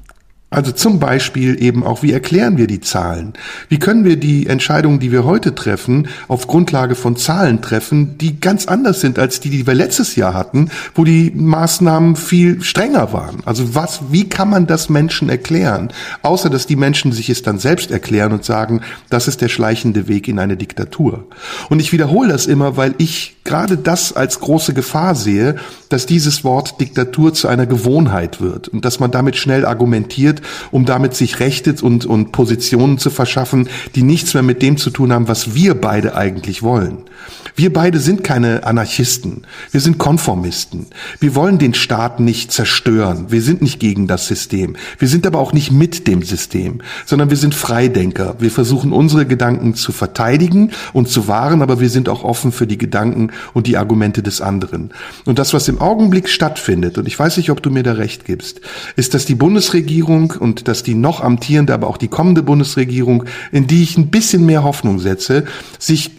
Also 0.50 0.72
zum 0.72 0.98
Beispiel 0.98 1.62
eben 1.62 1.84
auch, 1.84 2.02
wie 2.02 2.12
erklären 2.12 2.56
wir 2.56 2.66
die 2.66 2.80
Zahlen? 2.80 3.34
Wie 3.68 3.78
können 3.78 4.06
wir 4.06 4.16
die 4.16 4.46
Entscheidungen, 4.46 4.98
die 4.98 5.12
wir 5.12 5.24
heute 5.24 5.54
treffen, 5.54 6.08
auf 6.26 6.46
Grundlage 6.46 6.94
von 6.94 7.16
Zahlen 7.16 7.60
treffen, 7.60 8.16
die 8.16 8.40
ganz 8.40 8.66
anders 8.66 9.02
sind 9.02 9.18
als 9.18 9.40
die, 9.40 9.50
die 9.50 9.66
wir 9.66 9.74
letztes 9.74 10.16
Jahr 10.16 10.32
hatten, 10.32 10.70
wo 10.94 11.04
die 11.04 11.30
Maßnahmen 11.34 12.16
viel 12.16 12.62
strenger 12.62 13.12
waren? 13.12 13.42
Also 13.44 13.74
was, 13.74 14.00
wie 14.10 14.26
kann 14.26 14.48
man 14.48 14.66
das 14.66 14.88
Menschen 14.88 15.28
erklären? 15.28 15.92
Außer, 16.22 16.48
dass 16.48 16.66
die 16.66 16.76
Menschen 16.76 17.12
sich 17.12 17.28
es 17.28 17.42
dann 17.42 17.58
selbst 17.58 17.90
erklären 17.90 18.32
und 18.32 18.42
sagen, 18.42 18.80
das 19.10 19.28
ist 19.28 19.42
der 19.42 19.48
schleichende 19.48 20.08
Weg 20.08 20.28
in 20.28 20.38
eine 20.38 20.56
Diktatur. 20.56 21.26
Und 21.68 21.78
ich 21.80 21.92
wiederhole 21.92 22.30
das 22.30 22.46
immer, 22.46 22.78
weil 22.78 22.94
ich 22.96 23.36
gerade 23.44 23.76
das 23.76 24.14
als 24.14 24.40
große 24.40 24.72
Gefahr 24.74 25.14
sehe, 25.14 25.56
dass 25.88 26.06
dieses 26.06 26.44
Wort 26.44 26.80
Diktatur 26.80 27.32
zu 27.32 27.48
einer 27.48 27.66
Gewohnheit 27.66 28.40
wird 28.40 28.68
und 28.68 28.84
dass 28.84 29.00
man 29.00 29.10
damit 29.10 29.36
schnell 29.36 29.64
argumentiert, 29.64 30.37
um 30.70 30.84
damit 30.84 31.14
sich 31.14 31.40
Rechte 31.40 31.74
und, 31.82 32.06
und 32.06 32.32
Positionen 32.32 32.98
zu 32.98 33.10
verschaffen, 33.10 33.68
die 33.94 34.02
nichts 34.02 34.34
mehr 34.34 34.42
mit 34.42 34.62
dem 34.62 34.76
zu 34.76 34.90
tun 34.90 35.12
haben, 35.12 35.28
was 35.28 35.54
wir 35.54 35.74
beide 35.74 36.16
eigentlich 36.16 36.62
wollen. 36.62 37.04
Wir 37.58 37.72
beide 37.72 37.98
sind 37.98 38.22
keine 38.22 38.64
Anarchisten. 38.64 39.42
Wir 39.72 39.80
sind 39.80 39.98
Konformisten. 39.98 40.86
Wir 41.18 41.34
wollen 41.34 41.58
den 41.58 41.74
Staat 41.74 42.20
nicht 42.20 42.52
zerstören. 42.52 43.32
Wir 43.32 43.42
sind 43.42 43.62
nicht 43.62 43.80
gegen 43.80 44.06
das 44.06 44.28
System. 44.28 44.76
Wir 44.98 45.08
sind 45.08 45.26
aber 45.26 45.40
auch 45.40 45.52
nicht 45.52 45.72
mit 45.72 46.06
dem 46.06 46.22
System, 46.22 46.82
sondern 47.04 47.30
wir 47.30 47.36
sind 47.36 47.56
Freidenker. 47.56 48.36
Wir 48.38 48.52
versuchen 48.52 48.92
unsere 48.92 49.26
Gedanken 49.26 49.74
zu 49.74 49.90
verteidigen 49.90 50.70
und 50.92 51.08
zu 51.08 51.26
wahren, 51.26 51.60
aber 51.60 51.80
wir 51.80 51.90
sind 51.90 52.08
auch 52.08 52.22
offen 52.22 52.52
für 52.52 52.68
die 52.68 52.78
Gedanken 52.78 53.32
und 53.54 53.66
die 53.66 53.76
Argumente 53.76 54.22
des 54.22 54.40
anderen. 54.40 54.92
Und 55.24 55.40
das, 55.40 55.52
was 55.52 55.66
im 55.66 55.80
Augenblick 55.80 56.28
stattfindet, 56.28 56.96
und 56.96 57.08
ich 57.08 57.18
weiß 57.18 57.38
nicht, 57.38 57.50
ob 57.50 57.60
du 57.60 57.70
mir 57.70 57.82
da 57.82 57.94
recht 57.94 58.24
gibst, 58.24 58.60
ist, 58.94 59.14
dass 59.14 59.26
die 59.26 59.34
Bundesregierung 59.34 60.27
und 60.36 60.68
dass 60.68 60.82
die 60.82 60.94
noch 60.94 61.20
amtierende, 61.20 61.74
aber 61.74 61.86
auch 61.88 61.96
die 61.96 62.08
kommende 62.08 62.42
Bundesregierung, 62.42 63.24
in 63.52 63.66
die 63.66 63.82
ich 63.82 63.96
ein 63.96 64.08
bisschen 64.08 64.46
mehr 64.46 64.64
Hoffnung 64.64 64.98
setze, 64.98 65.44
sich 65.78 66.10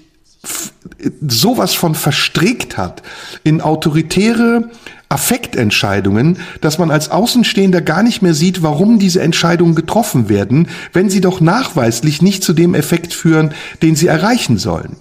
sowas 1.27 1.73
von 1.73 1.95
verstrickt 1.95 2.77
hat 2.77 3.03
in 3.43 3.61
autoritäre 3.61 4.69
Affektentscheidungen, 5.09 6.37
dass 6.61 6.77
man 6.77 6.91
als 6.91 7.09
Außenstehender 7.09 7.81
gar 7.81 8.03
nicht 8.03 8.21
mehr 8.21 8.35
sieht, 8.35 8.61
warum 8.61 8.99
diese 8.99 9.21
Entscheidungen 9.21 9.75
getroffen 9.75 10.29
werden, 10.29 10.67
wenn 10.93 11.09
sie 11.09 11.19
doch 11.19 11.41
nachweislich 11.41 12.21
nicht 12.21 12.43
zu 12.43 12.53
dem 12.53 12.75
Effekt 12.75 13.13
führen, 13.13 13.53
den 13.81 13.95
sie 13.95 14.07
erreichen 14.07 14.57
sollen. 14.57 14.97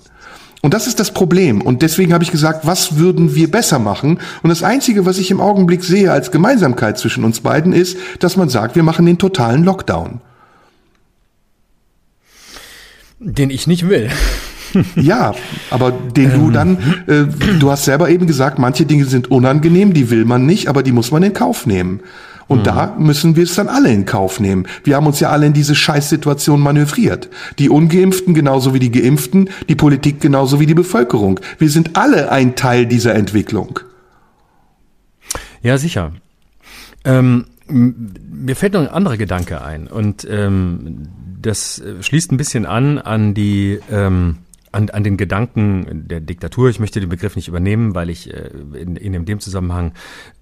Und 0.61 0.75
das 0.75 0.87
ist 0.87 0.99
das 0.99 1.13
Problem. 1.13 1.61
Und 1.61 1.83
deswegen 1.83 2.13
habe 2.13 2.25
ich 2.25 2.33
gesagt, 2.33 2.67
was 2.67 2.97
würden 2.97 3.35
wir 3.35 3.51
besser 3.51 3.79
machen? 3.79 4.19
Und 4.43 4.51
das 4.51 4.63
Einzige, 4.63 5.07
was 5.07 5.19
ich 5.19 5.31
im 5.31 5.41
Augenblick 5.41 5.85
sehe 5.85 6.11
als 6.11 6.33
Gemeinsamkeit 6.33 6.99
zwischen 6.99 7.25
uns 7.25 7.41
beiden, 7.41 7.73
ist, 7.73 7.97
dass 8.19 8.37
man 8.37 8.49
sagt, 8.49 8.75
wir 8.75 8.83
machen 8.83 9.07
den 9.07 9.19
totalen 9.19 9.63
Lockdown. 9.63 10.21
Den 13.21 13.51
ich 13.51 13.67
nicht 13.67 13.89
will 13.89 14.11
ja, 14.97 15.35
aber 15.71 15.93
den 15.93 16.31
du 16.31 16.47
ähm. 16.47 16.53
dann, 16.53 16.79
äh, 17.07 17.59
du 17.59 17.71
hast 17.71 17.85
selber 17.85 18.09
eben 18.11 18.27
gesagt, 18.27 18.59
manche 18.59 18.87
Dinge 18.87 19.05
sind 19.05 19.31
unangenehm, 19.31 19.95
die 19.95 20.11
will 20.11 20.25
man 20.25 20.47
nicht, 20.47 20.69
aber 20.69 20.83
die 20.83 20.93
muss 20.93 21.11
man 21.11 21.23
in 21.23 21.33
Kauf 21.33 21.67
nehmen. 21.67 22.01
Und 22.49 22.61
mhm. 22.61 22.65
da 22.65 22.97
müssen 22.99 23.37
wir 23.37 23.45
es 23.45 23.55
dann 23.55 23.69
alle 23.69 23.93
in 23.93 24.07
Kauf 24.07 24.41
nehmen. 24.41 24.67
Wir 24.83 24.97
haben 24.97 25.07
uns 25.07 25.21
ja 25.21 25.31
alle 25.31 25.47
in 25.47 25.53
diese 25.53 25.75
Scheißsituation 25.75 26.61
manövriert. 26.61 27.29
Die 27.59 27.69
Ungeimpften 27.69 28.35
genauso 28.35 28.75
wie 28.75 28.79
die 28.79 28.91
Geimpften, 28.91 29.51
die 29.69 29.75
Politik 29.75 30.21
genauso 30.21 30.59
wie 30.59 30.67
die 30.67 30.75
Bevölkerung. 30.75 31.39
Wir 31.59 31.71
sind 31.71 31.97
alle 31.97 32.33
ein 32.33 32.57
Teil 32.57 32.87
dieser 32.87 33.15
Entwicklung. 33.15 33.81
Ja, 35.63 35.77
sicher. 35.77 36.13
Ähm, 37.05 37.45
mir 37.69 38.57
fällt 38.57 38.73
noch 38.73 38.81
ein 38.81 38.89
anderer 38.89 39.17
Gedanke 39.17 39.63
ein 39.63 39.87
und 39.87 40.27
ähm, 40.31 41.09
das 41.41 41.79
äh, 41.79 42.03
schließt 42.03 42.33
ein 42.33 42.37
bisschen 42.37 42.67
an 42.67 42.99
an 42.99 43.35
die 43.35 43.79
ähm, 43.91 44.39
an, 44.73 44.91
an 44.91 45.05
den 45.05 45.17
Gedanken 45.17 46.09
der 46.09 46.21
Diktatur. 46.21 46.69
Ich 46.69 46.81
möchte 46.81 47.01
den 47.01 47.09
Begriff 47.09 47.37
nicht 47.37 47.49
übernehmen, 47.49 47.95
weil 47.95 48.11
ich 48.11 48.33
äh, 48.33 48.51
in, 48.75 48.97
in 48.97 49.25
dem 49.25 49.41
Zusammenhang 49.41 49.93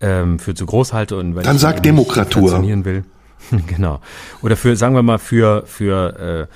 ähm, 0.01 0.39
für 0.39 0.55
zu 0.55 0.67
groß 0.67 0.93
halte 0.93 1.17
und 1.17 1.35
weil 1.35 1.45
Dann 1.45 1.57
ich 1.57 1.63
sag 1.63 1.83
Demokratur. 1.83 2.63
will. 2.85 3.05
genau. 3.67 4.01
Oder 4.43 4.57
für, 4.57 4.77
sagen 4.77 4.95
wir 4.95 5.03
mal, 5.03 5.19
für, 5.19 5.65
für 5.67 6.49
äh, 6.49 6.55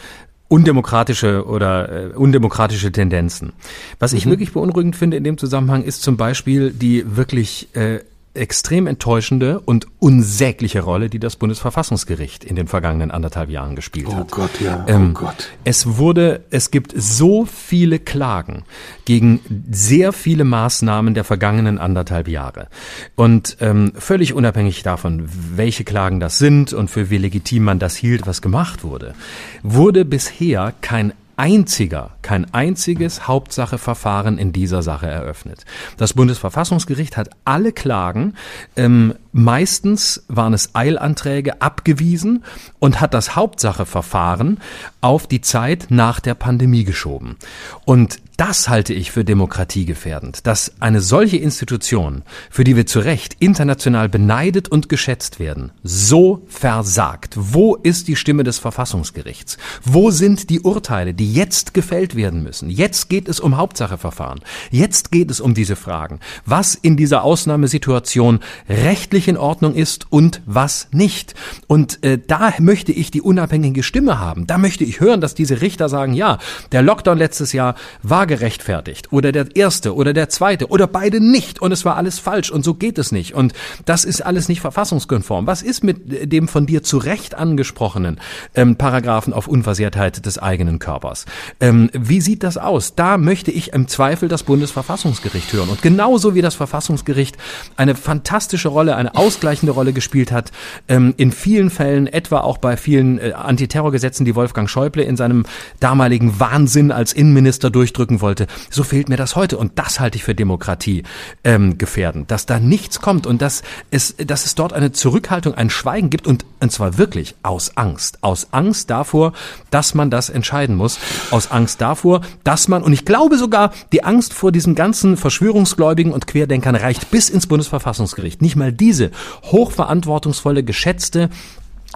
undemokratische 0.48 1.46
oder 1.46 2.10
äh, 2.10 2.14
undemokratische 2.14 2.90
Tendenzen. 2.90 3.52
Was 3.98 4.12
ich 4.12 4.26
mhm. 4.26 4.30
wirklich 4.30 4.52
beunruhigend 4.52 4.96
finde 4.96 5.16
in 5.16 5.24
dem 5.24 5.38
Zusammenhang 5.38 5.84
ist 5.84 6.02
zum 6.02 6.16
Beispiel 6.16 6.72
die 6.72 7.16
wirklich 7.16 7.68
äh, 7.74 8.00
extrem 8.34 8.86
enttäuschende 8.86 9.58
und 9.60 9.86
unsägliche 9.98 10.80
Rolle, 10.80 11.10
die 11.10 11.18
das 11.18 11.36
Bundesverfassungsgericht 11.36 12.44
in 12.44 12.54
den 12.54 12.68
vergangenen 12.68 13.10
anderthalb 13.10 13.50
Jahren 13.50 13.74
gespielt 13.74 14.06
oh 14.08 14.14
hat. 14.14 14.28
Oh 14.32 14.36
Gott, 14.36 14.60
ja. 14.60 14.84
Oh 14.86 14.90
ähm, 14.90 15.14
Gott. 15.14 15.50
Es 15.64 15.98
wurde, 15.98 16.44
es 16.50 16.70
gibt 16.70 16.94
so 16.96 17.44
viele 17.44 17.98
Klagen 17.98 18.64
gegen 19.04 19.40
sehr 19.70 20.12
viele 20.12 20.44
Maßnahmen 20.44 21.14
der 21.14 21.24
vergangenen 21.24 21.78
anderthalb 21.78 22.28
Jahre. 22.28 22.68
Und 23.16 23.56
ähm, 23.60 23.92
völlig 23.96 24.32
unabhängig 24.32 24.84
davon, 24.84 25.28
welche 25.56 25.82
Klagen 25.82 26.20
das 26.20 26.38
sind 26.38 26.72
und 26.72 26.88
für 26.88 27.10
wie 27.10 27.18
legitim 27.18 27.64
man 27.64 27.80
das 27.80 27.96
hielt, 27.96 28.28
was 28.28 28.42
gemacht 28.42 28.84
wurde, 28.84 29.14
wurde 29.62 30.04
bisher 30.04 30.72
kein 30.80 31.12
einziger, 31.40 32.10
kein 32.20 32.52
einziges 32.52 33.26
Hauptsacheverfahren 33.26 34.36
in 34.36 34.52
dieser 34.52 34.82
Sache 34.82 35.06
eröffnet. 35.06 35.64
Das 35.96 36.12
Bundesverfassungsgericht 36.12 37.16
hat 37.16 37.30
alle 37.46 37.72
Klagen, 37.72 38.34
ähm, 38.76 39.14
meistens 39.32 40.24
waren 40.28 40.54
es 40.54 40.74
Eilanträge, 40.74 41.60
abgewiesen 41.62 42.44
und 42.78 43.00
hat 43.00 43.14
das 43.14 43.36
Hauptsacheverfahren 43.36 44.58
auf 45.00 45.26
die 45.26 45.40
Zeit 45.40 45.86
nach 45.88 46.20
der 46.20 46.34
Pandemie 46.34 46.84
geschoben. 46.84 47.36
Und 47.84 48.18
das 48.40 48.70
halte 48.70 48.94
ich 48.94 49.10
für 49.10 49.22
demokratiegefährdend, 49.22 50.46
dass 50.46 50.72
eine 50.80 51.02
solche 51.02 51.36
Institution, 51.36 52.22
für 52.48 52.64
die 52.64 52.74
wir 52.74 52.86
zu 52.86 53.00
Recht 53.00 53.36
international 53.38 54.08
beneidet 54.08 54.68
und 54.68 54.88
geschätzt 54.88 55.38
werden, 55.38 55.72
so 55.82 56.40
versagt. 56.48 57.34
Wo 57.36 57.74
ist 57.74 58.08
die 58.08 58.16
Stimme 58.16 58.42
des 58.42 58.58
Verfassungsgerichts? 58.58 59.58
Wo 59.84 60.10
sind 60.10 60.48
die 60.48 60.60
Urteile, 60.60 61.12
die 61.12 61.34
jetzt 61.34 61.74
gefällt 61.74 62.16
werden 62.16 62.42
müssen? 62.42 62.70
Jetzt 62.70 63.10
geht 63.10 63.28
es 63.28 63.40
um 63.40 63.58
Hauptsacheverfahren. 63.58 64.40
Jetzt 64.70 65.12
geht 65.12 65.30
es 65.30 65.42
um 65.42 65.52
diese 65.52 65.76
Fragen. 65.76 66.18
Was 66.46 66.74
in 66.74 66.96
dieser 66.96 67.24
Ausnahmesituation 67.24 68.40
rechtlich 68.70 69.19
in 69.28 69.36
Ordnung 69.36 69.74
ist 69.74 70.06
und 70.10 70.42
was 70.46 70.88
nicht. 70.92 71.34
Und 71.66 72.02
äh, 72.04 72.18
da 72.24 72.52
möchte 72.58 72.92
ich 72.92 73.10
die 73.10 73.22
unabhängige 73.22 73.82
Stimme 73.82 74.18
haben. 74.18 74.46
Da 74.46 74.58
möchte 74.58 74.84
ich 74.84 75.00
hören, 75.00 75.20
dass 75.20 75.34
diese 75.34 75.60
Richter 75.60 75.88
sagen, 75.88 76.14
ja, 76.14 76.38
der 76.72 76.82
Lockdown 76.82 77.18
letztes 77.18 77.52
Jahr 77.52 77.74
war 78.02 78.26
gerechtfertigt 78.26 79.12
oder 79.12 79.32
der 79.32 79.54
erste 79.54 79.94
oder 79.94 80.12
der 80.12 80.28
zweite 80.28 80.68
oder 80.68 80.86
beide 80.86 81.20
nicht 81.20 81.60
und 81.60 81.72
es 81.72 81.84
war 81.84 81.96
alles 81.96 82.18
falsch 82.18 82.50
und 82.50 82.64
so 82.64 82.74
geht 82.74 82.98
es 82.98 83.12
nicht 83.12 83.34
und 83.34 83.52
das 83.84 84.04
ist 84.04 84.20
alles 84.20 84.48
nicht 84.48 84.60
verfassungskonform. 84.60 85.46
Was 85.46 85.62
ist 85.62 85.84
mit 85.84 86.32
dem 86.32 86.48
von 86.48 86.66
dir 86.66 86.82
zu 86.82 86.98
Recht 86.98 87.34
angesprochenen 87.34 88.20
ähm, 88.54 88.76
Paragraphen 88.76 89.32
auf 89.32 89.48
Unversehrtheit 89.48 90.24
des 90.26 90.38
eigenen 90.38 90.78
Körpers? 90.78 91.26
Ähm, 91.60 91.90
wie 91.92 92.20
sieht 92.20 92.42
das 92.42 92.58
aus? 92.58 92.94
Da 92.94 93.18
möchte 93.18 93.50
ich 93.50 93.72
im 93.72 93.88
Zweifel 93.88 94.28
das 94.28 94.42
Bundesverfassungsgericht 94.42 95.52
hören 95.52 95.68
und 95.68 95.82
genauso 95.82 96.34
wie 96.34 96.42
das 96.42 96.54
Verfassungsgericht 96.54 97.36
eine 97.76 97.94
fantastische 97.94 98.68
Rolle, 98.68 98.96
eine 98.96 99.09
ausgleichende 99.14 99.72
Rolle 99.72 99.92
gespielt 99.92 100.32
hat 100.32 100.52
ähm, 100.88 101.14
in 101.16 101.32
vielen 101.32 101.70
Fällen, 101.70 102.06
etwa 102.06 102.40
auch 102.40 102.58
bei 102.58 102.76
vielen 102.76 103.18
äh, 103.18 103.32
Antiterrorgesetzen, 103.32 104.24
die 104.24 104.34
Wolfgang 104.34 104.68
Schäuble 104.68 105.02
in 105.02 105.16
seinem 105.16 105.44
damaligen 105.80 106.40
Wahnsinn 106.40 106.92
als 106.92 107.12
Innenminister 107.12 107.70
durchdrücken 107.70 108.20
wollte, 108.20 108.46
so 108.70 108.82
fehlt 108.82 109.08
mir 109.08 109.16
das 109.16 109.36
heute. 109.36 109.58
Und 109.58 109.78
das 109.78 110.00
halte 110.00 110.16
ich 110.16 110.24
für 110.24 110.34
Demokratie 110.34 111.02
ähm, 111.44 111.78
gefährdend, 111.78 112.30
dass 112.30 112.46
da 112.46 112.60
nichts 112.60 113.00
kommt 113.00 113.26
und 113.26 113.42
dass 113.42 113.62
es, 113.90 114.16
dass 114.16 114.46
es 114.46 114.54
dort 114.54 114.72
eine 114.72 114.92
Zurückhaltung, 114.92 115.54
ein 115.54 115.70
Schweigen 115.70 116.10
gibt 116.10 116.26
und, 116.26 116.44
und 116.60 116.70
zwar 116.72 116.98
wirklich 116.98 117.34
aus 117.42 117.76
Angst. 117.76 118.18
Aus 118.22 118.48
Angst 118.52 118.90
davor, 118.90 119.32
dass 119.70 119.94
man 119.94 120.10
das 120.10 120.28
entscheiden 120.28 120.76
muss. 120.76 120.98
Aus 121.30 121.50
Angst 121.50 121.80
davor, 121.80 122.20
dass 122.44 122.68
man, 122.68 122.82
und 122.82 122.92
ich 122.92 123.04
glaube 123.04 123.38
sogar, 123.38 123.72
die 123.92 124.04
Angst 124.04 124.34
vor 124.34 124.52
diesen 124.52 124.74
ganzen 124.74 125.16
Verschwörungsgläubigen 125.16 126.12
und 126.12 126.26
Querdenkern 126.26 126.74
reicht 126.74 127.10
bis 127.10 127.28
ins 127.28 127.46
Bundesverfassungsgericht. 127.46 128.42
Nicht 128.42 128.56
mal 128.56 128.72
diese 128.72 128.99
hochverantwortungsvolle, 129.44 130.62
geschätzte 130.62 131.30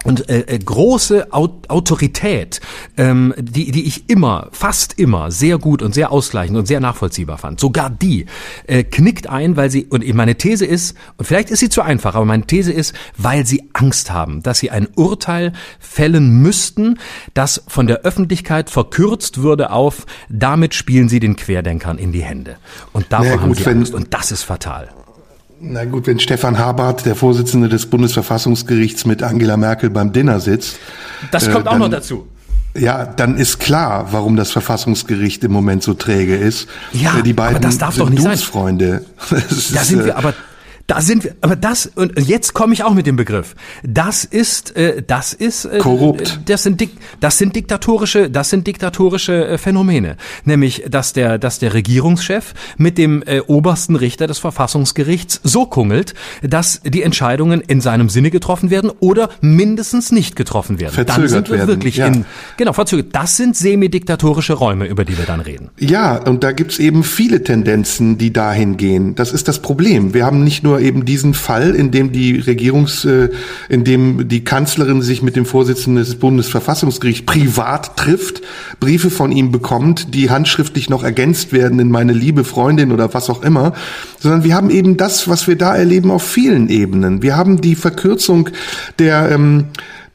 und 0.05 0.29
äh, 0.29 0.41
äh, 0.41 0.59
große 0.59 1.33
Autorität, 1.33 2.61
ähm, 2.97 3.33
die, 3.37 3.71
die 3.71 3.87
ich 3.87 4.09
immer, 4.09 4.49
fast 4.51 4.99
immer 4.99 5.31
sehr 5.31 5.57
gut 5.57 5.81
und 5.81 5.93
sehr 5.93 6.11
ausgleichend 6.11 6.57
und 6.57 6.67
sehr 6.67 6.79
nachvollziehbar 6.79 7.37
fand, 7.37 7.59
sogar 7.59 7.89
die 7.89 8.25
äh, 8.67 8.83
knickt 8.83 9.27
ein, 9.27 9.57
weil 9.57 9.71
sie, 9.71 9.85
und 9.85 10.05
meine 10.13 10.35
These 10.35 10.65
ist, 10.65 10.95
und 11.17 11.25
vielleicht 11.25 11.49
ist 11.49 11.59
sie 11.59 11.69
zu 11.69 11.81
einfach, 11.81 12.15
aber 12.15 12.25
meine 12.25 12.45
These 12.45 12.71
ist, 12.71 12.93
weil 13.17 13.45
sie 13.45 13.69
Angst 13.73 14.11
haben, 14.11 14.43
dass 14.43 14.59
sie 14.59 14.69
ein 14.69 14.87
Urteil 14.95 15.53
fällen 15.79 16.41
müssten, 16.41 16.99
das 17.33 17.63
von 17.67 17.87
der 17.87 18.01
Öffentlichkeit 18.01 18.69
verkürzt 18.69 19.41
würde 19.41 19.71
auf, 19.71 20.05
damit 20.29 20.75
spielen 20.75 21.09
sie 21.09 21.19
den 21.19 21.35
Querdenkern 21.35 21.97
in 21.97 22.11
die 22.11 22.23
Hände. 22.23 22.57
Und 22.93 23.07
davor 23.09 23.25
naja, 23.25 23.41
haben 23.41 23.53
sie 23.55 23.65
Angst, 23.65 23.93
und 23.93 24.13
das 24.13 24.31
ist 24.31 24.43
fatal. 24.43 24.89
Na 25.59 25.85
gut, 25.85 26.07
wenn 26.07 26.19
Stefan 26.19 26.57
Habart, 26.57 27.05
der 27.05 27.15
Vorsitzende 27.15 27.69
des 27.69 27.85
Bundesverfassungsgerichts, 27.85 29.05
mit 29.05 29.23
Angela 29.23 29.57
Merkel 29.57 29.89
beim 29.89 30.11
Dinner 30.11 30.39
sitzt. 30.39 30.77
Das 31.31 31.45
kommt 31.45 31.61
äh, 31.61 31.63
dann, 31.63 31.73
auch 31.73 31.77
noch 31.77 31.89
dazu. 31.89 32.27
Ja, 32.77 33.05
dann 33.05 33.37
ist 33.37 33.59
klar, 33.59 34.09
warum 34.11 34.35
das 34.35 34.51
Verfassungsgericht 34.51 35.43
im 35.45 35.53
Moment 35.53 35.81
so 35.81 35.93
träge 35.93 36.35
ist. 36.35 36.67
Ja, 36.91 37.19
äh, 37.19 37.23
die 37.23 37.31
beiden 37.31 37.55
aber 37.55 37.65
das 37.65 37.77
darf 37.77 37.95
doch 37.95 38.09
nicht 38.09 38.21
sein. 38.21 38.37
Freunde. 38.37 39.05
Da 39.29 39.83
sind 39.83 40.05
wir, 40.05 40.13
äh, 40.13 40.17
aber 40.17 40.33
da 40.87 41.01
sind 41.01 41.23
wir, 41.23 41.35
aber 41.41 41.55
das 41.55 41.87
und 41.95 42.19
jetzt 42.19 42.53
komme 42.53 42.73
ich 42.73 42.83
auch 42.83 42.93
mit 42.93 43.07
dem 43.07 43.15
Begriff. 43.15 43.55
Das 43.83 44.23
ist, 44.23 44.75
äh, 44.75 45.01
das 45.01 45.33
ist 45.33 45.65
äh, 45.65 45.79
korrupt. 45.79 46.41
Das 46.45 46.63
sind 46.63 46.79
Dik 46.79 46.91
das 47.19 47.37
sind 47.39 47.55
diktatorische, 47.55 48.29
das 48.29 48.51
sind 48.51 48.67
diktatorische 48.67 49.47
äh, 49.47 49.57
Phänomene, 49.57 50.17
nämlich 50.43 50.83
dass 50.89 51.13
der, 51.13 51.39
dass 51.39 51.57
der 51.57 51.73
Regierungschef 51.73 52.53
mit 52.77 52.97
dem 52.99 53.23
äh, 53.25 53.39
obersten 53.39 53.95
Richter 53.95 54.27
des 54.27 54.37
Verfassungsgerichts 54.37 55.41
so 55.43 55.65
kungelt, 55.65 56.13
dass 56.43 56.81
die 56.83 57.01
Entscheidungen 57.01 57.61
in 57.61 57.81
seinem 57.81 58.09
Sinne 58.09 58.29
getroffen 58.29 58.69
werden 58.69 58.91
oder 58.99 59.29
mindestens 59.41 60.11
nicht 60.11 60.35
getroffen 60.35 60.79
werden. 60.79 60.93
Verzögert 60.93 61.17
dann 61.17 61.27
sind 61.29 61.49
wir 61.49 61.57
werden. 61.57 61.67
wirklich 61.67 61.97
ja. 61.97 62.07
in 62.07 62.25
genau 62.57 62.73
verzögert. 62.73 63.07
Das 63.13 63.37
sind 63.37 63.55
semidiktatorische 63.55 64.53
Räume, 64.53 64.85
über 64.85 65.03
die 65.03 65.17
wir 65.17 65.25
dann 65.25 65.39
reden. 65.39 65.69
Ja, 65.79 66.17
und 66.17 66.43
da 66.43 66.51
gibt's 66.51 66.77
eben 66.77 67.03
viele 67.03 67.43
Tendenzen, 67.43 68.17
die 68.19 68.31
dahin 68.31 68.77
gehen. 68.77 69.15
Das 69.15 69.31
ist 69.31 69.47
das 69.47 69.59
Problem. 69.59 70.13
Wir 70.13 70.25
haben 70.25 70.43
nicht 70.43 70.63
nur 70.63 70.74
nur 70.75 70.81
eben 70.81 71.05
diesen 71.05 71.33
Fall, 71.33 71.73
in 71.73 71.91
dem 71.91 72.11
die 72.11 72.37
Regierungs, 72.37 73.05
äh, 73.05 73.29
in 73.69 73.85
dem 73.85 74.27
die 74.27 74.43
Kanzlerin 74.43 75.01
sich 75.01 75.21
mit 75.21 75.35
dem 75.35 75.45
Vorsitzenden 75.45 76.03
des 76.03 76.15
Bundesverfassungsgerichts 76.15 77.25
privat 77.25 77.95
trifft, 77.95 78.41
Briefe 78.79 79.09
von 79.09 79.31
ihm 79.31 79.51
bekommt, 79.51 80.13
die 80.13 80.29
handschriftlich 80.29 80.89
noch 80.89 81.03
ergänzt 81.03 81.53
werden 81.53 81.79
in 81.79 81.89
meine 81.89 82.13
liebe 82.13 82.43
Freundin 82.43 82.91
oder 82.91 83.13
was 83.13 83.29
auch 83.29 83.41
immer, 83.43 83.73
sondern 84.19 84.43
wir 84.43 84.53
haben 84.53 84.69
eben 84.69 84.97
das, 84.97 85.29
was 85.29 85.47
wir 85.47 85.55
da 85.55 85.75
erleben 85.75 86.11
auf 86.11 86.23
vielen 86.23 86.69
Ebenen. 86.69 87.21
Wir 87.21 87.37
haben 87.37 87.61
die 87.61 87.75
Verkürzung 87.75 88.49
der 88.99 89.31
ähm, 89.31 89.67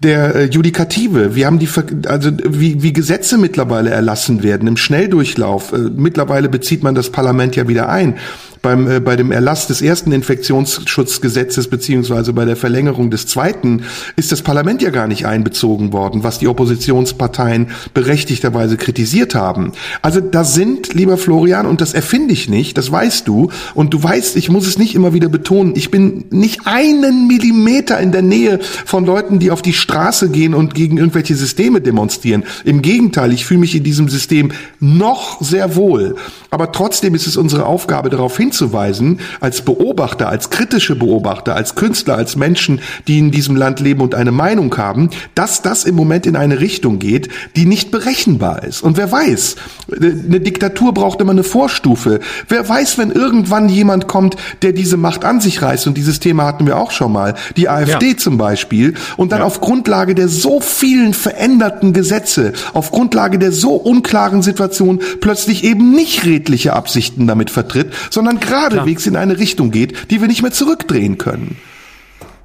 der 0.02 0.34
äh, 0.34 0.44
Judikative. 0.46 1.34
Wir 1.34 1.46
haben 1.46 1.58
die, 1.58 1.68
also 2.06 2.30
wie, 2.48 2.82
wie 2.82 2.92
Gesetze 2.92 3.36
mittlerweile 3.36 3.90
erlassen 3.90 4.42
werden 4.42 4.66
im 4.66 4.78
Schnelldurchlauf. 4.78 5.72
Äh, 5.72 5.90
mittlerweile 5.94 6.48
bezieht 6.48 6.82
man 6.82 6.94
das 6.94 7.10
Parlament 7.10 7.54
ja 7.54 7.68
wieder 7.68 7.90
ein 7.90 8.16
beim, 8.62 8.90
äh, 8.90 9.00
bei 9.00 9.16
dem 9.16 9.32
Erlass 9.32 9.66
des 9.66 9.82
ersten 9.82 10.12
Infektionsschutzgesetzes 10.12 11.68
beziehungsweise 11.68 12.32
bei 12.32 12.44
der 12.44 12.56
Verlängerung 12.56 13.10
des 13.10 13.26
zweiten 13.26 13.82
ist 14.16 14.32
das 14.32 14.42
Parlament 14.42 14.82
ja 14.82 14.90
gar 14.90 15.06
nicht 15.06 15.26
einbezogen 15.26 15.92
worden, 15.92 16.22
was 16.22 16.38
die 16.38 16.48
Oppositionsparteien 16.48 17.68
berechtigterweise 17.94 18.76
kritisiert 18.76 19.34
haben. 19.34 19.72
Also 20.02 20.20
da 20.20 20.44
sind, 20.44 20.94
lieber 20.94 21.16
Florian, 21.16 21.66
und 21.66 21.80
das 21.80 21.94
erfinde 21.94 22.32
ich 22.32 22.48
nicht, 22.48 22.76
das 22.78 22.90
weißt 22.90 23.26
du, 23.28 23.50
und 23.74 23.94
du 23.94 24.02
weißt, 24.02 24.36
ich 24.36 24.50
muss 24.50 24.66
es 24.66 24.78
nicht 24.78 24.94
immer 24.94 25.14
wieder 25.14 25.28
betonen, 25.28 25.74
ich 25.76 25.90
bin 25.90 26.24
nicht 26.30 26.66
einen 26.66 27.26
Millimeter 27.26 27.98
in 28.00 28.12
der 28.12 28.22
Nähe 28.22 28.60
von 28.84 29.04
Leuten, 29.04 29.38
die 29.38 29.50
auf 29.50 29.62
die 29.62 29.72
Straße 29.72 30.30
gehen 30.30 30.54
und 30.54 30.74
gegen 30.74 30.98
irgendwelche 30.98 31.34
Systeme 31.34 31.80
demonstrieren. 31.80 32.44
Im 32.64 32.82
Gegenteil, 32.82 33.32
ich 33.32 33.44
fühle 33.44 33.60
mich 33.60 33.74
in 33.74 33.84
diesem 33.84 34.08
System 34.08 34.52
noch 34.80 35.40
sehr 35.40 35.76
wohl. 35.76 36.16
Aber 36.50 36.72
trotzdem 36.72 37.14
ist 37.14 37.26
es 37.26 37.36
unsere 37.36 37.66
Aufgabe, 37.66 38.10
darauf 38.10 38.36
hinzuweisen, 38.50 39.20
als 39.40 39.62
Beobachter, 39.62 40.28
als 40.28 40.50
kritische 40.50 40.96
Beobachter, 40.96 41.54
als 41.54 41.76
Künstler, 41.76 42.16
als 42.16 42.36
Menschen, 42.36 42.80
die 43.06 43.18
in 43.18 43.30
diesem 43.30 43.54
Land 43.54 43.80
leben 43.80 44.00
und 44.00 44.14
eine 44.14 44.32
Meinung 44.32 44.76
haben, 44.76 45.10
dass 45.34 45.62
das 45.62 45.84
im 45.84 45.94
Moment 45.94 46.26
in 46.26 46.36
eine 46.36 46.60
Richtung 46.60 46.98
geht, 46.98 47.28
die 47.54 47.66
nicht 47.66 47.90
berechenbar 47.90 48.64
ist. 48.64 48.82
Und 48.82 48.96
wer 48.96 49.10
weiß, 49.10 49.56
eine 49.92 50.40
Diktatur 50.40 50.92
braucht 50.92 51.20
immer 51.20 51.32
eine 51.32 51.44
Vorstufe. 51.44 52.20
Wer 52.48 52.68
weiß, 52.68 52.98
wenn 52.98 53.10
irgendwann 53.10 53.68
jemand 53.68 54.08
kommt, 54.08 54.36
der 54.62 54.72
diese 54.72 54.96
Macht 54.96 55.24
an 55.24 55.40
sich 55.40 55.62
reißt, 55.62 55.86
und 55.86 55.96
dieses 55.96 56.18
Thema 56.20 56.44
hatten 56.44 56.66
wir 56.66 56.76
auch 56.76 56.90
schon 56.90 57.12
mal, 57.12 57.34
die 57.56 57.68
AfD 57.68 58.10
ja. 58.10 58.16
zum 58.16 58.36
Beispiel, 58.36 58.94
und 59.16 59.32
dann 59.32 59.40
ja. 59.40 59.44
auf 59.44 59.60
Grundlage 59.60 60.14
der 60.14 60.28
so 60.28 60.60
vielen 60.60 61.14
veränderten 61.14 61.92
Gesetze, 61.92 62.52
auf 62.72 62.90
Grundlage 62.90 63.38
der 63.38 63.52
so 63.52 63.74
unklaren 63.74 64.42
Situation 64.42 65.00
plötzlich 65.20 65.64
eben 65.64 65.92
nicht 65.92 66.24
redliche 66.24 66.72
Absichten 66.72 67.26
damit 67.26 67.50
vertritt, 67.50 67.92
sondern 68.10 68.39
geradewegs 68.40 69.06
in 69.06 69.16
eine 69.16 69.38
Richtung 69.38 69.70
geht, 69.70 70.10
die 70.10 70.20
wir 70.20 70.28
nicht 70.28 70.42
mehr 70.42 70.52
zurückdrehen 70.52 71.18
können. 71.18 71.56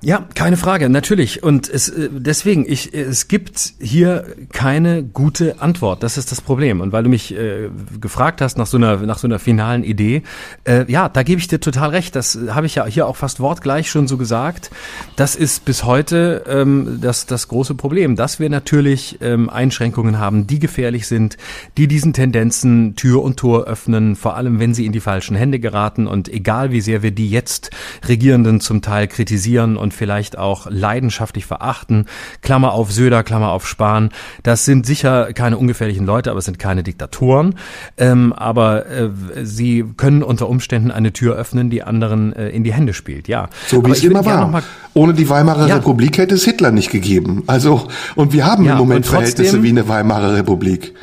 Ja, 0.06 0.28
keine 0.36 0.56
Frage, 0.56 0.88
natürlich. 0.88 1.42
Und 1.42 1.68
es, 1.68 1.90
äh, 1.90 2.10
deswegen, 2.12 2.64
ich, 2.68 2.94
es 2.94 3.28
gibt 3.28 3.74
hier 3.80 4.24
keine 4.54 5.02
gute 5.04 5.60
Antwort. 5.62 6.04
Das 6.04 6.20
ist 6.20 6.32
das 6.32 6.42
Problem. 6.42 6.80
Und 6.80 6.92
weil 6.92 7.02
du 7.02 7.10
mich 7.10 7.36
äh, 7.36 7.70
gefragt 8.00 8.40
hast 8.40 8.56
nach 8.56 8.68
so 8.68 8.78
einer, 8.78 8.98
nach 8.98 9.18
so 9.18 9.26
einer 9.26 9.40
finalen 9.40 9.84
Idee, 9.84 10.22
äh, 10.64 10.86
ja, 10.92 11.10
da 11.10 11.24
gebe 11.24 11.42
ich 11.42 11.48
dir 11.48 11.60
total 11.60 11.90
recht. 11.90 12.16
Das 12.16 12.38
habe 12.50 12.68
ich 12.68 12.76
ja 12.76 12.86
hier 12.86 13.08
auch 13.08 13.16
fast 13.16 13.40
wortgleich 13.40 13.90
schon 13.90 14.08
so 14.08 14.18
gesagt. 14.18 14.70
Das 15.16 15.36
ist 15.36 15.66
bis 15.66 15.86
heute 15.86 16.44
ähm, 16.48 17.00
das, 17.02 17.26
das 17.26 17.48
große 17.48 17.74
Problem, 17.74 18.16
dass 18.16 18.40
wir 18.40 18.52
natürlich 18.52 19.18
ähm, 19.22 19.50
Einschränkungen 19.50 20.20
haben, 20.20 20.46
die 20.46 20.60
gefährlich 20.60 21.08
sind, 21.08 21.36
die 21.78 21.88
diesen 21.88 22.14
Tendenzen 22.14 22.96
Tür 22.96 23.24
und 23.24 23.38
Tor 23.38 23.64
öffnen, 23.64 24.16
vor 24.16 24.36
allem 24.36 24.60
wenn 24.60 24.76
sie 24.76 24.86
in 24.86 24.92
die 24.92 25.00
falschen 25.00 25.36
Hände 25.36 25.60
geraten. 25.60 26.06
Und 26.06 26.30
egal 26.30 26.70
wie 26.70 26.82
sehr 26.82 27.02
wir 27.02 27.10
die 27.10 27.32
jetzt 27.32 27.72
Regierenden 28.08 28.60
zum 28.60 28.84
Teil 28.84 29.08
kritisieren 29.08 29.78
und 29.78 29.95
vielleicht 29.96 30.38
auch 30.38 30.68
leidenschaftlich 30.70 31.46
verachten. 31.46 32.06
Klammer 32.42 32.74
auf 32.74 32.92
Söder, 32.92 33.24
Klammer 33.24 33.52
auf 33.52 33.68
Spahn. 33.68 34.10
Das 34.44 34.66
sind 34.66 34.86
sicher 34.86 35.34
keine 35.34 35.58
ungefährlichen 35.58 36.06
Leute, 36.06 36.30
aber 36.30 36.40
es 36.40 36.46
sind 36.46 36.60
keine 36.60 36.84
Diktatoren. 36.84 37.56
Ähm, 37.98 38.34
aber 38.34 38.86
äh, 38.88 39.10
sie 39.44 39.86
können 39.98 40.24
unter 40.24 40.50
Umständen 40.50 40.92
eine 40.92 41.14
Tür 41.14 41.36
öffnen, 41.36 41.70
die 41.70 41.84
anderen 41.84 42.34
äh, 42.34 42.50
in 42.50 42.64
die 42.64 42.74
Hände 42.74 42.94
spielt. 42.94 43.28
Ja. 43.28 43.50
So 43.68 43.78
wie 43.78 43.86
aber 43.86 43.94
es 43.94 44.04
immer 44.04 44.26
war. 44.26 44.64
Ohne 44.94 45.14
die 45.14 45.30
Weimarer 45.30 45.68
ja. 45.68 45.76
Republik 45.76 46.18
hätte 46.18 46.36
es 46.36 46.44
Hitler 46.44 46.72
nicht 46.72 46.90
gegeben. 46.90 47.44
Also 47.48 47.88
und 48.16 48.34
wir 48.34 48.46
haben 48.46 48.66
ja, 48.66 48.74
im 48.74 48.78
Moment 48.80 49.06
trotzdem, 49.06 49.46
Verhältnisse 49.46 49.64
wie 49.64 49.70
eine 49.70 49.88
Weimarer 49.88 50.36
Republik. 50.36 50.94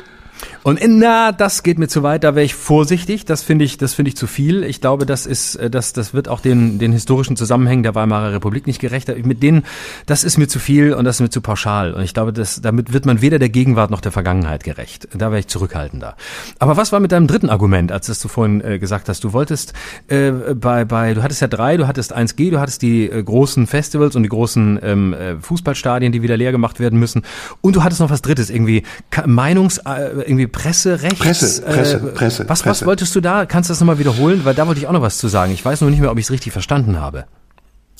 Und 0.63 0.79
na, 0.87 1.33
das 1.33 1.61
geht 1.61 1.77
mir 1.77 1.89
zu 1.89 2.03
weit, 2.03 2.23
da 2.23 2.35
wäre 2.35 2.45
ich 2.45 2.55
vorsichtig, 2.55 3.25
das 3.25 3.43
finde 3.43 3.65
ich, 3.65 3.77
das 3.77 3.93
finde 3.93 4.09
ich 4.09 4.17
zu 4.17 4.27
viel. 4.27 4.63
Ich 4.63 4.79
glaube, 4.79 5.05
das 5.05 5.25
ist, 5.25 5.55
äh, 5.55 5.69
das, 5.69 5.91
das 5.91 6.13
wird 6.13 6.29
auch 6.29 6.39
den, 6.39 6.79
den 6.79 6.93
historischen 6.93 7.35
Zusammenhängen 7.35 7.83
der 7.83 7.95
Weimarer 7.95 8.31
Republik 8.31 8.65
nicht 8.65 8.79
gerecht. 8.79 9.13
Mit 9.25 9.43
denen, 9.43 9.63
das 10.05 10.23
ist 10.23 10.37
mir 10.37 10.47
zu 10.47 10.59
viel 10.59 10.93
und 10.93 11.03
das 11.03 11.17
ist 11.17 11.21
mir 11.21 11.29
zu 11.29 11.41
pauschal. 11.41 11.93
Und 11.93 12.03
ich 12.03 12.13
glaube, 12.13 12.31
das, 12.31 12.61
damit 12.61 12.93
wird 12.93 13.05
man 13.05 13.21
weder 13.21 13.39
der 13.39 13.49
Gegenwart 13.49 13.91
noch 13.91 13.99
der 13.99 14.13
Vergangenheit 14.13 14.63
gerecht. 14.63 15.09
Da 15.13 15.31
wäre 15.31 15.39
ich 15.39 15.47
zurückhaltender. 15.47 16.15
Aber 16.59 16.77
was 16.77 16.93
war 16.93 17.01
mit 17.01 17.11
deinem 17.11 17.27
dritten 17.27 17.49
Argument, 17.49 17.91
als 17.91 18.07
das 18.07 18.21
du 18.21 18.29
vorhin 18.29 18.61
äh, 18.61 18.79
gesagt 18.79 19.09
hast? 19.09 19.23
Du 19.23 19.33
wolltest 19.33 19.73
äh, 20.07 20.31
bei, 20.31 20.85
bei, 20.85 21.13
du 21.13 21.23
hattest 21.23 21.41
ja 21.41 21.47
drei, 21.47 21.75
du 21.75 21.87
hattest 21.87 22.15
1G, 22.15 22.51
du 22.51 22.61
hattest 22.61 22.81
die 22.81 23.09
äh, 23.09 23.21
großen 23.21 23.67
Festivals 23.67 24.15
und 24.15 24.23
die 24.23 24.29
großen 24.29 24.79
ähm, 24.81 25.13
äh, 25.13 25.35
Fußballstadien, 25.41 26.13
die 26.13 26.21
wieder 26.21 26.37
leer 26.37 26.53
gemacht 26.53 26.79
werden 26.79 26.99
müssen. 26.99 27.23
Und 27.59 27.75
du 27.75 27.83
hattest 27.83 27.99
noch 27.99 28.09
was 28.09 28.21
drittes, 28.21 28.49
irgendwie 28.49 28.83
Meinungs, 29.25 29.79
äh, 29.79 30.21
irgendwie 30.25 30.52
Presse, 30.53 31.01
Rechts. 31.01 31.19
Presse, 31.19 31.61
Presse, 31.63 31.97
äh, 31.97 31.99
Presse. 32.11 32.45
Was, 32.47 32.61
Presse. 32.61 32.81
was 32.81 32.85
wolltest 32.85 33.13
du 33.15 33.19
da? 33.19 33.45
Kannst 33.45 33.69
du 33.69 33.73
das 33.73 33.81
nochmal 33.81 33.99
wiederholen? 33.99 34.45
Weil 34.45 34.53
da 34.53 34.65
wollte 34.67 34.79
ich 34.79 34.87
auch 34.87 34.93
noch 34.93 35.01
was 35.01 35.17
zu 35.17 35.27
sagen. 35.27 35.51
Ich 35.51 35.65
weiß 35.65 35.81
nur 35.81 35.89
nicht 35.89 35.99
mehr, 35.99 36.11
ob 36.11 36.17
ich 36.17 36.25
es 36.25 36.31
richtig 36.31 36.53
verstanden 36.53 37.01
habe. 37.01 37.25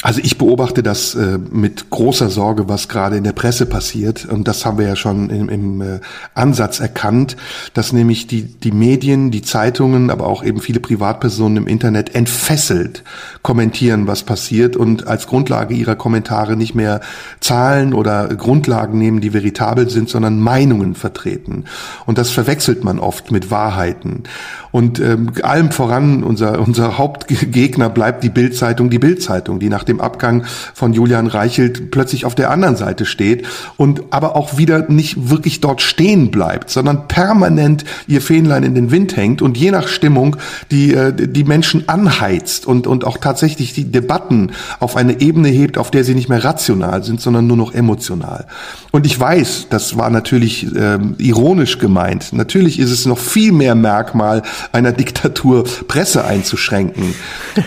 Also 0.03 0.19
ich 0.21 0.37
beobachte 0.37 0.83
das 0.83 1.15
äh, 1.15 1.39
mit 1.49 1.89
großer 1.89 2.29
Sorge, 2.29 2.67
was 2.67 2.89
gerade 2.89 3.15
in 3.15 3.23
der 3.23 3.31
Presse 3.31 3.65
passiert. 3.65 4.25
Und 4.25 4.49
das 4.49 4.65
haben 4.65 4.77
wir 4.77 4.85
ja 4.85 4.97
schon 4.97 5.29
im, 5.29 5.47
im 5.47 5.81
äh, 5.81 5.99
Ansatz 6.33 6.81
erkannt, 6.81 7.37
dass 7.73 7.93
nämlich 7.93 8.27
die, 8.27 8.43
die 8.43 8.73
Medien, 8.73 9.31
die 9.31 9.43
Zeitungen, 9.43 10.09
aber 10.09 10.27
auch 10.27 10.43
eben 10.43 10.59
viele 10.59 10.81
Privatpersonen 10.81 11.55
im 11.55 11.67
Internet 11.67 12.15
entfesselt 12.15 13.05
kommentieren, 13.43 14.05
was 14.05 14.23
passiert 14.23 14.75
und 14.75 15.07
als 15.07 15.25
Grundlage 15.25 15.73
ihrer 15.73 15.95
Kommentare 15.95 16.57
nicht 16.57 16.75
mehr 16.75 16.99
Zahlen 17.39 17.93
oder 17.93 18.27
Grundlagen 18.27 18.97
nehmen, 18.97 19.21
die 19.21 19.31
veritabel 19.31 19.89
sind, 19.89 20.09
sondern 20.09 20.37
Meinungen 20.37 20.95
vertreten. 20.95 21.63
Und 22.05 22.17
das 22.17 22.29
verwechselt 22.29 22.83
man 22.83 22.99
oft 22.99 23.31
mit 23.31 23.51
Wahrheiten. 23.51 24.23
Und 24.71 24.99
ähm, 24.99 25.31
allem 25.43 25.71
voran, 25.71 26.23
unser, 26.23 26.59
unser 26.59 26.97
Hauptgegner 26.97 27.89
bleibt 27.89 28.23
die 28.23 28.29
Bildzeitung, 28.29 28.89
die 28.89 28.99
Bildzeitung, 28.99 29.59
die 29.59 29.69
nach 29.69 29.83
dem 29.83 29.92
dem 29.93 30.01
Abgang 30.01 30.43
von 30.73 30.93
Julian 30.93 31.27
Reichelt 31.27 31.91
plötzlich 31.91 32.25
auf 32.25 32.35
der 32.35 32.51
anderen 32.51 32.75
Seite 32.75 33.05
steht 33.05 33.45
und 33.77 34.03
aber 34.09 34.35
auch 34.35 34.57
wieder 34.57 34.89
nicht 34.89 35.29
wirklich 35.29 35.61
dort 35.61 35.81
stehen 35.81 36.31
bleibt, 36.31 36.69
sondern 36.69 37.07
permanent 37.07 37.85
ihr 38.07 38.21
Fähnlein 38.21 38.63
in 38.63 38.75
den 38.75 38.91
Wind 38.91 39.15
hängt 39.15 39.41
und 39.41 39.57
je 39.57 39.71
nach 39.71 39.87
Stimmung 39.87 40.37
die, 40.71 40.93
äh, 40.93 41.13
die 41.13 41.43
Menschen 41.43 41.87
anheizt 41.87 42.65
und, 42.65 42.87
und 42.87 43.05
auch 43.05 43.17
tatsächlich 43.17 43.73
die 43.73 43.91
Debatten 43.91 44.51
auf 44.79 44.95
eine 44.95 45.21
Ebene 45.21 45.49
hebt, 45.49 45.77
auf 45.77 45.91
der 45.91 46.03
sie 46.03 46.15
nicht 46.15 46.29
mehr 46.29 46.43
rational 46.43 47.03
sind, 47.03 47.21
sondern 47.21 47.47
nur 47.47 47.57
noch 47.57 47.73
emotional. 47.73 48.47
Und 48.91 49.05
ich 49.05 49.19
weiß, 49.19 49.67
das 49.69 49.97
war 49.97 50.09
natürlich 50.09 50.67
ähm, 50.75 51.15
ironisch 51.17 51.79
gemeint. 51.79 52.33
Natürlich 52.33 52.79
ist 52.79 52.91
es 52.91 53.05
noch 53.05 53.17
viel 53.17 53.51
mehr 53.51 53.75
Merkmal 53.75 54.43
einer 54.71 54.91
Diktatur, 54.91 55.63
Presse 55.87 56.25
einzuschränken. 56.25 57.15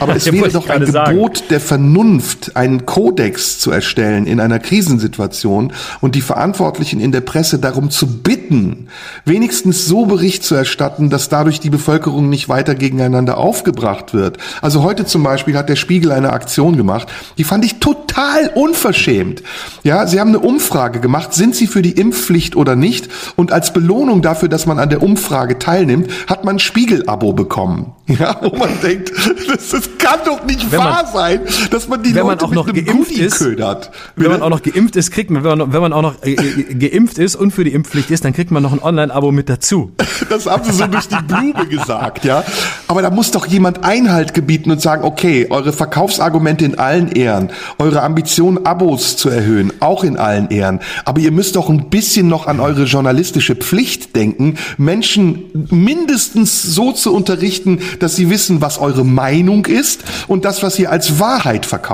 Aber 0.01 0.17
es 0.17 0.31
wäre 0.33 0.49
doch 0.51 0.69
ein 0.69 0.85
Gebot 0.85 1.39
sagen. 1.39 1.49
der 1.51 1.61
Vernunft, 1.61 2.06
einen 2.55 2.87
Kodex 2.87 3.59
zu 3.59 3.71
erstellen 3.71 4.27
in 4.27 4.41
einer 4.41 4.59
Krisensituation 4.59 5.73
und 6.01 6.15
die 6.15 6.21
Verantwortlichen 6.21 7.01
in 7.01 7.13
der 7.13 7.21
Presse 7.21 7.59
darum 7.59 7.91
zu 7.91 8.23
bitten, 8.23 8.89
wenigstens 9.25 9.87
so 9.87 10.07
Bericht 10.07 10.45
zu 10.45 10.55
erstatten, 10.55 11.11
dass 11.11 11.29
dadurch 11.29 11.61
die 11.61 11.71
Bevölkerung 11.71 12.29
nicht 12.29 12.49
weiter 12.49 12.75
gegeneinander 12.75 13.39
aufgebracht 13.39 14.15
wird. 14.15 14.39
Also 14.63 14.83
heute 14.83 15.05
zum 15.05 15.23
Beispiel 15.23 15.57
hat 15.57 15.69
der 15.69 15.77
Spiegel 15.77 16.13
eine 16.13 16.33
Aktion 16.33 16.77
gemacht, 16.77 17.09
die 17.39 17.45
fand 17.45 17.65
ich 17.65 17.79
total 17.79 18.51
unverschämt. 18.55 19.43
Ja, 19.83 20.07
sie 20.07 20.21
haben 20.21 20.29
eine 20.29 20.41
Umfrage 20.41 21.01
gemacht 21.01 21.35
sind 21.37 21.55
sie 21.55 21.67
für 21.67 21.83
die 21.83 21.93
Impfpflicht 21.93 22.57
oder 22.57 22.75
nicht? 22.75 23.09
Und 23.37 23.53
als 23.53 23.73
Belohnung 23.73 24.23
dafür, 24.23 24.49
dass 24.49 24.67
man 24.67 24.79
an 24.79 24.89
der 24.89 25.03
Umfrage 25.03 25.59
teilnimmt, 25.59 26.11
hat 26.27 26.45
man 26.45 26.57
ein 26.57 26.59
Spiegel-Abo 26.59 27.33
bekommen. 27.33 27.93
Ja, 28.09 28.37
wo 28.41 28.57
man 28.57 28.71
denkt, 28.83 29.11
das, 29.49 29.69
das 29.71 29.99
kann 29.99 30.21
doch 30.25 30.45
nicht 30.45 30.71
wahr 30.71 31.11
sein, 31.13 31.41
dass 31.73 31.89
man 31.89 31.96
die 31.97 32.15
wenn 32.15 32.27
Leute 32.27 32.45
man 32.45 32.51
auch 32.51 32.67
noch 32.67 32.73
geimpft 32.73 33.13
ist, 33.13 33.39
ködert. 33.39 33.91
Wenn 34.17 34.31
man 34.31 34.43
auch 34.43 34.51
noch 34.51 34.63
geimpft 34.63 34.97
ist, 34.97 35.11
kriegt 35.11 35.31
man, 35.31 35.45
wenn 35.45 35.59
man, 35.59 35.73
wenn 35.73 35.81
man 35.81 35.93
auch 35.93 36.03
noch 36.03 36.23
äh, 36.23 36.33
äh, 36.33 36.75
geimpft 36.75 37.19
ist 37.19 37.37
und 37.37 37.53
für 37.53 37.65
die 37.65 37.73
Impfpflicht 37.73 38.11
ist, 38.11 38.25
dann 38.25 38.33
kriegt 38.33 38.51
man 38.51 38.63
noch 38.63 38.73
ein 38.73 38.83
Online-Abo 38.83 39.33
mit 39.33 39.49
dazu. 39.49 39.93
Das 40.29 40.47
haben 40.47 40.65
sie 40.65 40.73
so 40.73 40.87
durch 40.87 41.09
die 41.09 41.23
Blume 41.27 41.67
gesagt, 41.69 42.25
ja. 42.25 42.43
Aber 42.89 43.03
da 43.03 43.11
muss 43.11 43.31
doch 43.31 43.47
jemand 43.47 43.85
Einhalt 43.85 44.35
gebieten 44.35 44.71
und 44.71 44.81
sagen, 44.81 45.05
okay, 45.05 45.47
eure 45.51 45.73
Verkaufsargumente 45.73 46.65
in 46.65 46.79
allen 46.79 47.13
Ehren, 47.13 47.51
eure 47.79 48.03
Ambition, 48.03 48.67
Abos 48.67 49.17
zu 49.17 49.29
erhöhen, 49.29 49.73
auch 49.81 50.05
in 50.05 50.17
allen 50.17 50.51
Ehren 50.51 50.81
aber 51.05 51.21
ihr 51.21 51.31
müsst 51.31 51.57
doch 51.57 51.69
ein 51.69 51.89
bisschen 51.89 52.29
noch 52.29 52.47
an 52.47 52.61
eure 52.61 52.85
journalistische 52.85 53.55
Pflicht 53.55 54.17
denken, 54.17 54.57
Menschen 54.77 55.67
mindestens 55.71 56.63
so 56.63 56.93
zu 56.93 57.15
unterrichten, 57.15 57.81
dass 58.01 58.17
sie 58.17 58.29
wissen, 58.29 58.61
was 58.61 58.79
eure 58.79 59.05
Meinung 59.05 59.67
ist 59.67 60.05
und 60.27 60.45
das, 60.45 60.63
was 60.63 60.79
ihr 60.79 60.91
als 60.91 61.21
Wahrheit 61.21 61.65
verkauft 61.65 61.86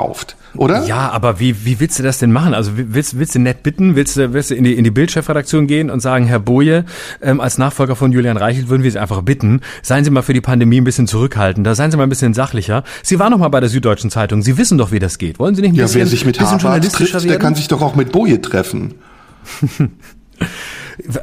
oder? 0.54 0.84
Ja, 0.84 1.10
aber 1.10 1.40
wie, 1.40 1.64
wie 1.64 1.80
willst 1.80 1.98
du 1.98 2.02
das 2.02 2.18
denn 2.18 2.30
machen? 2.30 2.52
Also 2.52 2.72
willst, 2.74 3.18
willst 3.18 3.34
du 3.34 3.38
nett 3.38 3.62
bitten? 3.62 3.96
Willst 3.96 4.16
du, 4.16 4.32
willst 4.32 4.50
du 4.50 4.54
in 4.54 4.64
die, 4.64 4.74
in 4.74 4.84
die 4.84 4.90
Bildchefredaktion 4.90 5.66
gehen 5.66 5.90
und 5.90 6.00
sagen, 6.00 6.26
Herr 6.26 6.40
Boje, 6.40 6.84
ähm, 7.22 7.40
als 7.40 7.58
Nachfolger 7.58 7.96
von 7.96 8.12
Julian 8.12 8.36
Reichelt 8.36 8.68
würden 8.68 8.82
wir 8.82 8.90
Sie 8.90 8.98
einfach 8.98 9.22
bitten, 9.22 9.60
seien 9.82 10.04
Sie 10.04 10.10
mal 10.10 10.22
für 10.22 10.34
die 10.34 10.40
Pandemie 10.40 10.80
ein 10.80 10.84
bisschen 10.84 11.06
zurückhaltender, 11.06 11.74
seien 11.74 11.90
Sie 11.90 11.96
mal 11.96 12.02
ein 12.02 12.10
bisschen 12.10 12.34
sachlicher. 12.34 12.84
Sie 13.02 13.18
waren 13.18 13.30
noch 13.30 13.38
mal 13.38 13.48
bei 13.48 13.60
der 13.60 13.70
Süddeutschen 13.70 14.10
Zeitung, 14.10 14.42
Sie 14.42 14.58
wissen 14.58 14.76
doch, 14.78 14.92
wie 14.92 14.98
das 14.98 15.18
geht. 15.18 15.38
Wollen 15.38 15.54
Sie 15.54 15.62
nicht 15.62 15.72
ein 15.72 15.76
ja, 15.76 15.84
bisschen, 15.84 16.00
wer 16.00 16.06
sich 16.06 16.26
mit 16.26 16.38
bisschen 16.38 16.58
journalistischer 16.58 17.18
trifft, 17.18 17.30
der 17.30 17.38
kann 17.38 17.54
sich 17.54 17.68
doch 17.68 17.80
auch 17.80 17.94
mit 17.94 18.12
Boje 18.12 18.40
treffen. 18.40 18.94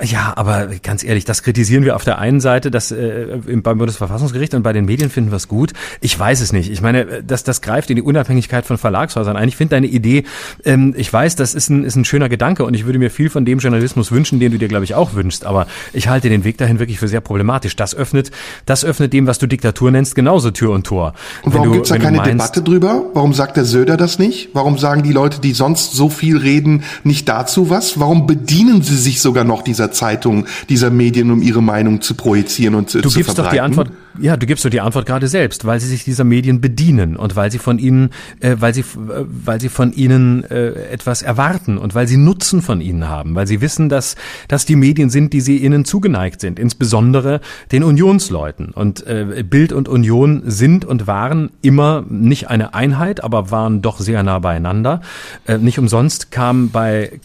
Ja, 0.04 0.34
aber 0.36 0.68
ganz 0.84 1.04
ehrlich, 1.04 1.26
das 1.26 1.44
kritisieren 1.44 1.84
wir 1.84 1.96
auf 1.96 2.04
der 2.04 2.20
einen 2.20 2.40
Seite, 2.40 2.72
das 2.72 2.91
äh, 2.91 3.40
beim 3.64 3.78
Bundesverfassungsgericht 3.78 4.54
und 4.54 4.64
bei 4.64 4.74
den 4.74 4.86
Medien 4.86 5.10
finden 5.10 5.32
wir 5.32 5.38
es 5.38 5.48
gut. 5.48 5.74
Ich 6.02 6.18
weiß 6.18 6.41
es 6.41 6.54
nicht. 6.54 6.72
Ich 6.72 6.82
meine, 6.82 7.24
das, 7.24 7.44
das 7.44 7.62
greift 7.62 7.90
in 7.90 7.96
die 7.96 8.02
Unabhängigkeit 8.02 8.66
von 8.66 8.78
Verlagshäusern 8.78 9.36
ein. 9.38 9.48
Ich 9.48 9.56
finde 9.56 9.76
deine 9.76 9.88
Idee, 9.88 10.24
ähm, 10.66 10.94
ich 10.98 11.12
weiß, 11.12 11.36
das 11.36 11.54
ist 11.54 11.70
ein, 11.70 11.84
ist 11.84 11.96
ein 11.96 12.06
schöner 12.06 12.30
Gedanke 12.30 12.66
und 12.66 12.74
ich 12.74 12.86
würde 12.86 13.00
mir 13.00 13.12
viel 13.12 13.30
von 13.30 13.46
dem 13.46 13.60
Journalismus 13.60 14.12
wünschen, 14.12 14.40
den 14.40 14.52
du 14.52 14.58
dir, 14.58 14.68
glaube 14.68 14.86
ich, 14.86 14.96
auch 14.96 15.14
wünschst. 15.14 15.46
Aber 15.46 15.68
ich 15.94 16.08
halte 16.08 16.30
den 16.30 16.44
Weg 16.44 16.58
dahin 16.58 16.80
wirklich 16.80 17.00
für 17.00 17.08
sehr 17.08 17.22
problematisch. 17.22 17.76
Das 17.76 17.96
öffnet, 17.96 18.32
das 18.66 18.84
öffnet 18.86 19.14
dem, 19.14 19.28
was 19.28 19.38
du 19.38 19.48
Diktatur 19.48 19.91
nennst, 19.91 20.16
genauso 20.16 20.52
Tür 20.52 20.72
und 20.72 20.86
Tor. 20.86 21.14
Und 21.44 21.54
warum 21.54 21.74
gibt 21.74 21.86
es 21.86 21.90
da 21.90 21.98
keine 21.98 22.18
meinst, 22.18 22.34
Debatte 22.34 22.62
drüber? 22.62 23.04
Warum 23.14 23.34
sagt 23.34 23.58
der 23.58 23.66
Söder 23.66 23.98
das 23.98 24.20
nicht? 24.20 24.50
Warum 24.54 24.78
sagen 24.78 25.04
die 25.04 25.14
Leute, 25.14 25.40
die 25.40 25.54
sonst 25.54 25.94
so 25.94 26.10
viel 26.10 26.38
reden, 26.38 26.84
nicht 27.04 27.30
dazu 27.30 27.70
was? 27.70 28.00
Warum 28.00 28.28
bedienen 28.28 28.82
sie 28.82 28.98
sich 28.98 29.22
sogar 29.22 29.44
noch 29.44 29.59
dieser 29.61 29.91
Zeitung, 29.91 30.45
dieser 30.69 30.90
Medien, 30.90 31.31
um 31.31 31.41
ihre 31.41 31.61
Meinung 31.61 32.02
zu 32.02 32.15
projizieren 32.15 32.76
und 32.76 32.90
zu, 32.90 33.02
du 33.02 33.10
zu 33.10 33.19
gibst 33.19 33.36
verbreiten? 33.36 33.45
Doch 33.45 33.52
die 33.52 33.61
Antwort, 33.61 33.91
ja, 34.19 34.38
du 34.38 34.45
gibst 34.45 34.65
doch 34.65 34.69
die 34.69 34.81
Antwort 34.81 35.06
gerade 35.06 35.27
selbst, 35.27 35.65
weil 35.65 35.80
sie 35.80 35.88
sich 35.88 36.03
dieser 36.03 36.23
Medien 36.23 36.61
bedienen 36.61 37.15
und 37.15 37.36
weil 37.36 37.52
sie 37.52 37.60
von 37.60 37.80
ihnen, 37.80 38.10
äh, 38.40 38.56
weil 38.60 38.73
sie, 38.73 38.81
äh, 38.81 39.26
weil 39.27 39.61
sie 39.61 39.69
von 39.69 39.94
ihnen 39.94 40.44
äh, 40.44 40.72
etwas 40.91 41.22
erwarten 41.22 41.77
und 41.77 41.95
weil 41.95 42.07
sie 42.07 42.18
Nutzen 42.18 42.61
von 42.61 42.81
ihnen 42.81 43.07
haben, 43.07 43.36
weil 43.36 43.48
sie 43.48 43.61
wissen, 43.61 43.90
dass, 43.90 44.15
dass 44.48 44.65
die 44.65 44.76
Medien 44.76 45.10
sind, 45.10 45.34
die 45.34 45.41
sie 45.41 45.57
ihnen 45.57 45.86
zugeneigt 45.86 46.41
sind, 46.41 46.60
insbesondere 46.60 47.41
den 47.72 47.84
Unionsleuten. 47.84 48.72
Und 48.72 49.06
äh, 49.07 49.44
Bild 49.48 49.73
und 49.73 49.88
Union 49.88 50.44
sind 50.45 50.86
und 50.86 51.07
waren 51.07 51.52
immer 51.61 52.03
nicht 52.10 52.49
eine 52.49 52.73
Einheit, 52.73 53.23
aber 53.23 53.52
waren 53.52 53.81
doch 53.81 53.99
sehr 53.99 54.23
nah 54.23 54.40
beieinander. 54.40 55.02
Äh, 55.45 55.57
nicht 55.57 55.80
umsonst 55.80 56.31
kam 56.31 56.69
bei 56.69 57.19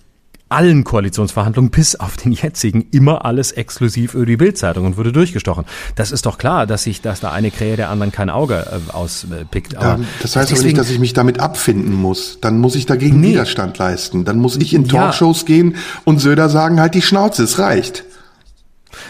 allen 0.55 0.85
Koalitionsverhandlungen 0.85 1.70
bis 1.70 1.97
auf 1.97 2.16
den 2.16 2.32
jetzigen 2.32 2.86
immer 2.93 3.24
alles 3.24 3.52
exklusiv 3.52 4.14
über 4.14 4.24
die 4.24 4.36
Bildzeitung 4.36 4.86
und 4.86 4.97
wurde 4.97 5.12
durchgestochen. 5.12 5.64
Das 5.97 6.12
ist 6.12 6.26
doch 6.26 6.39
klar, 6.39 6.66
dass 6.66 6.85
sich, 6.85 7.01
dass 7.01 7.20
da 7.20 7.32
eine 7.32 7.51
Krähe 7.51 7.76
der 7.76 7.90
anderen 7.90 8.12
kein 8.12 8.31
Auge 8.31 8.66
äh, 8.70 8.93
auspickt. 8.93 9.76
Aber 9.76 10.01
ja, 10.01 10.06
das 10.22 10.36
heißt 10.36 10.51
deswegen, 10.51 10.60
aber 10.60 10.66
nicht, 10.66 10.78
dass 10.78 10.90
ich 10.90 10.98
mich 11.01 11.12
damit 11.12 11.40
abfinden 11.40 11.94
muss. 11.94 12.39
Dann 12.40 12.59
muss 12.59 12.76
ich 12.76 12.86
dagegen 12.86 13.20
nee. 13.20 13.31
Widerstand 13.31 13.76
leisten. 13.78 14.24
Dann 14.24 14.39
muss 14.39 14.56
ich 14.56 14.74
in 14.74 14.86
Talkshows 14.86 15.40
ja. 15.40 15.47
gehen 15.47 15.76
und 16.05 16.20
Söder 16.20 16.48
sagen, 16.48 16.81
halt 16.81 16.94
die 16.94 17.02
Schnauze, 17.02 17.43
es 17.43 17.59
reicht. 17.59 18.05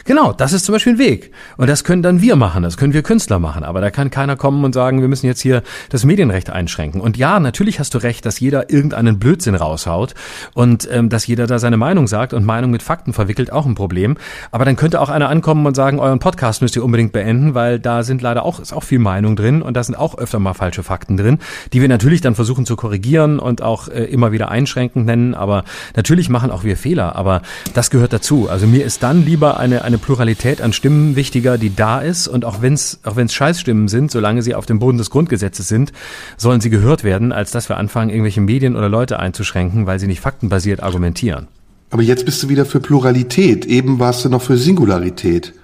Genau, 0.05 0.33
das 0.33 0.53
ist 0.53 0.65
zum 0.65 0.75
Beispiel 0.75 0.95
ein 0.95 0.99
Weg. 0.99 1.33
Und 1.57 1.69
das 1.69 1.85
können 1.85 2.03
dann 2.03 2.21
wir 2.21 2.37
machen, 2.37 2.63
das 2.63 2.77
können 2.77 2.93
wir 2.93 3.03
Künstler 3.03 3.39
machen. 3.39 3.65
Aber 3.65 3.81
da 3.81 3.91
kann 3.91 4.11
keiner 4.11 4.37
kommen 4.37 4.65
und 4.65 4.73
sagen, 4.73 5.01
wir 5.01 5.09
müssen 5.09 5.27
jetzt 5.27 5.41
hier 5.41 5.63
das 5.91 6.05
Medienrecht 6.05 6.51
einschränken. 6.51 7.01
Und 7.01 7.17
ja, 7.17 7.41
natürlich 7.41 7.79
hast 7.81 7.95
du 7.95 7.99
recht, 7.99 8.27
dass 8.27 8.41
jeder 8.41 8.71
irgendeinen 8.71 9.19
Blödsinn 9.19 9.55
raushaut 9.55 10.15
und 10.55 10.89
ähm, 10.91 11.09
dass 11.09 11.27
jeder 11.27 11.47
da 11.47 11.59
seine 11.59 11.77
Meinung 11.77 12.07
sagt 12.07 12.35
und 12.35 12.45
Meinung 12.45 12.71
mit 12.71 12.83
Fakten 12.83 13.13
verwickelt, 13.13 13.53
auch 13.53 13.67
ein 13.67 13.75
Problem. 13.75 14.17
Aber 14.51 14.65
dann 14.65 14.77
könnte 14.77 15.01
auch 15.01 15.09
einer 15.09 15.29
ankommen 15.29 15.67
und 15.67 15.75
sagen, 15.75 15.99
euren 15.99 16.19
Podcast 16.19 16.63
müsst 16.63 16.77
ihr 16.77 16.85
unbedingt 16.85 17.13
beenden, 17.13 17.55
weil 17.55 17.79
da 17.79 18.03
sind 18.03 18.23
leider 18.23 18.45
auch, 18.45 18.61
ist 18.61 18.73
auch 18.73 18.83
viel 18.83 18.99
Meinung 18.99 19.37
drin 19.37 19.63
und 19.63 19.77
da 19.77 19.83
sind 19.83 19.95
auch 19.97 20.17
öfter 20.19 20.39
mal 20.39 20.55
falsche 20.55 20.83
Fakten 20.83 21.17
drin, 21.17 21.39
die 21.73 21.81
wir 21.81 21.89
natürlich 21.89 22.21
dann 22.21 22.35
versuchen 22.35 22.67
zu 22.67 22.77
korrigieren 22.77 23.39
und 23.39 23.63
auch 23.63 23.89
äh, 23.89 24.05
immer 24.05 24.33
wieder 24.33 24.51
einschränkend 24.51 25.07
nennen. 25.07 25.35
Aber 25.35 25.65
natürlich 25.97 26.29
machen 26.29 26.51
auch 26.51 26.65
wir 26.65 26.77
Fehler. 26.77 27.17
Aber 27.17 27.43
das 27.75 27.91
gehört 27.91 28.13
dazu. 28.13 28.49
Also 28.49 28.67
mir 28.67 28.85
ist 28.85 29.03
dann 29.03 29.25
lieber 29.25 29.59
eine 29.59 29.74
eine, 29.83 29.99
Pluralität 29.99 30.61
an 30.61 30.73
Stimmen 30.73 31.17
wichtiger, 31.17 31.59
die 31.59 31.75
da 31.75 32.01
ist. 32.01 32.29
Und 32.29 32.45
auch 32.45 32.63
wenn 32.63 32.75
es 32.75 33.01
auch 33.05 33.17
wenn's 33.17 33.35
Scheißstimmen 33.35 33.89
sind, 33.89 34.11
solange 34.11 34.43
sie 34.43 34.55
auf 34.55 34.67
dem 34.67 34.79
Boden 34.79 34.99
des 34.99 35.11
Grundgesetzes 35.11 35.69
sind, 35.69 35.93
sollen 36.37 36.61
sie 36.61 36.71
gehört 36.71 37.05
werden, 37.05 37.33
als 37.33 37.51
dass 37.51 37.69
wir 37.69 37.77
anfangen, 37.77 38.11
irgendwelche 38.11 38.41
Medien 38.41 38.77
oder 38.77 38.89
Leute 38.89 39.19
einzuschränken, 39.19 39.87
weil 39.87 39.99
sie 39.99 40.07
nicht 40.07 40.21
faktenbasiert 40.21 40.83
argumentieren. 40.83 41.49
Aber 41.91 42.03
jetzt 42.03 42.25
bist 42.25 42.43
du 42.43 42.49
wieder 42.49 42.67
für 42.67 42.81
Pluralität. 42.81 43.67
Eben 43.67 43.99
warst 43.99 44.25
du 44.25 44.29
noch 44.29 44.43
für 44.43 44.57
Singularität. 44.57 45.55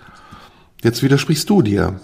Jetzt 0.82 1.02
widersprichst 1.02 1.48
du 1.50 1.62
dir. 1.62 2.00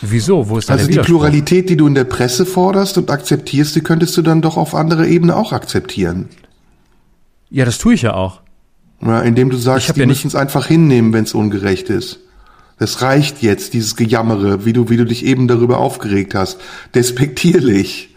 Wieso? 0.00 0.48
Wo 0.48 0.58
ist 0.58 0.70
Also 0.70 0.86
die 0.86 0.98
Pluralität, 0.98 1.68
die 1.70 1.76
du 1.76 1.86
in 1.86 1.94
der 1.94 2.04
Presse 2.04 2.46
forderst 2.46 2.98
und 2.98 3.10
akzeptierst, 3.10 3.74
die 3.74 3.80
könntest 3.80 4.16
du 4.16 4.22
dann 4.22 4.42
doch 4.42 4.56
auf 4.56 4.74
andere 4.74 5.08
Ebene 5.08 5.36
auch 5.36 5.52
akzeptieren. 5.52 6.28
Ja, 7.50 7.64
das 7.64 7.78
tue 7.78 7.94
ich 7.94 8.02
ja 8.02 8.14
auch. 8.14 8.40
Ja, 9.00 9.20
indem 9.20 9.50
du 9.50 9.56
sagst, 9.56 9.94
die 9.94 10.00
ja 10.00 10.06
müssen 10.06 10.26
es 10.26 10.34
einfach 10.34 10.66
hinnehmen, 10.66 11.12
wenn 11.12 11.24
es 11.24 11.34
ungerecht 11.34 11.88
ist. 11.88 12.20
Es 12.78 13.02
reicht 13.02 13.42
jetzt, 13.42 13.74
dieses 13.74 13.96
Gejammere, 13.96 14.64
wie 14.64 14.72
du, 14.72 14.88
wie 14.88 14.96
du 14.96 15.04
dich 15.04 15.24
eben 15.24 15.48
darüber 15.48 15.78
aufgeregt 15.78 16.34
hast. 16.34 16.60
Despektierlich. 16.94 18.14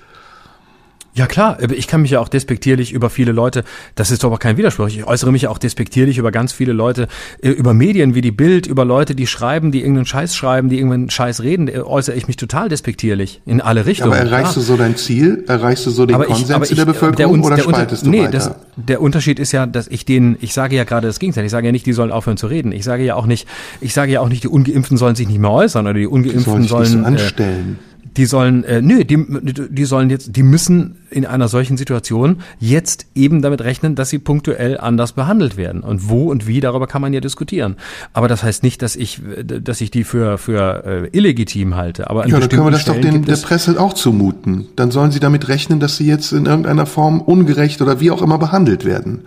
Ja 1.13 1.27
klar, 1.27 1.57
ich 1.71 1.87
kann 1.87 2.03
mich 2.03 2.11
ja 2.11 2.21
auch 2.21 2.29
despektierlich 2.29 2.93
über 2.93 3.09
viele 3.09 3.33
Leute, 3.33 3.65
das 3.95 4.11
ist 4.11 4.23
doch 4.23 4.29
aber 4.29 4.37
kein 4.37 4.55
Widerspruch, 4.55 4.87
ich 4.87 5.03
äußere 5.03 5.33
mich 5.33 5.41
ja 5.41 5.49
auch 5.49 5.57
despektierlich 5.57 6.17
über 6.17 6.31
ganz 6.31 6.53
viele 6.53 6.71
Leute, 6.71 7.09
äh, 7.41 7.49
über 7.49 7.73
Medien 7.73 8.15
wie 8.15 8.21
die 8.21 8.31
Bild, 8.31 8.65
über 8.65 8.85
Leute, 8.85 9.13
die 9.13 9.27
schreiben, 9.27 9.73
die 9.73 9.79
irgendeinen 9.79 10.05
Scheiß 10.05 10.35
schreiben, 10.35 10.69
die 10.69 10.77
irgendeinen 10.77 11.09
Scheiß 11.09 11.43
reden, 11.43 11.69
äußere 11.69 12.15
ich 12.15 12.27
mich 12.27 12.37
total 12.37 12.69
despektierlich 12.69 13.41
in 13.45 13.59
alle 13.59 13.85
Richtungen. 13.85 14.13
Aber 14.13 14.21
erreichst 14.21 14.53
klar. 14.53 14.55
du 14.55 14.61
so 14.61 14.77
dein 14.77 14.95
Ziel? 14.95 15.43
Erreichst 15.47 15.85
du 15.85 15.89
so 15.89 16.05
den 16.05 16.15
aber 16.15 16.25
Konsens 16.25 16.65
ich, 16.65 16.71
in 16.71 16.77
der 16.77 16.85
Bevölkerung 16.85 17.41
der, 17.41 17.45
oder 17.45 17.55
der 17.57 17.63
spaltest 17.63 18.03
unter, 18.05 18.17
du 18.17 18.21
nee, 18.23 18.27
weiter? 18.27 18.31
Das, 18.31 18.51
der 18.77 19.01
Unterschied 19.01 19.39
ist 19.39 19.51
ja, 19.51 19.65
dass 19.65 19.89
ich 19.89 20.05
den, 20.05 20.37
ich 20.39 20.53
sage 20.53 20.77
ja 20.77 20.85
gerade 20.85 21.07
das 21.07 21.19
Gegenteil, 21.19 21.43
ich 21.43 21.51
sage 21.51 21.65
ja 21.65 21.71
nicht, 21.73 21.85
die 21.85 21.93
sollen 21.93 22.11
aufhören 22.11 22.37
zu 22.37 22.47
reden. 22.47 22.71
Ich 22.71 22.85
sage 22.85 23.03
ja 23.03 23.15
auch 23.15 23.25
nicht, 23.25 23.49
ich 23.81 23.93
sage 23.93 24.13
ja 24.13 24.21
auch 24.21 24.29
nicht, 24.29 24.43
die 24.43 24.47
Ungeimpften 24.47 24.95
sollen 24.95 25.15
sich 25.15 25.27
nicht 25.27 25.39
mehr 25.39 25.51
äußern 25.51 25.85
oder 25.85 25.99
die 25.99 26.07
Ungeimpften 26.07 26.61
die 26.61 26.67
sollen, 26.69 26.85
sollen 26.85 27.01
so 27.01 27.05
anstellen. 27.05 27.79
Äh, 27.81 27.90
Die 28.17 28.25
sollen, 28.25 28.63
äh, 28.63 28.81
nö, 28.81 29.05
die, 29.05 29.25
die 29.69 29.85
sollen 29.85 30.09
jetzt, 30.09 30.35
die 30.35 30.43
müssen 30.43 30.97
in 31.09 31.25
einer 31.25 31.47
solchen 31.47 31.77
Situation 31.77 32.37
jetzt 32.59 33.05
eben 33.15 33.41
damit 33.41 33.61
rechnen, 33.61 33.95
dass 33.95 34.09
sie 34.09 34.19
punktuell 34.19 34.77
anders 34.77 35.13
behandelt 35.13 35.57
werden. 35.57 35.81
Und 35.81 36.09
wo 36.09 36.29
und 36.29 36.47
wie, 36.47 36.59
darüber 36.59 36.87
kann 36.87 37.01
man 37.01 37.13
ja 37.13 37.21
diskutieren. 37.21 37.77
Aber 38.13 38.27
das 38.27 38.43
heißt 38.43 38.63
nicht, 38.63 38.81
dass 38.81 38.95
ich, 38.95 39.21
dass 39.43 39.79
ich 39.81 39.91
die 39.91 40.03
für, 40.03 40.37
für 40.37 40.83
äh, 40.85 41.17
illegitim 41.17 41.75
halte. 41.75 42.09
Aber 42.09 42.27
ja, 42.27 42.39
dann 42.39 42.49
können 42.49 42.65
wir 42.65 42.71
das 42.71 42.81
Stellen 42.81 43.01
doch 43.01 43.11
den, 43.11 43.25
der 43.25 43.37
Presse 43.37 43.79
auch 43.79 43.93
zumuten. 43.93 44.67
Dann 44.75 44.91
sollen 44.91 45.11
sie 45.11 45.19
damit 45.19 45.47
rechnen, 45.47 45.79
dass 45.79 45.97
sie 45.97 46.07
jetzt 46.07 46.33
in 46.33 46.45
irgendeiner 46.45 46.85
Form 46.85 47.21
ungerecht 47.21 47.81
oder 47.81 47.99
wie 47.99 48.11
auch 48.11 48.21
immer 48.21 48.37
behandelt 48.37 48.85
werden. 48.85 49.21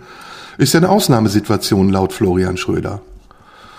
Ist 0.57 0.73
ja 0.73 0.79
eine 0.79 0.89
Ausnahmesituation 0.89 1.89
laut 1.89 2.13
Florian 2.13 2.57
Schröder. 2.57 3.01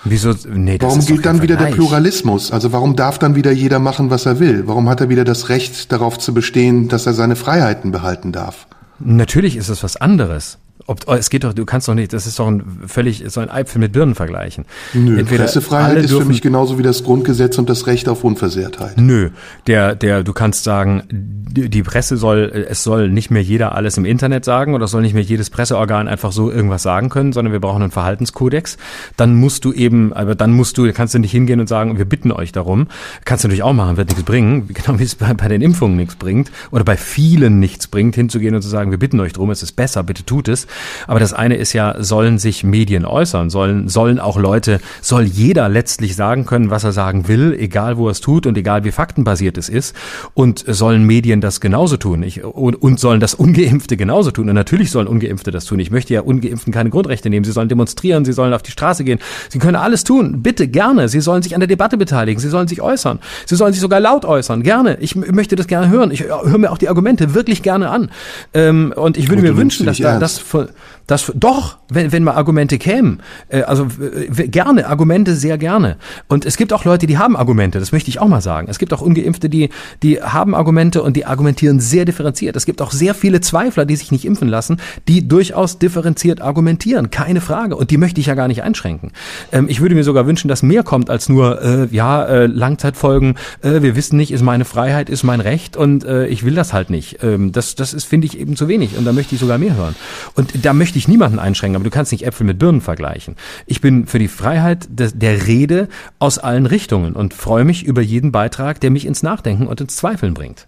Wieso? 0.09 0.35
Nee, 0.49 0.79
warum 0.81 1.05
gilt 1.05 1.27
dann 1.27 1.43
wieder 1.43 1.57
der 1.57 1.67
Pluralismus? 1.67 2.53
Also 2.53 2.73
warum 2.73 2.97
darf 2.97 3.19
dann 3.19 3.35
wieder 3.35 3.51
jeder 3.51 3.79
machen, 3.79 4.11
was 4.11 4.27
er 4.27 4.39
will? 4.39 4.67
Warum 4.67 4.89
hat 4.89 5.01
er 5.01 5.09
wieder 5.09 5.25
das 5.25 5.49
Recht 5.49 5.91
darauf 5.93 6.19
zu 6.19 6.33
bestehen, 6.33 6.89
dass 6.89 7.07
er 7.07 7.15
seine 7.15 7.37
Freiheiten 7.37 7.91
behalten 7.91 8.33
darf? 8.33 8.67
Natürlich 8.99 9.57
ist 9.57 9.69
es 9.69 9.83
was 9.83 9.97
anderes. 9.97 10.59
Ob, 10.89 11.01
oh, 11.07 11.15
es 11.15 11.31
geht 11.31 11.43
doch, 11.43 11.53
du 11.53 11.65
kannst 11.65 11.89
doch 11.89 11.95
nicht, 11.95 12.13
das 12.13 12.27
ist 12.27 12.39
doch 12.39 12.47
ein 12.47 12.63
völlig, 12.87 13.25
so 13.29 13.41
ein 13.41 13.49
Äpfel 13.49 13.81
mit 13.81 13.93
Birnen 13.93 14.15
vergleichen. 14.15 14.67
Nö, 14.95 15.19
Entweder 15.19 15.45
Pressefreiheit 15.45 16.05
ist 16.05 16.13
für 16.13 16.25
mich 16.25 16.43
genauso 16.43 16.79
wie 16.79 16.85
das 16.85 17.03
Grundgesetz 17.03 17.59
und 17.59 17.69
das 17.69 17.87
Recht 17.87 18.09
auf 18.09 18.23
Unversehrtheit. 18.23 18.97
Nö, 18.97 19.31
der, 19.67 19.97
der, 19.97 20.23
du 20.23 20.33
kannst 20.33 20.63
sagen, 20.63 21.03
die, 21.11 21.69
die 21.69 21.83
Presse 21.83 22.17
soll, 22.17 22.67
es 22.69 22.85
soll 22.85 23.09
nicht 23.09 23.31
mehr 23.31 23.43
jeder 23.43 23.75
alles 23.75 23.97
im 23.97 24.05
Internet 24.05 24.45
sagen 24.45 24.75
oder 24.75 24.87
soll 24.87 25.03
nicht 25.03 25.15
mehr 25.15 25.23
jedes 25.23 25.51
Presseorgan 25.51 26.07
einfach 26.07 26.31
so 26.31 26.51
irgendwas 26.51 26.83
sagen 26.83 27.09
können, 27.09 27.33
sondern 27.33 27.53
wir 27.53 27.61
brauchen 27.61 27.83
einen 27.83 27.91
Verhaltenskodex. 27.91 28.77
Dann 29.17 29.35
musst 29.35 29.65
du 29.65 29.73
eben, 29.73 30.13
aber 30.13 30.35
dann 30.35 30.53
musst 30.53 30.79
du, 30.79 30.93
kannst 30.93 31.15
du 31.15 31.19
nicht 31.19 31.33
hingehen 31.33 31.59
und 31.59 31.69
sagen, 31.69 31.99
wir 31.99 32.05
bitten 32.05 32.31
euch 32.31 32.53
darum. 32.53 32.87
Kannst 33.25 33.43
du 33.43 33.49
natürlich 33.49 33.63
auch 33.63 33.73
machen, 33.73 33.97
wird 33.97 34.11
nichts 34.11 34.25
bringen, 34.25 34.69
genau 34.69 34.99
wie 34.99 35.05
es 35.05 35.15
bei, 35.17 35.35
bei 35.35 35.49
den 35.49 35.63
Impfungen 35.63 35.97
nichts 35.97 36.17
bringt 36.17 36.53
oder 36.71 36.85
bei 36.85 36.97
vielen 36.97 37.59
nichts 37.59 37.89
bringt, 37.89 38.15
hinzugehen 38.15 38.55
und 38.55 38.63
zu 38.63 38.69
sagen, 38.69 38.91
wir 38.91 38.99
bitten 38.99 39.19
euch 39.19 39.33
drum, 39.33 39.51
es 39.51 39.63
ist 39.63 39.73
besser, 39.73 40.05
bitte 40.05 40.25
tut 40.25 40.49
es. 40.49 40.67
Aber 41.07 41.21
das 41.21 41.33
eine 41.33 41.57
ist 41.57 41.73
ja, 41.73 41.97
sollen 42.03 42.39
sich 42.39 42.65
Medien 42.65 43.05
äußern? 43.05 43.51
Sollen, 43.51 43.89
sollen 43.89 44.19
auch 44.19 44.39
Leute, 44.39 44.81
soll 45.01 45.25
jeder 45.25 45.69
letztlich 45.69 46.17
sagen 46.17 46.47
können, 46.47 46.71
was 46.71 46.85
er 46.85 46.93
sagen 46.93 47.29
will, 47.29 47.57
egal 47.59 47.97
wo 47.97 48.09
er 48.09 48.13
es 48.13 48.21
tut 48.21 48.47
und 48.47 48.57
egal 48.59 48.85
wie 48.85 48.93
faktenbasiert 48.93 49.59
es 49.59 49.69
ist? 49.69 49.95
Und 50.35 50.65
sollen 50.67 51.05
Medien 51.05 51.41
das 51.41 51.61
genauso 51.61 51.97
tun? 51.97 52.23
Ich, 52.23 52.45
und, 52.45 52.75
und 52.83 53.01
sollen 53.01 53.21
das 53.21 53.35
Ungeimpfte 53.35 53.97
genauso 53.97 54.31
tun? 54.31 54.49
Und 54.49 54.55
natürlich 54.55 54.91
sollen 54.91 55.07
Ungeimpfte 55.07 55.51
das 55.51 55.65
tun. 55.65 55.79
Ich 55.79 55.91
möchte 55.91 56.15
ja 56.15 56.21
Ungeimpften 56.21 56.73
keine 56.73 56.91
Grundrechte 56.91 57.31
nehmen. 57.31 57.45
Sie 57.45 57.53
sollen 57.53 57.69
demonstrieren, 57.69 58.25
sie 58.25 58.33
sollen 58.33 58.53
auf 58.53 58.63
die 58.63 58.71
Straße 58.71 59.05
gehen. 59.05 59.19
Sie 59.49 59.59
können 59.59 59.77
alles 59.77 60.05
tun. 60.05 60.43
Bitte, 60.43 60.69
gerne. 60.69 61.09
Sie 61.09 61.21
sollen 61.21 61.43
sich 61.43 61.55
an 61.55 61.61
der 61.61 61.69
Debatte 61.69 61.97
beteiligen. 61.97 62.41
Sie 62.41 62.49
sollen 62.49 62.69
sich 62.69 62.81
äußern. 62.81 63.19
Sie 63.47 63.57
sollen 63.57 63.73
sich 63.73 63.81
sogar 63.81 64.01
laut 64.01 64.25
äußern. 64.25 64.63
Gerne. 64.63 64.99
Ich 65.01 65.17
möchte 65.17 65.57
das 65.57 65.67
gerne 65.67 65.89
hören. 65.89 66.11
Ich 66.11 66.25
höre 66.25 66.59
mir 66.59 66.71
auch 66.71 66.79
die 66.79 66.89
Argumente 66.89 67.35
wirklich 67.35 67.63
gerne 67.63 67.91
an. 67.91 68.11
Ähm, 68.55 68.93
und 68.97 69.17
ich 69.17 69.29
würde 69.29 69.43
mir 69.43 69.57
wünschen, 69.57 69.87
dass 69.87 69.99
da 69.99 70.19
das 70.19 70.39
von, 70.39 70.66
that 70.67 70.75
das 71.07 71.33
doch, 71.35 71.79
wenn, 71.89 72.13
wenn 72.13 72.25
mal 72.25 72.35
Argumente 72.35 72.79
kämen, 72.79 73.21
äh, 73.49 73.63
also 73.63 73.89
gerne, 74.29 74.87
Argumente 74.87 75.35
sehr 75.35 75.59
gerne. 75.59 75.97
Und 76.29 76.45
es 76.45 76.57
gibt 76.57 76.73
auch 76.73 76.85
Leute, 76.85 77.07
die 77.07 77.19
haben 77.19 77.37
Argumente, 77.37 77.79
das 77.79 77.93
möchte 77.93 78.11
ich 78.11 78.21
auch 78.21 78.29
mal 78.29 78.41
sagen. 78.41 78.67
Es 78.69 78.79
gibt 78.79 78.93
auch 78.93 79.01
Ungeimpfte, 79.01 79.49
die, 79.49 79.71
die 80.03 80.21
haben 80.21 80.55
Argumente 80.55 81.03
und 81.03 81.17
die 81.17 81.25
argumentieren 81.25 81.81
sehr 81.81 82.05
differenziert. 82.05 82.57
Es 82.57 82.67
gibt 82.67 82.83
auch 82.83 82.91
sehr 82.91 83.15
viele 83.15 83.41
Zweifler, 83.41 83.85
die 83.85 83.97
sich 83.97 84.11
nicht 84.11 84.25
impfen 84.25 84.49
lassen, 84.49 84.79
die 85.09 85.29
durchaus 85.29 85.79
differenziert 85.79 86.41
argumentieren, 86.41 87.11
keine 87.11 87.41
Frage. 87.41 87.77
Und 87.77 87.91
die 87.91 87.99
möchte 87.99 88.21
ich 88.21 88.27
ja 88.27 88.35
gar 88.35 88.49
nicht 88.49 88.63
einschränken. 88.63 89.13
Ähm, 89.53 89.67
ich 89.69 89.81
würde 89.81 89.95
mir 89.95 90.05
sogar 90.05 90.27
wünschen, 90.27 90.49
dass 90.49 90.63
mehr 90.63 90.83
kommt 90.83 91.11
als 91.11 91.29
nur, 91.29 91.63
äh, 91.63 91.89
ja, 91.91 92.25
äh, 92.25 92.47
Langzeitfolgen, 92.47 93.37
äh, 93.63 93.83
wir 93.83 93.97
wissen 93.97 94.17
nicht, 94.17 94.33
ist 94.33 94.43
meine 94.43 94.65
Freiheit, 94.65 95.09
ist 95.09 95.23
mein 95.23 95.41
Recht 95.41 95.77
und 95.77 96.05
äh, 96.05 96.27
ich 96.27 96.45
will 96.45 96.55
das 96.55 96.73
halt 96.73 96.91
nicht. 96.91 97.23
Ähm, 97.23 97.53
das, 97.53 97.77
das 97.77 97.95
ist, 97.95 98.05
finde 98.05 98.27
ich, 98.27 98.39
eben 98.39 98.57
zu 98.57 98.69
wenig 98.69 98.97
und 98.99 99.05
da 99.05 99.13
möchte 99.13 99.35
ich 99.35 99.41
sogar 99.41 99.59
mehr 99.59 99.77
hören. 99.77 99.95
Und 100.35 100.65
da 100.65 100.73
möchte 100.73 100.96
ich 100.97 101.09
niemanden 101.09 101.39
einschränken, 101.39 101.77
aber 101.77 101.85
du 101.85 101.91
kannst 101.91 102.13
nicht 102.13 102.27
Äpfel 102.27 102.47
mit 102.47 102.59
Birnen 102.59 102.81
vergleichen. 102.81 103.37
Ich 103.67 103.81
bin 103.81 104.07
für 104.07 104.19
die 104.19 104.29
Freiheit 104.29 104.87
des, 104.91 105.19
der 105.19 105.47
Rede 105.47 105.89
aus 106.19 106.39
allen 106.39 106.67
Richtungen 106.67 107.15
und 107.15 107.35
freue 107.35 107.65
mich 107.65 107.85
über 107.85 108.03
jeden 108.03 108.33
Beitrag, 108.33 108.81
der 108.81 108.91
mich 108.91 109.07
ins 109.07 109.23
Nachdenken 109.23 109.67
und 109.67 109.81
ins 109.81 109.97
Zweifeln 109.97 110.35
bringt. 110.35 110.67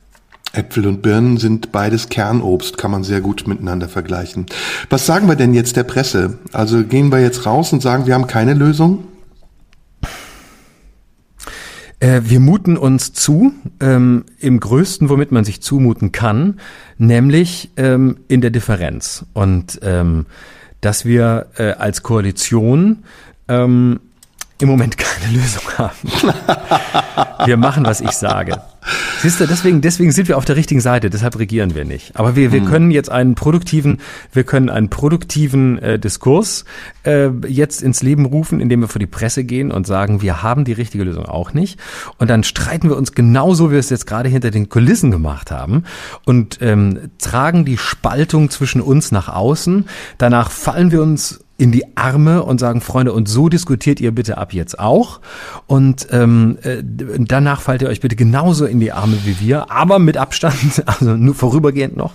Äpfel 0.52 0.86
und 0.86 1.02
Birnen 1.02 1.36
sind 1.36 1.72
beides 1.72 2.08
Kernobst, 2.08 2.78
kann 2.78 2.90
man 2.90 3.04
sehr 3.04 3.20
gut 3.20 3.46
miteinander 3.46 3.88
vergleichen. 3.88 4.46
Was 4.88 5.04
sagen 5.04 5.28
wir 5.28 5.36
denn 5.36 5.52
jetzt 5.52 5.76
der 5.76 5.84
Presse? 5.84 6.38
Also 6.52 6.84
gehen 6.84 7.12
wir 7.12 7.20
jetzt 7.20 7.44
raus 7.44 7.72
und 7.72 7.82
sagen, 7.82 8.06
wir 8.06 8.14
haben 8.14 8.26
keine 8.26 8.54
Lösung? 8.54 9.04
Äh, 12.00 12.22
wir 12.24 12.40
muten 12.40 12.76
uns 12.76 13.12
zu, 13.12 13.52
ähm, 13.80 14.24
im 14.38 14.60
größten, 14.60 15.08
womit 15.08 15.32
man 15.32 15.44
sich 15.44 15.60
zumuten 15.60 16.12
kann, 16.12 16.60
nämlich 16.96 17.70
ähm, 17.76 18.18
in 18.28 18.40
der 18.40 18.50
Differenz. 18.50 19.24
Und 19.32 19.80
ähm, 19.82 20.26
dass 20.80 21.04
wir 21.04 21.46
äh, 21.56 21.72
als 21.72 22.02
Koalition 22.02 23.04
ähm, 23.48 24.00
im 24.60 24.68
Moment 24.68 24.98
keine 24.98 25.32
Lösung 25.32 25.62
haben. 25.76 25.96
wir 27.46 27.56
machen, 27.56 27.84
was 27.84 28.00
ich 28.00 28.12
sage. 28.12 28.60
Siehst 29.20 29.40
du, 29.40 29.46
deswegen, 29.46 29.80
deswegen 29.80 30.12
sind 30.12 30.28
wir 30.28 30.36
auf 30.38 30.44
der 30.44 30.56
richtigen 30.56 30.80
Seite, 30.80 31.10
deshalb 31.10 31.38
regieren 31.38 31.74
wir 31.74 31.84
nicht. 31.84 32.16
Aber 32.16 32.36
wir, 32.36 32.52
wir 32.52 32.60
hm. 32.60 32.66
können 32.68 32.90
jetzt 32.90 33.10
einen 33.10 33.34
produktiven, 33.34 33.98
wir 34.32 34.44
können 34.44 34.70
einen 34.70 34.88
produktiven 34.88 35.78
äh, 35.78 35.98
Diskurs 35.98 36.64
äh, 37.04 37.28
jetzt 37.46 37.82
ins 37.82 38.02
Leben 38.02 38.24
rufen, 38.26 38.60
indem 38.60 38.80
wir 38.80 38.88
vor 38.88 39.00
die 39.00 39.06
Presse 39.06 39.44
gehen 39.44 39.72
und 39.72 39.86
sagen, 39.86 40.22
wir 40.22 40.42
haben 40.42 40.64
die 40.64 40.72
richtige 40.72 41.04
Lösung 41.04 41.26
auch 41.26 41.52
nicht. 41.52 41.78
Und 42.18 42.30
dann 42.30 42.44
streiten 42.44 42.88
wir 42.88 42.96
uns 42.96 43.12
genauso, 43.12 43.68
wie 43.68 43.72
wir 43.72 43.80
es 43.80 43.90
jetzt 43.90 44.06
gerade 44.06 44.28
hinter 44.28 44.50
den 44.50 44.68
Kulissen 44.68 45.10
gemacht 45.10 45.50
haben 45.50 45.84
und 46.24 46.58
ähm, 46.60 47.10
tragen 47.18 47.64
die 47.64 47.78
Spaltung 47.78 48.50
zwischen 48.50 48.80
uns 48.80 49.12
nach 49.12 49.28
außen. 49.28 49.86
Danach 50.16 50.50
fallen 50.50 50.92
wir 50.92 51.02
uns 51.02 51.40
in 51.58 51.72
die 51.72 51.84
Arme 51.96 52.44
und 52.44 52.60
sagen, 52.60 52.80
Freunde, 52.80 53.12
und 53.12 53.28
so 53.28 53.48
diskutiert 53.48 54.00
ihr 54.00 54.12
bitte 54.12 54.38
ab 54.38 54.54
jetzt 54.54 54.78
auch. 54.78 55.20
Und 55.66 56.06
ähm, 56.12 56.56
äh, 56.62 56.82
danach 56.84 57.60
fallt 57.60 57.82
ihr 57.82 57.88
euch 57.88 58.00
bitte 58.00 58.14
genauso 58.14 58.64
in 58.64 58.78
die 58.78 58.92
Arme 58.92 59.18
wie 59.24 59.40
wir, 59.40 59.68
aber 59.68 59.98
mit 59.98 60.16
Abstand, 60.16 60.54
also 60.86 61.16
nur 61.16 61.34
vorübergehend 61.34 61.96
noch. 61.96 62.12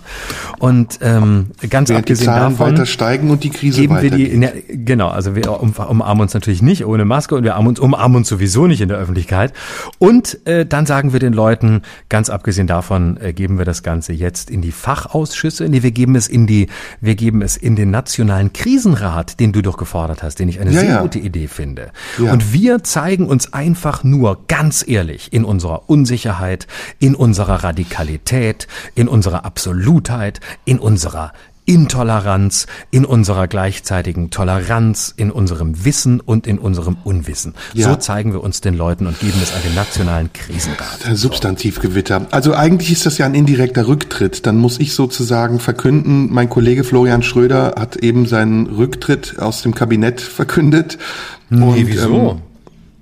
Und 0.58 0.98
ähm, 1.02 1.50
ganz 1.68 1.90
Während 1.90 2.04
abgesehen 2.04 2.24
die 2.24 2.24
Zahlen 2.24 2.52
davon 2.52 2.72
weiter 2.72 2.86
steigen 2.86 3.30
und 3.30 3.44
die 3.44 3.50
Krise 3.50 3.82
geben 3.82 4.00
wir 4.00 4.10
die, 4.10 4.34
ne, 4.34 4.62
genau, 4.66 5.08
also 5.08 5.36
wir 5.36 5.60
um, 5.60 5.72
umarmen 5.72 6.22
uns 6.22 6.32
natürlich 6.32 6.62
nicht 6.62 6.86
ohne 6.86 7.04
Maske 7.04 7.34
und 7.34 7.44
wir 7.44 7.52
umarmen 7.52 7.68
uns, 7.68 7.80
umarmen 7.80 8.16
uns 8.16 8.28
sowieso 8.28 8.66
nicht 8.66 8.80
in 8.80 8.88
der 8.88 8.96
Öffentlichkeit. 8.96 9.52
Und 9.98 10.38
äh, 10.46 10.64
dann 10.64 10.86
sagen 10.86 11.12
wir 11.12 11.20
den 11.20 11.34
Leuten, 11.34 11.82
ganz 12.08 12.30
abgesehen 12.30 12.66
davon, 12.66 13.18
äh, 13.20 13.34
geben 13.34 13.58
wir 13.58 13.66
das 13.66 13.82
Ganze 13.82 14.14
jetzt 14.14 14.48
in 14.48 14.62
die 14.62 14.72
Fachausschüsse, 14.72 15.68
nee, 15.68 15.82
wir 15.82 15.92
geben 15.92 16.16
es 16.16 16.28
in 16.28 16.46
die, 16.46 16.68
wir 17.02 17.14
geben 17.14 17.42
es 17.42 17.58
in 17.58 17.76
den 17.76 17.90
nationalen 17.90 18.54
Krisenrat 18.54 19.33
den 19.40 19.52
du 19.52 19.62
doch 19.62 19.76
gefordert 19.76 20.22
hast, 20.22 20.38
den 20.38 20.48
ich 20.48 20.60
eine 20.60 20.70
ja, 20.70 20.80
sehr 20.80 20.90
ja. 20.90 21.02
gute 21.02 21.18
Idee 21.18 21.48
finde. 21.48 21.90
Ja. 22.18 22.32
Und 22.32 22.52
wir 22.52 22.82
zeigen 22.84 23.26
uns 23.26 23.52
einfach 23.52 24.04
nur 24.04 24.46
ganz 24.46 24.84
ehrlich 24.86 25.32
in 25.32 25.44
unserer 25.44 25.88
Unsicherheit, 25.88 26.66
in 26.98 27.14
unserer 27.14 27.64
Radikalität, 27.64 28.68
in 28.94 29.08
unserer 29.08 29.44
Absolutheit, 29.44 30.40
in 30.64 30.78
unserer 30.78 31.32
Intoleranz, 31.66 32.66
in 32.90 33.04
unserer 33.04 33.48
gleichzeitigen 33.48 34.30
Toleranz, 34.30 35.14
in 35.16 35.30
unserem 35.30 35.84
Wissen 35.84 36.20
und 36.20 36.46
in 36.46 36.58
unserem 36.58 36.96
Unwissen. 37.04 37.54
Ja. 37.72 37.88
So 37.90 37.96
zeigen 37.96 38.32
wir 38.32 38.42
uns 38.42 38.60
den 38.60 38.74
Leuten 38.74 39.06
und 39.06 39.18
geben 39.18 39.38
es 39.42 39.54
an 39.54 39.62
den 39.64 39.74
nationalen 39.74 40.32
Krisenrat. 40.32 41.00
Substantivgewitter. 41.14 42.26
Also 42.30 42.54
eigentlich 42.54 42.92
ist 42.92 43.06
das 43.06 43.18
ja 43.18 43.26
ein 43.26 43.34
indirekter 43.34 43.88
Rücktritt. 43.88 44.46
Dann 44.46 44.58
muss 44.58 44.78
ich 44.78 44.94
sozusagen 44.94 45.58
verkünden, 45.58 46.32
mein 46.32 46.50
Kollege 46.50 46.84
Florian 46.84 47.22
Schröder 47.22 47.74
hat 47.78 47.96
eben 47.96 48.26
seinen 48.26 48.66
Rücktritt 48.66 49.38
aus 49.38 49.62
dem 49.62 49.74
Kabinett 49.74 50.20
verkündet. 50.20 50.98
Nee, 51.48 51.64
und, 51.64 51.86
wieso? 51.86 52.30
Ähm, 52.30 52.42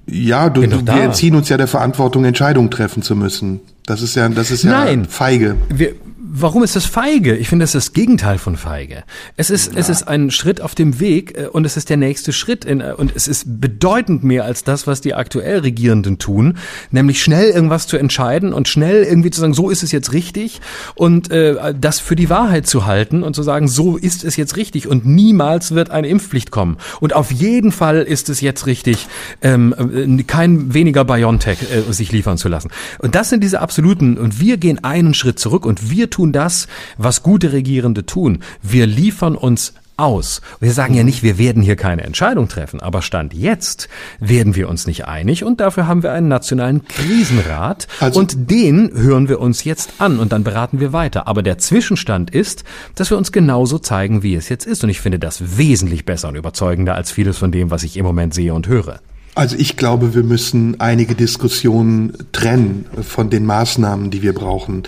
ja, 0.06 0.50
du, 0.50 0.66
du, 0.66 0.86
wir 0.86 1.02
entziehen 1.02 1.34
uns 1.34 1.48
ja 1.48 1.56
der 1.56 1.68
Verantwortung, 1.68 2.24
Entscheidungen 2.24 2.70
treffen 2.70 3.02
zu 3.02 3.16
müssen. 3.16 3.60
Das 3.86 4.02
ist 4.02 4.14
ja, 4.14 4.28
das 4.28 4.50
ist 4.50 4.64
ja 4.64 4.70
Nein, 4.70 5.06
feige. 5.06 5.56
Wir, 5.68 5.94
Warum 6.34 6.62
ist 6.62 6.76
das 6.76 6.86
feige? 6.86 7.36
Ich 7.36 7.50
finde, 7.50 7.64
es 7.64 7.74
ist 7.74 7.88
das 7.88 7.92
Gegenteil 7.92 8.38
von 8.38 8.56
feige. 8.56 9.04
Es 9.36 9.50
ist, 9.50 9.74
ja. 9.74 9.78
es 9.78 9.90
ist 9.90 10.08
ein 10.08 10.30
Schritt 10.30 10.62
auf 10.62 10.74
dem 10.74 10.98
Weg 10.98 11.36
äh, 11.36 11.48
und 11.48 11.66
es 11.66 11.76
ist 11.76 11.90
der 11.90 11.98
nächste 11.98 12.32
Schritt 12.32 12.64
in, 12.64 12.80
äh, 12.80 12.94
und 12.96 13.14
es 13.14 13.28
ist 13.28 13.60
bedeutend 13.60 14.24
mehr 14.24 14.46
als 14.46 14.64
das, 14.64 14.86
was 14.86 15.02
die 15.02 15.12
aktuell 15.12 15.58
Regierenden 15.58 16.16
tun, 16.16 16.56
nämlich 16.90 17.22
schnell 17.22 17.50
irgendwas 17.50 17.86
zu 17.86 17.98
entscheiden 17.98 18.54
und 18.54 18.66
schnell 18.66 19.02
irgendwie 19.02 19.30
zu 19.30 19.42
sagen, 19.42 19.52
so 19.52 19.68
ist 19.68 19.82
es 19.82 19.92
jetzt 19.92 20.14
richtig 20.14 20.62
und 20.94 21.30
äh, 21.30 21.74
das 21.78 22.00
für 22.00 22.16
die 22.16 22.30
Wahrheit 22.30 22.66
zu 22.66 22.86
halten 22.86 23.24
und 23.24 23.36
zu 23.36 23.42
sagen, 23.42 23.68
so 23.68 23.98
ist 23.98 24.24
es 24.24 24.36
jetzt 24.36 24.56
richtig 24.56 24.88
und 24.88 25.04
niemals 25.04 25.74
wird 25.74 25.90
eine 25.90 26.08
Impfpflicht 26.08 26.50
kommen. 26.50 26.78
Und 27.00 27.14
auf 27.14 27.30
jeden 27.30 27.72
Fall 27.72 27.98
ist 27.98 28.30
es 28.30 28.40
jetzt 28.40 28.64
richtig, 28.64 29.06
ähm, 29.42 29.74
äh, 29.78 30.22
kein 30.22 30.72
weniger 30.72 31.04
BioNTech 31.04 31.58
äh, 31.62 31.92
sich 31.92 32.10
liefern 32.10 32.38
zu 32.38 32.48
lassen. 32.48 32.70
Und 33.00 33.16
das 33.16 33.28
sind 33.28 33.44
diese 33.44 33.60
absoluten 33.60 34.16
und 34.16 34.40
wir 34.40 34.56
gehen 34.56 34.82
einen 34.82 35.12
Schritt 35.12 35.38
zurück 35.38 35.66
und 35.66 35.90
wir 35.90 36.08
tun 36.08 36.21
tun 36.22 36.32
das, 36.32 36.68
was 36.98 37.24
gute 37.24 37.52
Regierende 37.52 38.06
tun. 38.06 38.44
Wir 38.62 38.86
liefern 38.86 39.34
uns 39.34 39.74
aus. 39.96 40.40
Wir 40.60 40.72
sagen 40.72 40.94
ja 40.94 41.02
nicht, 41.02 41.24
wir 41.24 41.36
werden 41.36 41.62
hier 41.62 41.74
keine 41.74 42.02
Entscheidung 42.02 42.48
treffen, 42.48 42.80
aber 42.80 43.02
Stand 43.02 43.34
jetzt 43.34 43.88
werden 44.20 44.54
wir 44.54 44.68
uns 44.68 44.86
nicht 44.86 45.06
einig 45.06 45.44
und 45.44 45.60
dafür 45.60 45.86
haben 45.88 46.02
wir 46.04 46.12
einen 46.12 46.28
nationalen 46.28 46.84
Krisenrat 46.86 47.88
also, 48.00 48.20
und 48.20 48.50
den 48.50 48.92
hören 48.94 49.28
wir 49.28 49.40
uns 49.40 49.64
jetzt 49.64 49.94
an 49.98 50.18
und 50.20 50.32
dann 50.32 50.44
beraten 50.44 50.78
wir 50.80 50.92
weiter. 50.92 51.26
Aber 51.26 51.42
der 51.42 51.58
Zwischenstand 51.58 52.30
ist, 52.30 52.64
dass 52.94 53.10
wir 53.10 53.18
uns 53.18 53.32
genauso 53.32 53.78
zeigen, 53.78 54.22
wie 54.22 54.34
es 54.34 54.48
jetzt 54.48 54.66
ist 54.66 54.82
und 54.84 54.90
ich 54.90 55.00
finde 55.00 55.18
das 55.18 55.58
wesentlich 55.58 56.04
besser 56.04 56.28
und 56.28 56.36
überzeugender 56.36 56.94
als 56.94 57.10
vieles 57.10 57.36
von 57.36 57.50
dem, 57.50 57.70
was 57.70 57.82
ich 57.82 57.96
im 57.96 58.06
Moment 58.06 58.32
sehe 58.32 58.54
und 58.54 58.68
höre. 58.68 59.00
Also 59.34 59.56
ich 59.56 59.78
glaube, 59.78 60.14
wir 60.14 60.24
müssen 60.24 60.78
einige 60.78 61.14
Diskussionen 61.14 62.12
trennen 62.32 62.84
von 63.00 63.30
den 63.30 63.46
Maßnahmen, 63.46 64.10
die 64.10 64.20
wir 64.20 64.34
brauchen. 64.34 64.82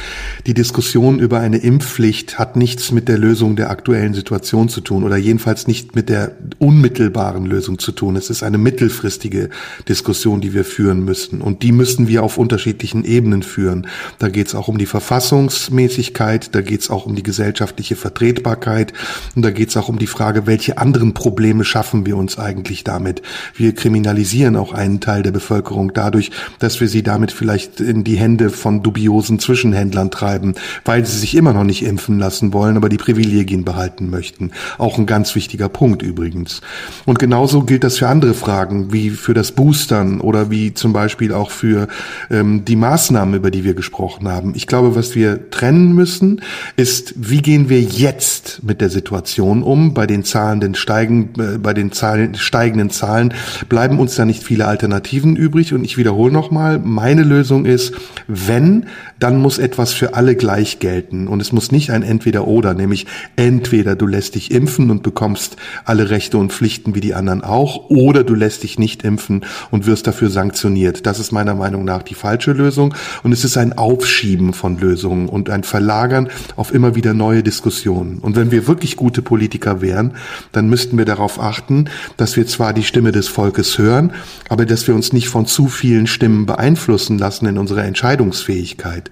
Die 0.46 0.52
Diskussion 0.52 1.18
über 1.18 1.40
eine 1.40 1.56
Impfpflicht 1.56 2.38
hat 2.38 2.54
nichts 2.54 2.92
mit 2.92 3.08
der 3.08 3.16
Lösung 3.16 3.56
der 3.56 3.70
aktuellen 3.70 4.12
Situation 4.12 4.68
zu 4.68 4.82
tun 4.82 5.02
oder 5.02 5.16
jedenfalls 5.16 5.66
nicht 5.66 5.96
mit 5.96 6.10
der 6.10 6.32
unmittelbaren 6.58 7.46
Lösung 7.46 7.78
zu 7.78 7.90
tun. 7.90 8.16
Es 8.16 8.28
ist 8.28 8.42
eine 8.42 8.58
mittelfristige 8.58 9.48
Diskussion, 9.88 10.42
die 10.42 10.52
wir 10.52 10.66
führen 10.66 11.06
müssen. 11.06 11.40
Und 11.40 11.62
die 11.62 11.72
müssen 11.72 12.06
wir 12.06 12.22
auf 12.22 12.36
unterschiedlichen 12.36 13.02
Ebenen 13.04 13.42
führen. 13.42 13.86
Da 14.18 14.28
geht 14.28 14.48
es 14.48 14.54
auch 14.54 14.68
um 14.68 14.76
die 14.76 14.84
Verfassungsmäßigkeit, 14.84 16.54
da 16.54 16.60
geht 16.60 16.82
es 16.82 16.90
auch 16.90 17.06
um 17.06 17.14
die 17.14 17.22
gesellschaftliche 17.22 17.96
Vertretbarkeit 17.96 18.92
und 19.34 19.40
da 19.40 19.50
geht 19.50 19.70
es 19.70 19.76
auch 19.78 19.88
um 19.88 19.98
die 19.98 20.06
Frage, 20.06 20.46
welche 20.46 20.76
anderen 20.76 21.14
Probleme 21.14 21.64
schaffen 21.64 22.04
wir 22.04 22.18
uns 22.18 22.38
eigentlich 22.38 22.84
damit. 22.84 23.22
Wir 23.56 23.74
kriminalisieren 23.74 24.33
kriminalisieren 24.34 24.56
auch 24.56 24.72
einen 24.72 25.00
Teil 25.00 25.22
der 25.22 25.30
Bevölkerung 25.30 25.92
dadurch, 25.94 26.30
dass 26.58 26.80
wir 26.80 26.88
sie 26.88 27.02
damit 27.02 27.30
vielleicht 27.30 27.80
in 27.80 28.04
die 28.04 28.16
Hände 28.16 28.50
von 28.50 28.82
dubiosen 28.82 29.38
Zwischenhändlern 29.38 30.10
treiben, 30.10 30.54
weil 30.84 31.06
sie 31.06 31.18
sich 31.18 31.36
immer 31.36 31.52
noch 31.52 31.64
nicht 31.64 31.84
impfen 31.84 32.18
lassen 32.18 32.52
wollen, 32.52 32.76
aber 32.76 32.88
die 32.88 32.96
Privilegien 32.96 33.64
behalten 33.64 34.10
möchten. 34.10 34.50
Auch 34.78 34.98
ein 34.98 35.06
ganz 35.06 35.34
wichtiger 35.34 35.68
Punkt 35.68 36.02
übrigens. 36.02 36.60
Und 37.04 37.18
genauso 37.18 37.62
gilt 37.62 37.84
das 37.84 37.98
für 37.98 38.08
andere 38.08 38.34
Fragen, 38.34 38.92
wie 38.92 39.10
für 39.10 39.34
das 39.34 39.52
Boostern 39.52 40.20
oder 40.20 40.50
wie 40.50 40.74
zum 40.74 40.92
Beispiel 40.92 41.32
auch 41.32 41.50
für 41.50 41.88
ähm, 42.30 42.64
die 42.64 42.76
Maßnahmen, 42.76 43.34
über 43.34 43.50
die 43.50 43.64
wir 43.64 43.74
gesprochen 43.74 44.28
haben. 44.28 44.54
Ich 44.56 44.66
glaube, 44.66 44.96
was 44.96 45.14
wir 45.14 45.50
trennen 45.50 45.94
müssen, 45.94 46.40
ist, 46.76 47.14
wie 47.16 47.42
gehen 47.42 47.68
wir 47.68 47.80
jetzt 47.80 48.62
mit 48.64 48.80
der 48.80 48.90
Situation 48.90 49.62
um? 49.62 49.94
Bei 49.94 50.06
den 50.06 50.24
Zahlen, 50.24 50.60
den 50.60 50.74
steigen, 50.74 51.30
äh, 51.38 51.58
bei 51.58 51.72
den 51.72 51.92
Zahlen, 51.92 52.34
steigenden 52.34 52.90
Zahlen 52.90 53.32
bleiben 53.68 53.98
uns 53.98 54.16
dann 54.16 54.23
nicht 54.24 54.42
viele 54.42 54.66
Alternativen 54.66 55.36
übrig. 55.36 55.72
Und 55.72 55.84
ich 55.84 55.96
wiederhole 55.96 56.32
nochmal, 56.32 56.78
meine 56.78 57.22
Lösung 57.22 57.64
ist, 57.64 57.94
wenn, 58.26 58.86
dann 59.18 59.40
muss 59.40 59.58
etwas 59.58 59.92
für 59.92 60.14
alle 60.14 60.36
gleich 60.36 60.78
gelten. 60.78 61.28
Und 61.28 61.40
es 61.40 61.52
muss 61.52 61.72
nicht 61.72 61.90
ein 61.90 62.02
Entweder-Oder, 62.02 62.74
nämlich 62.74 63.06
entweder 63.36 63.96
du 63.96 64.06
lässt 64.06 64.34
dich 64.34 64.50
impfen 64.50 64.90
und 64.90 65.02
bekommst 65.02 65.56
alle 65.84 66.10
Rechte 66.10 66.38
und 66.38 66.52
Pflichten 66.52 66.94
wie 66.94 67.00
die 67.00 67.14
anderen 67.14 67.42
auch, 67.42 67.90
oder 67.90 68.24
du 68.24 68.34
lässt 68.34 68.62
dich 68.62 68.78
nicht 68.78 69.04
impfen 69.04 69.44
und 69.70 69.86
wirst 69.86 70.06
dafür 70.06 70.30
sanktioniert. 70.30 71.06
Das 71.06 71.18
ist 71.18 71.32
meiner 71.32 71.54
Meinung 71.54 71.84
nach 71.84 72.02
die 72.02 72.14
falsche 72.14 72.52
Lösung. 72.52 72.94
Und 73.22 73.32
es 73.32 73.44
ist 73.44 73.56
ein 73.56 73.72
Aufschieben 73.72 74.52
von 74.54 74.78
Lösungen 74.78 75.28
und 75.28 75.50
ein 75.50 75.64
Verlagern 75.64 76.28
auf 76.56 76.72
immer 76.72 76.94
wieder 76.94 77.14
neue 77.14 77.42
Diskussionen. 77.42 78.18
Und 78.18 78.36
wenn 78.36 78.50
wir 78.50 78.66
wirklich 78.66 78.96
gute 78.96 79.22
Politiker 79.22 79.80
wären, 79.80 80.12
dann 80.52 80.68
müssten 80.68 80.98
wir 80.98 81.04
darauf 81.04 81.40
achten, 81.40 81.86
dass 82.16 82.36
wir 82.36 82.46
zwar 82.46 82.72
die 82.72 82.82
Stimme 82.82 83.12
des 83.12 83.28
Volkes 83.28 83.78
hören, 83.78 84.12
aber 84.48 84.66
dass 84.66 84.86
wir 84.86 84.94
uns 84.94 85.12
nicht 85.12 85.28
von 85.28 85.46
zu 85.46 85.68
vielen 85.68 86.06
Stimmen 86.06 86.46
beeinflussen 86.46 87.18
lassen 87.18 87.46
in 87.46 87.58
unserer 87.58 87.84
Entscheidungsfähigkeit. 87.84 89.10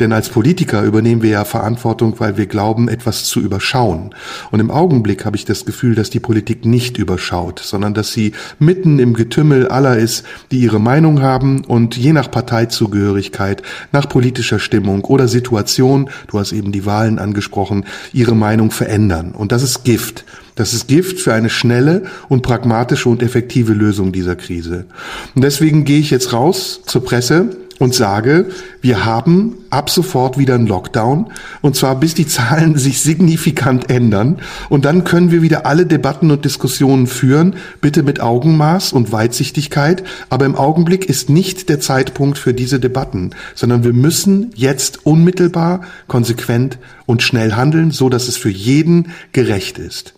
Denn 0.00 0.12
als 0.12 0.28
Politiker 0.28 0.82
übernehmen 0.82 1.22
wir 1.22 1.30
ja 1.30 1.44
Verantwortung, 1.44 2.14
weil 2.18 2.36
wir 2.36 2.46
glauben, 2.46 2.88
etwas 2.88 3.24
zu 3.24 3.40
überschauen. 3.40 4.14
Und 4.50 4.60
im 4.60 4.70
Augenblick 4.70 5.24
habe 5.24 5.36
ich 5.36 5.44
das 5.44 5.64
Gefühl, 5.64 5.94
dass 5.94 6.10
die 6.10 6.20
Politik 6.20 6.64
nicht 6.64 6.98
überschaut, 6.98 7.60
sondern 7.60 7.94
dass 7.94 8.12
sie 8.12 8.32
mitten 8.58 8.98
im 8.98 9.14
Getümmel 9.14 9.68
aller 9.68 9.96
ist, 9.96 10.24
die 10.50 10.58
ihre 10.58 10.80
Meinung 10.80 11.22
haben 11.22 11.64
und 11.64 11.96
je 11.96 12.12
nach 12.12 12.30
Parteizugehörigkeit, 12.30 13.62
nach 13.92 14.08
politischer 14.08 14.58
Stimmung 14.58 15.04
oder 15.04 15.28
Situation, 15.28 16.10
du 16.28 16.38
hast 16.38 16.52
eben 16.52 16.72
die 16.72 16.86
Wahlen 16.86 17.18
angesprochen, 17.18 17.84
ihre 18.12 18.34
Meinung 18.34 18.70
verändern. 18.70 19.32
Und 19.32 19.52
das 19.52 19.62
ist 19.62 19.84
Gift. 19.84 20.24
Das 20.54 20.72
ist 20.72 20.86
Gift 20.86 21.18
für 21.18 21.34
eine 21.34 21.50
schnelle 21.50 22.04
und 22.28 22.42
pragmatische 22.42 23.08
und 23.08 23.22
effektive 23.22 23.72
Lösung 23.72 24.12
dieser 24.12 24.36
Krise. 24.36 24.86
Und 25.34 25.42
deswegen 25.42 25.84
gehe 25.84 25.98
ich 25.98 26.10
jetzt 26.10 26.32
raus 26.32 26.80
zur 26.86 27.04
Presse 27.04 27.56
und 27.78 27.92
sage, 27.92 28.46
wir 28.80 29.04
haben 29.04 29.56
ab 29.70 29.90
sofort 29.90 30.38
wieder 30.38 30.54
einen 30.54 30.68
Lockdown 30.68 31.32
und 31.60 31.74
zwar 31.74 31.98
bis 31.98 32.14
die 32.14 32.26
Zahlen 32.26 32.78
sich 32.78 33.00
signifikant 33.00 33.90
ändern 33.90 34.38
und 34.68 34.84
dann 34.84 35.02
können 35.02 35.32
wir 35.32 35.42
wieder 35.42 35.66
alle 35.66 35.86
Debatten 35.86 36.30
und 36.30 36.44
Diskussionen 36.44 37.06
führen, 37.06 37.56
bitte 37.80 38.02
mit 38.02 38.20
Augenmaß 38.20 38.92
und 38.92 39.10
Weitsichtigkeit, 39.10 40.04
aber 40.30 40.46
im 40.46 40.54
Augenblick 40.54 41.08
ist 41.08 41.30
nicht 41.30 41.68
der 41.68 41.80
Zeitpunkt 41.80 42.38
für 42.38 42.54
diese 42.54 42.78
Debatten, 42.78 43.30
sondern 43.56 43.82
wir 43.82 43.92
müssen 43.92 44.52
jetzt 44.54 45.04
unmittelbar, 45.04 45.82
konsequent 46.06 46.78
und 47.06 47.22
schnell 47.22 47.54
handeln, 47.54 47.90
so 47.90 48.08
dass 48.08 48.28
es 48.28 48.36
für 48.36 48.50
jeden 48.50 49.10
gerecht 49.32 49.78
ist. 49.78 50.14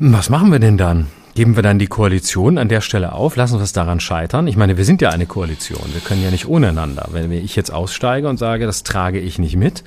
Was 0.00 0.30
machen 0.30 0.52
wir 0.52 0.60
denn 0.60 0.76
dann? 0.76 1.06
Geben 1.34 1.56
wir 1.56 1.62
dann 1.62 1.78
die 1.78 1.86
Koalition 1.86 2.56
an 2.56 2.68
der 2.68 2.80
Stelle 2.80 3.12
auf? 3.12 3.36
Lassen 3.36 3.58
wir 3.58 3.62
es 3.62 3.72
daran 3.72 4.00
scheitern? 4.00 4.46
Ich 4.46 4.56
meine, 4.56 4.76
wir 4.76 4.84
sind 4.84 5.00
ja 5.00 5.10
eine 5.10 5.26
Koalition. 5.26 5.82
Wir 5.92 6.00
können 6.00 6.22
ja 6.22 6.30
nicht 6.30 6.48
ohne 6.48 6.68
einander. 6.68 7.08
Wenn 7.12 7.30
ich 7.32 7.54
jetzt 7.56 7.72
aussteige 7.72 8.28
und 8.28 8.38
sage, 8.38 8.66
das 8.66 8.82
trage 8.82 9.18
ich 9.18 9.38
nicht 9.38 9.56
mit, 9.56 9.84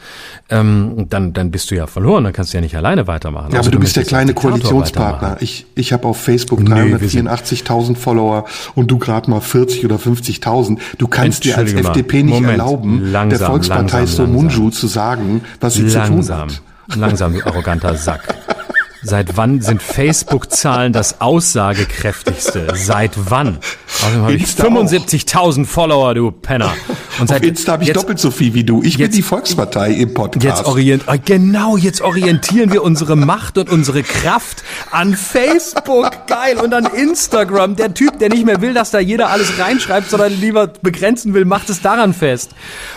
ähm, 0.49 1.07
dann, 1.09 1.33
dann 1.33 1.51
bist 1.51 1.71
du 1.71 1.75
ja 1.75 1.87
verloren. 1.87 2.25
Dann 2.25 2.33
kannst 2.33 2.53
du 2.53 2.57
ja 2.57 2.61
nicht 2.61 2.75
alleine 2.75 3.07
weitermachen. 3.07 3.53
Ja, 3.53 3.59
aber 3.59 3.71
du, 3.71 3.79
bist 3.79 3.95
der 3.95 4.03
kleine 4.03 4.33
Koalitionspartner. 4.33 5.37
Ich, 5.41 5.65
ich 5.75 5.91
habe 5.93 6.07
auf 6.07 6.21
Facebook 6.21 6.59
384.000 6.59 7.95
Follower 7.95 8.45
und 8.75 8.91
du 8.91 8.97
gerade 8.97 9.29
mal 9.29 9.41
40 9.41 9.85
oder 9.85 9.95
50.000. 9.95 10.77
Du 10.97 11.07
kannst 11.07 11.43
dir 11.43 11.57
als 11.57 11.73
FDP 11.73 12.23
nicht 12.23 12.33
Moment. 12.33 12.59
erlauben, 12.59 13.11
langsam, 13.11 13.39
der 13.39 13.47
Volkspartei 13.47 14.05
Somunju 14.05 14.69
zu 14.69 14.87
sagen, 14.87 15.41
was 15.59 15.75
sie 15.75 15.83
langsam, 15.83 16.49
zu 16.49 16.55
tun 16.55 16.65
hat. 16.87 16.97
Langsam, 16.97 17.33
du 17.33 17.45
arroganter 17.45 17.95
Sack. 17.95 18.35
Seit 19.03 19.35
wann 19.35 19.61
sind 19.61 19.81
Facebook-Zahlen 19.81 20.93
das 20.93 21.21
aussagekräftigste? 21.21 22.67
Seit 22.75 23.13
wann? 23.31 23.57
Außerdem 24.01 24.21
habe 24.21 24.33
ich 24.33 24.43
75.000 24.43 25.65
Follower, 25.65 26.13
du 26.13 26.31
Penner. 26.31 26.71
Und 27.19 27.27
seit 27.27 27.41
Auf 27.41 27.47
Insta 27.47 27.73
habe 27.73 27.83
ich 27.83 27.89
jetzt, 27.89 27.97
doppelt 27.97 28.19
so 28.19 28.31
viel 28.31 28.53
wie 28.53 28.63
du. 28.63 28.81
Ich 28.83 28.97
jetzt, 28.97 29.11
bin 29.11 29.17
die 29.17 29.21
Volkspartei 29.21 29.91
im 29.91 30.13
Podcast. 30.13 30.43
Jetzt 30.43 30.65
orient, 30.65 31.03
ah, 31.07 31.17
genau, 31.17 31.77
jetzt 31.77 32.01
orientieren 32.01 32.71
wir 32.71 32.83
unsere 32.83 33.15
Macht 33.15 33.57
und 33.57 33.69
unsere 33.69 34.03
Kraft 34.03 34.63
an 34.91 35.15
Facebook, 35.15 36.27
geil, 36.27 36.57
und 36.57 36.73
an 36.73 36.85
Instagram. 36.85 37.75
Der 37.75 37.93
Typ, 37.93 38.19
der 38.19 38.29
nicht 38.29 38.45
mehr 38.45 38.61
will, 38.61 38.73
dass 38.73 38.91
da 38.91 38.99
jeder 38.99 39.29
alles 39.29 39.59
reinschreibt, 39.59 40.09
sondern 40.09 40.39
lieber 40.39 40.67
begrenzen 40.67 41.33
will, 41.33 41.45
macht 41.45 41.69
es 41.69 41.81
daran 41.81 42.13
fest. 42.13 42.51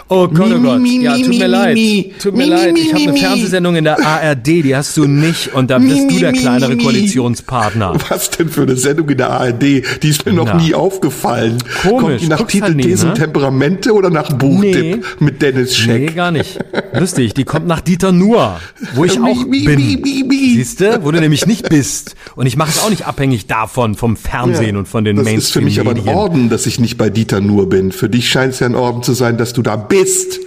Oh 0.08 0.28
Gott, 0.28 0.52
oh 0.54 0.60
Gott. 0.60 0.80
Ja, 0.86 1.16
tut 1.16 1.28
mir 1.28 1.48
leid. 1.48 1.78
Tut 2.20 2.36
mir 2.36 2.46
leid. 2.46 2.78
Ich 2.78 2.92
habe 2.92 3.02
eine 3.02 3.16
Fernsehsendung 3.16 3.76
in 3.76 3.84
der 3.84 4.04
ARD, 4.04 4.46
die 4.46 4.76
hast 4.76 4.96
du 4.96 5.06
nicht. 5.06 5.54
Und 5.54 5.70
da 5.70 5.78
bist 5.78 6.10
du 6.10 6.18
der 6.18 6.32
kleinere 6.32 6.76
Koalitionspartner. 6.76 7.94
Was 8.08 8.30
denn 8.30 8.48
für 8.48 8.62
eine 8.62 8.76
Sendung 8.76 9.08
in 9.08 9.18
der 9.18 9.30
ARD? 9.30 9.62
Die 9.62 10.08
ist 10.08 10.26
mir 10.26 10.32
noch 10.32 10.46
Na. 10.46 10.54
nie 10.54 10.74
aufgefallen. 10.74 11.58
Komisch. 11.82 12.00
Kommt 12.00 12.20
die 12.20 12.28
nach 12.28 12.46
Titel, 12.46 12.64
halt 12.64 12.80
Thesen, 12.80 13.08
ne? 13.10 13.14
Temperamente 13.14 13.92
oder 13.92 14.03
nach 14.10 14.32
Buchtipp 14.32 14.96
nee. 14.96 15.02
mit 15.18 15.42
Dennis 15.42 15.76
Scheck? 15.76 16.00
Nee, 16.00 16.06
gar 16.14 16.30
nicht. 16.30 16.58
Lustig, 16.92 17.34
die 17.34 17.44
kommt 17.44 17.66
nach 17.66 17.80
Dieter 17.80 18.12
Nuhr, 18.12 18.60
wo 18.94 19.04
ich 19.04 19.20
auch 19.22 19.44
bin. 19.44 20.04
Siehst 20.30 20.80
du, 20.80 21.04
wo 21.04 21.10
du 21.10 21.20
nämlich 21.20 21.46
nicht 21.46 21.68
bist. 21.68 22.14
Und 22.36 22.46
ich 22.46 22.56
mache 22.56 22.70
es 22.70 22.82
auch 22.82 22.90
nicht 22.90 23.06
abhängig 23.06 23.46
davon, 23.46 23.94
vom 23.94 24.16
Fernsehen 24.16 24.74
ja, 24.74 24.78
und 24.78 24.88
von 24.88 25.04
den 25.04 25.16
Mainstream-Medien. 25.16 25.36
Das 25.36 25.44
ist 25.44 25.52
für 25.52 25.60
mich 25.60 25.80
aber 25.80 25.90
ein 25.90 26.16
Orden, 26.16 26.48
dass 26.48 26.66
ich 26.66 26.80
nicht 26.80 26.96
bei 26.96 27.10
Dieter 27.10 27.40
Nuhr 27.40 27.68
bin. 27.68 27.92
Für 27.92 28.08
dich 28.08 28.28
scheint 28.28 28.54
es 28.54 28.60
ja 28.60 28.66
ein 28.66 28.74
Orden 28.74 29.02
zu 29.02 29.12
sein, 29.12 29.38
dass 29.38 29.52
du 29.52 29.62
da 29.62 29.76
bist. 29.76 30.40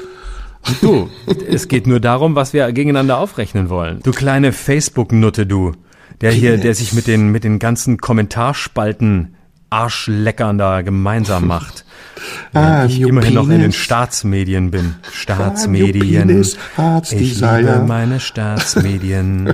Du, 0.82 1.10
es 1.50 1.68
geht 1.68 1.88
nur 1.88 2.00
darum, 2.00 2.36
was 2.36 2.54
wir 2.54 2.72
gegeneinander 2.72 3.18
aufrechnen 3.18 3.70
wollen. 3.70 4.00
Du 4.04 4.12
kleine 4.12 4.52
Facebook-Nutte, 4.52 5.46
du. 5.46 5.74
Der 6.22 6.32
hier, 6.32 6.58
der 6.58 6.74
sich 6.74 6.94
mit 6.94 7.08
den, 7.08 7.32
mit 7.32 7.44
den 7.44 7.60
ganzen 7.60 7.98
Kommentarspalten 7.98 9.36
Arschleckern 9.70 10.58
da 10.58 10.82
gemeinsam 10.82 11.48
macht. 11.48 11.86
ah, 12.54 12.86
ich 12.86 13.02
immerhin 13.02 13.34
noch 13.34 13.50
in 13.50 13.62
den 13.62 13.72
Staatsmedien 13.72 14.72
bin. 14.72 14.96
Staatsmedien. 15.12 16.30
Ich 16.30 16.58
liebe 17.40 17.84
meine 17.88 18.20
Staatsmedien. 18.20 19.54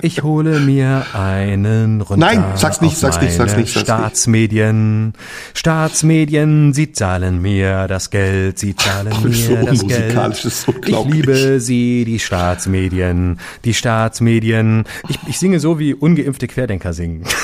Ich 0.00 0.22
hole 0.22 0.60
mir 0.60 1.06
einen 1.12 2.00
runter. 2.00 2.24
Nein, 2.24 2.44
sag's 2.54 2.80
nicht, 2.80 2.96
sag's 2.96 3.20
nicht, 3.20 3.32
sag's 3.32 3.56
nicht. 3.56 3.72
Sag's 3.72 3.84
Staatsmedien. 3.84 5.12
Staatsmedien, 5.54 6.72
sie 6.72 6.92
zahlen 6.92 7.42
mir 7.42 7.88
das 7.88 8.10
Geld, 8.10 8.60
sie 8.60 8.76
zahlen 8.76 9.12
mir 9.24 9.32
so 9.34 9.56
das 9.56 9.84
Geld. 9.88 10.44
Ist 10.44 10.68
ich 10.86 11.04
liebe 11.04 11.58
sie, 11.58 12.04
die 12.04 12.20
Staatsmedien, 12.20 13.40
die 13.64 13.74
Staatsmedien. 13.74 14.84
Ich, 15.08 15.18
ich 15.26 15.38
singe 15.40 15.58
so, 15.58 15.80
wie 15.80 15.94
ungeimpfte 15.94 16.46
Querdenker 16.46 16.92
singen. 16.92 17.24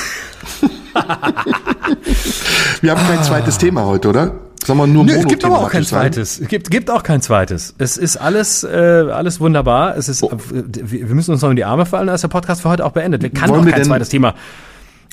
Wir 2.85 2.91
haben 2.91 3.07
kein 3.07 3.25
zweites 3.25 3.57
Thema 3.57 3.87
heute, 3.87 4.11
oder? 4.11 4.33
Sag 4.63 4.77
mal, 4.77 4.87
nur 4.87 5.05
Nö, 5.07 5.13
es 5.15 5.27
gibt 5.27 5.43
aber 5.43 5.59
auch 5.59 5.71
kein 5.71 5.85
zweites. 5.85 6.39
Es 6.39 6.49
gibt, 6.49 6.71
gibt 6.71 6.91
auch 6.91 7.03
kein 7.03 7.23
zweites. 7.23 7.75
Es 7.79 7.97
ist 7.97 8.19
alles, 8.19 8.63
äh, 8.63 8.69
alles 9.11 9.41
wunderbar. 9.41 9.97
Es 9.97 10.11
ist, 10.11 10.23
Oh. 10.23 10.31
äh, 10.31 10.39
wir 10.53 11.09
wir 11.09 11.15
müssen 11.15 11.33
uns 11.33 11.41
noch 11.41 11.49
in 11.49 11.57
die 11.57 11.65
Arme 11.65 11.87
fallen, 11.87 12.09
ist 12.09 12.21
der 12.21 12.29
Podcast 12.29 12.61
für 12.61 12.69
heute 12.69 12.85
auch 12.85 12.93
beendet. 12.93 13.23
Wir 13.23 13.31
kann 13.31 13.49
Wollen 13.49 13.63
auch 13.63 13.65
wir 13.65 13.73
kein 13.73 13.85
zweites 13.85 14.11
Thema. 14.11 14.35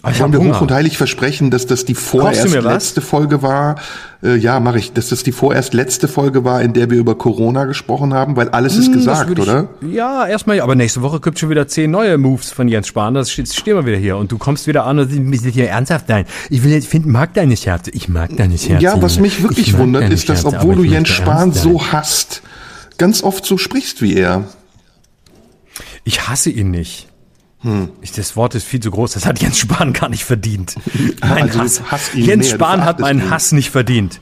Aber 0.04 0.14
ich 0.14 0.20
Wollen 0.20 0.34
habe 0.34 0.44
wir 0.44 0.50
hoch 0.50 0.62
und 0.62 0.68
Hunger. 0.70 0.76
heilig 0.78 0.98
versprechen, 0.98 1.52
dass 1.52 1.68
das 1.68 1.86
die 1.86 1.94
vorerst 1.94 2.50
letzte 2.56 3.02
Folge 3.02 3.44
war? 3.44 3.76
Äh, 4.24 4.36
ja, 4.36 4.60
mache 4.60 4.80
ich. 4.80 4.94
Dass 4.94 5.10
das 5.10 5.22
die 5.22 5.32
vorerst 5.32 5.76
letzte 5.76 6.08
Folge 6.08 6.44
war, 6.44 6.62
in 6.64 6.74
der 6.74 6.90
wir 6.90 6.98
über 6.98 7.16
Corona 7.16 7.66
gesprochen 7.66 8.12
haben, 8.16 8.36
weil 8.36 8.50
alles 8.50 8.78
ist 8.78 8.88
Hm, 8.88 8.94
das 8.94 9.04
gesagt, 9.06 9.32
ich, 9.32 9.40
oder? 9.40 9.68
Ja, 9.88 10.26
erstmal, 10.26 10.60
aber 10.62 10.74
nächste 10.74 11.04
Woche 11.04 11.20
gibt 11.20 11.38
schon 11.38 11.52
wieder 11.52 11.68
zehn 11.68 11.92
neue 11.92 12.18
Moves 12.18 12.50
von 12.52 12.68
Jens 12.68 12.88
Spahn. 12.88 13.14
Das 13.14 13.30
steht, 13.32 13.54
stehen 13.54 13.76
wir 13.76 13.86
wieder 13.86 13.98
hier. 13.98 14.18
Und 14.18 14.32
du 14.32 14.40
kommst 14.40 14.66
wieder 14.66 14.86
an 14.86 14.98
und 14.98 15.30
bist 15.30 15.46
hier 15.46 15.70
ernsthaft 15.70 16.08
sein. 16.08 16.26
Ich 16.50 16.64
will 16.64 16.72
jetzt 16.72 16.88
finden, 16.88 17.12
mag 17.12 17.36
deine 17.36 17.56
Scherze. 17.56 17.92
Ich 17.92 18.10
mag 18.10 18.36
deine 18.36 18.58
Scherze. 18.58 18.84
Ja, 18.84 19.00
was 19.04 19.20
mich 19.20 19.38
Ich 19.38 19.44
wirklich 19.44 19.78
wundert, 19.78 20.12
ist, 20.12 20.28
dass 20.30 20.42
Scherze, 20.42 20.58
obwohl 20.58 20.78
du 20.78 20.84
ich 20.84 20.92
Jens 20.92 21.10
Spahn 21.10 21.54
so 21.54 21.92
hasst, 21.92 22.42
ganz 22.98 23.22
oft 23.22 23.46
so 23.46 23.60
sprichst 23.60 24.02
wie 24.02 24.16
er. 24.16 24.46
Ich 26.04 26.28
hasse 26.28 26.50
ihn 26.50 26.72
nicht. 26.72 27.08
Hm. 27.64 27.90
Ich, 28.02 28.12
das 28.12 28.36
Wort 28.36 28.56
ist 28.56 28.66
viel 28.66 28.80
zu 28.80 28.90
groß, 28.90 29.14
das 29.14 29.26
hat 29.26 29.40
Jens 29.42 29.60
Spahn 29.60 29.94
gar 29.94 30.10
nicht 30.10 30.24
verdient. 30.24 30.76
Mein 31.22 31.44
Also 31.44 31.60
Hass. 31.60 31.82
hasst 31.92 32.16
ihn 32.16 32.26
Jens 32.26 32.48
mehr, 32.48 32.56
Spahn 32.56 32.84
hat 32.86 33.00
meinen. 33.00 33.22
Hm. 33.22 33.30
Hass 33.30 33.52
nicht 33.52 33.70
verdient. 33.70 34.20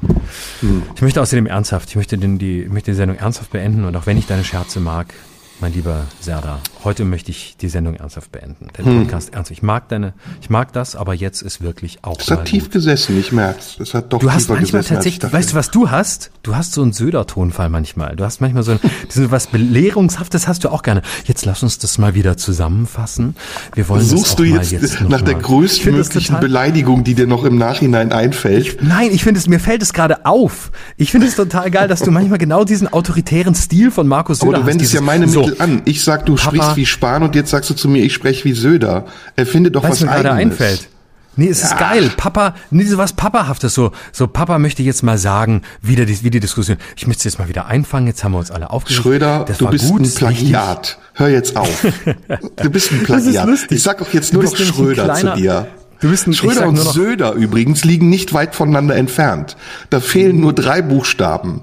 Ich 0.95 1.01
möchte 1.01 1.21
außerdem 1.21 1.45
ernsthaft, 1.47 1.89
ich 1.89 1.95
möchte, 1.95 2.17
den, 2.17 2.37
die, 2.37 2.63
ich 2.63 2.69
möchte 2.69 2.91
die 2.91 2.97
Sendung 2.97 3.17
ernsthaft 3.17 3.51
beenden 3.51 3.85
und 3.85 3.95
auch 3.95 4.05
wenn 4.05 4.17
ich 4.17 4.27
deine 4.27 4.43
Scherze 4.43 4.79
mag, 4.79 5.13
mein 5.61 5.73
lieber 5.73 6.05
Serda, 6.19 6.59
heute 6.83 7.03
möchte 7.05 7.31
ich 7.31 7.55
die 7.59 7.67
Sendung 7.69 7.95
ernsthaft 7.95 8.31
beenden. 8.31 8.67
Den 8.77 8.85
Hm. 8.85 8.99
Podcast 9.03 9.33
ernsthaft. 9.33 9.51
Ich 9.57 9.63
mag 9.63 9.89
deine, 9.89 10.13
ich 10.41 10.49
mag 10.49 10.71
das, 10.73 10.95
aber 10.95 11.13
jetzt 11.13 11.41
ist 11.41 11.61
wirklich 11.61 11.99
auch 12.03 12.19
Es 12.19 12.31
hat 12.31 12.45
tief 12.45 12.63
gut. 12.65 12.71
gesessen, 12.73 13.19
ich 13.19 13.31
merk's. 13.31 13.77
Es 13.79 13.93
hat 13.93 14.13
doch 14.13 14.19
Du 14.19 14.31
hast 14.31 14.49
manchmal 14.49 14.81
ich 14.81 14.87
tatsächlich, 14.87 15.31
weißt 15.33 15.51
du, 15.51 15.55
was 15.55 15.71
du 15.71 15.89
hast? 15.91 16.31
Du 16.43 16.55
hast 16.55 16.73
so 16.73 16.81
einen 16.81 16.93
Söder-Tonfall 16.93 17.69
manchmal. 17.69 18.15
Du 18.15 18.23
hast 18.23 18.39
manchmal 18.41 18.63
so 18.63 18.71
ein, 18.73 18.79
so 19.09 19.29
was 19.31 19.47
Belehrungshaftes 19.47 20.47
hast 20.47 20.63
du 20.63 20.69
auch 20.69 20.81
gerne. 20.83 21.01
Jetzt 21.25 21.45
lass 21.45 21.63
uns 21.63 21.77
das 21.79 21.97
mal 21.97 22.15
wieder 22.15 22.37
zusammenfassen. 22.37 23.35
Wir 23.75 23.87
wollen 23.89 24.03
Suchst 24.05 24.39
du 24.39 24.43
jetzt, 24.43 24.71
jetzt 24.71 25.01
nach 25.01 25.21
der. 25.21 25.37
Ich 25.37 25.43
größtmöglichen 25.43 26.39
Beleidigung, 26.39 27.03
die 27.03 27.13
dir 27.15 27.27
noch 27.27 27.43
im 27.43 27.57
Nachhinein 27.57 28.11
einfällt? 28.11 28.81
Nein, 28.83 29.09
ich 29.11 29.23
finde 29.23 29.39
es, 29.39 29.47
mir 29.47 29.59
fällt 29.59 29.81
es 29.81 29.93
gerade 29.93 30.25
auf. 30.25 30.71
Ich 30.97 31.11
finde 31.11 31.27
es 31.27 31.35
total 31.35 31.71
geil, 31.71 31.87
dass 31.87 32.01
du 32.01 32.11
manchmal 32.11 32.37
genau 32.39 32.63
diesen 32.63 32.87
autoritären 32.91 33.55
Stil 33.55 33.89
von 33.91 34.07
Markus 34.07 34.39
Söder 34.39 34.49
Aber 34.49 34.57
du 34.57 34.63
hast. 34.63 34.67
wendest 34.73 34.93
ja 34.93 34.99
Dieses- 34.99 35.05
meine 35.05 35.27
so, 35.27 35.41
Mittel 35.41 35.61
an. 35.61 35.81
Ich 35.85 36.03
sag, 36.03 36.25
du 36.25 36.35
Papa- 36.35 36.49
sprichst 36.55 36.68
wie 36.75 36.85
Spahn 36.85 37.23
und 37.23 37.35
jetzt 37.35 37.49
sagst 37.51 37.69
du 37.69 37.73
zu 37.73 37.87
mir, 37.89 38.03
ich 38.03 38.13
spreche 38.13 38.43
wie 38.45 38.53
Söder. 38.53 39.05
Erfinde 39.35 39.71
doch 39.71 39.83
was 39.83 39.99
du, 39.99 40.05
mir 40.05 40.11
gerade 40.11 40.31
einfällt. 40.33 40.89
Nee, 41.35 41.47
es 41.47 41.63
ist 41.63 41.71
Ja. 41.71 41.77
geil. 41.77 42.11
Papa, 42.17 42.55
nee, 42.69 42.83
so 42.83 42.97
was 42.97 43.13
Papahaftes. 43.13 43.73
So, 43.73 43.91
so 44.11 44.27
Papa 44.27 44.59
möchte 44.59 44.83
jetzt 44.83 45.03
mal 45.03 45.17
sagen, 45.17 45.61
wieder 45.81 46.05
die, 46.05 46.21
wie 46.23 46.29
die 46.31 46.41
Diskussion. 46.41 46.77
Ich 46.97 47.07
möchte 47.07 47.19
es 47.21 47.23
jetzt 47.25 47.39
mal 47.39 47.47
wieder 47.47 47.67
einfangen. 47.67 48.07
Jetzt 48.07 48.23
haben 48.25 48.33
wir 48.33 48.39
uns 48.39 48.51
alle 48.51 48.71
aufgeregt. 48.71 49.01
Schröder, 49.03 49.45
das 49.47 49.57
du 49.59 49.67
bist 49.67 49.87
gut, 49.89 50.01
ein. 50.01 50.13
Plagiat. 50.13 50.97
Hör 51.13 51.29
jetzt 51.29 51.55
auf. 51.55 51.85
Du 52.61 52.69
bist 52.69 52.91
ein 52.91 53.03
Plagiat. 53.03 53.47
Ich 53.71 53.83
sag 53.83 54.01
auch 54.01 54.11
jetzt 54.11 54.33
Du 54.33 54.41
nur 54.41 54.43
noch 54.51 54.55
Schröder 54.57 55.03
kleiner- 55.05 55.33
zu 55.35 55.39
dir. 55.39 55.67
Du 56.01 56.09
bist 56.09 56.27
ein- 56.27 56.33
Schröder 56.33 56.67
und 56.67 56.77
Söder 56.77 57.33
übrigens 57.33 57.85
liegen 57.85 58.09
nicht 58.09 58.33
weit 58.33 58.53
voneinander 58.55 58.95
entfernt. 58.97 59.55
Da 59.89 59.99
fehlen 60.01 60.39
nur 60.41 60.51
drei 60.53 60.81
Buchstaben. 60.81 61.61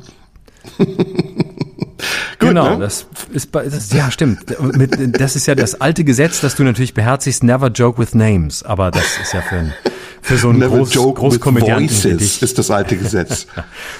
Genau, 2.38 2.70
ne? 2.70 2.78
das 2.80 3.06
ist 3.32 3.50
bei, 3.52 3.64
das, 3.64 3.92
ja 3.92 4.10
stimmt. 4.10 4.60
Mit, 4.76 5.20
das 5.20 5.36
ist 5.36 5.46
ja 5.46 5.54
das 5.54 5.80
alte 5.80 6.04
Gesetz, 6.04 6.40
das 6.40 6.54
du 6.54 6.64
natürlich 6.64 6.92
beherzigst. 6.94 7.42
Never 7.42 7.68
joke 7.68 7.98
with 8.00 8.14
names. 8.14 8.62
Aber 8.62 8.90
das 8.90 9.04
ist 9.22 9.32
ja 9.32 9.40
für, 9.40 9.56
ein, 9.56 9.72
für 10.20 10.36
so 10.36 10.50
einen 10.50 10.58
Never 10.58 10.76
Groß, 10.76 10.92
joke 10.94 11.20
with 11.22 11.30
Großkomödianten 11.40 11.88
voices 11.88 12.42
ist 12.42 12.58
das 12.58 12.70
alte 12.70 12.96
Gesetz. 12.96 13.46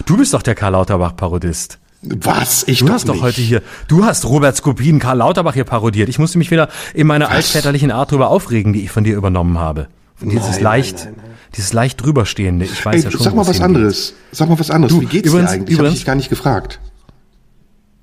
Du 0.04 0.16
bist 0.16 0.34
doch 0.34 0.42
der 0.42 0.54
Karl 0.54 0.72
Lauterbach-Parodist. 0.72 1.78
Was? 2.02 2.64
Ich 2.68 2.80
Du 2.80 2.86
doch 2.86 2.94
hast 2.94 3.08
doch 3.08 3.14
nicht. 3.14 3.22
heute 3.22 3.40
hier, 3.40 3.62
du 3.88 4.04
hast 4.04 4.26
Robert 4.26 4.54
Skopin, 4.56 4.98
Karl 4.98 5.16
Lauterbach 5.18 5.54
hier 5.54 5.64
parodiert. 5.64 6.08
Ich 6.08 6.18
musste 6.18 6.38
mich 6.38 6.50
wieder 6.50 6.68
in 6.94 7.06
meiner 7.06 7.30
altväterlichen 7.30 7.90
Art 7.90 8.12
drüber 8.12 8.28
aufregen, 8.28 8.72
die 8.74 8.82
ich 8.84 8.90
von 8.90 9.02
dir 9.02 9.16
übernommen 9.16 9.58
habe. 9.58 9.88
Dieses 10.20 10.54
Nein, 10.56 10.62
leicht, 10.62 11.04
nein, 11.04 11.14
nein, 11.16 11.26
dieses 11.56 11.72
leicht 11.72 12.02
drüberstehende. 12.04 12.64
Ich 12.66 12.84
weiß 12.84 12.96
Ey, 12.96 13.02
ja 13.04 13.10
schon, 13.10 13.20
sag 13.22 13.34
mal 13.34 13.46
was 13.46 13.60
anderes. 13.60 14.14
Sag 14.32 14.48
mal 14.48 14.58
was 14.58 14.70
anderes. 14.70 14.94
Du, 14.94 15.00
Wie 15.02 15.06
geht's 15.06 15.28
übrigens- 15.28 15.50
dir 15.50 15.54
eigentlich? 15.56 15.68
Ich 15.70 15.74
hab 15.74 15.80
übrigens- 15.80 15.98
dich 15.98 16.06
gar 16.06 16.14
nicht 16.14 16.28
gefragt. 16.30 16.80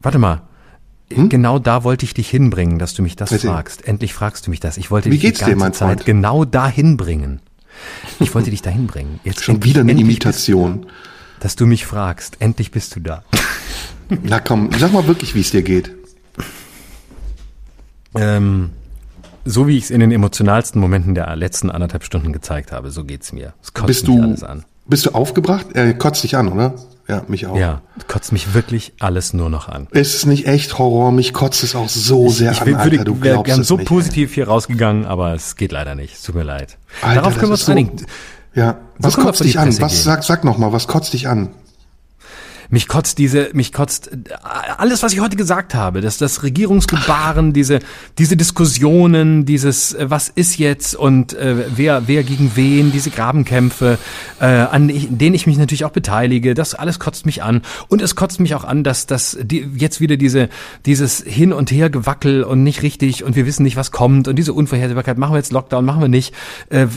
Warte 0.04 0.20
mal. 0.20 0.42
Hm? 1.12 1.30
Genau 1.30 1.60
da 1.60 1.84
wollte 1.84 2.06
ich 2.06 2.14
dich 2.14 2.30
hinbringen, 2.30 2.78
dass 2.80 2.94
du 2.94 3.02
mich 3.04 3.16
das 3.16 3.32
Erzähl. 3.32 3.50
fragst. 3.52 3.88
Endlich 3.88 4.14
fragst 4.14 4.46
du 4.48 4.52
mich 4.52 4.60
das. 4.60 4.78
Ich 4.78 4.92
wollte 4.92 5.08
Wie 5.08 5.12
dich 5.12 5.22
die 5.22 5.28
geht's 5.28 5.40
dir, 5.40 5.46
ganze 5.48 5.60
mein 5.60 5.74
Zeit 5.74 5.98
Freund? 6.00 6.06
genau 6.06 6.46
dahin 6.46 6.98
bringen. 6.98 7.40
Ich 8.20 8.34
wollte 8.36 8.52
dich 8.52 8.62
dahin 8.62 8.88
bringen. 8.88 9.20
Jetzt 9.24 9.44
Schon 9.44 9.56
endlich- 9.56 9.74
wieder 9.74 9.82
eine 9.82 9.92
Imitation. 10.00 10.82
Bist, 10.82 10.94
dass 11.40 11.56
du 11.56 11.66
mich 11.66 11.86
fragst. 11.86 12.38
Endlich 12.40 12.72
bist 12.72 12.96
du 12.96 13.00
da. 13.00 13.24
Na 14.24 14.40
komm, 14.40 14.70
sag 14.78 14.94
mal 14.94 15.08
wirklich, 15.08 15.34
wie 15.36 15.42
es 15.42 15.52
dir 15.52 15.64
geht. 15.64 15.92
Ähm, 18.16 18.70
so 19.46 19.68
wie 19.68 19.78
ich 19.78 19.86
es 19.86 19.92
in 19.92 20.00
den 20.00 20.12
emotionalsten 20.12 20.80
Momenten 20.80 21.16
der 21.16 21.36
letzten 21.36 21.70
anderthalb 21.72 22.04
Stunden 22.04 22.32
gezeigt 22.32 22.72
habe, 22.72 22.92
so 22.92 23.04
geht's 23.04 23.34
mir. 23.34 23.54
Es 23.62 23.74
kotzt 23.74 23.88
Bist 23.88 24.08
mich 24.08 24.18
du, 24.18 24.24
alles 24.24 24.44
an. 24.44 24.66
Bist 24.86 25.06
du 25.06 25.12
aufgebracht? 25.12 25.68
Er 25.74 25.94
kotzt 25.94 26.24
dich 26.24 26.36
an, 26.36 26.48
oder? 26.52 26.74
Ja, 27.08 27.24
mich 27.28 27.48
auch. 27.48 27.58
Ja, 27.58 27.82
kotzt 28.08 28.32
mich 28.32 28.54
wirklich 28.54 28.94
alles 29.00 29.34
nur 29.34 29.50
noch 29.50 29.68
an. 29.68 29.88
Ist 29.92 30.16
es 30.16 30.26
nicht 30.26 30.48
echt 30.48 30.78
Horror? 30.80 31.12
Mich 31.12 31.34
kotzt 31.34 31.62
es 31.64 31.76
auch 31.76 31.90
so 31.90 32.30
sehr 32.30 32.54
Ich 32.54 32.62
an, 32.62 32.68
würde 32.68 32.80
Alter. 32.80 33.04
Du 33.04 33.16
glaubst 33.16 33.46
gern 33.46 33.64
so 33.64 33.76
nicht. 33.76 33.88
positiv 33.90 34.34
hier 34.34 34.48
rausgegangen, 34.48 35.06
aber 35.06 35.34
es 35.34 35.58
geht 35.58 35.74
leider 35.74 35.96
nicht. 35.96 36.14
Es 36.16 36.22
tut 36.22 36.36
mir 36.36 36.44
leid. 36.44 36.78
Alter, 37.02 37.16
Darauf 37.22 37.34
können 37.36 37.48
wir 37.50 37.54
uns 37.54 37.66
so- 37.66 37.72
einigen. 37.74 38.06
Ja, 38.56 38.78
was 39.00 39.16
kotzt 39.18 39.44
dich 39.44 39.60
an? 39.60 39.66
Presse 39.70 39.82
Was, 39.82 40.04
sag, 40.04 40.24
sag 40.24 40.44
noch 40.46 40.58
mal, 40.58 40.72
was 40.72 40.88
kotzt 40.88 41.12
dich 41.14 41.28
an? 41.28 41.50
Mich 42.74 42.88
kotzt 42.88 43.20
diese, 43.20 43.52
mich 43.54 43.72
kotzt 43.72 44.08
äh, 44.08 44.34
alles, 44.80 45.04
was 45.04 45.14
ich 45.14 45.20
heute 45.20 45.36
gesagt 45.36 45.76
habe, 45.76 46.02
das, 46.02 46.18
das 46.18 46.42
Regierungsgebaren, 46.42 47.54
diese, 47.54 47.78
diese 48.18 48.36
Diskussionen, 48.36 49.46
dieses, 49.46 49.94
äh, 49.94 50.10
was 50.10 50.30
ist 50.30 50.58
jetzt 50.58 50.96
und 50.96 51.34
äh, 51.34 51.66
wer, 51.76 52.08
wer 52.08 52.24
gegen 52.24 52.56
wen, 52.56 52.92
diese 52.92 53.12
Grabenkämpfe, 53.12 54.00
äh, 54.40 54.46
an 54.46 54.88
denen 54.88 55.36
ich 55.36 55.46
mich 55.46 55.60
natürlich 55.60 55.86
auch 55.86 55.92
beteilige, 55.92 56.56
das 56.56 56.74
alles 56.74 56.98
kotzt 56.98 57.28
mich 57.28 57.44
an. 57.44 57.62
Und 57.90 58.02
es 58.02 58.16
kotzt 58.16 58.40
mich 58.40 58.56
auch 58.56 58.64
an, 58.64 58.84
dass, 58.84 59.06
dass 59.06 59.38
die, 59.40 59.70
jetzt 59.76 60.02
wieder 60.02 60.18
diese, 60.18 60.50
dieses 60.88 61.22
Hin 61.22 61.54
und 61.54 61.70
Her 61.70 61.92
gewackel 61.92 62.44
und 62.44 62.64
nicht 62.64 62.82
richtig 62.82 63.24
und 63.24 63.36
wir 63.36 63.46
wissen 63.46 63.62
nicht, 63.62 63.76
was 63.76 63.92
kommt 63.92 64.28
und 64.28 64.36
diese 64.36 64.52
Unvorhersehbarkeit, 64.52 65.20
machen 65.20 65.34
wir 65.34 65.38
jetzt 65.38 65.52
Lockdown, 65.52 65.86
machen 65.86 66.02
wir 66.02 66.08
nicht, 66.08 66.34
äh, 66.72 66.88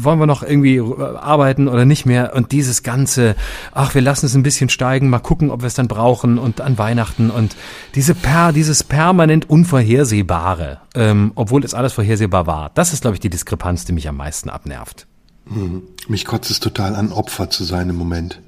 wollen 0.00 0.18
wir 0.18 0.26
noch 0.26 0.42
irgendwie 0.42 0.78
äh, 0.78 1.16
arbeiten 1.18 1.68
oder 1.68 1.84
nicht 1.84 2.04
mehr 2.04 2.34
und 2.34 2.50
dieses 2.50 2.82
ganze, 2.82 3.36
ach, 3.70 3.94
wir 3.94 4.02
lassen 4.02 4.26
es 4.26 4.34
ein 4.34 4.42
bisschen 4.42 4.68
steigen, 4.88 5.10
mal 5.10 5.18
gucken, 5.18 5.50
ob 5.50 5.60
wir 5.60 5.66
es 5.66 5.74
dann 5.74 5.86
brauchen 5.86 6.38
und 6.38 6.62
an 6.62 6.78
Weihnachten 6.78 7.30
und 7.30 7.56
diese 7.94 8.14
per, 8.14 8.52
dieses 8.52 8.82
permanent 8.82 9.50
Unvorhersehbare, 9.50 10.80
ähm, 10.94 11.32
obwohl 11.34 11.62
es 11.62 11.74
alles 11.74 11.92
vorhersehbar 11.92 12.46
war, 12.46 12.70
das 12.74 12.94
ist, 12.94 13.02
glaube 13.02 13.16
ich, 13.16 13.20
die 13.20 13.28
Diskrepanz, 13.28 13.84
die 13.84 13.92
mich 13.92 14.08
am 14.08 14.16
meisten 14.16 14.48
abnervt. 14.48 15.06
Mich 16.08 16.24
kotzt 16.24 16.50
es 16.50 16.60
total 16.60 16.94
an, 16.94 17.12
Opfer 17.12 17.50
zu 17.50 17.64
sein 17.64 17.90
im 17.90 17.96
Moment. 17.96 18.40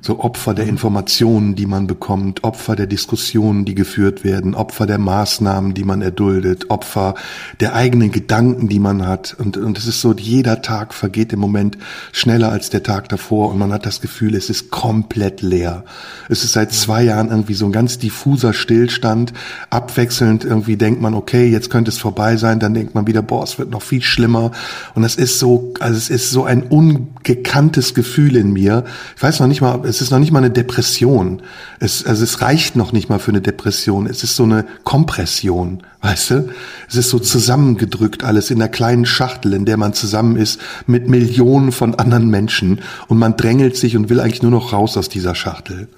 So 0.00 0.20
Opfer 0.20 0.54
der 0.54 0.66
Informationen, 0.66 1.56
die 1.56 1.66
man 1.66 1.88
bekommt, 1.88 2.44
Opfer 2.44 2.76
der 2.76 2.86
Diskussionen, 2.86 3.64
die 3.64 3.74
geführt 3.74 4.22
werden, 4.22 4.54
Opfer 4.54 4.86
der 4.86 4.98
Maßnahmen, 4.98 5.74
die 5.74 5.82
man 5.82 6.02
erduldet, 6.02 6.70
Opfer 6.70 7.14
der 7.58 7.74
eigenen 7.74 8.12
Gedanken, 8.12 8.68
die 8.68 8.78
man 8.78 9.06
hat. 9.06 9.34
Und, 9.38 9.56
und 9.56 9.76
es 9.76 9.88
ist 9.88 10.00
so, 10.00 10.14
jeder 10.14 10.62
Tag 10.62 10.94
vergeht 10.94 11.32
im 11.32 11.40
Moment 11.40 11.78
schneller 12.12 12.52
als 12.52 12.70
der 12.70 12.84
Tag 12.84 13.08
davor 13.08 13.50
und 13.50 13.58
man 13.58 13.72
hat 13.72 13.86
das 13.86 14.00
Gefühl, 14.00 14.36
es 14.36 14.50
ist 14.50 14.70
komplett 14.70 15.42
leer. 15.42 15.84
Es 16.28 16.44
ist 16.44 16.52
seit 16.52 16.72
zwei 16.72 17.02
Jahren 17.02 17.30
irgendwie 17.30 17.54
so 17.54 17.66
ein 17.66 17.72
ganz 17.72 17.98
diffuser 17.98 18.52
Stillstand. 18.52 19.32
Abwechselnd 19.70 20.44
irgendwie 20.44 20.76
denkt 20.76 21.00
man, 21.00 21.14
okay, 21.14 21.48
jetzt 21.48 21.70
könnte 21.70 21.90
es 21.90 21.98
vorbei 21.98 22.36
sein, 22.36 22.60
dann 22.60 22.74
denkt 22.74 22.94
man 22.94 23.08
wieder, 23.08 23.22
boah, 23.22 23.42
es 23.42 23.58
wird 23.58 23.70
noch 23.70 23.82
viel 23.82 24.02
schlimmer. 24.02 24.52
Und 24.94 25.02
das 25.02 25.16
ist 25.16 25.40
so, 25.40 25.74
also 25.80 25.96
es 25.96 26.08
ist 26.08 26.30
so 26.30 26.44
ein 26.44 26.62
ungekanntes 26.62 27.94
Gefühl 27.94 28.36
in 28.36 28.52
mir. 28.52 28.84
Ich 29.16 29.22
weiß 29.22 29.40
noch 29.40 29.48
nicht 29.48 29.60
mal, 29.60 29.87
es 29.88 30.00
ist 30.00 30.10
noch 30.10 30.18
nicht 30.18 30.30
mal 30.30 30.40
eine 30.40 30.50
Depression. 30.50 31.42
Es, 31.80 32.04
also 32.04 32.22
es 32.22 32.40
reicht 32.42 32.76
noch 32.76 32.92
nicht 32.92 33.08
mal 33.08 33.18
für 33.18 33.30
eine 33.30 33.40
Depression. 33.40 34.06
Es 34.06 34.22
ist 34.22 34.36
so 34.36 34.44
eine 34.44 34.66
Kompression, 34.84 35.82
weißt 36.02 36.30
du? 36.30 36.48
Es 36.88 36.96
ist 36.96 37.10
so 37.10 37.18
zusammengedrückt 37.18 38.22
alles 38.24 38.50
in 38.50 38.60
einer 38.60 38.68
kleinen 38.68 39.06
Schachtel, 39.06 39.54
in 39.54 39.64
der 39.64 39.76
man 39.76 39.94
zusammen 39.94 40.36
ist 40.36 40.60
mit 40.86 41.08
Millionen 41.08 41.72
von 41.72 41.94
anderen 41.94 42.28
Menschen 42.28 42.80
und 43.08 43.18
man 43.18 43.36
drängelt 43.36 43.76
sich 43.76 43.96
und 43.96 44.10
will 44.10 44.20
eigentlich 44.20 44.42
nur 44.42 44.50
noch 44.50 44.72
raus 44.72 44.96
aus 44.96 45.08
dieser 45.08 45.34
Schachtel. 45.34 45.88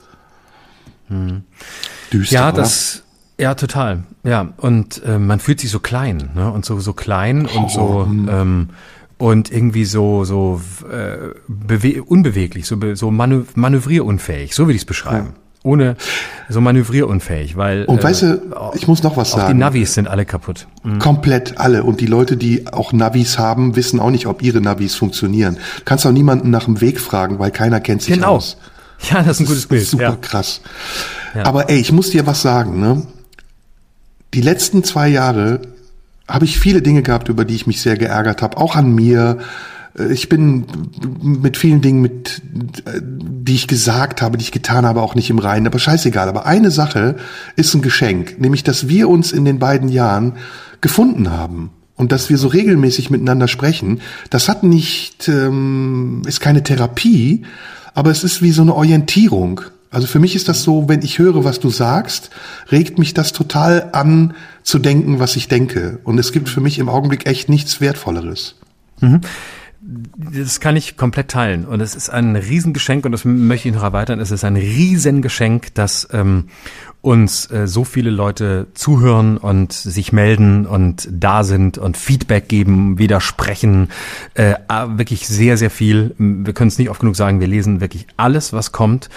Düster, 2.12 2.34
Ja, 2.34 2.48
oder? 2.48 2.58
das, 2.58 3.02
ja, 3.38 3.54
total. 3.54 4.04
Ja, 4.22 4.52
und 4.58 5.02
äh, 5.04 5.18
man 5.18 5.40
fühlt 5.40 5.60
sich 5.60 5.70
so 5.70 5.80
klein, 5.80 6.30
ne? 6.34 6.52
Und 6.52 6.64
so 6.64 6.78
so 6.78 6.92
klein 6.92 7.46
und 7.46 7.70
so 7.70 8.06
ähm, 8.08 8.68
und 9.20 9.52
irgendwie 9.52 9.84
so 9.84 10.24
so 10.24 10.60
äh, 10.90 11.34
bewe 11.46 12.02
unbeweglich, 12.02 12.66
so 12.66 12.76
so 12.94 13.10
manö 13.10 13.42
manövrierunfähig, 13.54 14.54
so 14.54 14.64
würde 14.64 14.74
ich 14.74 14.82
es 14.82 14.86
beschreiben. 14.86 15.34
ohne 15.62 15.96
so 16.48 16.60
manövrierunfähig, 16.60 17.56
weil 17.56 17.84
und 17.84 18.02
weißt 18.02 18.22
du, 18.22 18.40
ich 18.74 18.88
muss 18.88 19.02
noch 19.02 19.18
was 19.18 19.32
sagen. 19.32 19.52
die 19.52 19.58
Navis 19.58 19.94
sind 19.94 20.08
alle 20.08 20.24
kaputt. 20.24 20.66
Mhm. 20.82 20.98
Komplett 20.98 21.58
alle 21.58 21.84
und 21.84 22.00
die 22.00 22.06
Leute, 22.06 22.38
die 22.38 22.66
auch 22.66 22.92
Navis 22.94 23.38
haben, 23.38 23.76
wissen 23.76 24.00
auch 24.00 24.10
nicht, 24.10 24.26
ob 24.26 24.42
ihre 24.42 24.62
Navis 24.62 24.94
funktionieren. 24.94 25.56
Du 25.76 25.84
kannst 25.84 26.06
auch 26.06 26.12
niemanden 26.12 26.48
nach 26.50 26.64
dem 26.64 26.80
Weg 26.80 26.98
fragen, 26.98 27.38
weil 27.38 27.50
keiner 27.50 27.80
kennt 27.80 28.02
sich 28.02 28.14
genau. 28.14 28.36
aus. 28.36 28.56
Ja, 29.10 29.22
das 29.22 29.36
ist 29.36 29.40
ein 29.40 29.46
gutes 29.46 29.66
Bild. 29.66 29.86
Super 29.86 30.02
ja. 30.02 30.16
krass. 30.20 30.60
Ja. 31.34 31.44
Aber 31.44 31.70
ey, 31.70 31.78
ich 31.78 31.92
muss 31.92 32.10
dir 32.10 32.26
was 32.26 32.42
sagen, 32.42 32.80
ne? 32.80 33.02
Die 34.34 34.42
letzten 34.42 34.84
zwei 34.84 35.08
Jahre 35.08 35.60
habe 36.30 36.44
ich 36.44 36.58
viele 36.58 36.82
Dinge 36.82 37.02
gehabt, 37.02 37.28
über 37.28 37.44
die 37.44 37.54
ich 37.54 37.66
mich 37.66 37.80
sehr 37.80 37.96
geärgert 37.96 38.42
habe, 38.42 38.56
auch 38.56 38.76
an 38.76 38.94
mir. 38.94 39.38
Ich 40.10 40.28
bin 40.28 40.64
mit 41.20 41.56
vielen 41.56 41.80
Dingen, 41.80 42.00
mit, 42.00 42.42
die 42.94 43.54
ich 43.54 43.66
gesagt 43.66 44.22
habe, 44.22 44.38
die 44.38 44.44
ich 44.44 44.52
getan 44.52 44.86
habe, 44.86 45.02
auch 45.02 45.14
nicht 45.14 45.30
im 45.30 45.40
Reinen. 45.40 45.66
Aber 45.66 45.78
scheißegal. 45.78 46.28
Aber 46.28 46.46
eine 46.46 46.70
Sache 46.70 47.16
ist 47.56 47.74
ein 47.74 47.82
Geschenk, 47.82 48.40
nämlich, 48.40 48.62
dass 48.62 48.88
wir 48.88 49.08
uns 49.08 49.32
in 49.32 49.44
den 49.44 49.58
beiden 49.58 49.88
Jahren 49.88 50.34
gefunden 50.80 51.30
haben 51.30 51.70
und 51.96 52.12
dass 52.12 52.30
wir 52.30 52.38
so 52.38 52.48
regelmäßig 52.48 53.10
miteinander 53.10 53.46
sprechen. 53.46 54.00
Das 54.30 54.48
hat 54.48 54.62
nicht, 54.62 55.28
ähm, 55.28 56.22
ist 56.26 56.40
keine 56.40 56.62
Therapie, 56.62 57.42
aber 57.92 58.10
es 58.10 58.24
ist 58.24 58.40
wie 58.40 58.52
so 58.52 58.62
eine 58.62 58.74
Orientierung. 58.74 59.60
Also 59.90 60.06
für 60.06 60.20
mich 60.20 60.36
ist 60.36 60.48
das 60.48 60.62
so, 60.62 60.88
wenn 60.88 61.02
ich 61.02 61.18
höre, 61.18 61.44
was 61.44 61.58
du 61.58 61.68
sagst, 61.68 62.30
regt 62.70 62.98
mich 62.98 63.12
das 63.12 63.32
total 63.32 63.90
an 63.92 64.34
zu 64.62 64.78
denken, 64.78 65.18
was 65.18 65.34
ich 65.34 65.48
denke. 65.48 65.98
Und 66.04 66.18
es 66.18 66.30
gibt 66.30 66.48
für 66.48 66.60
mich 66.60 66.78
im 66.78 66.88
Augenblick 66.88 67.26
echt 67.26 67.48
nichts 67.48 67.80
Wertvolleres. 67.80 68.54
Mhm. 69.00 69.20
Das 69.82 70.60
kann 70.60 70.76
ich 70.76 70.98
komplett 70.98 71.28
teilen. 71.28 71.64
Und 71.64 71.80
es 71.80 71.94
ist 71.94 72.10
ein 72.10 72.36
Riesengeschenk, 72.36 73.06
und 73.06 73.12
das 73.12 73.24
möchte 73.24 73.68
ich 73.68 73.74
noch 73.74 73.82
erweitern, 73.82 74.20
es 74.20 74.30
ist 74.30 74.44
ein 74.44 74.56
Riesengeschenk, 74.56 75.74
dass 75.74 76.06
ähm, 76.12 76.48
uns 77.02 77.50
äh, 77.50 77.66
so 77.66 77.84
viele 77.84 78.10
Leute 78.10 78.66
zuhören 78.74 79.38
und 79.38 79.72
sich 79.72 80.12
melden 80.12 80.66
und 80.66 81.08
da 81.10 81.44
sind 81.44 81.78
und 81.78 81.96
Feedback 81.96 82.48
geben, 82.48 82.98
widersprechen. 82.98 83.88
Äh, 84.34 84.56
wirklich 84.88 85.26
sehr, 85.26 85.56
sehr 85.56 85.70
viel. 85.70 86.14
Wir 86.18 86.52
können 86.52 86.68
es 86.68 86.78
nicht 86.78 86.90
oft 86.90 87.00
genug 87.00 87.16
sagen, 87.16 87.40
wir 87.40 87.46
lesen 87.46 87.80
wirklich 87.80 88.06
alles, 88.18 88.52
was 88.52 88.72
kommt. 88.72 89.08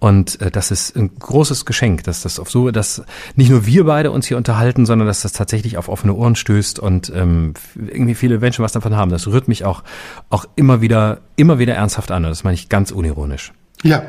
Und 0.00 0.40
äh, 0.42 0.50
das 0.50 0.70
ist 0.70 0.96
ein 0.96 1.10
großes 1.18 1.64
Geschenk, 1.64 2.04
dass 2.04 2.22
das 2.22 2.38
auf 2.38 2.50
so, 2.50 2.70
dass 2.70 3.02
nicht 3.36 3.50
nur 3.50 3.64
wir 3.64 3.84
beide 3.84 4.10
uns 4.10 4.26
hier 4.26 4.36
unterhalten, 4.36 4.84
sondern 4.84 5.08
dass 5.08 5.22
das 5.22 5.32
tatsächlich 5.32 5.78
auf 5.78 5.88
offene 5.88 6.12
Ohren 6.12 6.36
stößt 6.36 6.78
und 6.78 7.10
ähm, 7.14 7.54
irgendwie 7.74 8.14
viele 8.14 8.38
Menschen 8.38 8.62
was 8.62 8.72
davon 8.72 8.94
haben. 8.96 9.10
Das 9.10 9.26
rührt 9.26 9.48
mich 9.48 9.64
auch, 9.64 9.82
auch 10.28 10.46
immer 10.56 10.80
wieder, 10.80 11.20
immer 11.36 11.58
wieder 11.58 11.74
ernsthaft 11.74 12.10
an. 12.10 12.24
Und 12.24 12.30
das 12.30 12.44
meine 12.44 12.54
ich 12.54 12.68
ganz 12.68 12.90
unironisch. 12.90 13.52
Ja, 13.82 14.02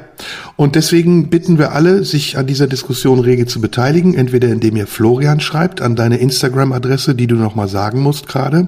und 0.57 0.75
deswegen 0.75 1.29
bitten 1.29 1.57
wir 1.57 1.71
alle, 1.71 2.03
sich 2.03 2.37
an 2.37 2.45
dieser 2.45 2.67
Diskussion 2.67 3.19
rege 3.19 3.45
zu 3.45 3.61
beteiligen, 3.61 4.15
entweder 4.15 4.49
indem 4.49 4.75
ihr 4.75 4.85
Florian 4.85 5.39
schreibt 5.39 5.81
an 5.81 5.95
deine 5.95 6.17
Instagram-Adresse, 6.17 7.15
die 7.15 7.27
du 7.27 7.35
nochmal 7.35 7.69
sagen 7.69 8.01
musst 8.01 8.27
gerade. 8.27 8.67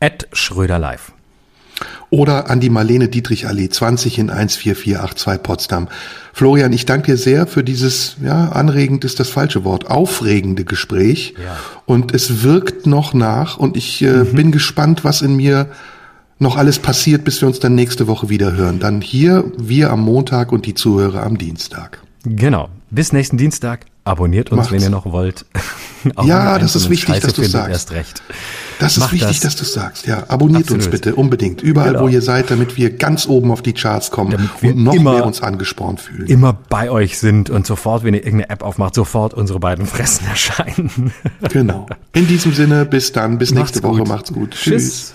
At 0.00 0.26
Schröder 0.32 0.78
Live. 0.78 1.12
Oder 2.10 2.50
an 2.50 2.60
die 2.60 2.70
Marlene 2.70 3.08
Dietrich 3.08 3.46
Allee 3.46 3.68
20 3.68 4.18
in 4.18 4.28
14482 4.28 5.42
Potsdam. 5.42 5.88
Florian, 6.32 6.72
ich 6.72 6.84
danke 6.84 7.12
dir 7.12 7.16
sehr 7.16 7.46
für 7.46 7.64
dieses, 7.64 8.16
ja, 8.22 8.50
anregend 8.50 9.04
ist 9.04 9.20
das 9.20 9.28
falsche 9.28 9.64
Wort, 9.64 9.90
aufregende 9.90 10.64
Gespräch. 10.64 11.34
Ja. 11.42 11.56
Und 11.86 12.12
es 12.14 12.42
wirkt 12.42 12.86
noch 12.86 13.14
nach 13.14 13.56
und 13.56 13.76
ich 13.76 14.02
äh, 14.02 14.08
mhm. 14.08 14.32
bin 14.34 14.52
gespannt, 14.52 15.04
was 15.04 15.22
in 15.22 15.36
mir 15.36 15.68
noch 16.38 16.56
alles 16.56 16.78
passiert, 16.78 17.24
bis 17.24 17.40
wir 17.40 17.48
uns 17.48 17.60
dann 17.60 17.74
nächste 17.74 18.06
Woche 18.06 18.28
wieder 18.28 18.52
hören. 18.52 18.80
Dann 18.80 19.00
hier, 19.00 19.44
wir 19.56 19.90
am 19.90 20.00
Montag 20.00 20.52
und 20.52 20.66
die 20.66 20.74
Zuhörer 20.74 21.22
am 21.22 21.38
Dienstag. 21.38 22.00
Genau. 22.24 22.68
Bis 22.90 23.12
nächsten 23.12 23.36
Dienstag. 23.36 23.86
Abonniert 24.06 24.50
uns, 24.50 24.58
Macht's. 24.58 24.72
wenn 24.72 24.82
ihr 24.82 24.90
noch 24.90 25.06
wollt. 25.06 25.46
ja, 26.24 26.58
das 26.58 26.76
ist 26.76 26.90
wichtig, 26.90 27.20
dass 27.20 27.32
du 27.32 27.42
sagst. 27.42 27.70
Erst 27.70 27.92
recht. 27.92 28.22
Das 28.78 28.92
ist 28.92 28.98
Macht 28.98 29.12
wichtig, 29.12 29.40
das. 29.40 29.40
dass 29.40 29.56
du 29.56 29.64
sagst. 29.64 30.06
Ja, 30.06 30.24
abonniert 30.28 30.64
Absolut. 30.64 30.84
uns 30.84 30.90
bitte 30.90 31.14
unbedingt 31.14 31.62
überall, 31.62 31.92
genau. 31.92 32.04
wo 32.04 32.08
ihr 32.08 32.20
seid, 32.20 32.50
damit 32.50 32.76
wir 32.76 32.90
ganz 32.90 33.26
oben 33.26 33.50
auf 33.50 33.62
die 33.62 33.72
Charts 33.72 34.10
kommen 34.10 34.50
und 34.62 34.76
noch 34.76 34.94
mehr 34.94 35.24
uns 35.24 35.42
angespornt 35.42 36.00
fühlen. 36.00 36.26
Immer 36.26 36.52
bei 36.52 36.90
euch 36.90 37.18
sind 37.18 37.48
und 37.48 37.66
sofort, 37.66 38.04
wenn 38.04 38.12
ihr 38.12 38.20
irgendeine 38.24 38.50
App 38.50 38.62
aufmacht, 38.62 38.94
sofort 38.94 39.32
unsere 39.32 39.60
beiden 39.60 39.86
Fressen 39.86 40.26
erscheinen. 40.28 41.12
genau. 41.50 41.86
In 42.12 42.26
diesem 42.28 42.52
Sinne, 42.52 42.84
bis 42.84 43.12
dann, 43.12 43.38
bis 43.38 43.54
nächste 43.54 43.80
Macht's 43.80 43.88
Woche. 43.88 43.98
Gut. 44.00 44.08
Macht's 44.08 44.32
gut. 44.32 44.50
Tschüss. 44.50 45.14